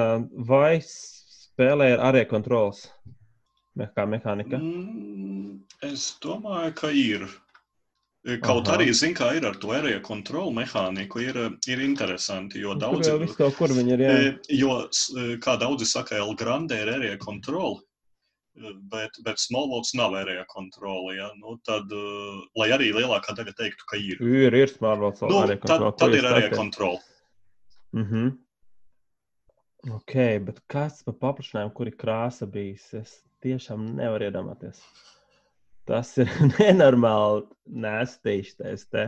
vai 0.48 0.80
spēlē 0.84 1.94
ar 1.96 2.06
arī 2.12 2.26
kontrols? 2.30 2.86
Kā 3.76 4.06
mehānika? 4.08 4.56
Mm, 4.56 5.58
es 5.84 6.14
domāju, 6.24 6.72
ka 6.80 6.92
ir. 6.96 7.26
Kaut 8.42 8.66
Aha. 8.66 8.80
arī, 8.80 8.88
zin, 8.98 9.14
kā 9.14 9.36
ir 9.38 9.46
ar 9.46 9.58
to 9.62 9.70
area 9.76 10.00
kontrolu 10.02 10.50
mehāniku, 10.56 11.20
ir, 11.22 11.38
ir 11.70 11.82
interesanti, 11.86 12.58
jo 12.64 12.74
Tur 12.74 13.04
daudzi 13.04 13.28
kaut 13.38 13.60
kur 13.60 13.74
viņi 13.76 13.94
ir. 13.94 14.02
Jā. 14.02 14.16
E, 14.16 14.32
Jo, 14.58 14.78
e, 14.88 15.36
kā 15.44 15.54
daudzi 15.62 15.86
saka, 15.86 16.18
El 16.18 16.34
Grande 16.40 16.80
ir 16.82 16.90
area 16.90 17.20
kontrole, 17.22 17.84
e, 17.84 17.95
bet, 18.92 19.20
bet 19.26 19.42
Smallvots 19.42 19.94
nav 19.98 20.16
area 20.16 20.46
kontrole. 20.52 21.16
Ja? 21.18 21.30
Nu, 21.40 21.58
tad, 21.68 21.92
e, 21.92 22.40
lai 22.60 22.70
arī 22.76 22.92
lielākā 22.96 23.36
daļa 23.38 23.56
teiktu, 23.58 23.88
ka 23.90 24.00
ir. 24.00 24.22
Ir, 24.24 24.56
ir 24.56 24.72
smārvalds 24.72 25.24
Nu, 25.26 25.42
arī 25.44 25.60
tad, 25.60 25.78
kontrol. 25.80 25.96
tad 26.00 26.18
ir 26.18 26.30
area 26.32 26.52
kontrole. 26.54 27.02
Mhm. 27.96 28.34
Ok, 29.96 30.16
bet 30.48 30.64
kas 30.72 31.04
par 31.06 31.14
paplašinājumu, 31.22 31.74
kur 31.78 31.92
ir 31.92 31.98
krāsa 32.00 32.48
bijis? 32.50 32.88
Es 32.98 33.20
tiešām 33.46 33.92
nevaru 34.00 34.32
iedomāties. 34.32 34.80
Tas 35.86 36.16
ir 36.18 36.32
nenormāli 36.58 37.46
nestīšais 37.70 38.88
te 38.90 39.06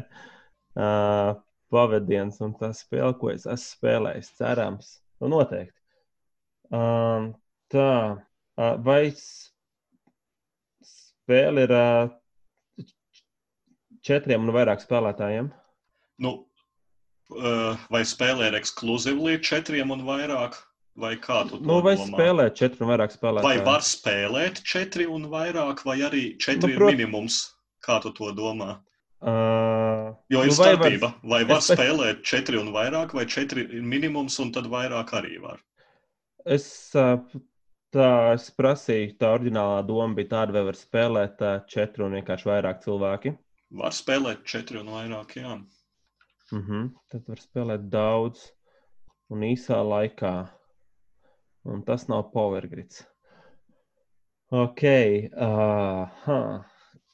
uh, 0.77 1.31
pavadiens 1.73 2.37
un 2.45 2.53
tas 2.59 2.83
spēle, 2.85 3.15
ko 3.17 3.31
es 3.33 3.47
esmu 3.47 3.73
spēlējis, 3.79 4.31
cerams, 4.37 4.91
nu 5.23 5.31
noteikti. 5.33 5.73
Um, 6.67 7.31
tā, 7.73 7.89
vai 8.57 9.11
spēle 10.88 11.65
ir 11.67 11.73
uh, 11.75 12.09
četriem 14.07 14.45
un 14.47 14.53
vairāk 14.55 14.81
spēlētājiem? 14.84 15.49
Nu, 16.23 16.31
vai 17.91 18.01
spēlē 18.07 18.49
ir 18.51 18.57
ekskluzīvi 18.61 19.27
līdz 19.31 19.43
četriem 19.51 19.91
un 19.93 20.05
vairāk? 20.07 20.57
Vai 20.97 21.11
kā 21.21 21.43
tu 21.45 21.59
to 21.59 21.67
Nu, 21.67 21.75
vai 21.85 21.93
domā? 21.93 22.07
spēlē 22.17 22.45
četri 22.57 22.81
un 22.81 22.89
vairāk 22.89 23.11
Vai 23.13 23.17
spēlētāji? 23.19 23.65
var 23.67 23.84
spēlēt 23.85 24.61
četri 24.65 25.05
un 25.05 25.27
vairāk, 25.29 25.84
vai 25.85 25.99
arī 26.07 26.23
četri 26.41 26.71
Nu, 26.71 26.73
ir 26.73 26.79
prot- 26.79 26.95
minimums? 26.95 27.35
Kā 27.85 27.99
tu 28.01 28.09
to 28.17 28.31
domā? 28.34 28.79
Uh, 29.21 30.15
Jo 30.29 30.41
ir 30.41 30.49
nu, 30.49 30.53
nu, 30.53 30.57
vai 30.57 30.73
var- 30.73 30.89
starpība. 30.89 31.13
Vai 31.23 31.43
var 31.45 31.57
es- 31.61 31.69
spēlēt 31.69 32.23
četri 32.25 32.57
un 32.57 32.71
vairāk, 32.73 33.13
vai 33.13 33.25
četri 33.25 33.61
ir 33.69 33.81
minimums, 33.85 34.39
un 34.39 34.51
tad 34.51 34.65
vairāk 34.65 35.13
arī 35.13 35.38
var. 35.41 35.59
Es 36.45 36.65
ā, 36.95 37.19
tā 37.95 38.09
es 38.34 38.49
prasīju, 38.55 39.15
tā 39.22 39.31
oriģinālā 39.38 39.81
doma 39.88 40.18
bija 40.18 40.34
tāda, 40.35 40.55
vai 40.57 40.68
var 40.69 40.80
spēlēt 40.80 41.43
četri 41.72 42.05
un 42.05 42.18
vienkārši 42.19 42.49
vairāk 42.49 42.84
cilvēki. 42.85 43.34
Var 43.81 43.95
spēlēt 43.95 44.45
četri 44.47 44.80
un 44.81 44.93
vairāk, 44.95 45.35
jā. 45.39 45.57
Mhm. 46.55 46.88
Tad 47.11 47.27
var 47.27 47.43
spēlēt 47.43 47.89
daudz 47.91 48.47
un 49.34 49.43
īsā 49.43 49.81
laikā. 49.84 50.35
Un 51.68 51.84
tas 51.84 52.07
nav 52.07 52.30
powergrids. 52.31 53.03
Ok, 54.55 54.84
uh, 55.35 56.61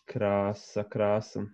krāsa, 0.06 0.84
krāsa. 0.86 1.48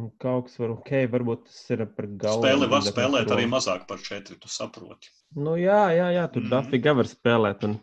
Un 0.00 0.06
kaut 0.22 0.46
kas 0.46 0.56
var, 0.62 0.72
ok, 0.78 0.92
varbūt 1.12 1.42
tas 1.50 1.58
ir 1.74 1.82
par 1.92 2.06
galvu. 2.22 2.46
Spēli 2.46 2.68
var 2.72 2.84
spēlēt 2.86 3.32
arī 3.34 3.44
mazāk 3.50 3.84
par 3.90 4.00
četri, 4.00 4.38
tu 4.40 4.48
saproti. 4.48 5.10
Nu, 5.36 5.58
jā, 5.60 5.90
jā, 5.92 6.08
jā 6.16 6.24
tur 6.32 6.46
mm. 6.46 6.52
dafiga 6.54 6.94
var 6.96 7.10
spēlēt. 7.10 7.66
Un... 7.68 7.76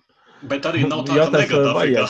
Bet 0.45 0.67
arī 0.69 0.83
nav 0.85 1.01
tā, 1.07 1.15
ka 1.17 1.31
vai 1.33 1.87
negadāfīgā. 1.89 2.03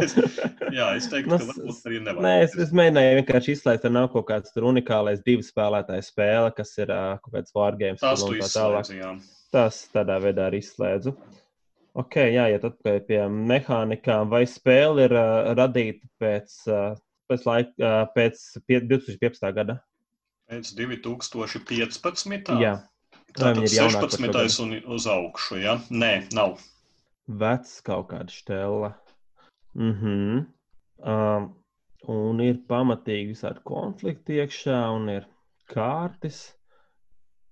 jā, 0.78 0.86
es 0.98 1.08
teiktu, 1.10 1.32
Nu, 1.32 1.38
ka 1.40 1.48
varbūt 1.48 1.88
arī 1.88 1.98
nevajag. 2.04 2.22
Nē, 2.26 2.34
es, 2.44 2.54
es 2.62 2.70
mēģināju 2.78 3.16
vienkārši 3.18 3.54
izslēgt, 3.56 3.82
ka 3.82 3.90
nav 3.90 4.06
kaut 4.12 4.28
kāds 4.28 4.54
tur 4.54 4.68
unikālais 4.70 5.24
divu 5.26 5.42
spēlētāju 5.42 6.06
spēle, 6.06 6.52
kas 6.54 6.72
ir 6.78 6.94
uh, 6.94 7.18
kaut 7.24 7.34
kāds 7.34 7.56
wargames 7.56 8.04
Tās 8.04 8.22
tu 8.22 8.36
tā 8.36 8.46
izslēdzi, 8.46 9.00
jā. 9.00 9.12
Tas 9.50 9.82
tādā 9.90 10.20
veidā 10.22 10.46
arī 10.46 10.62
izslēdzu. 10.62 11.16
Ok, 11.98 12.20
jā, 12.30 12.46
iet 12.54 12.64
atpakaļ 12.68 13.00
pie 13.08 13.20
mehānikām. 13.50 14.30
Vai 14.30 14.44
spēle 14.46 15.08
ir 15.08 15.18
uh, 15.18 15.50
radīta 15.58 16.06
pēc, 16.22 16.58
uh, 16.70 16.92
pēc, 17.30 17.46
laika, 17.50 17.74
uh, 17.82 18.02
pēc 18.14 18.44
pie, 18.62 18.78
2015. 18.86 19.50
gada? 19.58 19.80
Pēc 20.50 20.70
2015. 20.78 22.62
Jā, 22.62 22.76
viņi 23.34 23.66
ir 23.66 23.74
jaunāki 23.80 24.06
par 24.06 24.14
šo 24.14 24.22
16. 24.22 24.60
un 24.62 24.94
uz 24.94 25.10
augšu, 25.10 25.58
jā? 25.66 25.80
Nē, 25.90 26.14
nav. 26.36 26.60
Vecs 27.38 27.78
kaut 27.86 28.10
kāda 28.10 28.34
stela. 28.34 28.94
Mhm. 29.74 30.46
Um, 31.00 31.50
un 32.10 32.40
ir 32.44 32.62
pamatīgi 32.68 33.34
visādi 33.34 33.62
konflikti 33.64 34.40
iekšā, 34.40 34.80
un 34.96 35.08
ir 35.12 35.28
kārtas, 35.70 36.42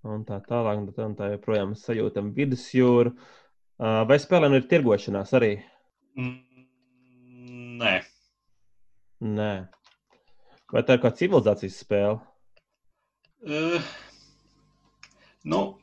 un 0.05 0.25
tā 0.29 0.41
tālāk, 0.45 0.83
un 0.83 0.91
tā, 0.93 1.07
un 1.07 1.17
tā 1.19 1.31
joprojām 1.35 1.77
sajūtam 1.79 2.33
vidusjūru. 2.37 3.15
Uh, 3.79 4.03
vai 4.11 4.19
spēlē 4.19 4.51
nu 4.51 4.59
ir 4.59 4.67
tirgošanās 4.71 5.33
arī? 5.39 5.53
Mm, 6.19 6.41
Nē. 7.79 7.95
Nē. 9.23 9.53
Vai 10.73 10.83
tā 10.85 10.97
ir 10.99 11.03
kā 11.03 11.13
civilizācijas 11.15 11.79
spēle? 11.85 12.19
Uh, 13.47 13.85
nu, 15.47 15.78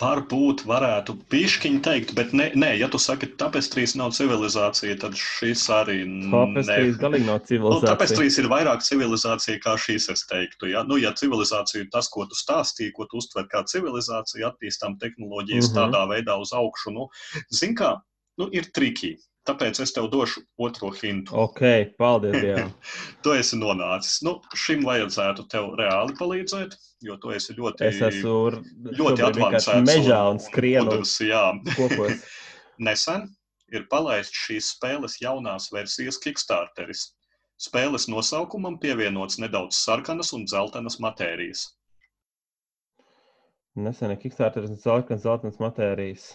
varbūt 0.00 0.64
varētu 0.68 1.14
pišķiņi 1.32 1.80
teikt, 1.84 2.12
bet 2.18 2.32
nē, 2.36 2.50
nē, 2.58 2.70
ja 2.80 2.88
tu 2.92 3.00
saki, 3.00 3.28
ka 3.30 3.44
tapestrīs 3.44 3.94
nav 3.98 4.12
civilizācija, 4.16 4.96
tad 5.00 5.16
šis 5.18 5.64
arī 5.72 5.98
Tāpēc 6.04 6.68
ne. 6.68 6.76
tas 6.76 7.00
galīgi 7.02 7.28
nav 7.28 7.38
Nu, 7.38 7.46
civilizācija. 7.48 7.92
tapestrīs 7.92 8.38
ir 8.42 8.50
vairāk 8.52 8.84
civilizācija 8.84 9.62
kā 9.64 9.76
šīs, 9.80 10.10
es 10.12 10.26
teiktu. 10.28 10.70
Ja, 10.72 10.84
nu, 10.88 10.98
ja 11.00 11.14
civilizācija 11.16 11.84
ir 11.84 11.90
tas, 11.94 12.10
ko 12.12 12.26
tu 12.28 12.38
stāstīji, 12.38 12.92
ko 12.96 13.08
tu 13.08 13.22
uztver 13.22 13.48
kā 13.48 13.64
civilizāciju, 13.64 14.46
attīstām 14.50 14.98
tehnoloģijas 15.00 15.70
mm 15.70 15.74
-hmm. 15.74 15.80
tādā 15.80 16.04
veidā 16.12 16.38
uz 16.40 16.52
augšu, 16.52 16.92
nu, 16.92 17.08
zin 17.50 17.74
kā, 17.78 17.96
nu, 18.38 18.50
ir 18.52 18.70
triki. 18.74 19.16
Tāpēc 19.48 19.80
es 19.84 19.92
tev 19.96 20.06
došu 20.12 20.42
otro 20.60 20.90
hintu. 20.94 21.34
Ok, 21.46 21.62
paldies. 21.98 22.68
Tu 23.24 23.34
esi 23.34 23.58
nonācis. 23.60 24.20
Nu, 24.26 24.36
šim 24.56 24.84
vajadzētu 24.86 25.46
tev 25.52 25.72
reāli 25.80 26.14
palīdzēt, 26.18 26.76
jo 27.08 27.16
tu 27.22 27.32
esi 27.34 27.56
ļoti, 27.58 27.88
Es 27.88 28.00
esmu 28.08 28.62
ļoti 29.00 29.26
advancēts. 29.30 29.86
mežā 29.88 30.20
un 30.30 30.40
skrienu 30.44 30.92
gudrs, 30.92 31.16
jā. 31.24 31.42
kokos. 31.74 32.22
Nesen 32.88 33.26
ir 33.74 33.88
palaists 33.90 34.44
šīs 34.46 34.72
spēles 34.76 35.18
jaunās 35.22 35.70
versijas 35.74 36.20
Kickstarteris. 36.22 37.08
Spēles 37.58 38.06
nosaukumam 38.06 38.76
pievienots 38.78 39.40
nedaudz 39.42 39.80
sarkanas 39.82 40.30
un 40.36 40.44
dzeltenas 40.46 41.00
matērijas. 41.02 41.64
Nesen 43.78 44.14
ir 44.14 44.20
Kickstarter 44.22 44.64
un 44.66 44.78
zeltainas 44.78 45.24
zeltainas 45.26 45.58
matērijas. 45.62 46.28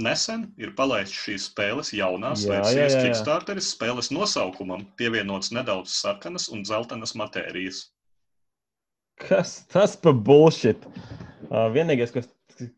Nesen 0.00 0.46
ir 0.56 0.70
palaists 0.76 1.18
šīs 1.26 1.50
spēles 1.50 1.90
jaunās 1.92 2.46
Jā, 2.46 2.48
jā, 2.48 2.60
versijas 2.62 2.94
jā, 2.94 2.98
jā. 3.00 3.06
Kickstarteris. 3.10 3.66
Spēles 3.74 4.08
nosaukumam 4.14 4.86
pievienots 4.96 5.52
nedaudz 5.52 5.92
sarkanas 6.00 6.46
un 6.48 6.62
dzeltenas 6.64 7.12
matērijas. 7.20 7.82
Kas 9.20 9.58
tas 9.68 9.96
par 10.00 10.14
bullshit? 10.16 10.86
Uh, 11.50 11.68
vienīgais, 11.74 12.14
kas 12.14 12.30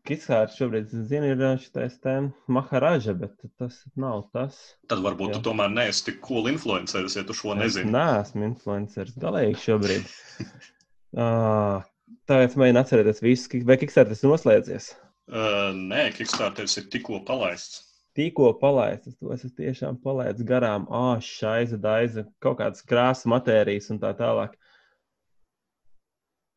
Kickstarter 0.07 0.51
šobrīd 0.55 0.91
zina, 1.07 1.29
ir 1.31 1.41
šis 1.61 1.97
te 2.03 2.13
Maharaža, 2.51 3.13
bet 3.17 3.33
tas 3.59 3.79
nav 3.99 4.25
tas. 4.35 4.57
Tad 4.89 4.99
varbūt 5.05 5.31
Jā. 5.31 5.37
tu 5.39 5.49
tomēr 5.49 5.71
neesi 5.71 6.05
tik 6.09 6.19
cool 6.25 6.49
influenceris, 6.51 7.15
ja 7.19 7.23
tu 7.27 7.35
šo 7.37 7.53
Es 7.55 7.61
nezini. 7.61 7.91
neesmu 7.95 8.47
influenceris 8.51 9.15
galīgi 9.23 9.61
šobrīd. 9.67 10.15
Uh, 11.15 11.79
es 12.27 12.57
mēģinu 12.59 12.79
atcerēties 12.81 13.21
visu, 13.23 13.47
Kik- 13.53 13.61
vai 13.69 13.77
Kickstarter 13.79 14.17
ir 14.17 14.27
noslēdzies. 14.27 14.89
Uh, 15.25 15.71
nē, 15.73 16.09
Kickstarteris 16.15 16.77
ir 16.81 16.89
tikko 16.93 17.19
palaists. 17.25 17.81
Tikko 18.15 18.53
palaists, 18.61 19.09
es 19.11 19.17
to 19.19 19.33
esmu 19.35 19.49
tiešām 19.57 19.97
palaidis 20.03 20.45
garām. 20.47 20.85
Ah, 20.93 21.17
šaiza, 21.19 21.79
daiza, 21.81 22.23
kaut 22.43 22.59
kādas 22.61 22.85
krāsas 22.87 23.27
matērijas 23.27 23.89
un 23.91 23.99
tā 24.03 24.13
tālāk. 24.15 24.53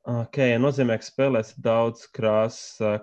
Ok, 0.08 0.38
nozīmē, 0.62 0.98
ka 1.00 1.08
spēlēs 1.08 1.54
daudz 1.64 2.06
krāsas. 2.14 3.00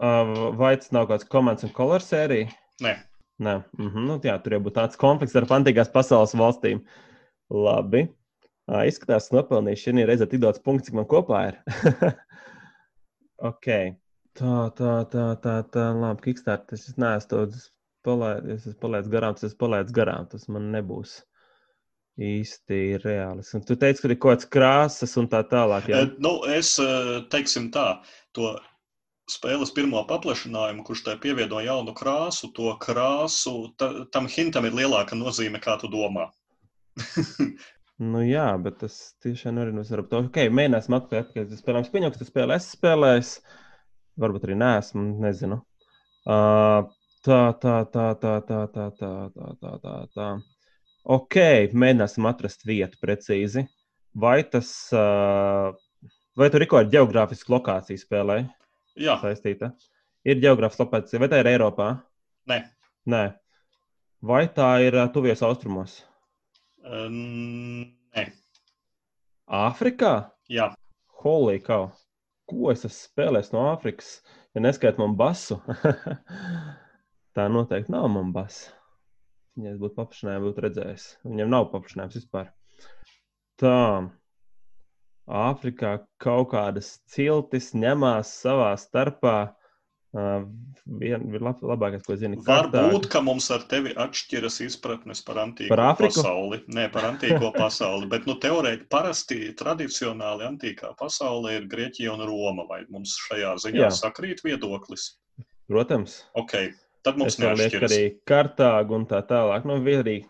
Uh, 0.00 0.50
vai 0.56 0.74
tas 0.80 0.92
nav 0.96 1.06
kaut 1.06 1.20
kāds 1.20 1.30
komandas 1.32 1.66
un 1.68 1.72
kolor 1.76 2.04
sērija? 2.04 2.50
Nē, 2.84 2.94
Nē, 3.40 3.62
mm 3.78 3.88
-hmm. 3.88 4.06
nu, 4.06 4.18
jā, 4.20 4.36
tur 4.42 4.52
jau 4.52 4.60
būtu 4.60 4.76
tāds 4.76 4.98
konflikts 5.00 5.36
ar 5.36 5.46
antīkās 5.56 5.92
pasaules 5.92 6.34
valstīm. 6.36 6.82
Labi. 7.50 8.02
Uh, 8.68 8.84
izskatās, 8.86 9.28
ka 9.28 9.36
nopelnīju 9.36 9.80
šī 9.80 10.04
reizē 10.06 10.26
tik 10.28 10.40
daudz 10.40 10.60
punktu, 10.60 10.84
cik 10.84 10.94
man 10.94 11.06
kopā 11.08 11.40
ir. 11.48 11.56
ok. 13.50 13.96
Tā, 14.38 14.70
tā, 14.78 14.92
tā, 15.10 15.26
tā, 15.42 15.56
tā. 15.74 15.90
Labi, 15.96 16.28
Kickstarter. 16.28 16.78
Es 16.78 16.96
neesmu 17.00 17.30
to 17.30 17.42
palaidis. 18.06 18.62
Es 18.62 18.70
esmu 18.70 18.80
palaidis 18.84 19.10
garām, 19.12 19.34
tas 19.36 19.50
esmu 19.50 19.60
palaidis 19.64 19.96
garām. 19.96 20.28
Tas 20.30 20.46
man 20.52 20.70
nebūs 20.74 21.18
īsti 22.20 22.80
reāls. 23.02 23.54
Un 23.56 23.64
tu 23.66 23.76
teici, 23.80 24.02
ka 24.02 24.10
ir 24.10 24.18
kaut 24.20 24.40
kāds 24.40 24.50
krāsas 24.52 25.16
un 25.20 25.28
tā 25.32 25.42
tālāk. 25.48 25.88
Jā, 25.90 26.04
Eh, 26.04 26.12
Nu, 26.22 26.40
es 26.48 26.76
eh, 26.82 27.20
teiksim 27.32 27.70
tā, 27.74 28.02
to 28.36 28.54
spēles 29.30 29.72
pirmo 29.74 30.02
paplašinājumu, 30.10 30.84
kurš 30.86 31.04
tai 31.06 31.16
pievieno 31.22 31.60
jaunu 31.64 31.94
krāsu, 31.96 32.50
to 32.54 32.72
krāsu, 32.82 33.72
ta, 33.78 33.92
tam 34.12 34.26
hintam 34.26 34.66
ir 34.66 34.74
lielāka 34.76 35.18
nozīme, 35.18 35.62
kā 35.62 35.78
tu 35.80 35.90
domā. 35.92 36.30
Nu, 38.00 38.22
jā, 38.24 38.46
bet 38.64 38.78
tas 38.80 38.94
tiešām 39.20 39.58
arī 39.60 39.74
mums 39.76 39.90
ir 39.92 40.00
par 40.00 40.06
to, 40.08 40.20
ok, 40.24 40.38
mēģināsim 40.56 40.94
kad 41.10 41.50
spēlējam. 41.52 41.84
Es 41.84 41.90
pieņemu, 41.92 42.12
ka 42.14 42.20
tas 42.22 42.30
spēlē 42.30 42.56
esmu 42.56 42.78
spēlējis, 42.78 43.32
varbūt 44.18 44.46
arī 44.48 44.56
neesmu, 44.58 45.04
nezinu. 45.22 45.60
Uh, 46.26 46.88
tā, 47.26 47.40
tā, 47.62 47.76
tā, 47.92 48.06
tā, 48.20 48.34
tā, 48.46 48.62
tā, 48.74 48.86
tā, 48.98 49.12
tā, 49.34 49.50
tā, 49.60 49.74
tā, 49.84 49.94
tā. 50.16 50.28
Ok, 51.10 51.36
mēģināsim 51.72 52.26
atrast 52.28 52.66
vietu 52.68 52.98
precīzi. 53.00 53.66
Vai 54.20 54.42
tas, 54.42 54.68
uh, 54.92 55.70
vai 56.36 56.50
kaut 56.50 56.66
kāda 56.74 56.90
geogrāfiska 56.96 57.52
lokācija 57.54 58.00
spēlē 58.02 58.42
Jā, 59.00 59.16
saistīta? 59.22 59.70
Ir 60.26 60.42
geogrāfiska 60.42 60.84
lokācija, 60.84 61.20
vai 61.22 61.30
tā 61.32 61.40
ir 61.40 61.52
Eiropā? 61.54 61.92
nē. 62.50 62.60
Nē. 63.06 63.24
Vai 64.20 64.42
tā 64.52 64.74
ir 64.84 64.98
uh, 64.98 65.06
tuvies 65.14 65.40
austrumos? 65.46 66.02
Eh, 66.84 67.08
Nē, 67.08 68.24
Āfrikā? 69.48 70.30
jā, 70.48 70.68
Holy 71.22 71.60
cow! 71.60 71.90
Ko 72.50 72.70
es 72.72 72.84
esmu 72.84 72.96
spēlējis 72.96 73.52
no 73.54 73.64
Āfrikas? 73.70 74.14
Ja 74.56 74.62
neskait 74.64 74.98
man 74.98 75.14
basu, 75.18 75.60
tā 77.38 77.46
noteikti 77.52 77.94
nav 77.94 78.08
man 78.10 78.32
basa. 78.34 78.72
Ja 79.60 79.74
es 79.74 79.78
būtu 79.78 79.94
paplašinājums, 79.98 80.46
būtu 80.48 80.64
redzējis. 80.64 81.04
Viņam 81.26 81.52
nav 81.52 81.68
paplašinājums 81.72 82.18
vispār. 82.18 82.50
Tā. 83.60 83.76
Āfrikā 85.30 85.92
kaut 86.22 86.48
kādas 86.50 86.96
ciltis 87.12 87.70
ņemās 87.78 88.32
savā 88.42 88.72
starpā. 88.82 89.36
Uh, 90.10 90.42
vien, 90.98 91.22
lab, 91.38 91.60
labākais, 91.62 92.02
ko 92.02 92.16
zinu, 92.18 92.40
varbūt, 92.42 93.04
ka 93.12 93.20
mums 93.22 93.46
ar 93.54 93.62
tevi 93.70 93.92
atšķiras 93.94 94.56
izpratnes 94.64 95.20
par 95.22 95.38
antīko 95.44 95.70
Par 95.70 95.82
Āfriku? 95.92 96.16
pasauli. 96.18 96.58
Nē, 96.74 96.88
par 96.90 97.06
antīko 97.12 97.52
pasauli, 97.62 98.08
bet 98.10 98.26
nu, 98.26 98.34
teorētiski 98.42 98.88
parasti 98.90 99.38
tradicionāli 99.60 100.48
antīkā 100.48 100.90
pasaule 100.98 101.54
ir 101.60 101.68
Grieķija 101.70 102.16
un 102.16 102.24
Roma. 102.26 102.66
Vai 102.66 102.80
mums 102.90 103.14
šajā 103.28 103.54
ziņā 103.68 103.84
Jā. 103.86 103.92
sakrīt 104.00 104.42
viedoklis? 104.42 105.12
Protams, 105.70 106.24
Ok, 106.34 106.56
tad 107.06 107.20
mums 107.20 107.38
neatšķiras. 107.38 107.94
arī 107.94 108.02
kartāgu 108.26 108.98
un 108.98 109.06
tā 109.06 109.22
tālāk. 109.30 109.68
Nu, 109.70 109.78
arī, 109.78 110.24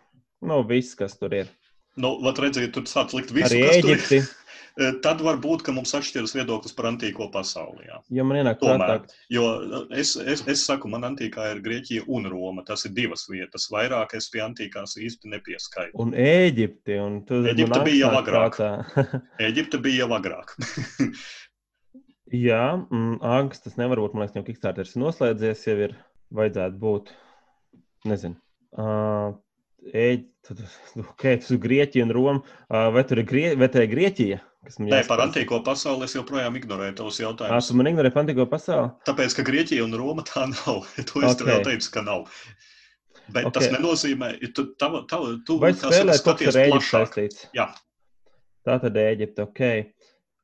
nu, 0.45 0.61
viss, 0.69 0.93
kas 0.99 1.17
tur 1.17 1.33
ir. 1.41 1.49
Nu, 1.97 2.19
vat 2.23 2.39
redziet, 2.39 2.75
tur 2.77 2.85
sāc 2.85 3.17
likt 3.17 3.33
visu, 3.33 3.49
Arī 3.49 3.65
kas 3.65 3.81
tur 3.81 3.97
ir. 4.21 4.29
Eh, 4.81 4.95
Tad 5.05 5.21
var 5.21 5.37
būt, 5.43 5.63
ka 5.67 5.75
mums 5.77 5.93
atšķiras 5.97 6.33
viedoklis 6.37 6.73
par 6.77 6.89
antīko 6.91 7.27
pasauli. 7.35 7.85
Jā. 7.89 7.99
Ja 8.17 8.25
man 8.25 8.41
ienāk 8.41 8.61
Tomēr. 8.63 9.03
Jo 9.33 9.45
eh, 9.61 9.99
es, 10.01 10.15
es, 10.17 10.43
es 10.49 10.63
saku, 10.65 10.89
man 10.93 11.05
antīkā 11.11 11.51
ir 11.53 11.61
Grieķija 11.65 12.07
un 12.09 12.29
Roma. 12.33 12.65
Tas 12.67 12.87
ir 12.89 12.95
divas 12.97 13.27
vietas. 13.29 13.69
Vairāk 13.73 14.15
es 14.17 14.31
pie 14.33 14.41
antīkās 14.47 14.97
īsti 14.97 15.35
nepieskaitu. 15.35 15.93
un 16.01 16.15
Eģipti. 16.17 16.97
Un 17.03 17.21
man 17.29 17.85
bija 17.89 18.07
jau 18.07 18.13
agrāk. 18.23 18.61
Eģipte 19.51 19.83
bija 19.85 20.07
jau 20.07 20.15
agrāk. 20.17 20.57
Jā, 22.31 22.65
mm, 22.79 23.19
Angsts 23.27 23.67
tas 23.67 23.77
nevar 23.81 24.01
būt. 24.01 24.15
Man 24.15 24.25
liekas, 24.25 24.39
jau 24.39 24.47
Kickstarter 24.47 24.87
ir 24.87 25.03
noslēdzies, 25.03 25.67
jau 25.67 25.77
ir 25.89 25.97
vajadzētu 26.41 26.81
būt. 26.81 27.13
Nezinu. 28.09 28.39
Uh, 28.71 29.35
Eģ, 29.97 30.25
tad, 30.47 30.61
ok, 31.01 31.25
tas 31.41 31.51
ir 31.55 31.61
Grieķija 31.63 32.05
un 32.07 32.15
Roma. 32.15 32.41
Uh, 32.69 32.89
vai 32.95 33.05
tur 33.09 33.23
ir, 33.23 33.27
Grie, 33.29 33.51
vai 33.59 33.69
ir 33.73 33.87
Grieķija? 33.91 34.41
Nē, 34.85 35.01
par 35.09 35.23
antīko 35.25 35.63
pasauli 35.65 36.05
es 36.05 36.13
joprojām 36.15 36.59
ignorēju 36.61 36.93
Ā, 37.01 37.13
jautājumus. 37.25 37.69
tu 37.71 37.77
man 37.79 37.89
ignorē 37.89 38.11
antīko 38.23 38.45
pasauli. 38.51 38.91
Tāpēc, 39.09 39.39
ka 39.39 39.45
Grieķija 39.47 39.87
un 39.87 39.97
Roma 39.97 40.25
tā 40.29 40.45
nav. 40.53 40.85
To 41.13 41.23
es 41.25 41.39
tev 41.41 41.49
jau 41.55 41.61
teicu, 41.65 41.93
ka 41.97 42.03
nav. 42.05 42.27
Bet 43.31 43.47
Ok. 43.49 43.55
tas 43.57 43.71
nenozīmē, 43.73 44.35
ka 44.43 44.51
tu, 44.53 44.67
tava, 44.77 45.05
tu 45.47 45.57
Vai 45.63 45.71
spēlē 45.73 46.19
kaut 46.21 46.43
kas 46.43 46.57
ar 46.57 46.65
Eģiptu 46.67 46.91
saistīts? 46.91 47.47
Jā, 47.57 47.71
Tā 48.67 48.77
tad 48.83 48.97
Eģipte, 49.01 49.47
ok. 49.49 49.61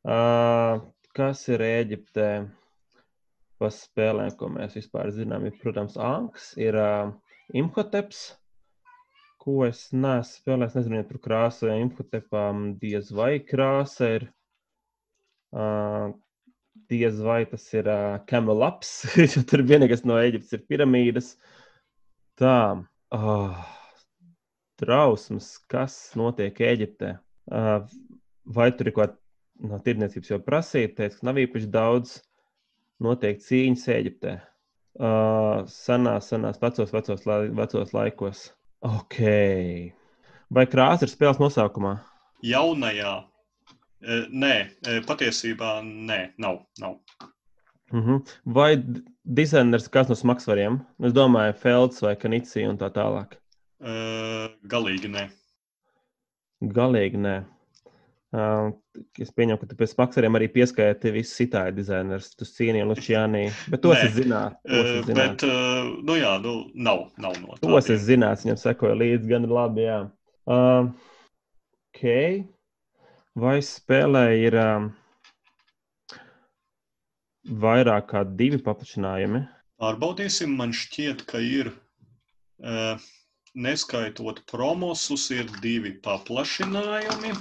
Uh, 0.08 0.80
kas 1.16 1.42
ir 1.52 1.60
Eģiptē? 1.66 2.28
Pa 3.60 3.68
spēlēm, 3.72 4.32
ko 4.36 4.48
mēs 4.52 4.74
vispār 4.76 5.08
zinām, 5.16 5.46
ir, 5.48 5.54
protams, 5.60 5.94
Anks, 6.00 6.50
ir 6.60 6.76
uh, 6.76 7.12
Imhoteps, 7.56 8.34
ko 9.46 9.60
es 9.68 9.86
neesmu 9.94 10.40
spēlējis. 10.42 10.76
Nezinu, 10.80 11.00
ja 11.00 11.06
tur 11.06 11.22
krāsa 11.22 11.76
Imhotepam 11.78 12.72
diez 12.82 13.12
vai 13.14 13.36
krāsa 13.46 14.16
ir. 14.18 14.30
Uh, 15.54 16.10
diez 16.90 17.20
vai 17.22 17.44
tas 17.48 17.64
ir 17.74 17.86
uh, 17.88 18.18
Kamelaps, 18.28 18.90
jo 19.36 19.44
tur 19.48 19.62
vienīgais 19.66 20.02
no 20.08 20.18
Eģiptes 20.20 20.58
ir 20.58 20.66
piramīdas. 20.68 21.30
Tā. 22.36 22.82
Oh, 23.14 23.62
trausmas, 24.82 25.54
kas 25.70 25.94
notiek 26.18 26.58
Eģiptē. 26.66 27.14
Uh, 27.46 27.86
vai 28.58 28.72
tur 28.74 28.90
ir 28.90 28.96
kāda 28.98 29.16
no 29.70 29.78
tirdzniecības 29.82 30.34
jau 30.34 30.42
prasīta? 30.42 30.98
Teica, 31.04 31.20
ka 31.20 31.30
nav 31.30 31.40
īpaši 31.46 31.70
daudz 31.72 32.18
notiek 33.06 33.40
cīņas 33.46 33.88
Eģiptē. 33.94 34.36
Uh, 34.96 35.62
senās, 35.70 36.32
senās, 36.32 36.60
vecos, 36.60 36.92
vecos, 36.92 37.26
lai, 37.28 37.40
vecos 37.54 37.94
laikos. 37.96 38.46
Ok. 38.84 39.16
Vai 40.50 40.66
krāsa 40.66 41.06
ir 41.06 41.10
spēles 41.10 41.40
nosaukumā? 41.42 41.96
jaunajā. 42.44 43.14
e, 44.02 44.20
Nē, 44.30 44.54
e, 44.86 45.00
patiesībā 45.06 45.80
nē, 45.82 46.32
nav. 46.38 46.60
nav. 46.80 46.98
Uh 47.92 48.04
-huh. 48.04 48.20
Vai 48.44 48.76
dizainers 49.24 49.88
kāds 49.88 50.08
no 50.08 50.14
smagsvariem? 50.14 50.80
Es 51.00 51.12
domāju, 51.12 51.54
Felds 51.54 52.02
vai 52.02 52.16
Kanicija 52.16 52.68
un 52.70 52.78
tā 52.78 52.90
tālāk. 52.90 53.36
E, 53.80 53.90
Galīgi 54.66 55.08
nē. 55.08 55.30
Galīgi 56.62 57.16
nē. 57.16 57.44
Uh, 58.36 58.74
es 59.16 59.30
pieņemu, 59.32 59.56
ka 59.62 59.66
tu 59.70 59.76
pēc 59.78 59.94
maksimiem 59.96 60.36
arī 60.36 60.48
pieskaiti 60.52 61.12
visus 61.14 61.38
citādi 61.38 61.78
dizainerus, 61.78 62.34
tu 62.36 62.44
cieni 62.44 62.82
un 62.84 62.90
Lučiānī. 62.92 63.46
Bet 63.72 63.80
tos 63.86 63.96
Nē, 63.96 64.02
es 64.10 64.12
zinātu. 64.18 64.58
Uh, 64.68 64.98
bet, 65.16 65.44
uh, 65.46 65.88
nu 66.04 66.18
jā, 66.18 66.34
nu 66.44 66.52
nav, 66.74 67.06
nav 67.22 67.38
no 67.40 67.56
tā. 67.56 67.62
Tos 67.62 67.88
es 67.94 68.04
zinātu, 68.04 68.44
viņam 68.44 68.60
sekoja 68.60 68.98
līdzi 69.00 69.32
gan 69.32 69.48
labi, 69.48 69.86
jā. 69.86 70.02
Uh, 70.44 70.90
ok. 71.94 72.04
Vai 73.40 73.56
spēlē 73.64 74.26
ir 74.42 74.58
um, 74.60 74.92
vairāk 77.64 78.10
kā 78.12 78.26
divi 78.36 78.60
paplašinājumi? 78.68 79.46
Pārbaudīsim, 79.80 80.52
man 80.60 80.76
šķiet, 80.76 81.24
ka 81.30 81.40
ir. 81.40 81.72
Uh, 82.60 83.00
neskaitot 83.56 84.44
promosus, 84.50 85.30
ir 85.32 85.48
divi 85.64 85.96
paplašinājumi. 86.04 87.32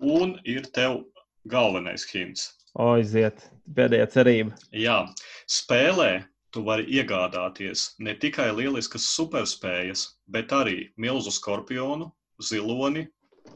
Un 0.00 0.36
ir 0.44 0.66
tev 0.76 1.02
galvenais 1.48 2.04
hints. 2.10 2.50
Aiziet, 2.76 3.46
pēdējā 3.72 4.06
cerība. 4.12 4.56
Jā, 4.76 4.98
spēlē 5.48 6.26
tu 6.52 6.64
vari 6.66 6.84
iegādāties 6.98 7.94
ne 8.00 8.14
tikai 8.20 8.50
lieliskas 8.56 9.06
superspējas, 9.16 10.06
bet 10.28 10.52
arī 10.52 10.90
milzu 11.00 11.32
skorpionu, 11.32 12.10
ziloni, 12.42 13.06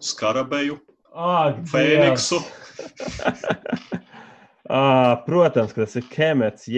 skarabeju, 0.00 0.80
Ak, 1.10 1.64
fēniksu. 1.66 2.38
Ah, 4.70 5.22
protams, 5.26 5.72
ka 5.74 5.82
tas 5.82 5.96
ir 5.98 6.04
Kemets. 6.12 6.68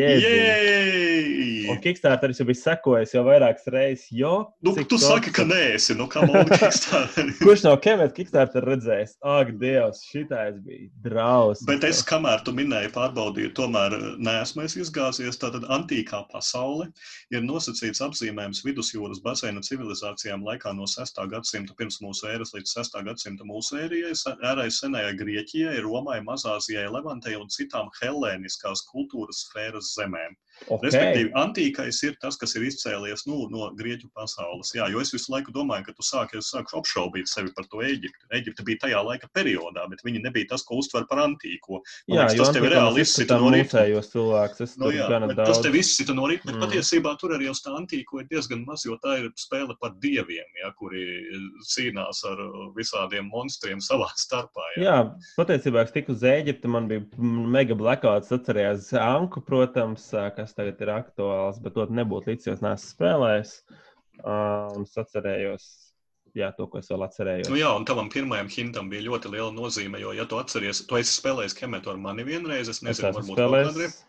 Un 1.68 1.80
Kickstarteris 1.84 2.38
jau 2.40 2.46
bija 2.48 2.60
sekojis 2.62 3.10
jau 3.12 3.22
vairākas 3.26 3.66
reizes. 3.68 4.06
Jo, 4.16 4.32
nu, 4.64 4.72
tu 4.78 4.94
tos... 4.94 5.04
saki, 5.04 5.32
ka 5.34 5.44
nē, 5.44 5.58
esi. 5.76 5.92
Nu, 5.98 6.06
Kurš 7.44 7.64
no 7.66 7.74
Kemets 7.84 8.16
Kickstarter 8.16 8.64
redzējis? 8.64 9.12
Ak, 9.20 9.52
Dievs, 9.60 10.00
šitais 10.08 10.56
bija 10.64 10.88
drausmas. 11.04 11.66
Bet 11.68 11.84
es, 11.84 12.00
kamēr 12.08 12.40
tu 12.46 12.54
minēji, 12.56 12.94
pārbaudīju, 12.96 13.52
tomēr 13.58 13.98
neesmu 14.16 14.64
izgāzies. 14.64 15.36
Tātad 15.42 15.68
antīkā 15.76 16.22
pasaule 16.32 16.88
ir 17.34 17.44
nosacīts 17.44 18.00
apzīmējums 18.08 18.64
vidusjūras 18.64 19.20
baseina 19.24 19.60
civilizācijām 19.64 20.48
laikā 20.48 20.72
no 20.78 20.88
6. 20.88 21.20
gadsimta 21.28 21.76
pirms 21.76 22.00
mūsu 22.00 22.30
ēras 22.32 22.56
līdz 22.56 22.72
6. 22.78 22.98
gadsimta 23.10 23.44
mūsu 23.48 23.82
ērijai, 23.84 24.16
ērai 24.48 24.68
senajai 24.72 25.12
Grieķijai, 25.20 25.78
Romai, 25.84 26.22
Mazāzijai, 26.24 26.88
Levantei 26.92 27.36
un 27.36 27.52
citām 27.52 27.81
visām 27.82 27.90
helēniskās 28.00 28.82
kultūras 28.90 29.40
sfēras 29.46 29.94
zemēm. 29.96 30.36
Okay. 30.68 30.88
Respektīvi, 30.88 31.30
antīkais 31.38 31.98
ir 32.06 32.16
tas, 32.22 32.36
kas 32.40 32.54
ir 32.58 32.66
izcēlies 32.68 33.26
nu, 33.28 33.46
no 33.52 33.68
grieķu 33.78 34.10
pasaules. 34.16 34.72
Jā, 34.76 34.86
jo 34.92 35.02
es 35.02 35.12
visu 35.14 35.32
laiku 35.34 35.54
domāju, 35.54 35.88
ka 35.88 35.96
tu 35.96 36.06
sāki 36.06 36.40
apšaubīt 36.40 37.30
sevi 37.30 37.52
par 37.56 37.66
to 37.72 37.82
Eģipti. 37.84 38.28
Eģipte 38.38 38.66
bija 38.66 38.84
tajā 38.86 39.02
laika 39.06 39.28
periodā, 39.34 39.86
bet 39.90 40.04
viņi 40.06 40.22
nebija 40.26 40.52
tas, 40.52 40.64
ko 40.66 40.80
uztver 40.82 41.06
par 41.10 41.24
antīko. 41.24 41.80
Man 42.10 42.20
jā, 42.20 42.28
liekas, 42.30 42.40
tas 42.40 42.56
tev 42.56 42.68
reāli 42.70 43.04
izsita 43.04 43.38
no 43.40 43.50
rīta. 43.54 43.84
Cilvēks, 44.12 44.76
no, 44.82 44.90
jā, 44.94 45.08
tas 45.38 45.62
tev 45.64 45.76
izsita 45.78 46.16
no 46.16 46.28
rīta, 46.30 46.46
bet 46.48 46.56
mm. 46.56 46.64
patiesībā 46.66 47.14
tur 47.20 47.36
arī 47.36 47.48
uz 47.52 47.62
tā 47.64 47.74
antīko 47.78 48.22
ir 48.22 48.28
diezgan 48.30 48.64
maz, 48.68 48.84
jo 48.86 48.98
tā 49.02 49.18
ir 49.22 49.30
spēle 49.40 49.76
par 49.80 49.94
dieviem, 50.02 50.48
ja, 50.62 50.72
kuri 50.78 51.04
cīnās 51.72 52.22
ar 52.28 52.42
visādiem 52.76 53.30
monstriem 53.32 53.82
savā 53.84 54.10
starpā. 54.24 54.68
Jā, 54.76 54.84
jā 54.86 54.98
patiesībā, 55.38 55.86
es 55.86 55.94
tiku 55.94 56.16
uz 56.16 56.24
Eģipti, 56.26 56.70
man 56.70 56.88
bija 56.90 57.04
mega 57.18 57.76
blackouts, 57.78 58.32
atcerējās 58.34 58.92
Anku, 59.02 59.42
protams, 59.44 60.08
kas 60.36 60.51
kas 60.52 60.58
tagad 60.60 60.84
ir 60.84 60.92
aktuāls, 60.92 61.62
bet 61.64 61.74
to 61.76 61.86
nebūtu 61.88 62.32
līdz 62.32 62.50
jau 62.50 62.58
neesmu 62.60 62.90
spēlējis. 62.92 63.54
Un 64.28 64.84
es 64.84 64.98
atcerējos, 65.00 65.66
jā, 66.36 66.50
to, 66.56 66.66
ko 66.68 66.82
es 66.82 66.90
vēl 66.92 67.06
atcerējos. 67.06 67.48
Nu, 67.48 67.56
jā, 67.56 67.72
un 67.72 67.86
tavam 67.88 68.10
pirmajam 68.12 68.50
hintam 68.52 68.90
bija 68.92 69.06
ļoti 69.08 69.32
liela 69.32 69.50
nozīme, 69.56 70.02
jo, 70.02 70.12
ja 70.16 70.28
tu 70.28 70.40
atceries, 70.40 70.84
tu 70.88 71.00
esi 71.00 71.16
spēlējis 71.16 71.56
Kemetu 71.56 71.94
ar 71.94 72.00
mani 72.00 72.26
vienreiz, 72.28 72.68
es 72.68 72.82
nezinu, 72.84 73.08
es 73.08 73.22
varbūt 73.22 73.40
kādreiz. 73.40 74.02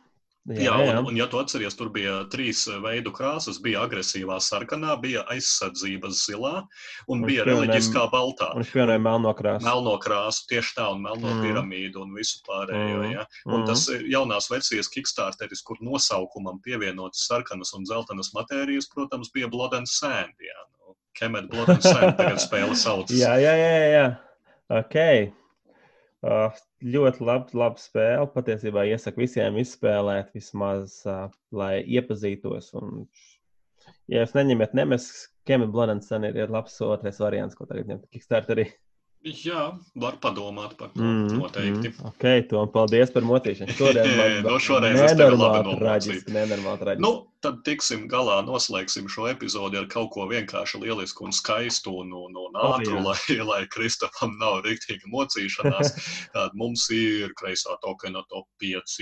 Jā, 0.43 0.59
jā, 0.59 0.71
jā. 0.89 0.95
Un, 0.99 1.05
un, 1.07 1.15
ja 1.15 1.25
tu 1.31 1.39
atceries, 1.39 1.75
tur 1.79 1.87
bija 1.93 2.17
trīs 2.31 2.65
veidu 2.83 3.13
krāsas. 3.15 3.61
Bija 3.63 3.85
agresīvā 3.85 4.41
sarkanā, 4.43 4.97
bija 4.99 5.21
aizsardzības 5.31 6.17
zilā 6.25 6.51
un, 6.59 7.21
un 7.21 7.23
bija 7.29 7.45
reliģiskā 7.47 8.03
baltā. 8.11 8.49
Un 8.59 8.67
šķienai 8.67 8.97
melno 8.99 9.31
krāsu. 9.37 9.63
Melno 9.63 9.93
krāsu, 10.03 10.43
tieši 10.51 10.75
tā, 10.75 10.89
un 10.91 11.05
melno 11.05 11.31
mm. 11.31 11.45
piramīdu 11.45 12.03
un 12.03 12.11
visu 12.17 12.41
pārējo. 12.43 12.97
Mm. 12.99 13.13
Ja? 13.13 13.23
Un 13.47 13.61
mm. 13.61 13.69
tas 13.69 13.85
jaunās 14.11 14.49
versijas 14.51 14.91
Kickstarteris, 14.91 15.63
kur 15.63 15.79
nosaukumam 15.79 16.59
pievienotas 16.65 17.23
sarkanas 17.29 17.71
un 17.77 17.87
zeltainas 17.87 18.33
matērijas, 18.35 18.91
protams, 18.91 19.31
bija 19.31 19.47
Blood 19.53 19.77
and 19.79 19.91
Sand. 19.91 20.35
Jā. 20.43 20.59
Nu, 20.81 20.97
Kemet 21.15 21.47
Blood 21.53 21.71
and 21.77 21.87
Sand 21.87 22.19
tagad 22.19 22.43
spēle 22.43 22.75
saucas. 22.75 23.15
jā, 23.23 23.31
jā, 23.39 23.55
jā, 23.63 23.71
jā. 23.95 24.05
Okay. 24.83 25.29
Uh, 26.23 26.51
ļoti 26.83 27.23
laba, 27.25 27.47
laba 27.57 27.81
spēle. 27.81 28.27
Patiesībā 28.33 28.85
iesaku 28.91 29.23
visiem 29.23 29.57
izspēlēt, 29.61 30.33
vismaz, 30.35 30.99
uh, 31.07 31.27
lai 31.55 31.77
iepazītos. 31.83 32.71
Un, 32.79 33.05
ja 34.11 34.23
jūs 34.23 34.35
neņemat 34.37 34.75
nemes, 34.77 35.09
Kemija 35.47 35.71
Blūmens 35.71 36.11
ir, 36.15 36.39
ir 36.45 36.53
labs 36.53 36.79
otrais 36.83 37.19
variants, 37.23 37.55
ko 37.59 37.67
tagad 37.69 37.89
ņemt 37.91 38.09
Kickstarterī. 38.13 38.69
Jā, 39.23 39.69
var 39.95 40.17
padomāt 40.19 40.73
par 40.75 40.89
to. 40.91 40.99
Mm, 40.99 41.37
noteikti. 41.39 41.93
Mm, 41.93 42.07
ok, 42.09 42.23
Tom, 42.49 42.65
paldies 42.73 43.11
par 43.13 43.23
motīšanu. 43.23 43.71
Šodien 43.79 44.09
man 44.19 44.33
no 44.43 44.57
šoreiz 44.59 44.99
es 44.99 45.15
tevi 45.15 45.37
labi 45.39 45.75
traģiski, 45.79 46.33
nenormāli 46.35 46.81
traģiski. 46.81 47.03
Nu, 47.05 47.11
tad 47.45 47.61
tiksim 47.63 48.03
galā, 48.11 48.41
noslēgsim 48.43 49.07
šo 49.07 49.29
epizodi 49.31 49.79
ar 49.79 49.87
kaut 49.93 50.11
ko 50.17 50.27
vienkārši 50.27 50.81
lielisku 50.83 51.29
un 51.29 51.35
skaistu 51.35 51.95
un, 52.01 52.11
un, 52.19 52.35
un 52.43 52.59
ātru, 52.65 52.99
oh, 52.99 53.07
lai, 53.07 53.39
lai 53.53 53.61
Kristofam 53.71 54.35
nav 54.43 54.59
rīktīgi 54.67 55.07
mocīšanās. 55.15 55.95
Tātad 56.35 56.59
mums 56.59 56.89
ir 56.91 57.31
kreisā 57.39 57.79
tokena 57.85 58.27
top 58.27 58.49
5. 58.59 58.99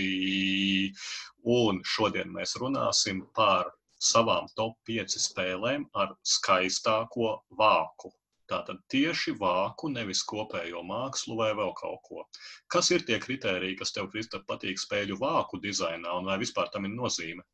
Un 1.50 1.82
šodien 1.98 2.30
mēs 2.38 2.60
runāsim 2.62 3.26
par 3.34 3.74
savām 3.98 4.54
top 4.54 4.78
5 4.86 5.18
spēlēm 5.26 5.90
ar 5.98 6.14
skaistāko 6.38 7.40
vāku 7.58 8.14
Tātad 8.52 8.82
tieši 8.92 9.32
vāku, 9.40 9.88
nevis 9.94 10.26
kopējo 10.28 10.82
mākslu 10.84 11.38
vai 11.40 11.54
vēl 11.56 11.72
kaut 11.78 12.02
ko. 12.08 12.26
Kas 12.72 12.92
ir 12.92 13.06
tie 13.08 13.20
kriteriji, 13.24 13.78
kas 13.80 13.96
tev, 13.96 14.10
Kristap, 14.12 14.44
patīk 14.50 14.82
spēļu 14.82 15.16
vāku 15.22 15.62
dizainā 15.64 16.18
un 16.20 16.28
vai 16.28 16.36
vispār 16.42 16.68
tam 16.74 16.90
ir 16.90 16.96
nozīme? 16.98 17.46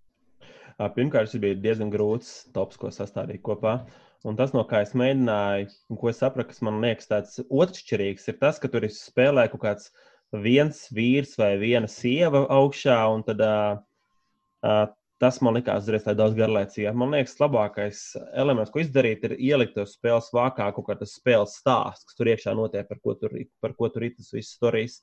Pirmkārt, 0.78 1.30
šis 1.32 1.42
bija 1.42 1.58
diezgan 1.62 1.94
grūts 1.94 2.34
tops, 2.54 2.78
ko 2.82 2.90
sastādīt 2.94 3.44
kopā. 3.46 3.80
Un 4.26 4.38
tas, 4.38 4.52
no 4.54 4.64
kā 4.66 4.82
es 4.86 4.96
mēģināju, 4.98 5.70
un 5.94 6.00
ko 6.02 6.10
es 6.10 6.20
sapratu, 6.22 6.50
kas 6.52 6.64
man 6.66 6.82
liekas 6.82 7.10
tāds 7.10 7.40
otršķirīgs, 7.46 8.26
ir 8.32 8.38
tas, 8.42 8.58
ka 8.62 8.70
tur 8.74 8.86
ir 8.86 8.94
spēlē 8.94 9.46
kaut 9.52 9.64
kāds 9.64 9.92
viens 10.34 10.88
vīrs 10.94 11.38
vai 11.40 11.54
viena 11.62 11.90
sieva 11.90 12.44
augšā, 12.58 12.98
un 13.14 13.24
tad 13.28 13.44
uh, 13.46 14.90
Tas 15.18 15.40
man 15.42 15.56
likās 15.58 15.82
uzreiz 15.82 16.04
daudz 16.06 16.36
garlaicīgāk. 16.38 16.98
Man 16.98 17.16
liekas, 17.16 17.40
labākais 17.42 18.02
elements, 18.38 18.70
ko 18.74 18.84
izdarīt, 18.84 19.24
ir 19.26 19.34
ielikt 19.38 19.74
to 19.74 19.86
spēles 19.90 20.30
vākā 20.36 20.68
kaut 20.76 20.86
kādas 20.92 21.16
spēles 21.18 21.56
stāsts, 21.58 22.06
kas 22.06 22.20
tur 22.20 22.30
iekšā 22.30 22.54
notiek, 22.58 22.86
par 22.86 23.00
ko 23.02 23.16
tur, 23.18 23.34
par 23.64 23.74
ko 23.80 23.90
tur 23.90 24.06
ir 24.06 24.14
tas 24.14 24.30
viss 24.36 24.54
stāstījis. 24.60 25.00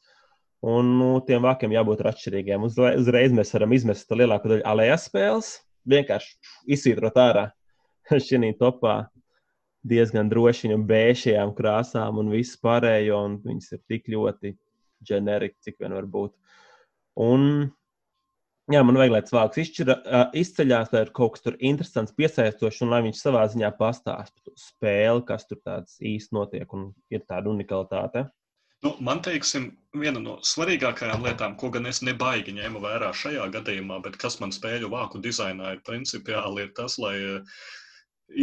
Un 0.64 0.94
nu, 1.00 1.08
tiem 1.26 1.42
vākiem 1.44 1.74
jābūt 1.74 2.06
atšķirīgiem. 2.08 2.62
Uzreiz, 2.64 3.02
uzreiz 3.02 3.34
mēs 3.36 3.50
varam 3.52 3.74
izmest 3.76 4.14
lielāko 4.14 4.52
daļu 4.52 4.64
alējas 4.70 5.08
spēles, 5.10 5.50
vienkārši 5.90 6.54
izsītrot 6.76 7.18
ārā 7.20 7.48
šī 8.28 8.54
topā 8.60 8.94
diezgan 9.84 10.30
drošiņām, 10.30 10.86
bēšajām 10.88 11.52
krāsām 11.58 12.22
un 12.22 12.30
visu 12.32 12.56
pārējo. 12.64 13.18
Un 13.28 13.38
viņas 13.44 13.74
ir 13.76 13.82
tik 13.90 14.08
ļoti 14.14 14.54
ģenerika, 15.10 15.58
cik 15.66 15.82
vien 15.82 15.98
var 15.98 16.06
būt. 16.08 16.32
Un 17.20 17.72
Jā, 18.72 18.80
man 18.80 18.96
vajag, 18.96 19.12
lai 19.12 19.20
cilvēks 19.28 19.58
izšķira, 19.60 19.94
izceļās, 20.40 20.92
lai 20.94 21.02
ir 21.04 21.10
kaut 21.16 21.34
kas 21.34 21.44
tur 21.44 21.56
interesants, 21.60 22.14
piesaistošs, 22.16 22.78
un 22.86 22.94
lai 22.94 23.02
viņš 23.04 23.18
savā 23.20 23.42
ziņā 23.52 23.68
pastāsta 23.76 24.40
par 24.40 24.54
spēli, 24.56 25.24
kas 25.28 25.44
tur 25.50 25.60
tāds 25.60 25.98
īsti 26.00 26.32
notiek 26.32 26.72
un 26.72 26.86
ir 27.12 27.26
tāda 27.28 27.52
unikalitāte. 27.52 28.24
Nu, 28.84 28.94
man 29.04 29.20
teiksim, 29.24 29.70
viena 29.96 30.20
no 30.20 30.38
svarīgākajām 30.44 31.22
lietām, 31.24 31.58
ko 31.60 31.70
gan 31.72 31.88
es 31.88 32.00
nebaigi 32.04 32.52
ņēmu 32.56 32.80
vērā 32.84 33.12
šajā 33.16 33.46
gadījumā, 33.52 34.00
bet 34.04 34.16
kas 34.20 34.38
man 34.40 34.52
spēļu 34.52 34.88
vāku 34.92 35.20
dizainā 35.24 35.74
ir 35.76 35.84
principiāli, 35.84 36.64
ir 36.64 36.72
tas, 36.76 36.96
lai 37.00 37.16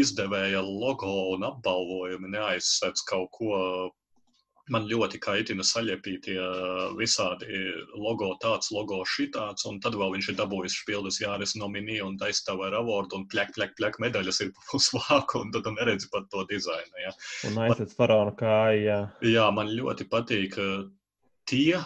izdevēja 0.03 0.61
logo 0.65 1.11
un 1.33 1.45
apbalvojumi 1.49 2.29
neaizsēdz 2.35 3.05
kaut 3.09 3.29
ko 3.37 3.57
man 4.71 4.87
ļoti 4.89 5.19
kaitina 5.21 5.65
saļepītie 5.67 6.37
visādi 6.97 7.61
logo, 7.99 8.31
tāds 8.41 8.71
logo, 8.73 9.01
šitāds, 9.07 9.65
un 9.69 9.79
tad 9.83 9.97
vēl 9.99 10.15
viņš 10.15 10.31
ir 10.31 10.37
dabūjis 10.39 10.77
špildes 10.81 11.19
jāres 11.21 11.55
nominī 11.59 11.99
un 12.03 12.17
taistāvā 12.21 12.69
ar 12.69 12.79
avordu, 12.81 13.19
un 13.19 13.27
pļak, 13.31 13.53
pļak, 13.57 13.75
pļak 13.79 13.99
medaļas 14.03 14.41
ir 14.45 14.51
uz 14.77 14.89
vāku, 14.95 15.43
un 15.43 15.53
tad 15.55 15.67
tu 15.67 15.75
neredzi 15.75 16.11
pat 16.13 16.29
to 16.31 16.45
dizainu. 16.49 17.03
Ja. 17.03 17.15
Un 17.49 17.61
aizsēc 17.67 17.95
faraona 17.97 18.35
kāja. 18.39 18.99
Jā, 19.25 19.47
man 19.55 19.71
ļoti 19.75 20.07
patīk 20.11 20.57
tie 21.51 21.81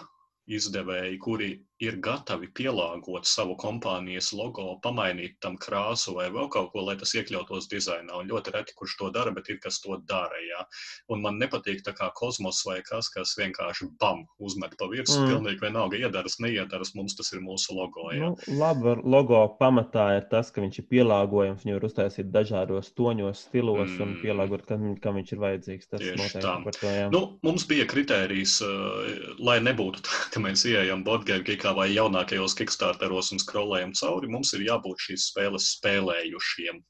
izdevēji, 0.45 1.17
kuri 1.21 1.53
ir 1.83 1.97
gatavi 1.99 2.47
pielāgot 2.55 3.27
savu 3.27 3.55
kompānijas 3.59 4.29
logo, 4.35 4.77
pamainīt 4.83 5.35
tam 5.43 5.57
krāsu 5.59 6.13
vai 6.15 6.29
vēl 6.31 6.47
kaut 6.53 6.71
ko, 6.71 6.85
lai 6.87 6.95
tas 6.99 7.11
iekļautos 7.17 7.67
dizainā. 7.71 8.15
Un 8.15 8.29
ļoti 8.31 8.53
reti, 8.55 8.75
kurš 8.79 8.95
to 9.01 9.09
dara, 9.15 9.33
bet 9.35 9.49
ir 9.51 9.59
kas 9.63 9.81
to 9.83 9.97
dara. 10.07 10.39
Jā. 10.45 10.63
Un 11.11 11.23
man 11.25 11.39
nepatīk 11.41 11.83
tā 11.83 11.91
kā 11.97 12.07
kosmos 12.15 12.61
vai 12.67 12.77
kas, 12.87 13.09
kas 13.11 13.35
vienkārši 13.39 13.89
bam, 13.99 14.23
uzmet 14.39 14.77
pa 14.79 14.87
virsmu. 14.91 15.25
Mm. 15.25 15.33
Pilnīgi 15.33 15.63
vienalga, 15.65 15.99
iedaras, 15.99 16.37
neiedaras, 16.43 16.93
mums 16.95 17.17
tas 17.19 17.33
ir 17.35 17.43
mūsu 17.43 17.75
logo. 17.75 18.07
Jā. 18.15 18.31
Nu, 18.31 18.59
labi, 18.61 18.95
logo 19.03 19.41
pamatā 19.59 20.07
ir 20.21 20.29
tas, 20.31 20.53
ka 20.55 20.63
viņš 20.63 20.79
ir 20.79 20.89
pielāgojams, 20.93 21.67
viņu 21.67 21.79
var 21.79 21.89
uztaisīt 21.89 22.31
dažādos 22.31 22.93
toņos, 22.95 23.43
stilos 23.49 23.91
mm. 23.91 24.01
un 24.05 24.15
pielāgot, 24.23 24.63
kam, 24.69 24.87
kam 25.03 25.19
viņš 25.19 25.35
ir 25.35 25.43
vajadzīgs. 25.43 25.91
Tas 25.91 26.05
Tieši 26.05 26.39
tā. 26.39 26.55
To, 26.79 26.87
jā. 26.87 27.11
nu, 27.11 27.23
mums 27.43 27.67
bija 27.67 27.83
kritērijs, 27.89 28.57
uh, 28.63 29.35
lai 29.43 29.59
nebūtu 29.65 30.07
tā, 30.07 30.23
ka 30.31 30.43
mēs 30.43 30.63
ieejam 30.69 31.03
Botgēvkī 31.05 31.59
kā 31.65 31.73
vai 31.73 31.89
jaunākajos 31.95 32.53
Kickstarteros 32.59 33.31
un 33.33 33.41
skrolējam 33.41 33.95
cauri, 33.97 34.29
mums 34.29 34.53
ir 34.53 34.67
jābūt 34.67 35.07
šīs 35.07 35.31
spēles 35.31 35.71
spēlējušiem. 35.79 36.83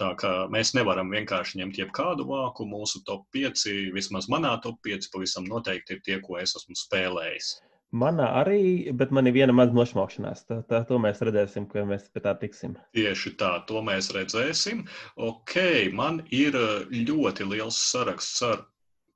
Tā 0.00 0.12
kā 0.20 0.30
mēs 0.52 0.72
nevaram 0.76 1.12
vienkārši 1.12 1.60
ņemt 1.60 1.78
jebkādu 1.80 2.24
vāku. 2.28 2.66
Mūsu 2.68 3.02
top 3.08 3.26
5, 3.36 3.66
vismaz 3.96 4.28
manā 4.32 4.54
top 4.64 4.80
5, 4.84 5.10
pavisam 5.12 5.48
noteikti 5.48 5.96
ir 5.96 6.02
tie, 6.04 6.18
ko 6.24 6.40
es 6.40 6.56
esmu 6.58 6.76
spēlējis. 6.76 7.52
Manā 7.92 8.30
arī, 8.40 8.88
bet 8.96 9.10
man 9.12 9.28
ir 9.28 9.34
viena 9.36 9.52
maza 9.52 9.76
nošmaukšanās. 9.76 10.46
Tā, 10.48 10.62
tā, 10.68 10.80
to 10.88 10.96
mēs 11.00 11.20
redzēsim, 11.20 11.66
kad 11.68 11.84
mēs 11.88 12.06
pie 12.08 12.22
tā 12.24 12.32
tiksim. 12.40 12.78
Tieši 12.96 13.34
tā, 13.40 13.52
to 13.68 13.82
mēs 13.84 14.08
redzēsim. 14.16 14.86
Ok, 15.20 15.58
man 15.92 16.22
ir 16.32 16.56
ļoti 16.88 17.48
liels 17.52 17.80
saraksts 17.92 18.40
ar 18.48 18.64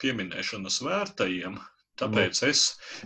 pieminēšanas 0.05 0.83
vērtajiem. 0.85 1.57
Tāpēc 1.97 2.41
nu. 2.43 2.49
es, 2.51 2.63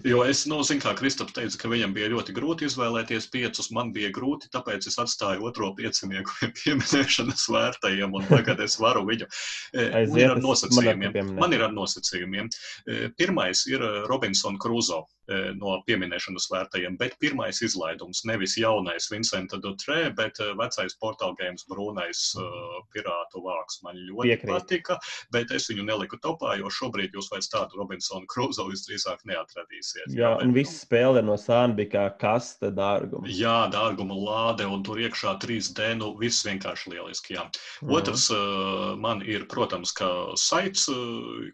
jo 0.06 0.22
es, 0.26 0.42
nu, 0.50 0.60
zinu, 0.66 0.82
kā 0.82 0.94
Kristaps 0.98 1.34
teica, 1.36 1.58
ka 1.62 1.70
viņam 1.70 1.94
bija 1.94 2.10
ļoti 2.10 2.34
grūti 2.34 2.66
izvēlēties 2.66 3.28
piecus, 3.30 3.70
man 3.76 3.92
bija 3.94 4.10
grūti, 4.14 4.50
tāpēc 4.54 4.88
es 4.90 4.98
atstāju 5.02 5.46
otro 5.46 5.70
piecinieku 5.78 6.50
pieminēšanas 6.58 7.46
vērtējiem, 7.54 8.18
un 8.18 8.26
tagad 8.30 8.62
es 8.66 8.78
varu 8.82 9.04
viņu. 9.08 9.30
E, 9.74 9.86
man 10.10 10.18
ir 10.18 10.34
ar 10.34 10.42
nosacījumiem. 10.42 11.34
Man 11.38 11.54
ir 11.56 11.66
ar 11.68 11.74
nosacījumiem. 11.76 12.50
E, 12.50 13.00
pirmais 13.18 13.64
ir 13.70 13.86
Robinson 14.10 14.58
Crusoe. 14.60 15.06
Eh, 15.30 15.50
no 15.54 15.76
pieminēšanas 15.86 16.48
vērtajiem, 16.50 16.96
bet 16.98 17.12
pirmais 17.22 17.60
izlaidums, 17.62 18.24
nevis 18.26 18.56
jaunais 18.58 19.04
Vincenta 19.12 19.60
Dutrē, 19.62 20.08
bet 20.18 20.40
eh, 20.42 20.48
vecais 20.58 20.96
portāla 20.98 21.36
games 21.38 21.62
brūnais 21.70 22.22
uh, 22.40 22.80
pirātu 22.90 23.42
vāks. 23.44 23.78
Man 23.84 24.00
ļoti 24.08 24.26
Piekrīt. 24.26 24.50
patika, 24.50 24.96
bet 25.30 25.52
es 25.54 25.68
viņu 25.70 25.84
neliku 25.86 26.18
topā, 26.24 26.56
jo 26.58 26.66
šobrīd 26.74 27.14
jūs 27.14 27.30
vairs 27.30 27.46
tādu 27.52 27.78
Robinsonu 27.78 28.26
Cruzo 28.32 28.66
visdrīzāk 28.72 29.22
neatradīsiet. 29.30 30.08
Jā, 30.08 30.16
jā 30.18 30.32
bet, 30.34 30.48
un 30.48 30.56
viss 30.56 30.80
spēle 30.82 31.22
no 31.22 31.38
sāna 31.38 31.78
bija 31.78 31.92
kā 31.92 32.04
kaste 32.24 32.72
dārguma. 32.74 33.30
Jā, 33.30 33.68
dārguma 33.70 34.18
lāde 34.18 34.66
un 34.66 34.82
tur 34.82 34.98
iekšā 34.98 35.36
3D, 35.44 35.92
nu 36.00 36.10
viss 36.18 36.42
vienkārši 36.48 36.96
lieliski, 36.96 37.36
jā. 37.38 37.46
Mm. 37.84 37.94
Otrs 38.00 38.26
uh, 38.34 38.98
man 38.98 39.22
ir, 39.22 39.46
protams, 39.52 39.94
ka 39.94 40.10
saits, 40.34 40.88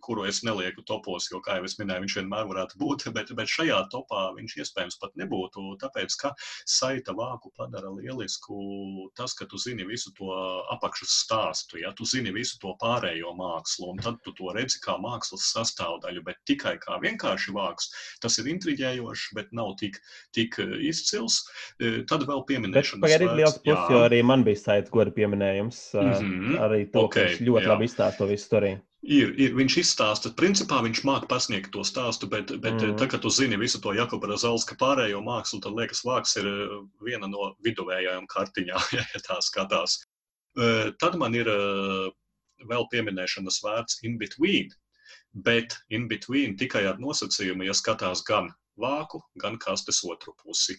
kuru 0.00 0.24
es 0.32 0.40
nelieku 0.48 0.80
topos, 0.88 1.28
jo, 1.28 1.44
kā 1.44 1.60
jau 1.60 1.68
es 1.68 1.76
minēju, 1.76 2.06
viņš 2.06 2.18
vienmēr 2.22 2.50
varētu 2.54 2.80
būt, 2.80 3.08
bet, 3.18 3.36
bet 3.36 3.52
šeit 3.52 3.65
šajā 3.66 3.88
topā 3.90 4.22
viņš 4.36 4.56
iespējams 4.62 4.98
pat 5.00 5.14
nebūtu. 5.18 5.76
Tāpēc, 5.80 6.14
ka 6.20 6.32
saita 6.68 7.14
vāku 7.16 7.50
padara 7.56 7.90
lielisku 7.90 9.10
tas, 9.16 9.34
ka 9.34 9.46
tu 9.46 9.58
zini 9.58 9.86
visu 9.86 10.12
to 10.16 10.30
apakšas 10.74 11.14
stāstu, 11.24 11.80
ja 11.82 11.92
tu 11.96 12.06
zini 12.06 12.32
visu 12.34 12.58
to 12.62 12.74
pārējo 12.80 13.34
mākslu, 13.36 13.92
un 13.92 14.02
tad 14.02 14.20
tu 14.24 14.34
to 14.36 14.52
redzi 14.54 14.80
kā 14.84 14.96
mākslas 15.02 15.50
sastāvdaļu, 15.52 16.24
bet 16.26 16.40
tikai 16.46 16.76
kā 16.82 17.00
vienkārši 17.02 17.54
vāks. 17.56 17.90
Tas 18.22 18.38
ir 18.38 18.50
intriģējoši, 18.54 19.34
bet 19.36 19.52
nav 19.52 19.74
tik, 19.80 19.98
tik 20.36 20.58
izcils. 20.86 21.42
E, 21.80 22.02
tad 22.08 22.26
vēl 22.28 22.44
pieminēšana. 22.48 23.02
Pagaidām 23.02 23.32
ir 23.34 23.40
liels 23.42 23.58
plus, 23.62 23.86
jo 23.90 24.02
arī 24.06 24.22
man 24.26 24.44
bija 24.46 24.62
saits 24.62 24.92
goda 24.92 25.14
pieminējums. 25.14 25.82
Mm 25.96 26.12
-hmm. 26.12 26.60
Arī 26.66 26.84
to, 26.90 27.06
okay, 27.06 27.22
ka 27.22 27.30
viņš 27.30 27.48
ļoti 27.48 27.66
jā. 27.66 27.72
labi 27.74 27.88
izstāsta 27.90 28.22
to 28.22 28.30
visu 28.30 28.46
storiju. 28.46 28.82
Ir, 29.06 29.30
ir, 29.38 29.52
viņš 29.54 29.74
izstāsta, 29.84 30.32
principā 30.34 30.80
viņš 30.82 31.04
māca 31.06 31.28
pasniegt 31.30 31.70
to 31.74 31.84
stāstu, 31.86 32.26
bet, 32.30 32.50
bet 32.62 32.74
mm. 32.80 32.96
tad, 32.98 33.10
kad 33.12 33.22
tu 33.22 33.30
zini 33.30 33.58
visu 33.60 33.78
to 33.82 33.92
Jakuba 33.94 34.34
Zalska 34.34 34.74
pārējo 34.80 35.20
mākslu, 35.22 35.60
tad 35.62 35.76
liekas, 35.78 36.02
vāks 36.06 36.34
ir 36.40 36.48
eh, 36.50 36.72
viena 37.06 37.28
no 37.30 37.52
viduvējām 37.62 38.26
kartiņām, 38.32 38.88
ja 38.98 39.22
tā 39.28 39.38
skatās. 39.46 40.00
Eh, 40.58 40.90
tad 40.98 41.14
man 41.22 41.38
ir 41.38 41.46
eh, 41.52 42.08
vēl 42.66 42.88
pieminēšanas 42.90 43.60
vērts 43.62 44.02
in 44.08 44.18
between, 44.18 44.74
bet 45.46 45.78
in 45.94 46.10
between 46.10 46.58
tikai 46.58 46.86
ar 46.90 46.98
nosacījumu, 46.98 47.68
ja 47.68 47.78
skatās 47.78 48.26
gan 48.26 48.50
vāku, 48.80 49.22
gan 49.38 49.60
kastes 49.62 50.02
otru 50.08 50.34
pusi 50.42 50.74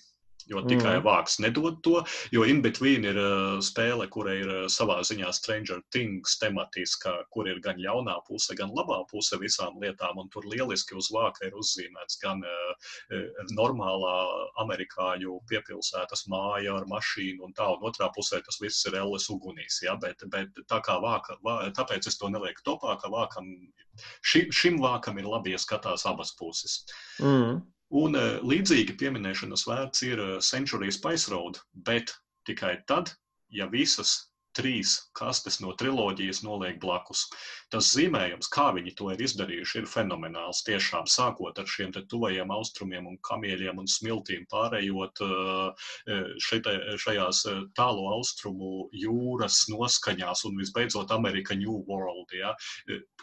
jo 0.52 0.64
tikai 0.68 0.98
mm. 0.98 1.06
vāks 1.06 1.38
nedod 1.44 1.82
to. 1.86 2.02
Jo 2.32 2.46
In 2.48 2.62
Between 2.64 3.06
ir 3.08 3.20
uh, 3.20 3.58
spēle, 3.64 4.08
kura 4.14 4.36
ir 4.38 4.52
uh, 4.52 4.64
savā 4.72 5.00
ziņā 5.08 5.32
Stranger 5.36 5.82
Things 5.94 6.38
tematiska, 6.42 7.14
kur 7.34 7.50
ir 7.50 7.62
gan 7.64 7.80
ļaunā 7.82 8.18
puse, 8.28 8.56
gan 8.58 8.74
labā 8.76 9.02
puse 9.12 9.40
visām 9.42 9.80
lietām. 9.82 10.22
Un 10.22 10.32
tur 10.34 10.48
lieliski 10.48 10.98
uz 10.98 11.12
vāka 11.14 11.48
ir 11.50 11.58
uzzīmēts 11.60 12.22
gan 12.24 12.44
uh, 12.46 12.92
normālā 13.58 14.16
amerikāņu 14.64 15.40
piepilsētas 15.50 16.26
māja 16.32 16.78
ar 16.80 16.88
mašīnu 16.90 17.48
un 17.48 17.56
tā, 17.58 17.68
un 17.76 17.88
otrā 17.90 18.10
pusē 18.16 18.42
tas 18.46 18.62
viss 18.64 18.88
ir 18.90 18.98
elles 19.00 19.30
ugunīs. 19.34 19.82
Ja? 19.86 19.98
Bet, 20.02 20.24
bet 20.34 20.58
tā 20.70 20.82
kā 20.86 20.98
vāka, 21.04 21.38
vā, 21.46 21.60
tāpēc 21.78 22.10
es 22.10 22.20
to 22.20 22.32
nelieku 22.34 22.64
topā, 22.66 22.98
ka 23.02 23.12
vākam, 23.14 23.50
ši, 24.26 24.48
šim 24.54 24.82
vākam 24.84 25.20
ir 25.20 25.30
labi, 25.30 25.56
ja 25.56 25.62
skatās 25.62 26.08
abas 26.10 26.34
puses. 26.40 26.82
Mm. 27.20 27.62
Un 27.96 28.16
eh, 28.20 28.40
līdzīgi 28.44 28.98
pieminēšanas 29.00 29.64
vērts 29.68 30.04
ir 30.08 30.20
eh, 30.20 30.32
Century 30.44 30.92
Spice 30.92 31.32
Road, 31.32 31.60
bet 31.88 32.12
tikai 32.48 32.78
tad, 32.88 33.14
ja 33.50 33.68
visas 33.72 34.27
trīs 34.58 34.98
kastes 35.18 35.60
no 35.62 35.74
triloģijas 35.78 36.42
noliek 36.46 36.80
blakus. 36.82 37.26
Tas 37.74 37.90
zīmējums, 37.94 38.50
kā 38.54 38.70
viņi 38.76 38.94
to 38.98 39.10
ir 39.14 39.22
izdarījuši, 39.26 39.82
ir 39.82 39.90
fenomenāls. 39.92 40.64
Tiešām 40.68 41.08
sākot 41.12 41.60
ar 41.60 41.68
šiem 41.70 41.94
tuvajiem 41.98 42.52
austrumiem 42.54 43.10
un 43.12 43.18
kamieļiem 43.28 43.82
un 43.82 43.90
smiltīm, 43.92 44.46
pārējot 44.52 45.22
uh, 45.26 45.90
šeit, 46.44 46.70
šajās 47.04 47.44
uh, 47.52 47.62
tālu 47.78 48.08
austrumu 48.16 48.88
jūras 48.96 49.66
noskaņās 49.72 50.46
un 50.50 50.58
visbeidzot 50.62 51.12
Amerika 51.16 51.58
New 51.58 51.84
World. 51.90 52.34
Ja? 52.36 52.54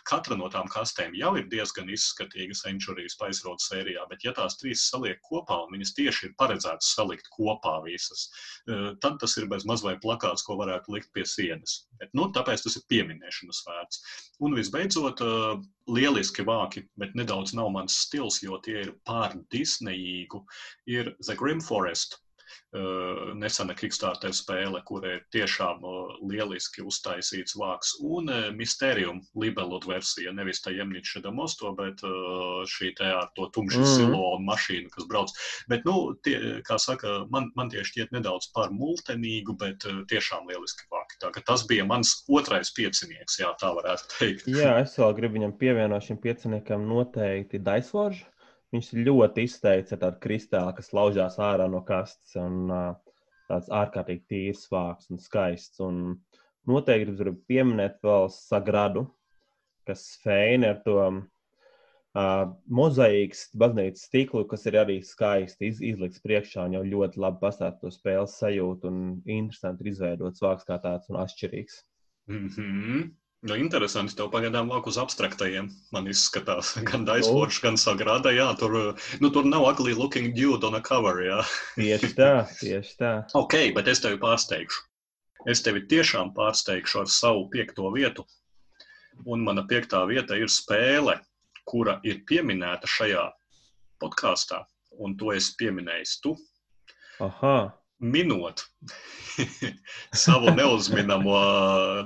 Katra 0.04 0.36
no 0.36 0.50
tām 0.52 0.68
kastēm 0.70 1.16
jau 1.16 1.32
ir 1.40 1.48
diezgan 1.52 1.88
izskatīga 1.92 2.56
Century 2.58 3.08
Spice 3.10 3.46
Road 3.46 3.62
sērijā, 3.64 4.04
bet 4.10 4.26
ja 4.26 4.34
tās 4.36 4.58
trīs 4.60 4.84
saliek 4.90 5.22
kopā 5.24 5.62
un 5.64 5.78
viņas 5.78 5.94
tieši 5.96 6.28
ir 6.28 6.36
paredzētas 6.40 6.92
salikt 6.96 7.30
kopā 7.32 7.78
visas, 7.86 8.26
tad 9.00 9.16
tas 9.22 9.36
ir 9.40 9.48
bez 9.48 9.64
mazliet 9.68 10.02
plakāts, 10.04 10.44
ko 10.44 10.58
varētu 10.60 10.92
likt 10.96 11.12
pie 11.16 11.23
pie 11.24 11.30
sienas. 11.30 11.76
Bet, 12.00 12.12
nu, 12.16 12.28
tāpēc 12.34 12.64
tas 12.64 12.76
ir 12.78 12.84
pieminēšanas 12.92 13.62
vērts. 13.66 14.02
Un 14.44 14.56
visbeidzot, 14.58 15.22
lieliski 15.88 16.44
vāki, 16.46 16.84
bet 17.00 17.16
nedaudz 17.18 17.54
nav 17.56 17.72
mans 17.74 17.96
stils, 18.06 18.42
jo 18.44 18.60
tie 18.64 18.82
ir 18.84 18.94
pār 19.08 19.38
Disneyīgu, 19.54 20.44
ir 20.90 21.14
The 21.24 21.36
Grim 21.38 21.64
Forest 21.64 22.18
Eh, 22.18 22.23
nesena 23.38 23.74
Kickstarter 23.78 24.32
spēle, 24.34 24.80
kur 24.86 25.04
ir 25.06 25.20
tiešām 25.34 25.84
eh, 25.84 26.16
lieliski 26.32 26.82
uztaisīts 26.82 27.56
vāks, 27.58 27.94
un 28.02 28.30
eh, 28.32 28.48
Mysterium 28.56 29.20
Libelot 29.38 29.86
versija, 29.86 30.32
nevis 30.34 30.62
tā 30.64 30.74
Jemniča 30.74 31.22
Damosto, 31.24 31.70
bet 31.78 32.02
šī 32.70 32.90
te 32.98 33.06
ar 33.08 33.30
to 33.36 33.46
tumšu 33.54 33.80
mm. 33.80 33.90
silo 33.90 34.22
un 34.36 34.44
mašīnu, 34.48 34.90
kas 34.92 35.06
brauc. 35.10 35.32
Bet, 35.70 35.84
nu, 35.88 36.14
tie, 36.26 36.36
kā 36.66 36.78
saka, 36.80 37.22
man, 37.32 37.50
man 37.58 37.70
tie 37.72 37.84
šķiet 37.86 38.14
nedaudz 38.14 38.50
par 38.56 38.72
multenīgu, 38.74 39.56
bet 39.60 39.86
tiešām 40.10 40.48
lieliski 40.50 40.86
vāki. 40.92 41.18
Tā 41.22 41.32
tas 41.46 41.64
bija 41.68 41.86
mans 41.88 42.16
otrais 42.32 42.72
piecinieks, 42.74 43.38
jā, 43.42 43.52
tā 43.60 43.72
varētu 43.76 44.10
teikt. 44.18 44.46
Jā, 44.50 44.76
es 44.84 44.96
vēl 45.00 45.16
gribu 45.18 45.38
viņam 45.38 45.56
pievienot 45.60 46.06
šim 46.08 46.20
pieciniekam 46.22 46.86
noteikti 46.90 47.62
Daisvoržu 47.62 48.33
Viņš 48.74 48.88
ļoti 49.06 49.44
izteicis 49.46 49.94
ar 49.94 50.00
tādu 50.02 50.18
kristālu, 50.24 50.72
kas 50.74 50.90
laužās 50.96 51.36
ārā 51.38 51.68
no 51.70 51.84
kastes, 51.86 52.34
un 52.40 52.72
tāds 53.50 53.68
ārkārtīgi 53.70 54.24
tīrs 54.32 54.64
vārks 54.72 55.12
un 55.14 55.20
skaists. 55.22 55.78
Un 55.84 56.00
noteikti 56.70 57.14
gribu 57.20 57.38
pieminēt 57.50 58.00
vēl 58.02 58.26
Sagradu, 58.34 59.04
kas 59.86 60.02
feina 60.24 60.72
ar 60.74 60.82
to 60.86 60.96
uh, 61.06 61.22
mozaīkas 62.80 63.46
baznīcas 63.62 64.06
stiklu, 64.08 64.44
kas 64.50 64.66
ir 64.70 64.80
arī 64.82 65.00
skaisti 65.06 65.70
iz, 65.70 65.82
izlikts 65.94 66.22
priekšā 66.24 66.68
un 66.68 66.78
jau 66.78 66.84
ļoti 66.94 67.22
labi 67.24 67.42
pastāv 67.42 67.76
to 67.80 67.92
spēles 67.94 68.38
sajūtu 68.40 68.90
un 68.90 69.02
interesanti 69.24 69.84
ir 69.84 69.92
izveidots 69.92 70.44
vārks 70.44 70.66
kā 70.68 70.80
tāds 70.82 71.10
un 71.12 71.20
atšķirīgs. 71.22 71.82
Mm 72.32 72.48
-hmm. 72.48 73.10
Nu, 73.44 73.58
interesanti, 73.60 74.14
tev 74.16 74.30
pagaidām 74.32 74.70
lāk 74.72 74.86
uz 74.88 74.96
abstraktajiem. 74.96 75.66
Man 75.92 76.06
izskatās, 76.08 76.70
gan 76.88 77.02
Daisfords, 77.04 77.58
gan 77.60 77.76
Sagrada. 77.80 78.32
Jā, 78.32 78.46
tur, 78.56 78.94
nu, 79.20 79.30
tur 79.34 79.44
nav 79.44 79.66
ugly 79.68 79.92
looking 79.92 80.32
dude 80.32 80.64
on 80.64 80.78
a 80.78 80.80
cover. 80.80 81.20
Jā. 81.26 81.42
Tieši 81.76 82.10
tā, 82.16 82.30
tieši 82.62 82.96
tā. 83.02 83.12
ok, 83.36 83.58
bet 83.76 83.90
es 83.92 84.00
tevi 84.00 84.16
pārsteigšu. 84.22 84.86
Es 85.52 85.60
tevi 85.60 85.84
tiešām 85.90 86.32
pārsteigšu 86.32 87.02
ar 87.02 87.12
savu 87.12 87.44
piekto 87.52 87.92
vietu. 87.92 88.24
Un 89.28 89.44
mana 89.44 89.66
piektā 89.68 90.00
vieta 90.08 90.40
ir 90.40 90.48
spēle, 90.48 91.18
kura 91.68 91.98
ir 92.02 92.24
pieminēta 92.24 92.88
šajā 92.88 93.28
podkāstā. 94.00 94.64
un 94.98 95.16
to 95.18 95.32
es 95.34 95.50
pieminēju 95.58 96.20
tu. 96.22 96.36
Aha. 97.20 97.74
Minot 98.00 98.64
savu 100.24 100.50
neuzminamo 100.54 101.38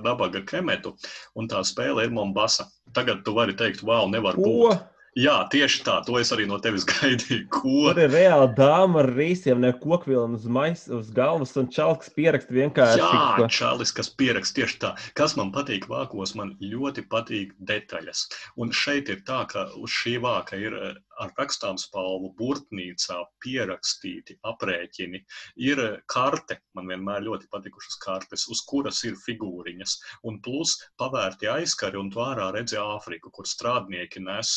nabaga 0.05 0.43
kemetu, 0.47 0.95
un 1.37 1.49
tā 1.51 1.63
spēle 1.67 2.05
ir 2.07 2.15
Mombasa. 2.15 2.69
Tagad 2.97 3.25
tu 3.27 3.35
vari 3.37 3.57
teikt, 3.57 3.83
wow, 3.87 4.09
nevar 4.11 4.37
Ko? 4.39 4.47
būt. 4.69 4.87
Jā, 5.19 5.49
tieši 5.51 5.81
tā, 5.83 5.97
to 6.07 6.15
es 6.21 6.29
arī 6.31 6.45
no 6.47 6.61
tevis 6.63 6.85
gaidīju. 6.93 7.49
Ko? 7.51 7.89
Tur 7.91 7.99
ir 8.05 8.13
reāli 8.13 8.53
dāma 8.55 9.01
ar 9.03 9.09
rīsiem, 9.17 9.59
ne 9.65 9.73
kokvilnu 9.75 10.39
uz, 10.39 10.45
mais, 10.47 10.85
uz 10.95 11.09
galvas 11.17 11.57
un 11.59 11.67
čalks 11.75 12.13
pierakst 12.15 12.53
vienkārši. 12.55 13.01
Jā, 13.03 13.23
ko- 13.41 13.49
čalis, 13.51 13.91
kas 13.97 14.13
pierakst 14.15 14.55
tieši 14.61 14.79
tā. 14.85 14.93
Kas 15.19 15.35
man 15.41 15.51
patīk 15.57 15.89
vākos, 15.91 16.37
man 16.39 16.55
ļoti 16.63 17.03
patīk 17.11 17.57
detaļas. 17.59 18.29
Un 18.63 18.71
šeit 18.71 19.11
ir 19.11 19.25
tā, 19.27 19.43
ka 19.51 19.67
uz 19.81 19.91
šī 19.91 20.21
vāka 20.23 20.61
ir 20.61 20.77
ar 21.23 21.33
rakstām 21.39 21.79
spalvu 21.81 22.33
burtnīcā 22.39 23.19
pierakstīti 23.45 24.39
aprēķini. 24.47 25.21
Ir 25.69 25.83
karte, 26.11 26.59
man 26.79 26.91
vienmēr 26.91 27.25
ļoti 27.27 27.49
patikušas 27.53 27.99
kartes, 28.05 28.47
uz 28.53 28.63
kuras 28.69 29.03
ir 29.09 29.19
figūriņas. 29.25 29.97
Un 30.29 30.41
plus 30.45 30.77
pavērti 31.01 31.51
aizkari 31.51 31.99
un 32.01 32.11
tu 32.15 32.23
ārā 32.25 32.51
redzi 32.55 32.79
Āfriku, 32.79 33.33
kur 33.35 33.49
strādnieki 33.49 34.23
nes 34.25 34.55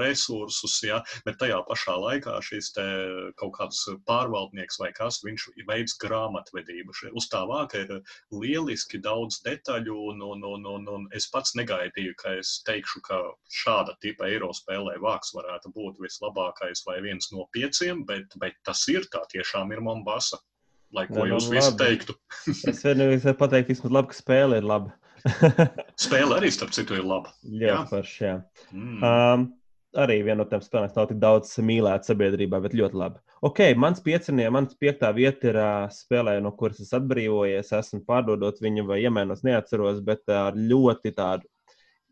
resursus, 0.00 0.78
ja, 0.86 1.00
bet 1.26 1.38
tajā 1.42 1.60
pašā 1.68 1.96
laikā 2.00 2.38
šis 2.44 2.72
te 2.76 2.86
kaut 3.40 3.54
kāds 3.58 3.82
pārvaldnieks 4.08 4.80
vai 4.80 4.90
kas, 4.96 5.20
viņš 5.24 5.48
veids 5.68 5.96
grāmatvedību. 6.02 6.96
Uz 7.14 7.28
tā 7.32 7.44
vāka 7.48 7.84
ir 7.84 7.94
lieliski 8.32 9.00
daudz 9.04 9.40
detaļu, 9.44 9.96
un, 10.12 10.24
un, 10.32 10.44
un, 10.54 10.66
un, 10.74 10.88
un 10.96 11.06
es 11.16 11.28
pats 11.32 11.54
negaidīju, 11.58 12.16
ka 12.20 12.36
es 12.40 12.56
teikšu, 12.66 13.02
ka 13.08 13.20
šāda 13.62 13.96
tipa 14.04 14.28
eiro 14.30 14.50
spēlē 14.56 14.96
vāks 15.02 15.34
varētu 15.36 15.73
būt 15.74 16.00
vislabākais 16.02 16.84
vai 16.88 17.00
viens 17.04 17.30
no 17.34 17.48
pieciem, 17.54 18.04
bet, 18.08 18.34
bet 18.40 18.58
tas 18.66 18.82
ir 18.92 19.06
tā 19.12 19.24
tiešām 19.32 19.72
ir 19.74 19.82
Mombasa. 19.84 20.40
Lai 20.94 21.08
ko 21.10 21.26
jūs 21.26 21.48
visi 21.50 21.74
teiktu. 21.78 22.14
Es 22.70 22.84
vienīgi 22.86 23.24
varu 23.24 23.38
pateikt, 23.40 23.72
vismaz 23.72 23.96
labi, 23.96 24.12
ka 24.12 24.18
spēle 24.20 24.60
ir 24.60 24.68
laba. 24.70 24.94
Spēle 26.04 26.36
arī, 26.36 26.50
starp 26.54 26.74
citu, 26.76 26.98
ir 27.00 27.06
laba. 27.08 27.32
Jā. 27.42 27.80
Ļoti 27.80 27.90
forši. 27.90 28.18
jā. 28.22 28.34
Mm. 28.70 28.98
Um, 29.00 29.46
arī 29.98 30.20
viena 30.26 30.42
no 30.42 30.46
tām 30.50 30.62
spēlēm, 30.62 30.90
kas 30.90 30.98
nav 30.98 31.08
tik 31.10 31.20
daudz 31.22 31.54
mīlēta 31.64 32.10
sabiedrībā, 32.10 32.60
bet 32.62 32.76
ļoti 32.78 33.00
labi. 33.00 33.22
Ok, 33.44 33.60
mans 33.80 34.02
pieciņā, 34.04 34.46
mans 34.54 34.76
piektā 34.80 35.10
vieta 35.16 35.50
ir 35.50 35.58
uh, 35.60 35.88
spēlē, 35.92 36.36
no 36.44 36.54
kuras 36.58 36.80
es 36.84 36.94
atbrīvojies. 36.96 37.74
Esmu 37.80 38.04
pārdodot 38.06 38.60
viņu 38.62 38.86
vai 38.88 39.02
iemēnos, 39.02 39.42
neatceros, 39.46 39.98
bet 40.06 40.30
ar 40.32 40.56
ļoti 40.56 41.14
tādu 41.16 41.48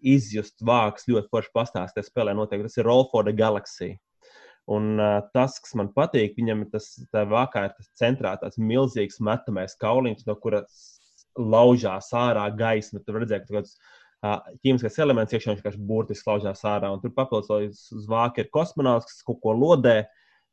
izjust 0.03 0.63
vāks, 0.67 1.09
ļoti 1.11 1.31
forši 1.33 1.53
pastāstīt. 1.55 2.09
Spēlē 2.09 2.35
noteikti 2.37 2.69
tas 2.69 2.81
ir 2.81 2.89
Roll 2.89 3.07
for 3.13 3.27
the 3.27 3.35
Galaxy. 3.37 3.95
Un 4.71 4.95
uh, 5.01 5.19
tas, 5.35 5.57
kas 5.63 5.75
man 5.79 5.91
patīk, 5.95 6.37
viņam 6.39 6.65
ir 6.65 6.71
tas 6.75 6.87
vākā, 7.13 7.65
ir 7.67 7.75
tas 7.75 7.89
centrā 7.99 8.37
tāds 8.39 8.61
milzīgs 8.63 9.19
metamais 9.25 9.75
kauliņš, 9.81 10.23
no 10.29 10.37
kuras 10.39 10.85
laužās 11.39 12.13
ārā 12.15 12.47
gaisma. 12.55 13.03
Tur 13.03 13.23
redzēt, 13.23 13.49
ka 13.49 13.51
kaut 13.51 13.59
kāds 13.59 13.75
uh, 13.75 14.55
ķīmiskais 14.63 15.01
elements 15.03 15.35
iekšā 15.35 15.57
vienkārši 15.57 15.83
burtiski 15.89 16.31
laužās 16.31 16.63
ārā. 16.69 16.93
Un 16.95 17.03
tur 17.03 17.15
papildus 17.17 17.91
uz, 17.91 18.07
vāka 18.11 18.45
ir 18.45 18.53
kosmonauts, 18.55 19.11
kas 19.11 19.27
kaut 19.27 19.41
ko 19.43 19.57
lodē. 19.57 20.03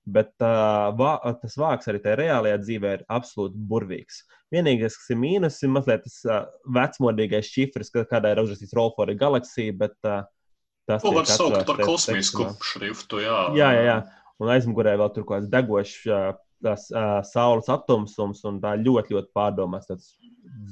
Bet 0.09 0.31
uh, 0.41 0.89
vā, 0.97 1.13
tas 1.41 1.55
vārks 1.59 1.89
arī 1.91 2.01
tajā 2.03 2.17
reālajā 2.19 2.59
dzīvē 2.63 2.91
ir 2.97 3.05
absolūti 3.13 3.61
burvīgs. 3.69 4.23
Vienīgais, 4.53 4.97
kas 4.97 5.13
ir 5.13 5.19
mīnus, 5.21 5.59
ir 5.61 5.73
mazliet 5.73 6.05
tas 6.07 6.17
uh, 6.25 6.41
vecmodīgais 6.75 7.51
šifrs, 7.53 7.93
kādā 7.95 8.33
ir 8.33 8.41
uzrakstīts 8.43 8.75
Roll 8.77 8.93
for 8.95 9.09
the 9.09 9.17
Galaxy, 9.19 9.69
bet 9.75 9.95
uh, 10.07 10.23
tas 10.89 11.05
To 11.05 11.13
var 11.15 11.29
saukt 11.29 11.65
par 11.69 11.81
kosmisku 11.85 12.49
šriftu. 12.71 13.21
Jā, 13.25 13.41
Jā, 13.57 13.73
jā, 13.77 13.83
jā. 13.91 13.97
Un 14.39 14.53
aizmugurē 14.53 14.95
vēl 14.99 15.11
tur 15.13 15.27
kaut 15.27 15.41
kāds 15.41 15.51
degošs 15.51 15.95
uh, 16.09 16.29
tas, 16.63 16.87
uh, 16.93 17.19
saules 17.27 17.69
atomsums, 17.71 18.41
un 18.47 18.59
tā 18.63 18.75
ļoti, 18.79 19.15
ļoti 19.15 19.31
pārdomāts 19.35 19.89
tāds 19.91 20.13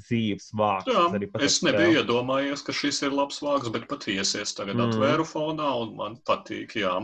dzīves 0.08 0.52
vārds. 0.58 0.88
Jā, 0.90 1.04
es 1.46 1.60
nebiju 1.66 2.02
iedomājies, 2.02 2.64
ka 2.66 2.74
šis 2.76 3.02
ir 3.08 3.16
labs 3.16 3.40
vārds, 3.44 3.72
bet 3.74 3.88
patiesi 3.92 4.42
es 4.42 4.54
tagad 4.58 4.76
Mm. 4.78 4.92
atvēru 4.92 5.26
fonā 5.28 5.70
un 5.82 5.96
man 5.96 6.18
patīk. 6.28 6.76
Jā, 6.76 6.96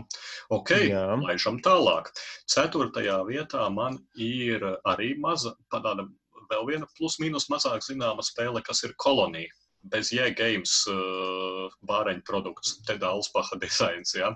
ok, 0.49 0.69
Jā. 0.89 1.03
laižam 1.23 1.59
tālāk. 1.61 2.11
Ceturtajā 2.47 3.19
vietā 3.27 3.67
man 3.73 3.99
ir 4.15 4.61
arī 4.85 5.17
maza, 5.19 5.55
tāda 5.71 6.07
vēl 6.51 6.65
viena 6.67 6.87
plus-minus 6.99 7.49
mazāk 7.49 7.81
zināma 7.85 8.21
spēle, 8.23 8.63
kas 8.63 8.83
ir 8.83 8.93
kolonija. 8.97 9.49
Bez 9.83 10.11
jēgames 10.15 10.87
uh, 10.87 11.69
bāreņu 11.85 12.23
produkts, 12.23 12.77
te 12.87 12.95
Dālspaha 12.97 13.57
dizains. 13.63 14.13
Ja? 14.15 14.29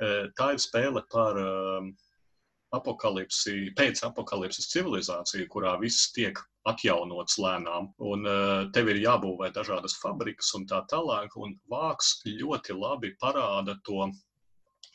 Uh, 0.00 0.30
tā 0.38 0.54
ir 0.54 0.62
spēle 0.62 1.02
par 1.12 1.36
uh, 1.36 1.82
apokalipsi, 2.74 3.72
pēc 3.78 4.02
apakalipses 4.08 4.68
civilizāciju, 4.72 5.48
kurā 5.52 5.76
viss 5.80 6.10
tiek 6.16 6.38
atjaunots 6.66 7.38
lēnām, 7.38 7.92
un 8.02 8.26
uh, 8.26 8.66
tev 8.74 8.90
ir 8.90 9.02
jābūvē 9.04 9.52
dažādas 9.54 9.94
fabrikas 10.02 10.52
un 10.58 10.66
tā 10.70 10.82
tālāk, 10.90 11.36
un 11.38 11.54
vāks 11.70 12.16
ļoti 12.26 12.74
labi 12.74 13.14
parāda 13.22 13.78
to 13.86 14.08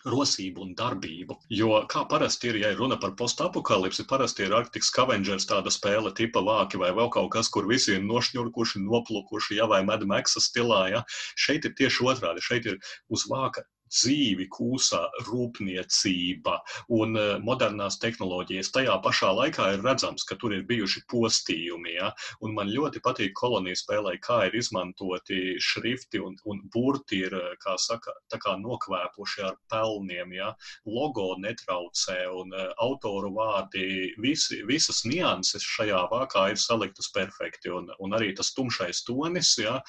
rosību 0.07 0.63
un 0.65 0.71
darbību. 0.77 1.37
Jo, 1.53 1.69
kā 1.89 2.03
parasti 2.09 2.49
ir, 2.49 2.59
ja 2.63 2.71
ir 2.73 2.79
runa 2.81 2.97
par 3.01 3.13
postapokalipsi, 3.17 4.07
parasti 4.09 4.47
ir 4.47 4.55
Arctic 4.57 4.85
Scavengers 4.87 5.45
tāda 5.49 5.73
spēle, 5.73 6.13
tipa 6.17 6.41
vāki 6.45 6.81
vai 6.81 6.91
vēl 6.97 7.11
kaut 7.13 7.31
kas, 7.35 7.49
kur 7.53 7.69
visi 7.69 7.95
ir 7.95 8.05
nošņurkuši, 8.07 8.81
noplukuši, 8.87 9.59
ja 9.59 9.69
vai 9.69 9.83
Mad 9.85 10.05
Maxa 10.09 10.41
stilā. 10.41 10.81
Ja. 10.95 11.03
Šeit 11.37 11.69
ir 11.69 11.77
tieši 11.77 12.07
otrādi. 12.09 12.43
Šeit 12.43 12.67
ir 12.71 12.79
uz 13.13 13.27
vāka 13.29 13.63
dzīvi 13.91 14.47
kūsā 14.51 15.01
rūpniecība 15.27 16.57
un 16.95 17.17
uh, 17.19 17.35
modernās 17.43 17.99
tehnoloģijas. 18.01 18.71
Tajā 18.75 18.97
pašā 19.03 19.31
laikā 19.35 19.67
ir 19.75 19.83
redzams, 19.85 20.25
ka 20.27 20.37
tur 20.39 20.55
ir 20.55 20.65
bijuši 20.69 21.03
postījumi. 21.11 21.95
Ja? 21.97 22.11
Un 22.41 22.55
man 22.57 22.71
ļoti 22.71 23.01
patīk 23.03 23.35
kolonijas 23.37 23.83
spēlē, 23.85 24.17
kā 24.23 24.45
ir 24.47 24.57
izmantoti 24.59 25.57
šrifti 25.61 26.21
un, 26.23 26.37
un 26.47 26.63
burti 26.73 27.21
ir, 27.27 27.35
eh, 27.35 27.57
kā 27.61 27.75
saka, 27.81 28.15
tā 28.31 28.39
kā 28.41 28.55
nokvēpuši 28.61 29.45
ar 29.49 29.57
pelniem. 29.71 30.35
Ja? 30.37 30.53
Logo 30.87 31.33
netraucē 31.41 32.19
un 32.31 32.55
uh, 32.55 32.71
autoru 32.83 33.33
vārdi, 33.35 34.13
visi, 34.21 34.61
visas 34.67 35.03
nianses 35.07 35.65
šajā 35.75 36.05
vākā 36.11 36.47
ir 36.53 36.61
saliktas 36.61 37.11
perfekti. 37.13 37.71
Un, 37.75 37.91
un 37.99 38.17
arī 38.17 38.31
tas 38.37 38.53
tumšais 38.55 39.03
tonis, 39.07 39.53
ja? 39.59 39.79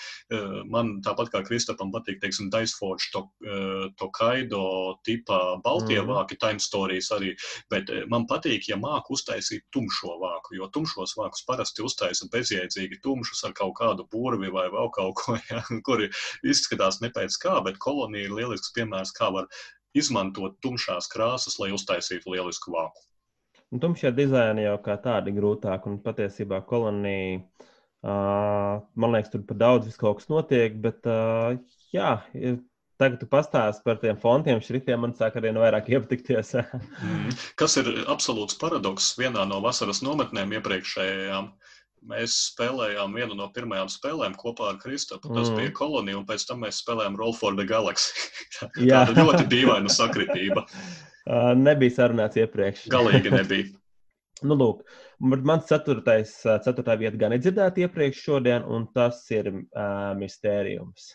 man 0.71 0.95
tāpat 1.05 1.31
kā 1.33 1.43
Kristapam 1.47 1.91
patīk, 1.95 2.19
teiksim, 2.23 2.49
Diceforge 2.53 3.11
to, 3.13 3.25
Tokaido 3.99 4.63
tipa 5.07 5.39
Baltie 5.65 6.01
mm. 6.01 6.09
vāki, 6.09 6.39
Time 6.41 6.63
Stories 6.63 7.11
arī, 7.15 7.35
bet 7.73 7.91
eh, 7.93 8.07
man 8.11 8.27
patīk, 8.31 8.69
ja 8.71 8.79
māku 8.81 9.17
uztaisīt 9.17 9.67
tumšo 9.75 10.17
vāku, 10.23 10.57
jo 10.59 10.71
tumšos 10.73 11.17
vākus 11.19 11.45
parasti 11.49 11.85
uztaisa 11.87 12.29
bezjēdzīgi 12.33 13.01
tumšus 13.05 13.45
ar 13.49 13.57
kaut 13.59 13.77
kādu 13.81 14.09
burvi 14.13 14.53
vai 14.55 14.69
vēl 14.73 14.91
kaut 14.97 15.15
ko, 15.21 15.39
ja, 15.53 15.63
kuri 15.87 16.11
izskatās 16.43 17.01
ne 17.05 17.13
pēc 17.15 17.39
kā, 17.43 17.59
bet 17.67 17.81
kolonija 17.83 18.29
ir 18.29 18.37
lielisks 18.41 18.75
piemērs, 18.77 19.15
kā 19.17 19.33
var 19.35 19.49
izmantot 19.99 20.59
tumšās 20.65 21.09
krāsas, 21.13 21.59
lai 21.61 21.73
uztaisītu 21.77 22.33
lielisku 22.33 22.73
vāku. 22.75 23.09
Un 23.73 23.81
tumšie 23.81 24.11
dizaini 24.13 24.67
jau 24.67 24.77
kā 24.85 24.99
tādi 25.01 25.33
grūtāk, 25.33 25.87
un 25.89 25.97
patiesībā 26.05 26.59
kolonija, 26.69 27.41
uh, 28.05 28.83
man 29.01 29.15
liekas, 29.15 29.33
tur 29.33 29.47
par 29.49 29.59
daudz 29.63 29.89
viss 29.89 30.01
kaut 30.01 30.21
kas 30.21 30.29
notiek, 30.33 30.77
bet 30.85 31.09
uh, 31.09 31.57
jā, 31.95 32.19
ir- 32.37 32.61
tagad 33.03 33.19
tu 33.21 33.27
pastāsti 33.31 33.83
par 33.87 33.99
tiem 34.03 34.17
fontiem, 34.23 34.63
šriftiem, 34.63 35.03
man 35.03 35.13
sāk 35.19 35.37
arī 35.41 35.51
vairāk 35.59 35.91
iepatikties. 35.93 36.55
Mm. 37.03 37.35
Kas 37.61 37.77
ir 37.83 37.91
absolūts 38.13 38.57
paradoks 38.63 39.13
vienā 39.19 39.45
no 39.51 39.59
vasaras 39.65 40.01
nometnēm 40.07 40.55
iepriekšējām. 40.61 41.53
Mēs 42.11 42.35
spēlējām 42.49 43.13
vienu 43.15 43.37
no 43.39 43.45
pirmajām 43.55 43.87
spēlēm 43.93 44.33
kopā 44.41 44.73
ar 44.73 44.79
Kristapu. 44.83 45.29
Tas 45.31 45.47
Mm. 45.47 45.53
mm. 45.53 45.59
bija 45.61 45.75
kolonija, 45.79 46.19
un 46.19 46.27
pēc 46.27 46.47
tam 46.49 46.65
mēs 46.65 46.81
spēlējām 46.83 47.19
Roll 47.21 47.35
for 47.39 47.55
the 47.55 47.67
Galaxy. 47.69 48.11
Jā. 48.91 49.05
Tāda 49.11 49.27
ļoti 49.29 49.47
dīvaina 49.53 49.91
sakritība. 49.93 50.67
Uh, 51.23 51.53
nebija 51.55 51.95
sarunāts 51.95 52.35
iepriekš. 52.35 52.89
Galīgi 52.91 53.31
nebija. 53.31 53.69
Nu, 54.49 54.57
lūk, 54.59 54.81
man- 55.23 55.45
mans 55.47 55.69
ceturtais, 55.69 56.33
ceturtā 56.65 56.97
vieta 56.99 57.15
gan 57.21 57.37
ir 57.37 57.39
dzirdēta 57.45 57.85
iepriekš 57.85 58.25
šodien, 58.25 58.65
un 58.67 58.89
tas 58.91 59.21
ir 59.31 59.53
uh, 59.53 60.09
mistērijums. 60.19 61.13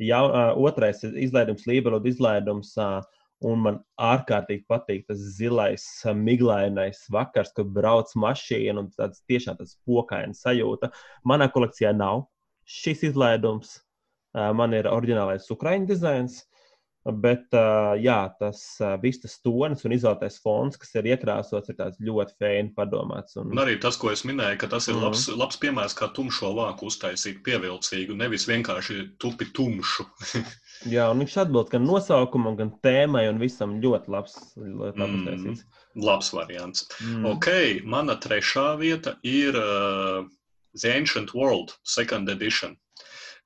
Uh, 0.00 0.54
otrais 0.56 1.02
ir 1.04 1.16
izlaidums, 1.20 1.66
Lībeloda 1.68 2.08
izlaidums, 2.08 2.72
un 3.44 3.60
man 3.64 3.78
ārkārtīgi 4.00 4.64
patīk 4.68 5.06
tas 5.08 5.20
zilais, 5.36 5.84
miglainais 6.16 7.02
vakars, 7.12 7.52
kad 7.56 7.68
brauc 7.74 8.12
mašīna 8.16 8.80
un 8.80 8.88
tāds 8.96 9.20
tiešām 9.28 9.58
tāds 9.60 9.76
pokaina 9.84 10.36
sajūta. 10.36 10.88
Manā 11.28 11.50
kolekcijā 11.52 11.92
nav 11.96 12.26
šis 12.64 13.04
izlaidums. 13.10 13.78
Man 14.32 14.76
ir 14.78 14.88
oriģinālais 14.88 15.48
ukraiņu 15.52 15.90
dizains. 15.90 16.44
Bet 17.00 17.54
jā, 18.04 18.18
tas 18.36 18.58
viss 19.00 19.22
tas 19.22 19.38
tonis 19.40 19.86
un 19.88 19.94
izolētais 19.96 20.34
fons, 20.44 20.76
kas 20.76 20.92
ir 21.00 21.06
iekrāsots, 21.14 21.72
ir 21.72 21.94
ļoti 22.04 22.34
fēni 22.36 22.74
padomāts. 22.76 23.38
Un... 23.40 23.54
un 23.54 23.62
arī 23.62 23.78
tas, 23.80 23.96
ko 23.96 24.10
es 24.12 24.26
minēju, 24.28 24.58
ka 24.60 24.68
tas 24.74 24.90
ir 24.90 24.98
mm. 24.98 25.06
labs, 25.06 25.24
labs 25.32 25.60
piemērs, 25.62 25.96
kā 25.96 26.10
tumšo 26.12 26.52
vāku 26.58 26.90
uztaisīt 26.90 27.40
pievilcīgu, 27.46 28.18
nevis 28.20 28.44
vienkārši 28.50 29.14
tupi 29.22 29.48
tumšu. 29.56 30.04
jā, 30.94 31.08
un 31.08 31.24
viņš 31.24 31.38
atbild 31.46 31.72
gan 31.72 31.88
nosaukumam, 31.88 32.58
gan 32.60 32.74
tēmai, 32.84 33.24
un 33.32 33.40
visam 33.40 33.78
ļoti 33.80 34.12
labs. 34.12 34.36
Ļoti 34.60 35.00
labs 35.00 35.16
mm. 35.16 35.26
Taisīts. 35.30 35.86
Labs 36.04 36.34
variants. 36.36 36.84
Mm. 37.00 37.24
Ok, 37.32 37.48
mana 37.88 38.20
trešā 38.20 38.74
vieta 38.82 39.16
ir 39.24 39.56
uh, 39.56 40.28
The 40.76 40.92
Ancient 41.00 41.32
World, 41.32 41.78
Second 41.82 42.28
Edition. 42.28 42.76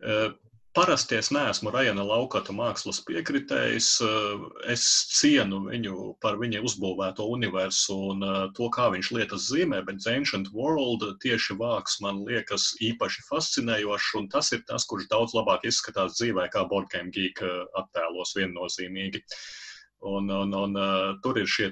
Uh, 0.03 0.33
Parasti 0.75 1.15
es 1.15 1.29
neesmu 1.31 1.71
Rajana 1.71 2.03
Laukata 2.03 2.51
mākslas 2.51 2.97
piekritējs. 3.07 3.91
Eh, 4.03 4.41
es 4.73 4.87
cienu 5.15 5.61
viņu 5.69 6.09
par 6.25 6.41
viņa 6.41 6.65
uzbūvēto 6.67 7.29
universu 7.37 7.99
un 8.11 8.27
eh, 8.27 8.41
to, 8.59 8.67
kā 8.75 8.89
viņš 8.97 9.13
lietas 9.15 9.47
zīmē, 9.53 9.85
bet 9.87 10.03
Ancient 10.11 10.51
World 10.51 11.07
tieši 11.23 11.55
vāks 11.63 12.01
man 12.03 12.25
liekas 12.27 12.73
īpaši 12.91 13.23
fascinējošs, 13.29 14.15
un 14.19 14.27
tas 14.35 14.51
ir 14.57 14.67
tas, 14.67 14.89
kurš 14.91 15.07
daudz 15.15 15.39
labāk 15.39 15.69
izskatās 15.71 16.19
dzīvē, 16.19 16.49
kā 16.51 16.67
Boardgame 16.73 17.15
Geek 17.15 17.45
eh, 17.47 17.61
attēlos 17.85 18.35
viennozīmīgi. 18.41 19.23
Uh, 19.23 19.64
Un, 20.05 20.29
un, 20.31 20.55
un, 20.55 20.77
uh, 20.77 21.15
tur 21.25 21.39
ir 21.41 21.49
šie 21.49 21.71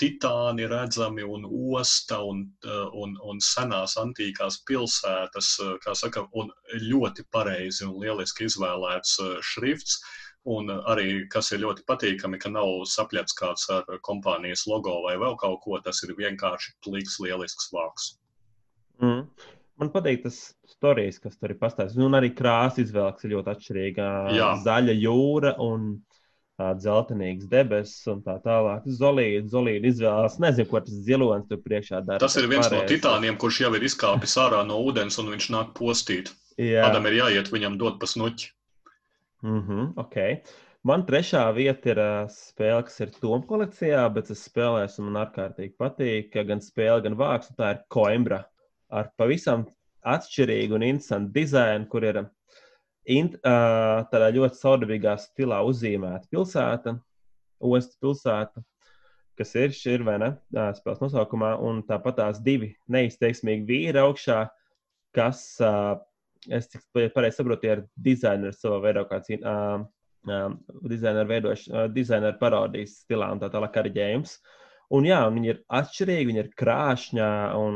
titāni 0.00 0.66
redzami, 0.70 1.24
un 1.24 1.44
osta, 1.76 2.22
un, 2.24 2.44
uh, 2.64 2.88
un, 3.02 3.14
un 3.22 3.40
senās 3.44 3.98
antīkās 4.00 4.62
pilsētas, 4.68 5.50
uh, 5.60 5.74
kā 5.84 5.94
saka, 5.98 6.24
un 6.32 6.52
ļoti 6.88 7.26
pareizi 7.34 7.84
un 7.88 7.98
lieliski 8.00 8.48
izvēlēts 8.48 9.18
uh, 9.20 9.34
šrifts. 9.52 10.00
Un 10.44 10.68
arī, 10.68 11.24
kas 11.32 11.54
ir 11.56 11.62
ļoti 11.62 11.86
patīkami, 11.88 12.36
ka 12.40 12.50
nav 12.52 12.82
sapļats 12.92 13.36
kāds 13.38 13.64
ar 13.72 13.86
kompānijas 14.04 14.66
logo 14.68 14.98
vai 15.06 15.14
vēl 15.20 15.38
kaut 15.40 15.62
ko, 15.64 15.78
tas 15.80 16.02
ir 16.04 16.12
vienkārši 16.18 16.74
pliks, 16.84 17.16
lielisks 17.24 17.70
vārks. 17.72 18.10
Mm. 19.00 19.22
Man 19.80 19.90
patīk 19.90 20.20
tas 20.26 20.36
stāstījums, 20.70 21.20
kas 21.22 21.38
tur 21.40 21.54
ir 21.54 21.58
pastāstīts. 21.60 22.02
Un 22.04 22.18
arī 22.18 22.30
krāsa 22.36 22.82
izvēles 22.84 23.24
ir 23.24 23.32
ļoti 23.34 23.52
atšķirīga. 23.54 24.10
Jā. 24.36 24.50
Zaļa 24.62 24.94
jūra 25.00 25.54
un 25.64 25.94
dzeltenīgs 26.58 27.48
debesis 27.50 28.06
un 28.10 28.20
tā 28.22 28.36
tālāk. 28.44 28.84
Zolīda, 28.86 29.48
zolīda 29.50 29.90
izvēlās. 29.90 30.38
Nezinu, 30.42 30.68
ko 30.70 30.82
tas 30.86 31.00
zilonis 31.06 31.48
tur 31.50 31.62
priekšā 31.64 32.02
dara. 32.06 32.20
Tas 32.22 32.36
ir 32.38 32.46
viens 32.50 32.68
pareizi. 32.68 32.82
no 32.82 32.90
titāniem, 32.92 33.38
kurš 33.40 33.64
jau 33.64 33.72
ir 33.74 33.86
izkāpis 33.88 34.36
ārā 34.38 34.62
no 34.66 34.78
ūdens 34.86 35.18
un 35.18 35.32
viņš 35.34 35.48
nāk 35.54 35.72
postīt. 35.78 36.30
Jā. 36.54 36.84
Kādam 36.86 37.08
ir 37.10 37.18
jāiet 37.18 37.50
viņam 37.50 37.78
dot 37.80 37.98
pa 37.98 38.06
snuķi. 38.06 38.52
Mm 39.44 39.60
-hmm, 39.60 39.88
okay. 40.00 40.38
Man 40.84 41.02
trešā 41.08 41.42
vieta 41.56 41.90
ir 41.90 41.98
uh, 41.98 42.30
spēle, 42.30 42.82
kas 42.84 43.00
ir 43.00 43.10
Tom 43.20 43.42
kolekcijā, 43.48 44.04
bet 44.14 44.30
es 44.30 44.44
spēlēju, 44.48 44.98
un 45.00 45.10
man 45.10 45.26
ārkārtīgi 45.26 45.74
patīk. 45.80 46.34
Gan 46.46 46.60
spēle, 46.60 47.02
gan 47.02 47.16
vārks, 47.16 47.54
tā 47.56 47.70
ir 47.74 47.80
Coimbra 47.88 48.44
ar 48.90 49.10
pavisam 49.16 49.64
atšķirīgu 50.04 50.76
un 50.76 50.82
interesantu 50.82 51.32
dizainu, 51.32 51.88
kur 51.88 52.04
ir 52.04 52.20
int, 53.10 53.36
uh, 53.40 54.04
tādā 54.12 54.30
ļoti 54.34 54.60
saudabīgā 54.60 55.16
stilā 55.22 55.60
uzzīmēta 55.68 56.30
pilsēta, 56.32 56.96
ostas 57.64 58.00
pilsēta, 58.02 58.64
kas 59.38 59.54
ir 59.58 59.74
šī 59.74 59.98
ir 59.98 60.06
vai 60.06 60.18
ne, 60.22 60.30
spēles 60.78 61.02
nosaukumā, 61.02 61.54
un 61.64 61.82
tāpat 61.88 62.20
tās 62.20 62.42
divi 62.44 62.74
neizteiksmīgi 62.92 63.66
vīri 63.68 64.02
augšā, 64.02 64.44
kas, 65.16 65.42
uh, 65.64 65.96
es 66.48 66.70
cik 66.70 66.84
pareizi 67.16 67.40
saprotu, 67.40 67.70
ir 67.70 67.84
dizaineri 67.96 68.56
savā 68.56 68.80
veidā 68.88 69.06
kāds. 69.10 69.32
Uh, 69.40 69.84
Um, 70.24 70.54
dizaineru 70.88 71.28
veidošana, 71.28 71.82
uh, 71.82 71.90
dizaineru 71.92 72.38
parodijas 72.40 72.94
stilā 73.02 73.26
un 73.34 73.40
tā 73.42 73.50
tālāk 73.52 73.74
kariģējums. 73.74 74.38
Un 74.96 75.04
jā, 75.04 75.18
viņi 75.34 75.50
ir 75.50 75.58
atšķirīgi, 75.68 76.28
viņi 76.30 76.40
ir 76.40 76.48
krāšņā 76.60 77.28
un 77.58 77.74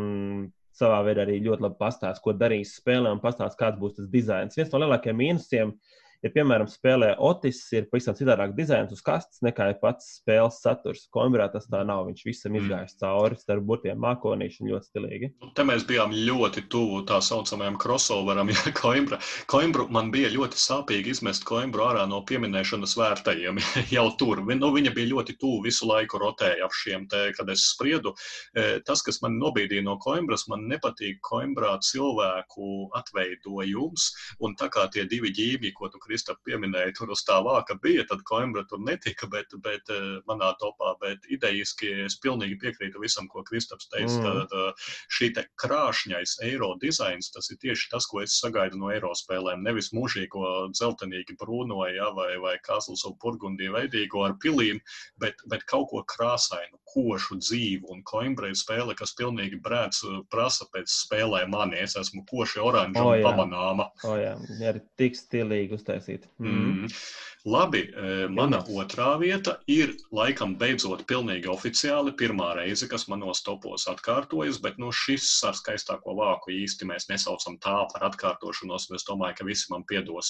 savā 0.78 1.00
veidā 1.06 1.24
arī 1.26 1.38
ļoti 1.44 1.66
labi 1.66 1.78
pastāstīs, 1.80 2.22
ko 2.24 2.34
darīs 2.38 2.76
spēlē 2.78 3.12
un 3.14 3.22
pastāstīs, 3.22 3.58
kāds 3.58 3.80
būs 3.80 3.96
tas 3.98 4.10
dizains. 4.12 4.58
Viens 4.58 4.70
no 4.72 4.82
lielākajiem 4.84 5.18
mīnusiem 5.22 5.74
Ja, 6.18 6.32
piemēram, 6.34 6.66
spēlē 6.66 7.12
Otis, 7.22 7.60
ir 7.70 7.84
pavisam 7.92 8.16
citādāk 8.18 8.56
dizains 8.56 8.90
uz 8.90 8.98
kastes 9.06 9.38
nekā 9.46 9.68
pats 9.78 10.16
spēles 10.18 10.56
saturs. 10.64 11.04
Coimbrā 11.14 11.46
tas 11.52 11.68
tā 11.70 11.84
nav. 11.86 12.08
Viņš 12.08 12.24
visam 12.26 12.56
mm. 12.56 12.64
izgājis 12.64 12.96
cauri 12.98 13.38
starp 13.38 13.62
burtiem, 13.68 14.00
mākonīši 14.02 14.64
un 14.64 14.72
ļoti 14.72 14.88
stilīgi. 14.88 15.28
Te 15.54 15.66
mēs 15.68 15.84
bijām 15.86 16.10
ļoti 16.16 16.64
tuvu 16.72 17.04
tā 17.06 17.20
saucamajam 17.22 17.78
crossoveram. 17.78 18.50
Ja, 18.58 18.72
Coimbra. 18.74 19.18
Coimbru 19.46 19.84
man 19.94 20.08
bija 20.10 20.30
ļoti 20.32 20.58
sāpīgi 20.58 21.12
izmest 21.12 21.44
Coimbru 21.46 21.84
ārā 21.84 22.02
no 22.10 22.18
pieminēšanas 22.26 22.96
vērtējiem 22.98 23.60
jau 23.94 24.06
tur. 24.18 24.42
Nu, 24.48 24.72
viņa 24.74 24.90
bija 24.96 25.12
ļoti 25.12 25.36
tuvu 25.38 25.60
visu 25.68 25.86
laiku 25.86 26.18
rotēja 26.18 26.66
ap 26.66 26.74
šiem 26.74 27.06
te, 27.12 27.28
kad 27.36 27.52
es 27.52 27.68
spriedu. 27.70 28.14
E, 28.58 28.80
tas, 28.88 29.04
kas 29.06 29.20
man 29.22 29.38
nobīdīja 29.38 29.84
no 29.86 29.94
Coimbras, 30.02 30.48
man 30.50 30.66
nepatīk 30.72 31.22
Coimbrā 31.28 31.76
cilvēku 31.86 32.88
atveidojums. 32.98 34.10
Un 34.42 34.58
tā 34.58 34.70
kā 34.74 34.88
tie 34.90 35.06
divi 35.06 35.30
ģīmi, 35.36 35.74
ko 35.78 35.92
tu 35.92 36.02
Kristap 36.08 36.40
pieminēja, 36.48 36.94
tur 36.96 37.12
uz 37.12 37.20
tā 37.26 37.36
vāka 37.44 37.76
bija, 37.82 38.04
tad 38.08 38.22
Coimbra 38.28 38.64
tur 38.68 38.80
netika, 38.80 39.28
bet, 39.30 39.52
bet 39.64 39.90
eh, 39.92 40.06
manā 40.28 40.50
topā, 40.60 40.94
bet 41.02 41.26
idejiski 41.30 41.90
es 42.06 42.16
pilnīgi 42.22 42.56
piekrītu 42.62 43.02
visam, 43.02 43.28
ko 43.28 43.44
Kristaps 43.46 43.90
teica. 43.92 44.16
Mm. 44.16 44.24
Tad 44.24 44.56
eh, 44.56 44.88
šī 45.18 45.28
te 45.36 45.44
krāšņais 45.60 46.38
eiro 46.48 46.72
dizains, 46.80 47.30
tas 47.34 47.50
ir 47.52 47.60
tieši 47.60 47.90
tas, 47.92 48.08
ko 48.08 48.22
es 48.24 48.38
sagaidu 48.40 48.80
no 48.80 48.92
eiro 48.94 49.12
spēlēm. 49.18 49.62
Nevis 49.66 49.92
mūžīgo 49.96 50.72
dzeltenīgi 50.72 51.36
brūno, 51.40 51.84
ja, 51.92 52.08
vai, 52.16 52.32
vai 52.42 52.56
Kāsls 52.64 53.04
un 53.08 53.18
Purgundī 53.20 53.68
veidīgo 53.74 54.24
ar 54.26 54.38
pilīm, 54.42 54.80
bet, 55.20 55.44
bet 55.52 55.68
kaut 55.68 55.90
ko 55.92 56.02
krāsainu, 56.08 56.80
košu 56.88 57.38
dzīvu. 57.42 57.92
Un 57.92 58.02
Coimbra 58.08 58.48
ir 58.48 58.56
spēle, 58.56 58.96
kas 58.96 59.12
pilnīgi 59.18 59.60
brēc 59.60 60.00
eh, 60.08 60.18
prasa 60.32 60.70
pēc 60.72 60.88
spēlē 60.88 61.44
mani. 61.52 61.82
Es 61.84 61.98
esmu 62.00 62.24
koši 62.32 62.64
oranža 62.64 63.04
oh, 63.04 63.12
un 63.12 63.28
pamanāma. 63.28 63.90
O, 64.08 64.16
jā, 64.18 64.34
ir 64.64 64.82
tik 64.98 65.20
stilīgi 65.20 65.76
uztaisīt 65.76 65.97
uztaisīt. 65.98 66.26
Mm. 66.38 66.48
Mm. 66.48 66.88
Labi, 67.48 67.80
e, 67.88 68.28
mana 68.28 68.58
otrā 68.68 69.18
vieta 69.20 69.58
ir 69.70 69.94
laikam 70.12 70.56
beidzot 70.58 71.06
pilnīgi 71.10 71.48
oficiāli 71.50 72.12
pirmā 72.18 72.54
reize, 72.58 72.88
kas 72.90 73.08
manos 73.08 73.42
topos 73.46 73.86
atkārtojas, 73.90 74.60
bet 74.62 74.78
nu, 74.78 74.92
šis 74.92 75.44
ar 75.48 75.54
skaistāko 75.58 76.14
vāku 76.18 76.50
īsti 76.54 76.84
mēs 76.90 77.08
nesaucam 77.10 77.58
tā 77.64 77.86
par 77.92 78.08
atkārtošanos, 78.10 78.88
un 78.90 78.96
es 78.98 79.06
domāju, 79.08 79.38
ka 79.38 79.44
visi 79.48 79.66
man 79.72 79.84
piedos. 79.88 80.26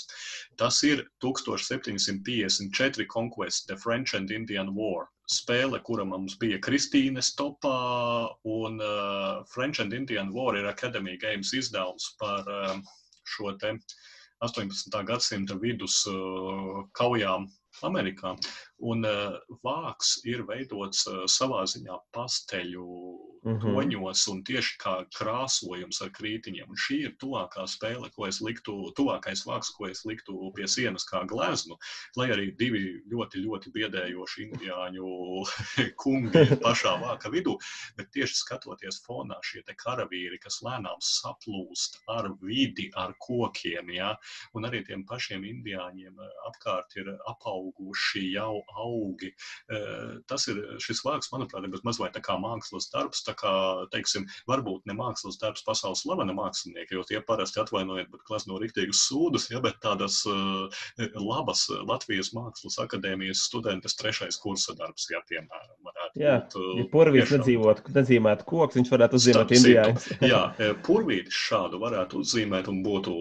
Tas 0.57 0.83
ir 0.85 1.07
1754 1.25 3.07
Conquest, 3.07 3.69
The 3.69 3.77
French 3.77 4.15
and 4.15 4.31
Indian 4.31 4.75
War 4.75 5.09
spēle, 5.29 5.77
kura 5.85 6.07
mums 6.09 6.39
bija 6.41 6.57
Kristīnes 6.65 7.35
topā, 7.37 8.33
un 8.49 8.81
uh, 8.81 9.45
French 9.53 9.83
and 9.85 9.93
Indian 9.93 10.33
War 10.33 10.57
ir 10.57 10.65
Academy 10.71 11.19
Games 11.21 11.53
izdevums 11.53 12.15
par 12.21 12.49
uh, 12.49 12.81
šo 13.29 13.53
te 13.61 13.75
18. 14.45 14.95
gadsimta 15.05 15.57
vidus 15.59 16.05
uh, 16.11 16.85
kaujām 16.95 17.49
Amerikā. 17.89 18.35
Un 18.91 19.07
uh, 19.07 19.39
vāks 19.67 20.19
ir 20.31 20.45
veidots 20.47 21.07
uh, 21.11 21.25
savā 21.31 21.65
ziņā 21.67 21.99
pasteļu 22.15 22.87
mm 23.49 23.59
-hmm. 23.59 23.75
toņos 23.75 24.29
un 24.33 24.43
tieši 24.45 24.77
kā 24.83 24.95
krāsojums 25.17 26.03
ar 26.05 26.11
krītiņiem. 26.19 26.69
Un 26.69 26.77
šī 26.77 26.97
ir 27.07 27.15
tuvākā 27.23 27.65
spēle, 27.67 28.11
ko 28.15 28.27
es 28.27 28.41
liktu, 28.41 28.93
tuvākais 28.99 29.45
vāks, 29.49 29.73
ko 29.77 29.89
es 29.89 30.05
liktu 30.05 30.53
pie 30.57 30.69
sienas 30.69 31.07
kā 31.09 31.25
gleznu, 31.27 31.77
lai 32.17 32.29
arī 32.35 32.57
divi 32.59 33.03
ļoti, 33.13 33.45
ļoti 33.47 33.73
biedējoši 33.73 34.49
indiāņu 34.49 35.07
kungi 36.03 36.45
pašā 36.67 36.95
vāka 37.03 37.31
vidū, 37.31 37.57
bet 37.97 38.11
tieši 38.13 38.35
skatoties 38.35 39.03
fonā 39.07 39.39
šie 39.43 39.63
te 39.63 39.75
karavīri, 39.75 40.39
kas 40.39 40.61
lēnām 40.63 41.01
saplūst 41.01 42.01
ar 42.09 42.31
vidi, 42.43 42.91
ar 42.95 43.15
kokiem, 43.19 43.91
ja, 43.91 44.15
un 44.55 44.69
arī 44.69 44.85
tiem 44.85 45.05
pašiem 45.07 45.45
indiāņiem 45.45 46.15
apkārt 46.49 46.97
ir 46.97 47.13
apauguši 47.27 48.33
jau 48.33 48.63
augi. 48.77 49.33
Tas 50.27 50.49
ir 50.49 50.61
šis 50.81 51.03
vārds, 51.05 51.31
manuprāt, 51.33 51.65
ir 51.65 51.85
mazliet 51.85 52.19
kā 52.19 52.37
mākslas 52.41 52.91
darbs, 52.93 53.23
kā, 53.39 53.55
teiksim, 53.93 54.27
varbūt 54.51 54.89
ne 54.89 54.97
mākslas 54.99 55.39
darbs 55.41 55.65
pasaules 55.67 56.03
slavena 56.05 56.35
mākslinieki, 56.37 56.97
jo 56.99 57.05
tie 57.09 57.21
parasti 57.25 57.63
atvainojiet, 57.63 58.11
bet 58.13 58.25
klasno 58.29 58.59
riktīgus 58.61 59.05
sūdus, 59.09 59.49
ja, 59.53 59.63
bet 59.65 59.81
tādas 59.85 60.21
labas 61.15 61.67
Latvijas 61.89 62.33
Mākslas 62.37 62.79
akadēmijas 62.85 63.47
studentes 63.49 63.97
trešais 63.99 64.39
kursa 64.43 64.77
darbs, 64.79 65.09
ja, 65.13 65.23
piemēram, 65.31 65.77
varētu 65.89 66.23
Jā, 66.23 66.37
būt. 66.45 66.79
Ja 66.79 66.87
purvītis 66.93 67.35
nedzīvot, 67.37 67.83
nedzīmētu 67.97 68.49
koks, 68.49 68.79
viņš 68.79 68.93
varētu 68.95 69.21
uzzīmēt 69.21 69.57
indijāņus. 69.59 70.09
Jā, 70.33 70.43
purvītis 70.87 71.43
šādu 71.49 71.81
varētu 71.83 72.23
uzzīmēt 72.23 72.71
un 72.73 72.81
būtu 72.87 73.19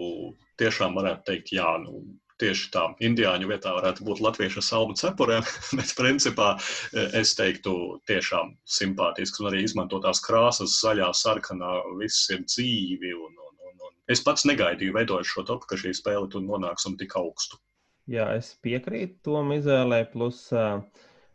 tiešām 0.58 0.96
varētu 0.98 1.28
teikt, 1.28 1.52
jā, 1.54 1.68
nu, 1.82 2.02
tieši 2.42 2.70
tā 2.74 2.84
indiāņu 3.04 3.50
vietā 3.50 3.72
varētu 3.76 4.06
būt 4.06 4.22
latviešu 4.24 4.62
salmu 4.64 4.96
cepurēm, 4.98 5.46
bet 5.78 5.94
principā 5.98 6.54
e, 6.56 7.06
es 7.20 7.34
teiktu 7.38 7.74
tiešām 8.10 8.54
simpātisks 8.78 9.42
un 9.42 9.50
arī 9.50 9.64
izmantotās 9.66 10.22
krāsas 10.24 10.78
zaļā, 10.82 11.10
sarkanā, 11.16 11.74
viss 12.00 12.30
ir 12.34 12.44
dzīvi 12.46 13.14
un, 13.16 13.32
un, 13.48 13.54
un, 13.70 13.88
un 13.88 13.96
es 14.14 14.22
pats 14.24 14.46
negaidīju 14.48 14.96
veidojot 14.96 15.32
šo 15.32 15.46
topu, 15.50 15.70
ka 15.70 15.80
šī 15.80 15.94
spēle 15.96 16.30
tur 16.32 16.44
nonāks 16.44 16.88
un 16.90 16.98
tik 17.00 17.18
augstu. 17.18 17.60
Jā, 18.08 18.30
es 18.38 18.54
piekrītu 18.64 19.34
tam 19.34 19.52
izvēlē. 19.52 20.00
Plus, 20.08 20.46
uh, 20.56 20.80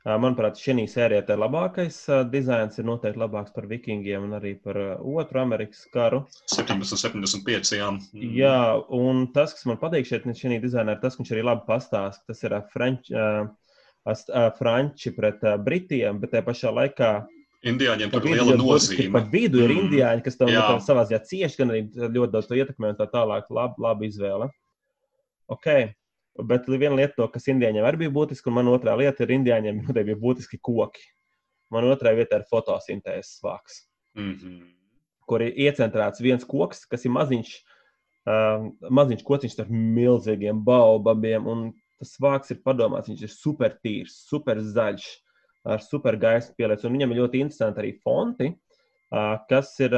manuprāt, 0.04 0.60
šī 0.60 0.84
sērijā 0.92 1.24
ir 1.24 1.40
labākais 1.40 1.98
dizains, 2.32 2.78
ir 2.80 2.88
noteikti 2.88 3.22
labāks 3.22 3.54
par 3.56 3.68
vikingiem 3.70 4.26
un 4.28 4.38
arī 4.40 4.54
par 4.60 4.80
otru 5.00 5.40
Amerikas 5.44 5.86
karu. 5.94 6.24
1775. 6.52 7.76
Jā. 7.78 7.92
Mm. 7.92 8.34
jā, 8.36 8.58
un 8.92 9.28
tas, 9.36 9.56
kas 9.56 9.68
man 9.70 9.80
patīk 9.82 10.10
šeit, 10.10 10.28
šī 10.28 10.60
dizainā, 10.64 10.98
ir 10.98 11.04
tas, 11.04 11.16
ka 11.16 11.24
viņš 11.24 11.36
arī 11.36 11.46
labi 11.48 11.68
pastāsta. 11.70 12.26
Tas 12.28 12.44
ir 12.44 12.58
uh, 12.60 14.50
Franči 14.60 15.16
pret 15.16 15.48
Britiem, 15.64 16.20
bet 16.20 16.36
tajā 16.36 16.48
pašā 16.52 16.76
laikā 16.76 17.14
Indiāņiem 17.64 18.12
tur 18.12 18.26
ir 18.28 18.42
liela 18.42 18.58
nozīme. 18.60 19.08
Pat 19.14 19.30
vidu 19.32 19.62
ir 19.64 19.72
mm. 19.72 19.84
indiāņi, 19.86 20.24
kas 20.26 20.36
tam 20.36 20.50
savā 20.84 21.06
ziņā 21.08 21.20
cieši, 21.30 21.60
gan 21.62 21.70
arī 21.72 22.10
ļoti 22.12 22.34
daudz 22.34 22.50
to 22.50 22.58
ietekmē 22.60 22.92
un 22.92 22.98
tā 23.00 23.08
tālāk. 23.08 23.48
Laba, 23.56 23.80
laba 23.86 24.04
izvēle. 24.04 24.50
Ok, 25.52 25.70
bet 26.40 26.68
viena 26.68 26.96
lieta, 26.98 27.16
to, 27.18 27.28
kas 27.34 27.50
indiāņiem 27.52 27.86
arī 27.86 28.06
bija 28.06 28.14
būtiska, 28.14 28.50
un 28.50 28.58
man 28.58 28.72
otrā 28.72 28.96
lieta 28.98 29.26
ir 29.26 29.36
noteikti 29.38 30.08
bija 30.12 30.22
būtiski 30.22 30.60
koki. 30.62 31.04
Man 31.74 31.88
otrā 31.90 32.14
vieta 32.18 32.38
ir 32.38 32.48
fotosintēzes 32.50 33.42
vāks, 33.44 33.86
mm 34.18 34.34
-hmm. 34.34 34.66
kur 35.26 35.42
ir 35.42 35.54
iecentrēts 35.54 36.22
viens 36.22 36.46
koks, 36.46 36.86
kas 36.86 37.06
ir 37.06 37.12
maziņš, 37.12 37.54
uh, 38.28 38.70
maziņš 38.90 39.24
kociņš 39.24 39.60
ar 39.60 39.70
milzīgiem 39.70 40.64
baobabiem, 40.64 41.48
un 41.48 41.72
tas 42.00 42.18
vāks 42.20 42.52
ir 42.52 42.62
padomāts, 42.66 43.10
viņš 43.10 43.22
ir 43.24 43.30
super 43.30 43.78
tīrs, 43.84 44.26
super 44.30 44.60
zaļš 44.60 45.08
ar 45.64 45.80
super 45.80 46.18
gaismu 46.20 46.56
pielietojums. 46.58 46.90
Un 46.90 46.98
viņam 46.98 47.14
ir 47.14 47.22
ļoti 47.22 47.40
interesanti 47.40 47.80
arī 47.80 47.92
fonti, 48.04 48.50
kas 49.50 49.74
ir, 49.80 49.96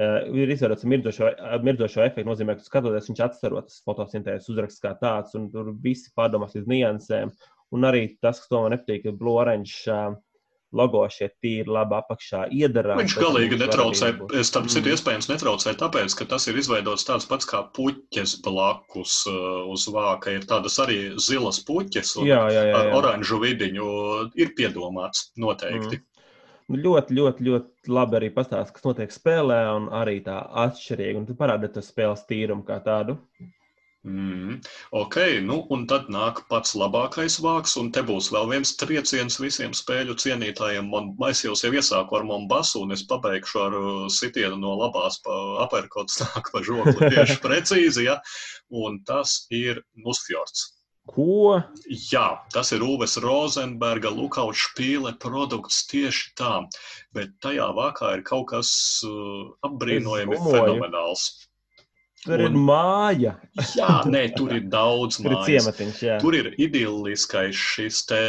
ir 0.00 0.52
izveidots 0.54 0.86
mirdzošo, 0.88 1.30
mirdzošo 1.66 2.04
efektu. 2.06 2.28
Nozīmē, 2.28 2.56
ka 2.56 2.66
skatoties, 2.66 3.10
viņš 3.10 3.22
atstaro 3.26 3.62
tas 3.66 3.80
fotosintēzes 3.86 4.50
uzraksts 4.52 4.84
kā 4.84 4.94
tāds, 5.00 5.36
un 5.38 5.50
tur 5.52 5.72
visi 5.84 6.12
pārdomās 6.16 6.56
līdz 6.56 6.70
niansēm. 6.70 7.34
Un 7.76 7.86
arī 7.86 8.06
tas, 8.22 8.40
kas 8.42 8.50
to 8.50 8.64
man 8.64 8.74
nepatīk, 8.74 9.06
ir 9.06 9.18
Blue 9.18 9.38
Orange 9.38 9.94
logo 10.76 11.02
šeit 11.10 11.34
tīri 11.42 11.70
labi 11.70 11.96
apakšā 11.98 12.44
iedarā. 12.54 12.96
Viņš 13.00 13.16
galīgi 13.18 13.58
netraucē. 13.58 14.10
Es 14.38 14.52
tam 14.54 14.68
citu 14.70 14.86
mm. 14.86 14.94
iespējams 14.94 15.28
netraucē, 15.32 15.74
tāpēc, 15.80 16.14
ka 16.18 16.26
tas 16.30 16.46
ir 16.50 16.58
izveidots 16.60 17.06
tāds 17.08 17.26
pats 17.30 17.48
kā 17.50 17.64
puķes 17.76 18.36
blakus 18.46 19.20
uh, 19.30 19.66
uz 19.70 19.88
vāka. 19.90 20.36
Ir 20.38 20.46
tādas 20.50 20.78
arī 20.82 21.00
zilas 21.22 21.60
puķes 21.66 22.14
un 22.22 22.30
jā, 22.30 22.42
jā, 22.54 22.62
jā, 22.62 22.66
jā. 22.70 22.78
ar 22.78 22.94
oranžu 23.00 23.40
vidiņu. 23.42 23.90
Ir 24.40 24.54
piedomāts 24.58 25.30
noteikti. 25.40 25.98
Mm. 25.98 26.06
Nu, 26.70 26.78
ļoti, 26.78 27.14
ļoti, 27.18 27.44
ļoti 27.48 27.90
labi 27.90 28.20
arī 28.20 28.28
pastāstīt, 28.34 28.76
kas 28.76 28.84
notiek 28.86 29.14
spēlē, 29.14 29.62
un 29.74 29.88
arī 30.00 30.20
tā 30.26 30.36
atšķirīgi. 30.64 31.18
Un 31.18 31.24
tu 31.26 31.34
parādi 31.38 31.70
to 31.74 31.82
spēles 31.82 32.22
tīrumu 32.28 32.62
kā 32.68 32.78
tādu. 32.84 33.16
Mm, 34.06 34.60
ok, 34.96 35.16
nu 35.44 35.58
un 35.74 35.82
tad 35.90 36.06
nāk 36.14 36.38
pats 36.48 36.72
labākais 36.78 37.34
vārks, 37.44 37.74
un 37.76 37.90
te 37.92 38.00
būs 38.06 38.30
vēl 38.32 38.48
viens 38.54 38.72
trieciens 38.80 39.36
visiem 39.42 39.74
spēļu 39.76 40.16
cienītājiem. 40.22 40.88
Man, 40.94 41.10
es 41.28 41.42
jau 41.44 41.52
jau 41.58 41.72
iesāku 41.74 42.16
ar 42.16 42.24
Monbasu, 42.30 42.86
un 42.86 42.96
es 42.96 43.04
pabeigšu 43.10 43.60
ar 43.66 43.76
uh, 43.76 44.08
sitienu 44.08 44.56
no 44.62 44.78
labās 44.80 45.20
pa 45.26 45.36
aperkots 45.66 46.20
nāk 46.24 46.48
pa 46.54 46.64
žokli 46.64 47.12
tieši 47.12 47.40
precīzi, 47.44 48.06
ja? 48.08 48.20
un 48.70 49.02
tas 49.04 49.42
ir 49.50 49.82
Nusfjords. 49.98 50.70
Ko? 51.08 51.60
Jā, 51.88 52.26
tas 52.54 52.70
ir 52.76 52.82
Uves 52.84 53.16
Rozenberga 53.24 54.10
Lukauts 54.14 54.60
špīle 54.68 55.14
produkts 55.22 55.82
tieši 55.90 56.34
tā, 56.38 56.52
bet 57.16 57.32
tajā 57.42 57.70
vākā 57.74 58.12
ir 58.18 58.22
kaut 58.26 58.50
kas 58.52 58.70
uh, 59.08 59.48
apbrīnojami 59.66 60.38
fenomenāls. 60.44 61.30
Tur 62.20 62.42
un, 62.44 62.52
ir 62.52 62.56
māja. 62.68 63.30
jā, 63.78 63.92
nē, 64.12 64.20
tur 64.36 64.52
ir 64.52 64.66
daudz 64.72 65.16
mājas. 65.24 65.68
Ir 65.80 66.18
tur 66.20 66.36
ir 66.36 66.50
idilliskais 66.60 67.56
šis 67.56 68.02
te 68.10 68.20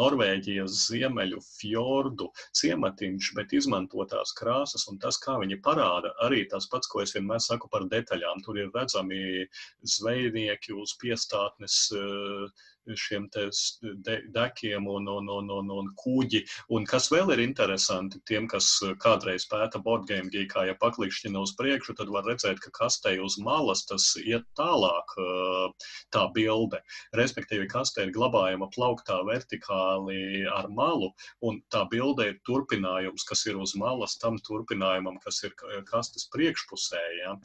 Norvēģijas 0.00 0.80
ziemeļu 0.88 1.38
fjordu 1.46 2.26
ciematiņš, 2.58 3.30
bet 3.38 3.54
izmantotās 3.54 4.34
krāsas 4.38 4.88
un 4.90 4.98
tas, 5.02 5.20
kā 5.22 5.36
viņi 5.38 5.60
parāda, 5.62 6.10
arī 6.26 6.42
tas 6.50 6.66
pats, 6.72 6.90
ko 6.90 7.04
es 7.04 7.14
vienmēr 7.14 7.38
saku 7.44 7.70
par 7.70 7.86
detaļām. 7.92 8.42
Tur 8.42 8.58
ir 8.58 8.74
redzami 8.74 9.46
zvejnieki 9.94 10.74
uz 10.82 10.96
piestātnes. 10.98 11.84
Uh, 11.94 12.50
šiem 12.98 13.28
de, 13.32 14.16
dekiem 14.34 14.86
un, 14.88 15.08
un, 15.08 15.28
un, 15.30 15.50
un, 15.50 15.70
un 15.70 15.90
kuģi. 15.98 16.42
Un 16.74 16.86
kas 16.88 17.08
vēl 17.12 17.32
ir 17.34 17.42
interesanti, 17.44 18.20
tiem, 18.28 18.48
kas 18.50 18.68
eh, 18.86 18.94
kādreiz 19.02 19.46
pēta 19.50 19.80
boardgame 19.82 20.30
geekā, 20.32 20.66
ja 20.68 20.76
paklikšķina 20.80 21.42
uz 21.42 21.54
priekšu, 21.58 21.96
tad 21.98 22.12
var 22.12 22.26
redzēt, 22.28 22.60
ka 22.64 22.72
kastē 22.82 23.14
uz 23.22 23.38
malas 23.42 23.84
tas 23.88 24.08
iet 24.22 24.46
tālāk 24.58 25.16
eh, 25.22 25.88
tā 26.14 26.26
bilde. 26.34 26.82
Respektīvi, 27.18 27.68
kastē 27.70 28.08
ir 28.08 28.14
glabājama 28.16 28.70
plauktā 28.74 29.20
vertikāli 29.28 30.44
ar 30.50 30.70
malu, 30.72 31.12
un 31.42 31.62
tā 31.72 31.84
bilde 31.92 32.32
ir 32.32 32.40
turpinājums, 32.48 33.26
kas 33.28 33.46
ir 33.46 33.60
uz 33.60 33.76
malas 33.78 34.18
tam 34.22 34.38
turpinājumam, 34.42 35.20
kas 35.22 35.42
ir 35.46 35.54
kastes 35.88 36.28
priekšpusē. 36.34 37.02
Ja? 37.22 37.36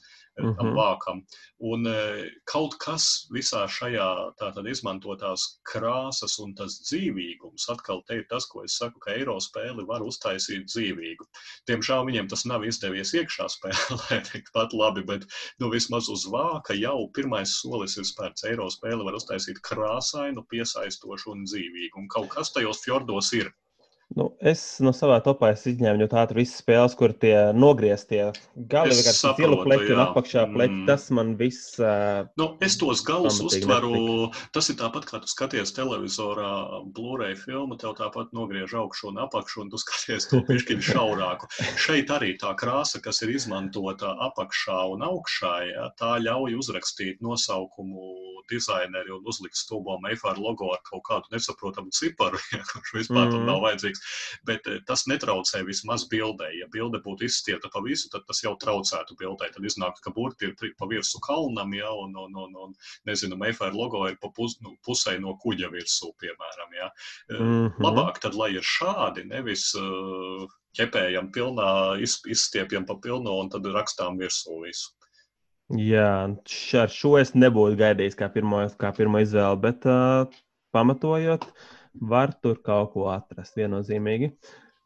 Uh 0.44 0.54
-huh. 0.58 0.74
vākam. 0.78 1.22
Un 1.60 1.88
e, 1.88 2.32
kaut 2.46 2.78
kas 2.84 3.28
visā 3.34 3.66
šajā 3.68 4.08
tātad 4.40 4.68
izmantotās 4.70 5.46
krāsas 5.72 6.38
un 6.44 6.54
tas 6.56 6.80
dzīvīgums, 6.86 7.70
atkal 7.74 8.04
te 8.08 8.20
ir 8.22 8.26
tas, 8.30 8.46
ko 8.46 8.64
es 8.64 8.78
saku, 8.78 9.00
ka 9.00 9.12
eiro 9.12 9.38
spēli 9.40 9.88
var 9.88 10.02
uztaisīt 10.02 10.68
dzīvīgu. 10.70 11.26
Diemžēl 11.68 12.06
viņiem 12.06 12.30
tas 12.30 12.46
nav 12.46 12.66
izdevies 12.66 13.14
iekšā 13.14 13.50
spēlē 13.50 14.22
tikpat 14.32 14.74
labi, 14.74 15.04
bet 15.04 15.28
nu, 15.60 15.70
vismaz 15.70 16.10
uz 16.10 16.26
vāka 16.26 16.78
jau 16.78 17.10
pirmais 17.14 17.60
solis 17.62 17.98
ir 17.98 18.04
spērts. 18.04 18.44
Eiro 18.44 18.70
spēli 18.70 19.04
var 19.04 19.18
uztaisīt 19.18 19.62
krāsainu, 19.62 20.46
piesaistošu 20.50 21.32
un 21.32 21.46
dzīvīgu. 21.46 21.98
Un 21.98 22.08
kaut 22.08 22.30
kas 22.30 22.54
tajos 22.54 22.84
fjordos 22.86 23.34
ir. 23.34 23.54
Nu, 24.16 24.30
es 24.40 24.62
no 24.80 24.94
savā 24.96 25.18
topā 25.20 25.50
izņēmu 25.52 26.00
ļoti 26.00 26.16
ātri 26.22 26.40
visas 26.40 26.62
spēles, 26.62 26.94
kur 26.96 27.12
tie 27.12 27.52
nogrieztie 27.52 28.22
gali 28.72 28.96
vienkārši 28.96 29.34
zilu 29.36 29.58
pleķi 29.66 29.92
un 29.98 30.02
apakšā 30.06 30.46
pleķi. 30.54 30.78
Mm. 30.78 30.86
Tas 30.88 31.10
man 31.12 31.34
viss. 31.40 31.74
Uh, 31.76 32.24
nu, 32.40 32.48
es 32.64 32.78
tos 32.80 33.04
galus 33.06 33.42
uztveru. 33.44 33.92
Nepatika. 33.92 34.48
Tas 34.56 34.72
ir 34.72 34.78
tāpat, 34.80 35.10
kā 35.10 35.20
tu 35.24 35.32
skaties 35.32 35.76
televizorā 35.76 36.52
Blu-ray 36.96 37.36
filmu, 37.36 37.76
tev 37.82 37.98
tāpat 38.00 38.32
nogriež 38.38 38.78
augšu 38.80 39.12
un 39.12 39.20
apakšu, 39.26 39.66
un 39.66 39.74
tu 39.74 39.82
skaties 39.84 40.30
to 40.32 40.40
pišķiņu 40.48 40.88
šaurāku. 40.94 41.52
Šeit 41.76 42.14
arī 42.16 42.38
tā 42.40 42.56
krāsa, 42.58 43.04
kas 43.04 43.20
ir 43.28 43.36
izmantota 43.36 44.16
apakšā 44.30 44.80
un 44.96 45.04
augšā, 45.10 45.54
ja, 45.74 45.92
tā 46.00 46.16
ļauj 46.24 46.56
uzrakstīt 46.64 47.20
nosaukumu 47.20 48.16
dizaineri 48.50 49.12
un 49.12 49.26
uzlikt 49.28 49.58
stulbo 49.60 49.98
Meifāra 50.04 50.40
logo 50.40 50.72
ar 50.72 50.82
kaut 50.88 51.04
kādu 51.08 51.36
nesaprotamu 51.36 51.92
ciparu, 51.96 52.40
ja, 52.56 52.64
kurš 52.72 52.94
vispār 53.02 53.26
mm. 53.26 53.34
tam 53.36 53.48
nav 53.50 53.64
vajadzīgs 53.66 53.97
vajadzīgs. 53.98 54.46
Bet 54.46 54.68
eh, 54.68 54.80
tas 54.86 55.06
netraucē 55.08 55.64
vismaz 55.66 56.08
bildē. 56.10 56.50
Ja 56.60 56.68
bilde 56.72 57.00
būtu 57.04 57.26
izstiepta 57.26 57.70
pa 57.74 57.82
visu, 57.82 58.10
tad 58.10 58.26
tas 58.28 58.42
jau 58.44 58.56
traucētu 58.56 59.18
bildē. 59.18 59.52
Tad 59.54 59.64
iznāktu, 59.64 60.02
ka 60.04 60.12
burti 60.12 60.48
ir 60.48 60.56
pa 60.78 60.88
virsmu 60.88 61.22
kalnam, 61.22 61.74
ja, 61.74 61.92
un, 61.92 62.16
un, 62.16 62.36
un, 62.36 62.56
un 62.56 62.76
nezinu, 63.06 63.38
Mayfair 63.38 63.74
logo 63.74 64.08
ir 64.08 64.18
pa 64.22 64.30
pus, 64.30 64.60
nu, 64.62 64.76
pusē 64.86 65.20
no 65.20 65.38
kuģa 65.38 65.70
virsū, 65.72 66.14
piemēram. 66.20 66.74
Ja. 66.78 66.92
Mm 67.30 67.68
-hmm. 67.68 67.82
Labāk 67.84 68.20
tad, 68.20 68.36
lai 68.36 68.54
ir 68.56 68.64
šādi, 68.64 69.26
nevis 69.26 69.74
uh, 69.76 70.48
ķepējam 70.78 71.32
pilnā, 71.32 72.00
iz, 72.02 72.22
izstiepjam 72.26 72.86
pa 72.86 72.96
pilno 72.96 73.40
un 73.40 73.50
tad 73.50 73.66
rakstām 73.66 74.18
virsū 74.18 74.64
visu. 74.64 74.94
Jā, 75.76 76.32
ar 76.80 76.90
šo 76.90 77.18
es 77.20 77.34
nebūtu 77.36 77.76
gaidījis 77.76 78.16
kā 78.16 78.30
pirmo, 78.32 78.70
kā 78.80 78.94
pirmo 78.96 79.20
izvēli, 79.20 79.60
bet 79.60 79.84
uh, 79.84 80.24
pamatojot, 80.72 81.44
uh, 81.44 81.77
var 82.02 82.34
tur 82.42 82.62
kaut 82.64 82.94
ko 82.94 83.08
atrast 83.12 83.58
viennozīmīgi. 83.60 84.32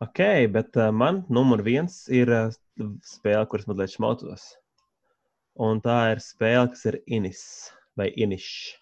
Ok, 0.02 0.22
bet 0.54 0.78
uh, 0.80 0.90
man 0.96 1.24
numur 1.30 1.62
viens 1.66 2.04
ir 2.10 2.32
uh, 2.34 2.54
spēle, 3.06 3.46
kuras 3.50 3.68
mazliet 3.70 3.94
šmaucos. 3.94 4.46
Un 5.62 5.82
tā 5.84 5.98
ir 6.16 6.22
spēle, 6.24 6.72
kas 6.72 6.88
ir 6.90 7.02
Inis 7.06 7.44
vai 8.00 8.10
Inišs. 8.16 8.78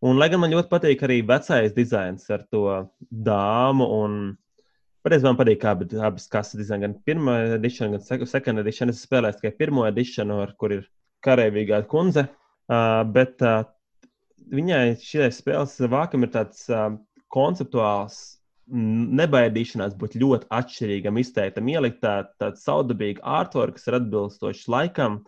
Un, 0.00 0.16
lai 0.16 0.30
gan 0.32 0.40
man 0.40 0.52
ļoti 0.54 0.70
patīk 0.70 1.02
arī 1.04 1.18
vecais 1.28 1.74
dizains 1.76 2.24
ar 2.32 2.46
to 2.48 2.64
dāmu, 3.12 3.84
un 4.00 4.14
patiesībā 5.04 5.34
man 5.34 5.40
patīk 5.42 5.66
abi, 5.68 5.88
abas 6.00 6.24
kases 6.32 6.56
dizaini, 6.56 6.86
gan 6.86 6.94
pirmā 7.04 7.34
edition, 7.58 7.92
gan 7.92 8.26
second 8.26 8.62
edition. 8.62 8.88
Es 8.88 9.04
spēlēju 9.04 9.42
tikai 9.42 9.52
pirmo 9.58 9.84
edition, 9.88 10.32
ar 10.32 10.54
kur 10.56 10.72
ir 10.78 10.88
karavīgā 11.26 11.82
kundze. 11.90 12.26
Uh, 12.70 13.02
bet 13.12 13.44
uh, 13.44 13.66
viņai 14.54 14.96
šī 15.04 15.28
spēles 15.36 15.76
vākam 15.92 16.24
ir 16.24 16.32
tāds 16.32 16.64
uh, 16.72 16.94
konceptuāls 17.34 18.20
nebaidīšanās 18.70 19.96
būt 19.98 20.16
ļoti 20.20 20.46
atšķirīgam, 20.54 21.18
izteiktam, 21.18 21.70
ielikt 21.72 22.00
tādu 22.04 22.30
tā 22.38 22.50
saudabīgu 22.58 23.22
artwork, 23.26 23.76
kas 23.78 23.88
ir 23.88 23.98
atbilstošs 23.98 24.68
laikam. 24.70 25.20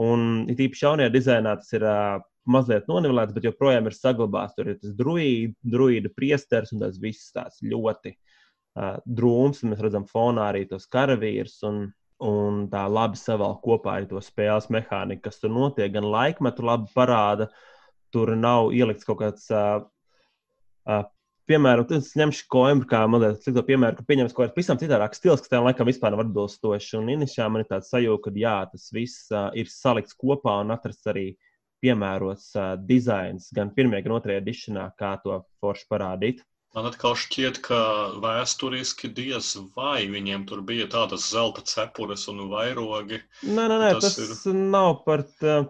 Un 0.00 0.48
it 0.50 0.62
īpaši 0.64 0.86
jaunajā 0.86 1.12
dizainā 1.14 1.54
tas 1.60 1.70
ir 1.76 1.84
uh, 1.86 2.18
mazliet 2.50 2.88
nonivelēts, 2.90 3.34
bet 3.36 3.46
joprojām 3.46 3.86
ir 3.86 3.96
saglabāts. 3.96 4.56
Tur 4.56 4.72
ir 4.72 4.80
tas 4.80 4.96
druīda 4.96 6.12
priesteris 6.16 6.74
un 6.74 6.82
tas 6.82 6.98
viss 7.02 7.30
tāds 7.36 7.60
ļoti 7.62 8.14
uh, 8.16 8.96
drūms. 9.04 9.62
Mēs 9.68 9.84
redzam 9.84 10.08
fonā 10.10 10.50
arī 10.50 10.64
tos 10.70 10.88
karavīrus. 10.90 11.60
Un, 11.68 11.84
un 12.26 12.64
tā 12.72 12.86
labi 12.90 13.20
savēl 13.20 13.60
kopā 13.62 13.98
arī 13.98 14.10
to 14.10 14.24
spēles 14.24 14.70
mehāniku, 14.72 15.28
kas 15.28 15.40
tur 15.42 15.54
notiek. 15.54 15.92
Gan 15.94 16.08
laikmetu 16.10 16.66
labi 16.66 16.90
parāda, 16.96 17.50
tur 18.10 18.34
nav 18.36 18.74
ielikts 18.74 19.06
kaut 19.06 19.22
kāds. 19.22 19.46
Uh, 19.52 19.84
uh, 20.88 21.04
Piemēram, 21.50 21.88
es 21.96 22.12
ņemšu 22.14 22.44
koimbru 22.52 22.86
kā 22.92 23.00
mazliet 23.10 23.40
slikto 23.42 23.64
piemēru, 23.66 23.96
ka 23.98 24.04
pieņems 24.06 24.34
kaut 24.36 24.44
kāds 24.44 24.54
pavisam 24.54 24.78
citādāks 24.78 25.18
stils, 25.18 25.40
kas 25.42 25.50
tam 25.50 25.64
laikam 25.66 25.88
vispār 25.88 26.14
nav 26.14 26.22
atbilstošs. 26.22 26.92
Un 27.00 27.10
inišā 27.16 27.48
man 27.50 27.64
ir 27.64 27.70
tāds 27.72 27.90
sajūta, 27.90 28.22
ka 28.28 28.32
jā, 28.38 28.52
tas 28.70 28.84
viss 28.94 29.32
uh, 29.34 29.48
ir 29.58 29.66
salikts 29.72 30.14
kopā 30.14 30.60
un 30.62 30.70
atrasts 30.76 31.10
arī 31.10 31.32
piemērots 31.82 32.52
uh, 32.54 32.76
dizains 32.86 33.50
gan 33.56 33.74
pirmajā, 33.74 34.06
gan 34.06 34.14
otrajā 34.20 34.44
edišanā, 34.44 34.86
kā 35.00 35.16
to 35.24 35.40
forši 35.58 35.90
parādīt. 35.90 36.46
Man 36.70 36.86
atkal 36.86 37.16
šķiet, 37.18 37.56
ka 37.66 37.76
vēsturiski 38.22 39.08
diez 39.10 39.48
vai 39.74 40.04
viņiem 40.06 40.44
tur 40.46 40.60
bija 40.62 40.84
tādas 40.92 41.24
zelta 41.32 41.64
cepures 41.66 42.28
un 42.30 42.44
vairogi. 42.52 43.18
Nē, 43.42 43.64
nē, 43.72 43.78
nē 43.82 43.88
tas, 43.96 44.20
tas 44.20 44.44
ir... 44.46 44.54
nav 44.54 45.00
par 45.02 45.24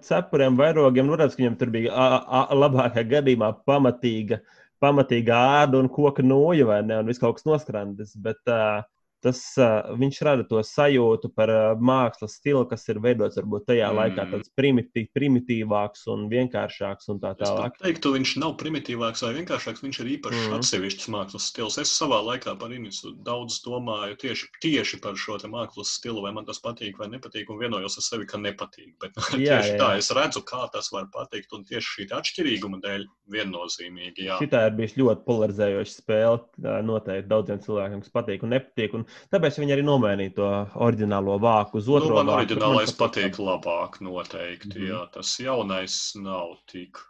cepuriem, 0.05 0.61
vairogiem. 0.61 1.09
Nu, 1.09 1.16
redz, 1.16 1.39
ka 1.39 1.40
viņam 1.40 1.57
tur 1.62 1.73
bija 1.73 1.94
a, 1.97 2.20
a, 2.20 2.43
labākajā 2.52 3.07
gadījumā 3.15 3.48
pamatīga, 3.65 4.43
pamatīga 4.82 5.40
āda 5.62 5.81
un 5.81 5.90
koka 5.93 6.24
noja 6.24 6.66
vai 6.69 6.81
ne, 6.86 7.01
un 7.02 7.11
viss 7.11 7.23
kaut 7.23 7.39
kas 7.39 7.47
noskrandis. 7.48 8.15
Bet 8.24 8.40
uh, 8.51 8.81
tas, 9.24 9.40
uh, 9.60 9.90
viņš 10.01 10.20
rada 10.26 10.44
to 10.48 10.60
sajūtu 10.64 11.30
par 11.36 11.52
uh, 11.52 11.60
mākslas 11.76 12.38
stilu, 12.40 12.62
kas 12.70 12.86
ir 12.92 13.01
veidots 13.02 13.38
varbūt 13.40 13.66
tajā 13.70 13.90
mm. 13.90 13.98
laikā 14.01 14.26
tāds 14.32 14.52
primitīv, 14.59 15.09
primitīvāks 15.16 16.06
un 16.12 16.26
vienkāršāks 16.32 17.10
un 17.12 17.20
tā 17.22 17.34
tālāk. 17.40 17.76
Es 17.76 17.84
teiktu, 17.84 18.14
viņš 18.16 18.34
nav 18.42 18.56
primitīvāks 18.60 19.24
vai 19.26 19.32
vienkāršāks, 19.40 19.84
viņš 19.84 20.01
ir 20.05 20.12
īpašs 20.16 20.40
mm. 20.40 20.56
atsevišķs 20.59 21.10
mākslas 21.14 21.48
stils. 21.52 21.78
Es 21.82 21.94
savā 21.97 22.20
laikā 22.26 22.56
par 22.60 22.74
Inisu 22.74 23.14
daudz 23.26 23.60
domāju 23.66 24.18
tieši, 24.24 24.51
tieši 24.64 25.01
par 25.05 25.18
šo 25.20 25.38
mākslas 25.51 25.94
stilu, 25.97 26.24
vai 26.24 26.34
man 26.36 26.48
tas 26.48 26.60
patīk 26.62 26.98
vai 27.01 27.10
nepatīk, 27.12 27.48
un 27.52 27.60
vienojos 27.60 27.98
ar 28.01 28.06
sevi, 28.06 28.28
ka 28.28 28.40
nepatīk. 28.40 28.94
Bet 29.02 29.16
jā, 29.16 29.30
tieši 29.36 29.47
jā, 29.47 29.76
jā. 29.76 29.78
tā 29.80 29.90
es 30.01 30.10
redzu, 30.16 30.44
kā 30.47 30.66
tas 30.72 30.90
var 30.94 31.09
patikt, 31.14 31.52
un 31.56 31.64
tieši 31.68 31.94
šī 31.97 32.09
atšķirīguma 32.18 32.80
dēļ 32.84 33.06
viennozīmīgi. 33.34 34.26
Jā. 34.28 34.38
Šitā 34.42 34.64
ir 34.68 34.76
bijusi 34.78 35.01
ļoti 35.01 35.26
polarizējoša 35.26 35.94
spēle. 35.94 36.42
Noteikti 36.86 37.30
daudziem 37.30 37.62
cilvēkiem, 37.64 38.02
kas 38.05 38.14
patīk 38.14 38.44
un 38.47 38.55
nepatīk. 38.55 38.97
Un 38.98 39.06
Tāpēc 39.34 39.58
viņi 39.60 39.76
arī 39.76 39.84
nomainīja 39.86 40.34
to 40.36 40.48
oriģinālo 40.86 41.38
vāku 41.42 41.80
uz 41.80 41.88
otru. 41.88 42.10
Nu, 42.10 42.18
man 42.18 42.30
vāku, 42.32 42.40
oriģinālais 42.40 42.94
patīk 42.98 43.38
labāk, 43.42 44.00
noteikti. 44.04 44.74
Mm 44.74 44.82
-hmm. 44.82 44.88
Jā, 44.88 45.02
tas 45.14 45.34
jaunais 45.40 45.98
nav 46.16 46.56
tik. 46.72 47.02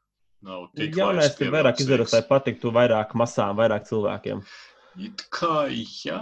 Nav 0.42 0.68
tik 0.76 0.96
jaunais 0.96 1.40
ir 1.40 1.52
vairāk 1.52 1.80
izdarīts, 1.82 2.12
lai 2.16 2.22
patiktu 2.28 2.72
vairāk 2.72 3.14
masām, 3.14 3.56
vairāk 3.56 3.88
cilvēkiem. 3.88 4.42
It 4.98 5.22
kā 5.30 5.68
jā, 6.04 6.20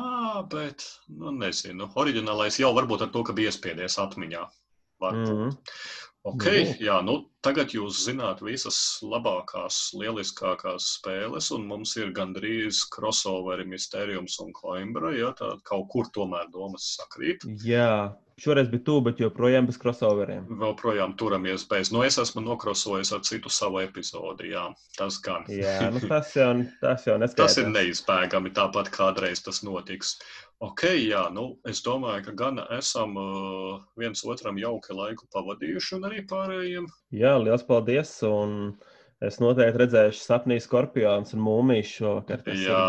bet, 0.50 0.84
nu, 1.08 1.30
nezinu. 1.30 1.88
Oriģinālais 1.94 2.58
jau 2.60 2.74
varbūt 2.76 3.06
ar 3.06 3.12
to, 3.14 3.22
ka 3.24 3.32
bija 3.32 3.52
iespiedies 3.52 3.98
atmiņā. 3.98 4.42
Varbūt. 5.00 5.28
Mm 5.28 5.38
-hmm. 5.38 5.56
Ok, 6.26 6.44
nu. 6.44 6.72
jā, 6.82 6.96
nu, 7.06 7.14
tagad 7.46 7.72
jūs 7.72 8.02
zināt 8.04 8.40
visas 8.44 8.78
labākās, 9.06 9.78
lieliskākās 9.96 10.88
spēles, 10.98 11.50
un 11.54 11.66
mums 11.70 11.94
ir 11.96 12.10
gandrīz 12.16 12.82
crossoveri 12.92 13.66
Mysteriums 13.68 14.38
un 14.44 14.50
Coimbra. 14.56 15.14
Ja, 15.16 15.30
tā 15.38 15.54
kaut 15.68 15.86
kur 15.94 16.10
tomēr 16.14 16.50
domas 16.52 16.90
sakrīt. 16.98 17.46
Jā, 17.64 18.10
Šoreiz 18.38 18.68
bija 18.70 18.84
tuvu, 18.86 19.02
bet 19.08 19.20
joprojām 19.22 19.66
bez 19.66 19.78
crossoveriem. 19.82 20.44
Vēl 20.60 20.74
projām 20.78 21.14
turamies 21.18 21.64
bez. 21.70 21.90
Nu, 21.94 22.04
es 22.06 22.20
esmu 22.22 22.44
nokrosojis 22.46 23.10
ar 23.16 23.24
citu 23.26 23.50
savu 23.50 23.80
epizodi. 23.82 24.52
Jā, 24.52 24.68
tas 24.98 25.18
gan. 25.24 25.48
jā, 25.50 25.88
nu, 25.94 26.02
tas 26.06 26.30
jau, 26.36 26.52
tas 26.82 27.06
jau 27.08 27.16
neskaidrs. 27.18 27.40
tas 27.42 27.58
ir 27.58 27.72
neizbēgami. 27.72 28.52
Tāpat 28.54 28.92
kādreiz 28.94 29.42
tas 29.42 29.64
notiks. 29.66 30.14
Ok, 30.62 30.86
jā, 31.02 31.24
nu, 31.34 31.48
es 31.70 31.82
domāju, 31.86 32.28
ka 32.28 32.36
gan 32.38 32.62
esam 32.74 33.18
uh, 33.18 33.82
viens 33.98 34.22
otram 34.26 34.58
jauki 34.58 34.94
laiku 34.94 35.26
pavadījuši, 35.34 35.92
un 35.98 36.08
arī 36.10 36.22
pārējiem. 36.30 36.88
Jā, 37.14 37.36
liels 37.42 37.66
paldies! 37.66 38.16
Un... 38.26 38.72
Es 39.18 39.40
noteikti 39.42 39.80
redzēšu 39.80 40.20
sapnī 40.22 40.60
skorpions 40.62 41.32
un 41.34 41.40
mūmiju 41.42 41.86
šovakar. 41.88 42.44
Jā, 42.54 42.82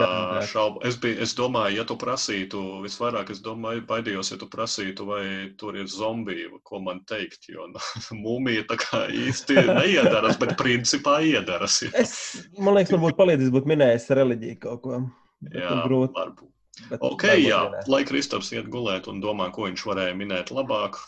šaubu. 0.45 0.83
Es, 0.85 0.99
biju, 1.01 1.17
es 1.25 1.31
domāju, 1.33 1.79
ja 1.79 1.85
tu 1.89 1.97
prasītu, 1.97 2.61
visvairāk 2.83 3.31
es 3.33 3.41
domāju, 3.41 3.81
baidījos, 3.89 4.29
ja 4.35 4.37
tu 4.37 4.45
prasītu, 4.51 5.07
vai 5.09 5.23
tur 5.57 5.79
ir 5.81 5.89
zombija, 5.89 6.51
ko 6.69 6.83
man 6.85 7.01
teikt, 7.09 7.49
jo 7.49 7.65
nu, 7.71 7.81
mūmija 8.25 8.67
tā 8.69 8.77
kā 8.83 9.01
īsti 9.09 9.57
neiedaras, 9.71 10.37
bet 10.37 10.53
principā 10.61 11.17
iedaras. 11.25 11.81
Jā. 11.87 11.95
Es, 12.05 12.13
man 12.61 12.77
liekas, 12.77 12.93
man 12.93 13.07
būtu 13.07 13.17
palīdzis 13.23 13.53
būt 13.57 13.73
minējis 13.73 14.09
reliģiju 14.21 14.61
kaut 14.67 14.85
ko. 14.85 15.03
Jā, 15.49 15.73
varbūt. 15.81 16.45
Bet 16.91 17.01
ok, 17.09 17.25
jā, 17.41 17.63
lai 17.89 18.05
Kristaps 18.07 18.53
iet 18.53 18.69
gulēt 18.69 19.09
un 19.09 19.17
domā, 19.23 19.49
ko 19.55 19.65
viņš 19.65 19.81
varēja 19.89 20.13
minēt 20.19 20.53
labāk. 20.53 21.01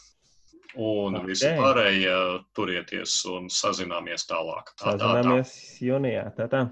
Un 0.79 1.17
okay. 1.17 1.27
visi 1.33 1.49
pārējie 1.57 2.15
turieties 2.55 3.17
un 3.31 3.49
sazināmies 3.51 4.23
tālāk. 4.29 4.71
Tā, 4.77 4.93
sazināmies 4.93 5.51
tā, 5.51 5.65
tā. 5.65 5.87
jūnijā. 5.89 6.25
Tā, 6.37 6.47
tā. 6.51 6.61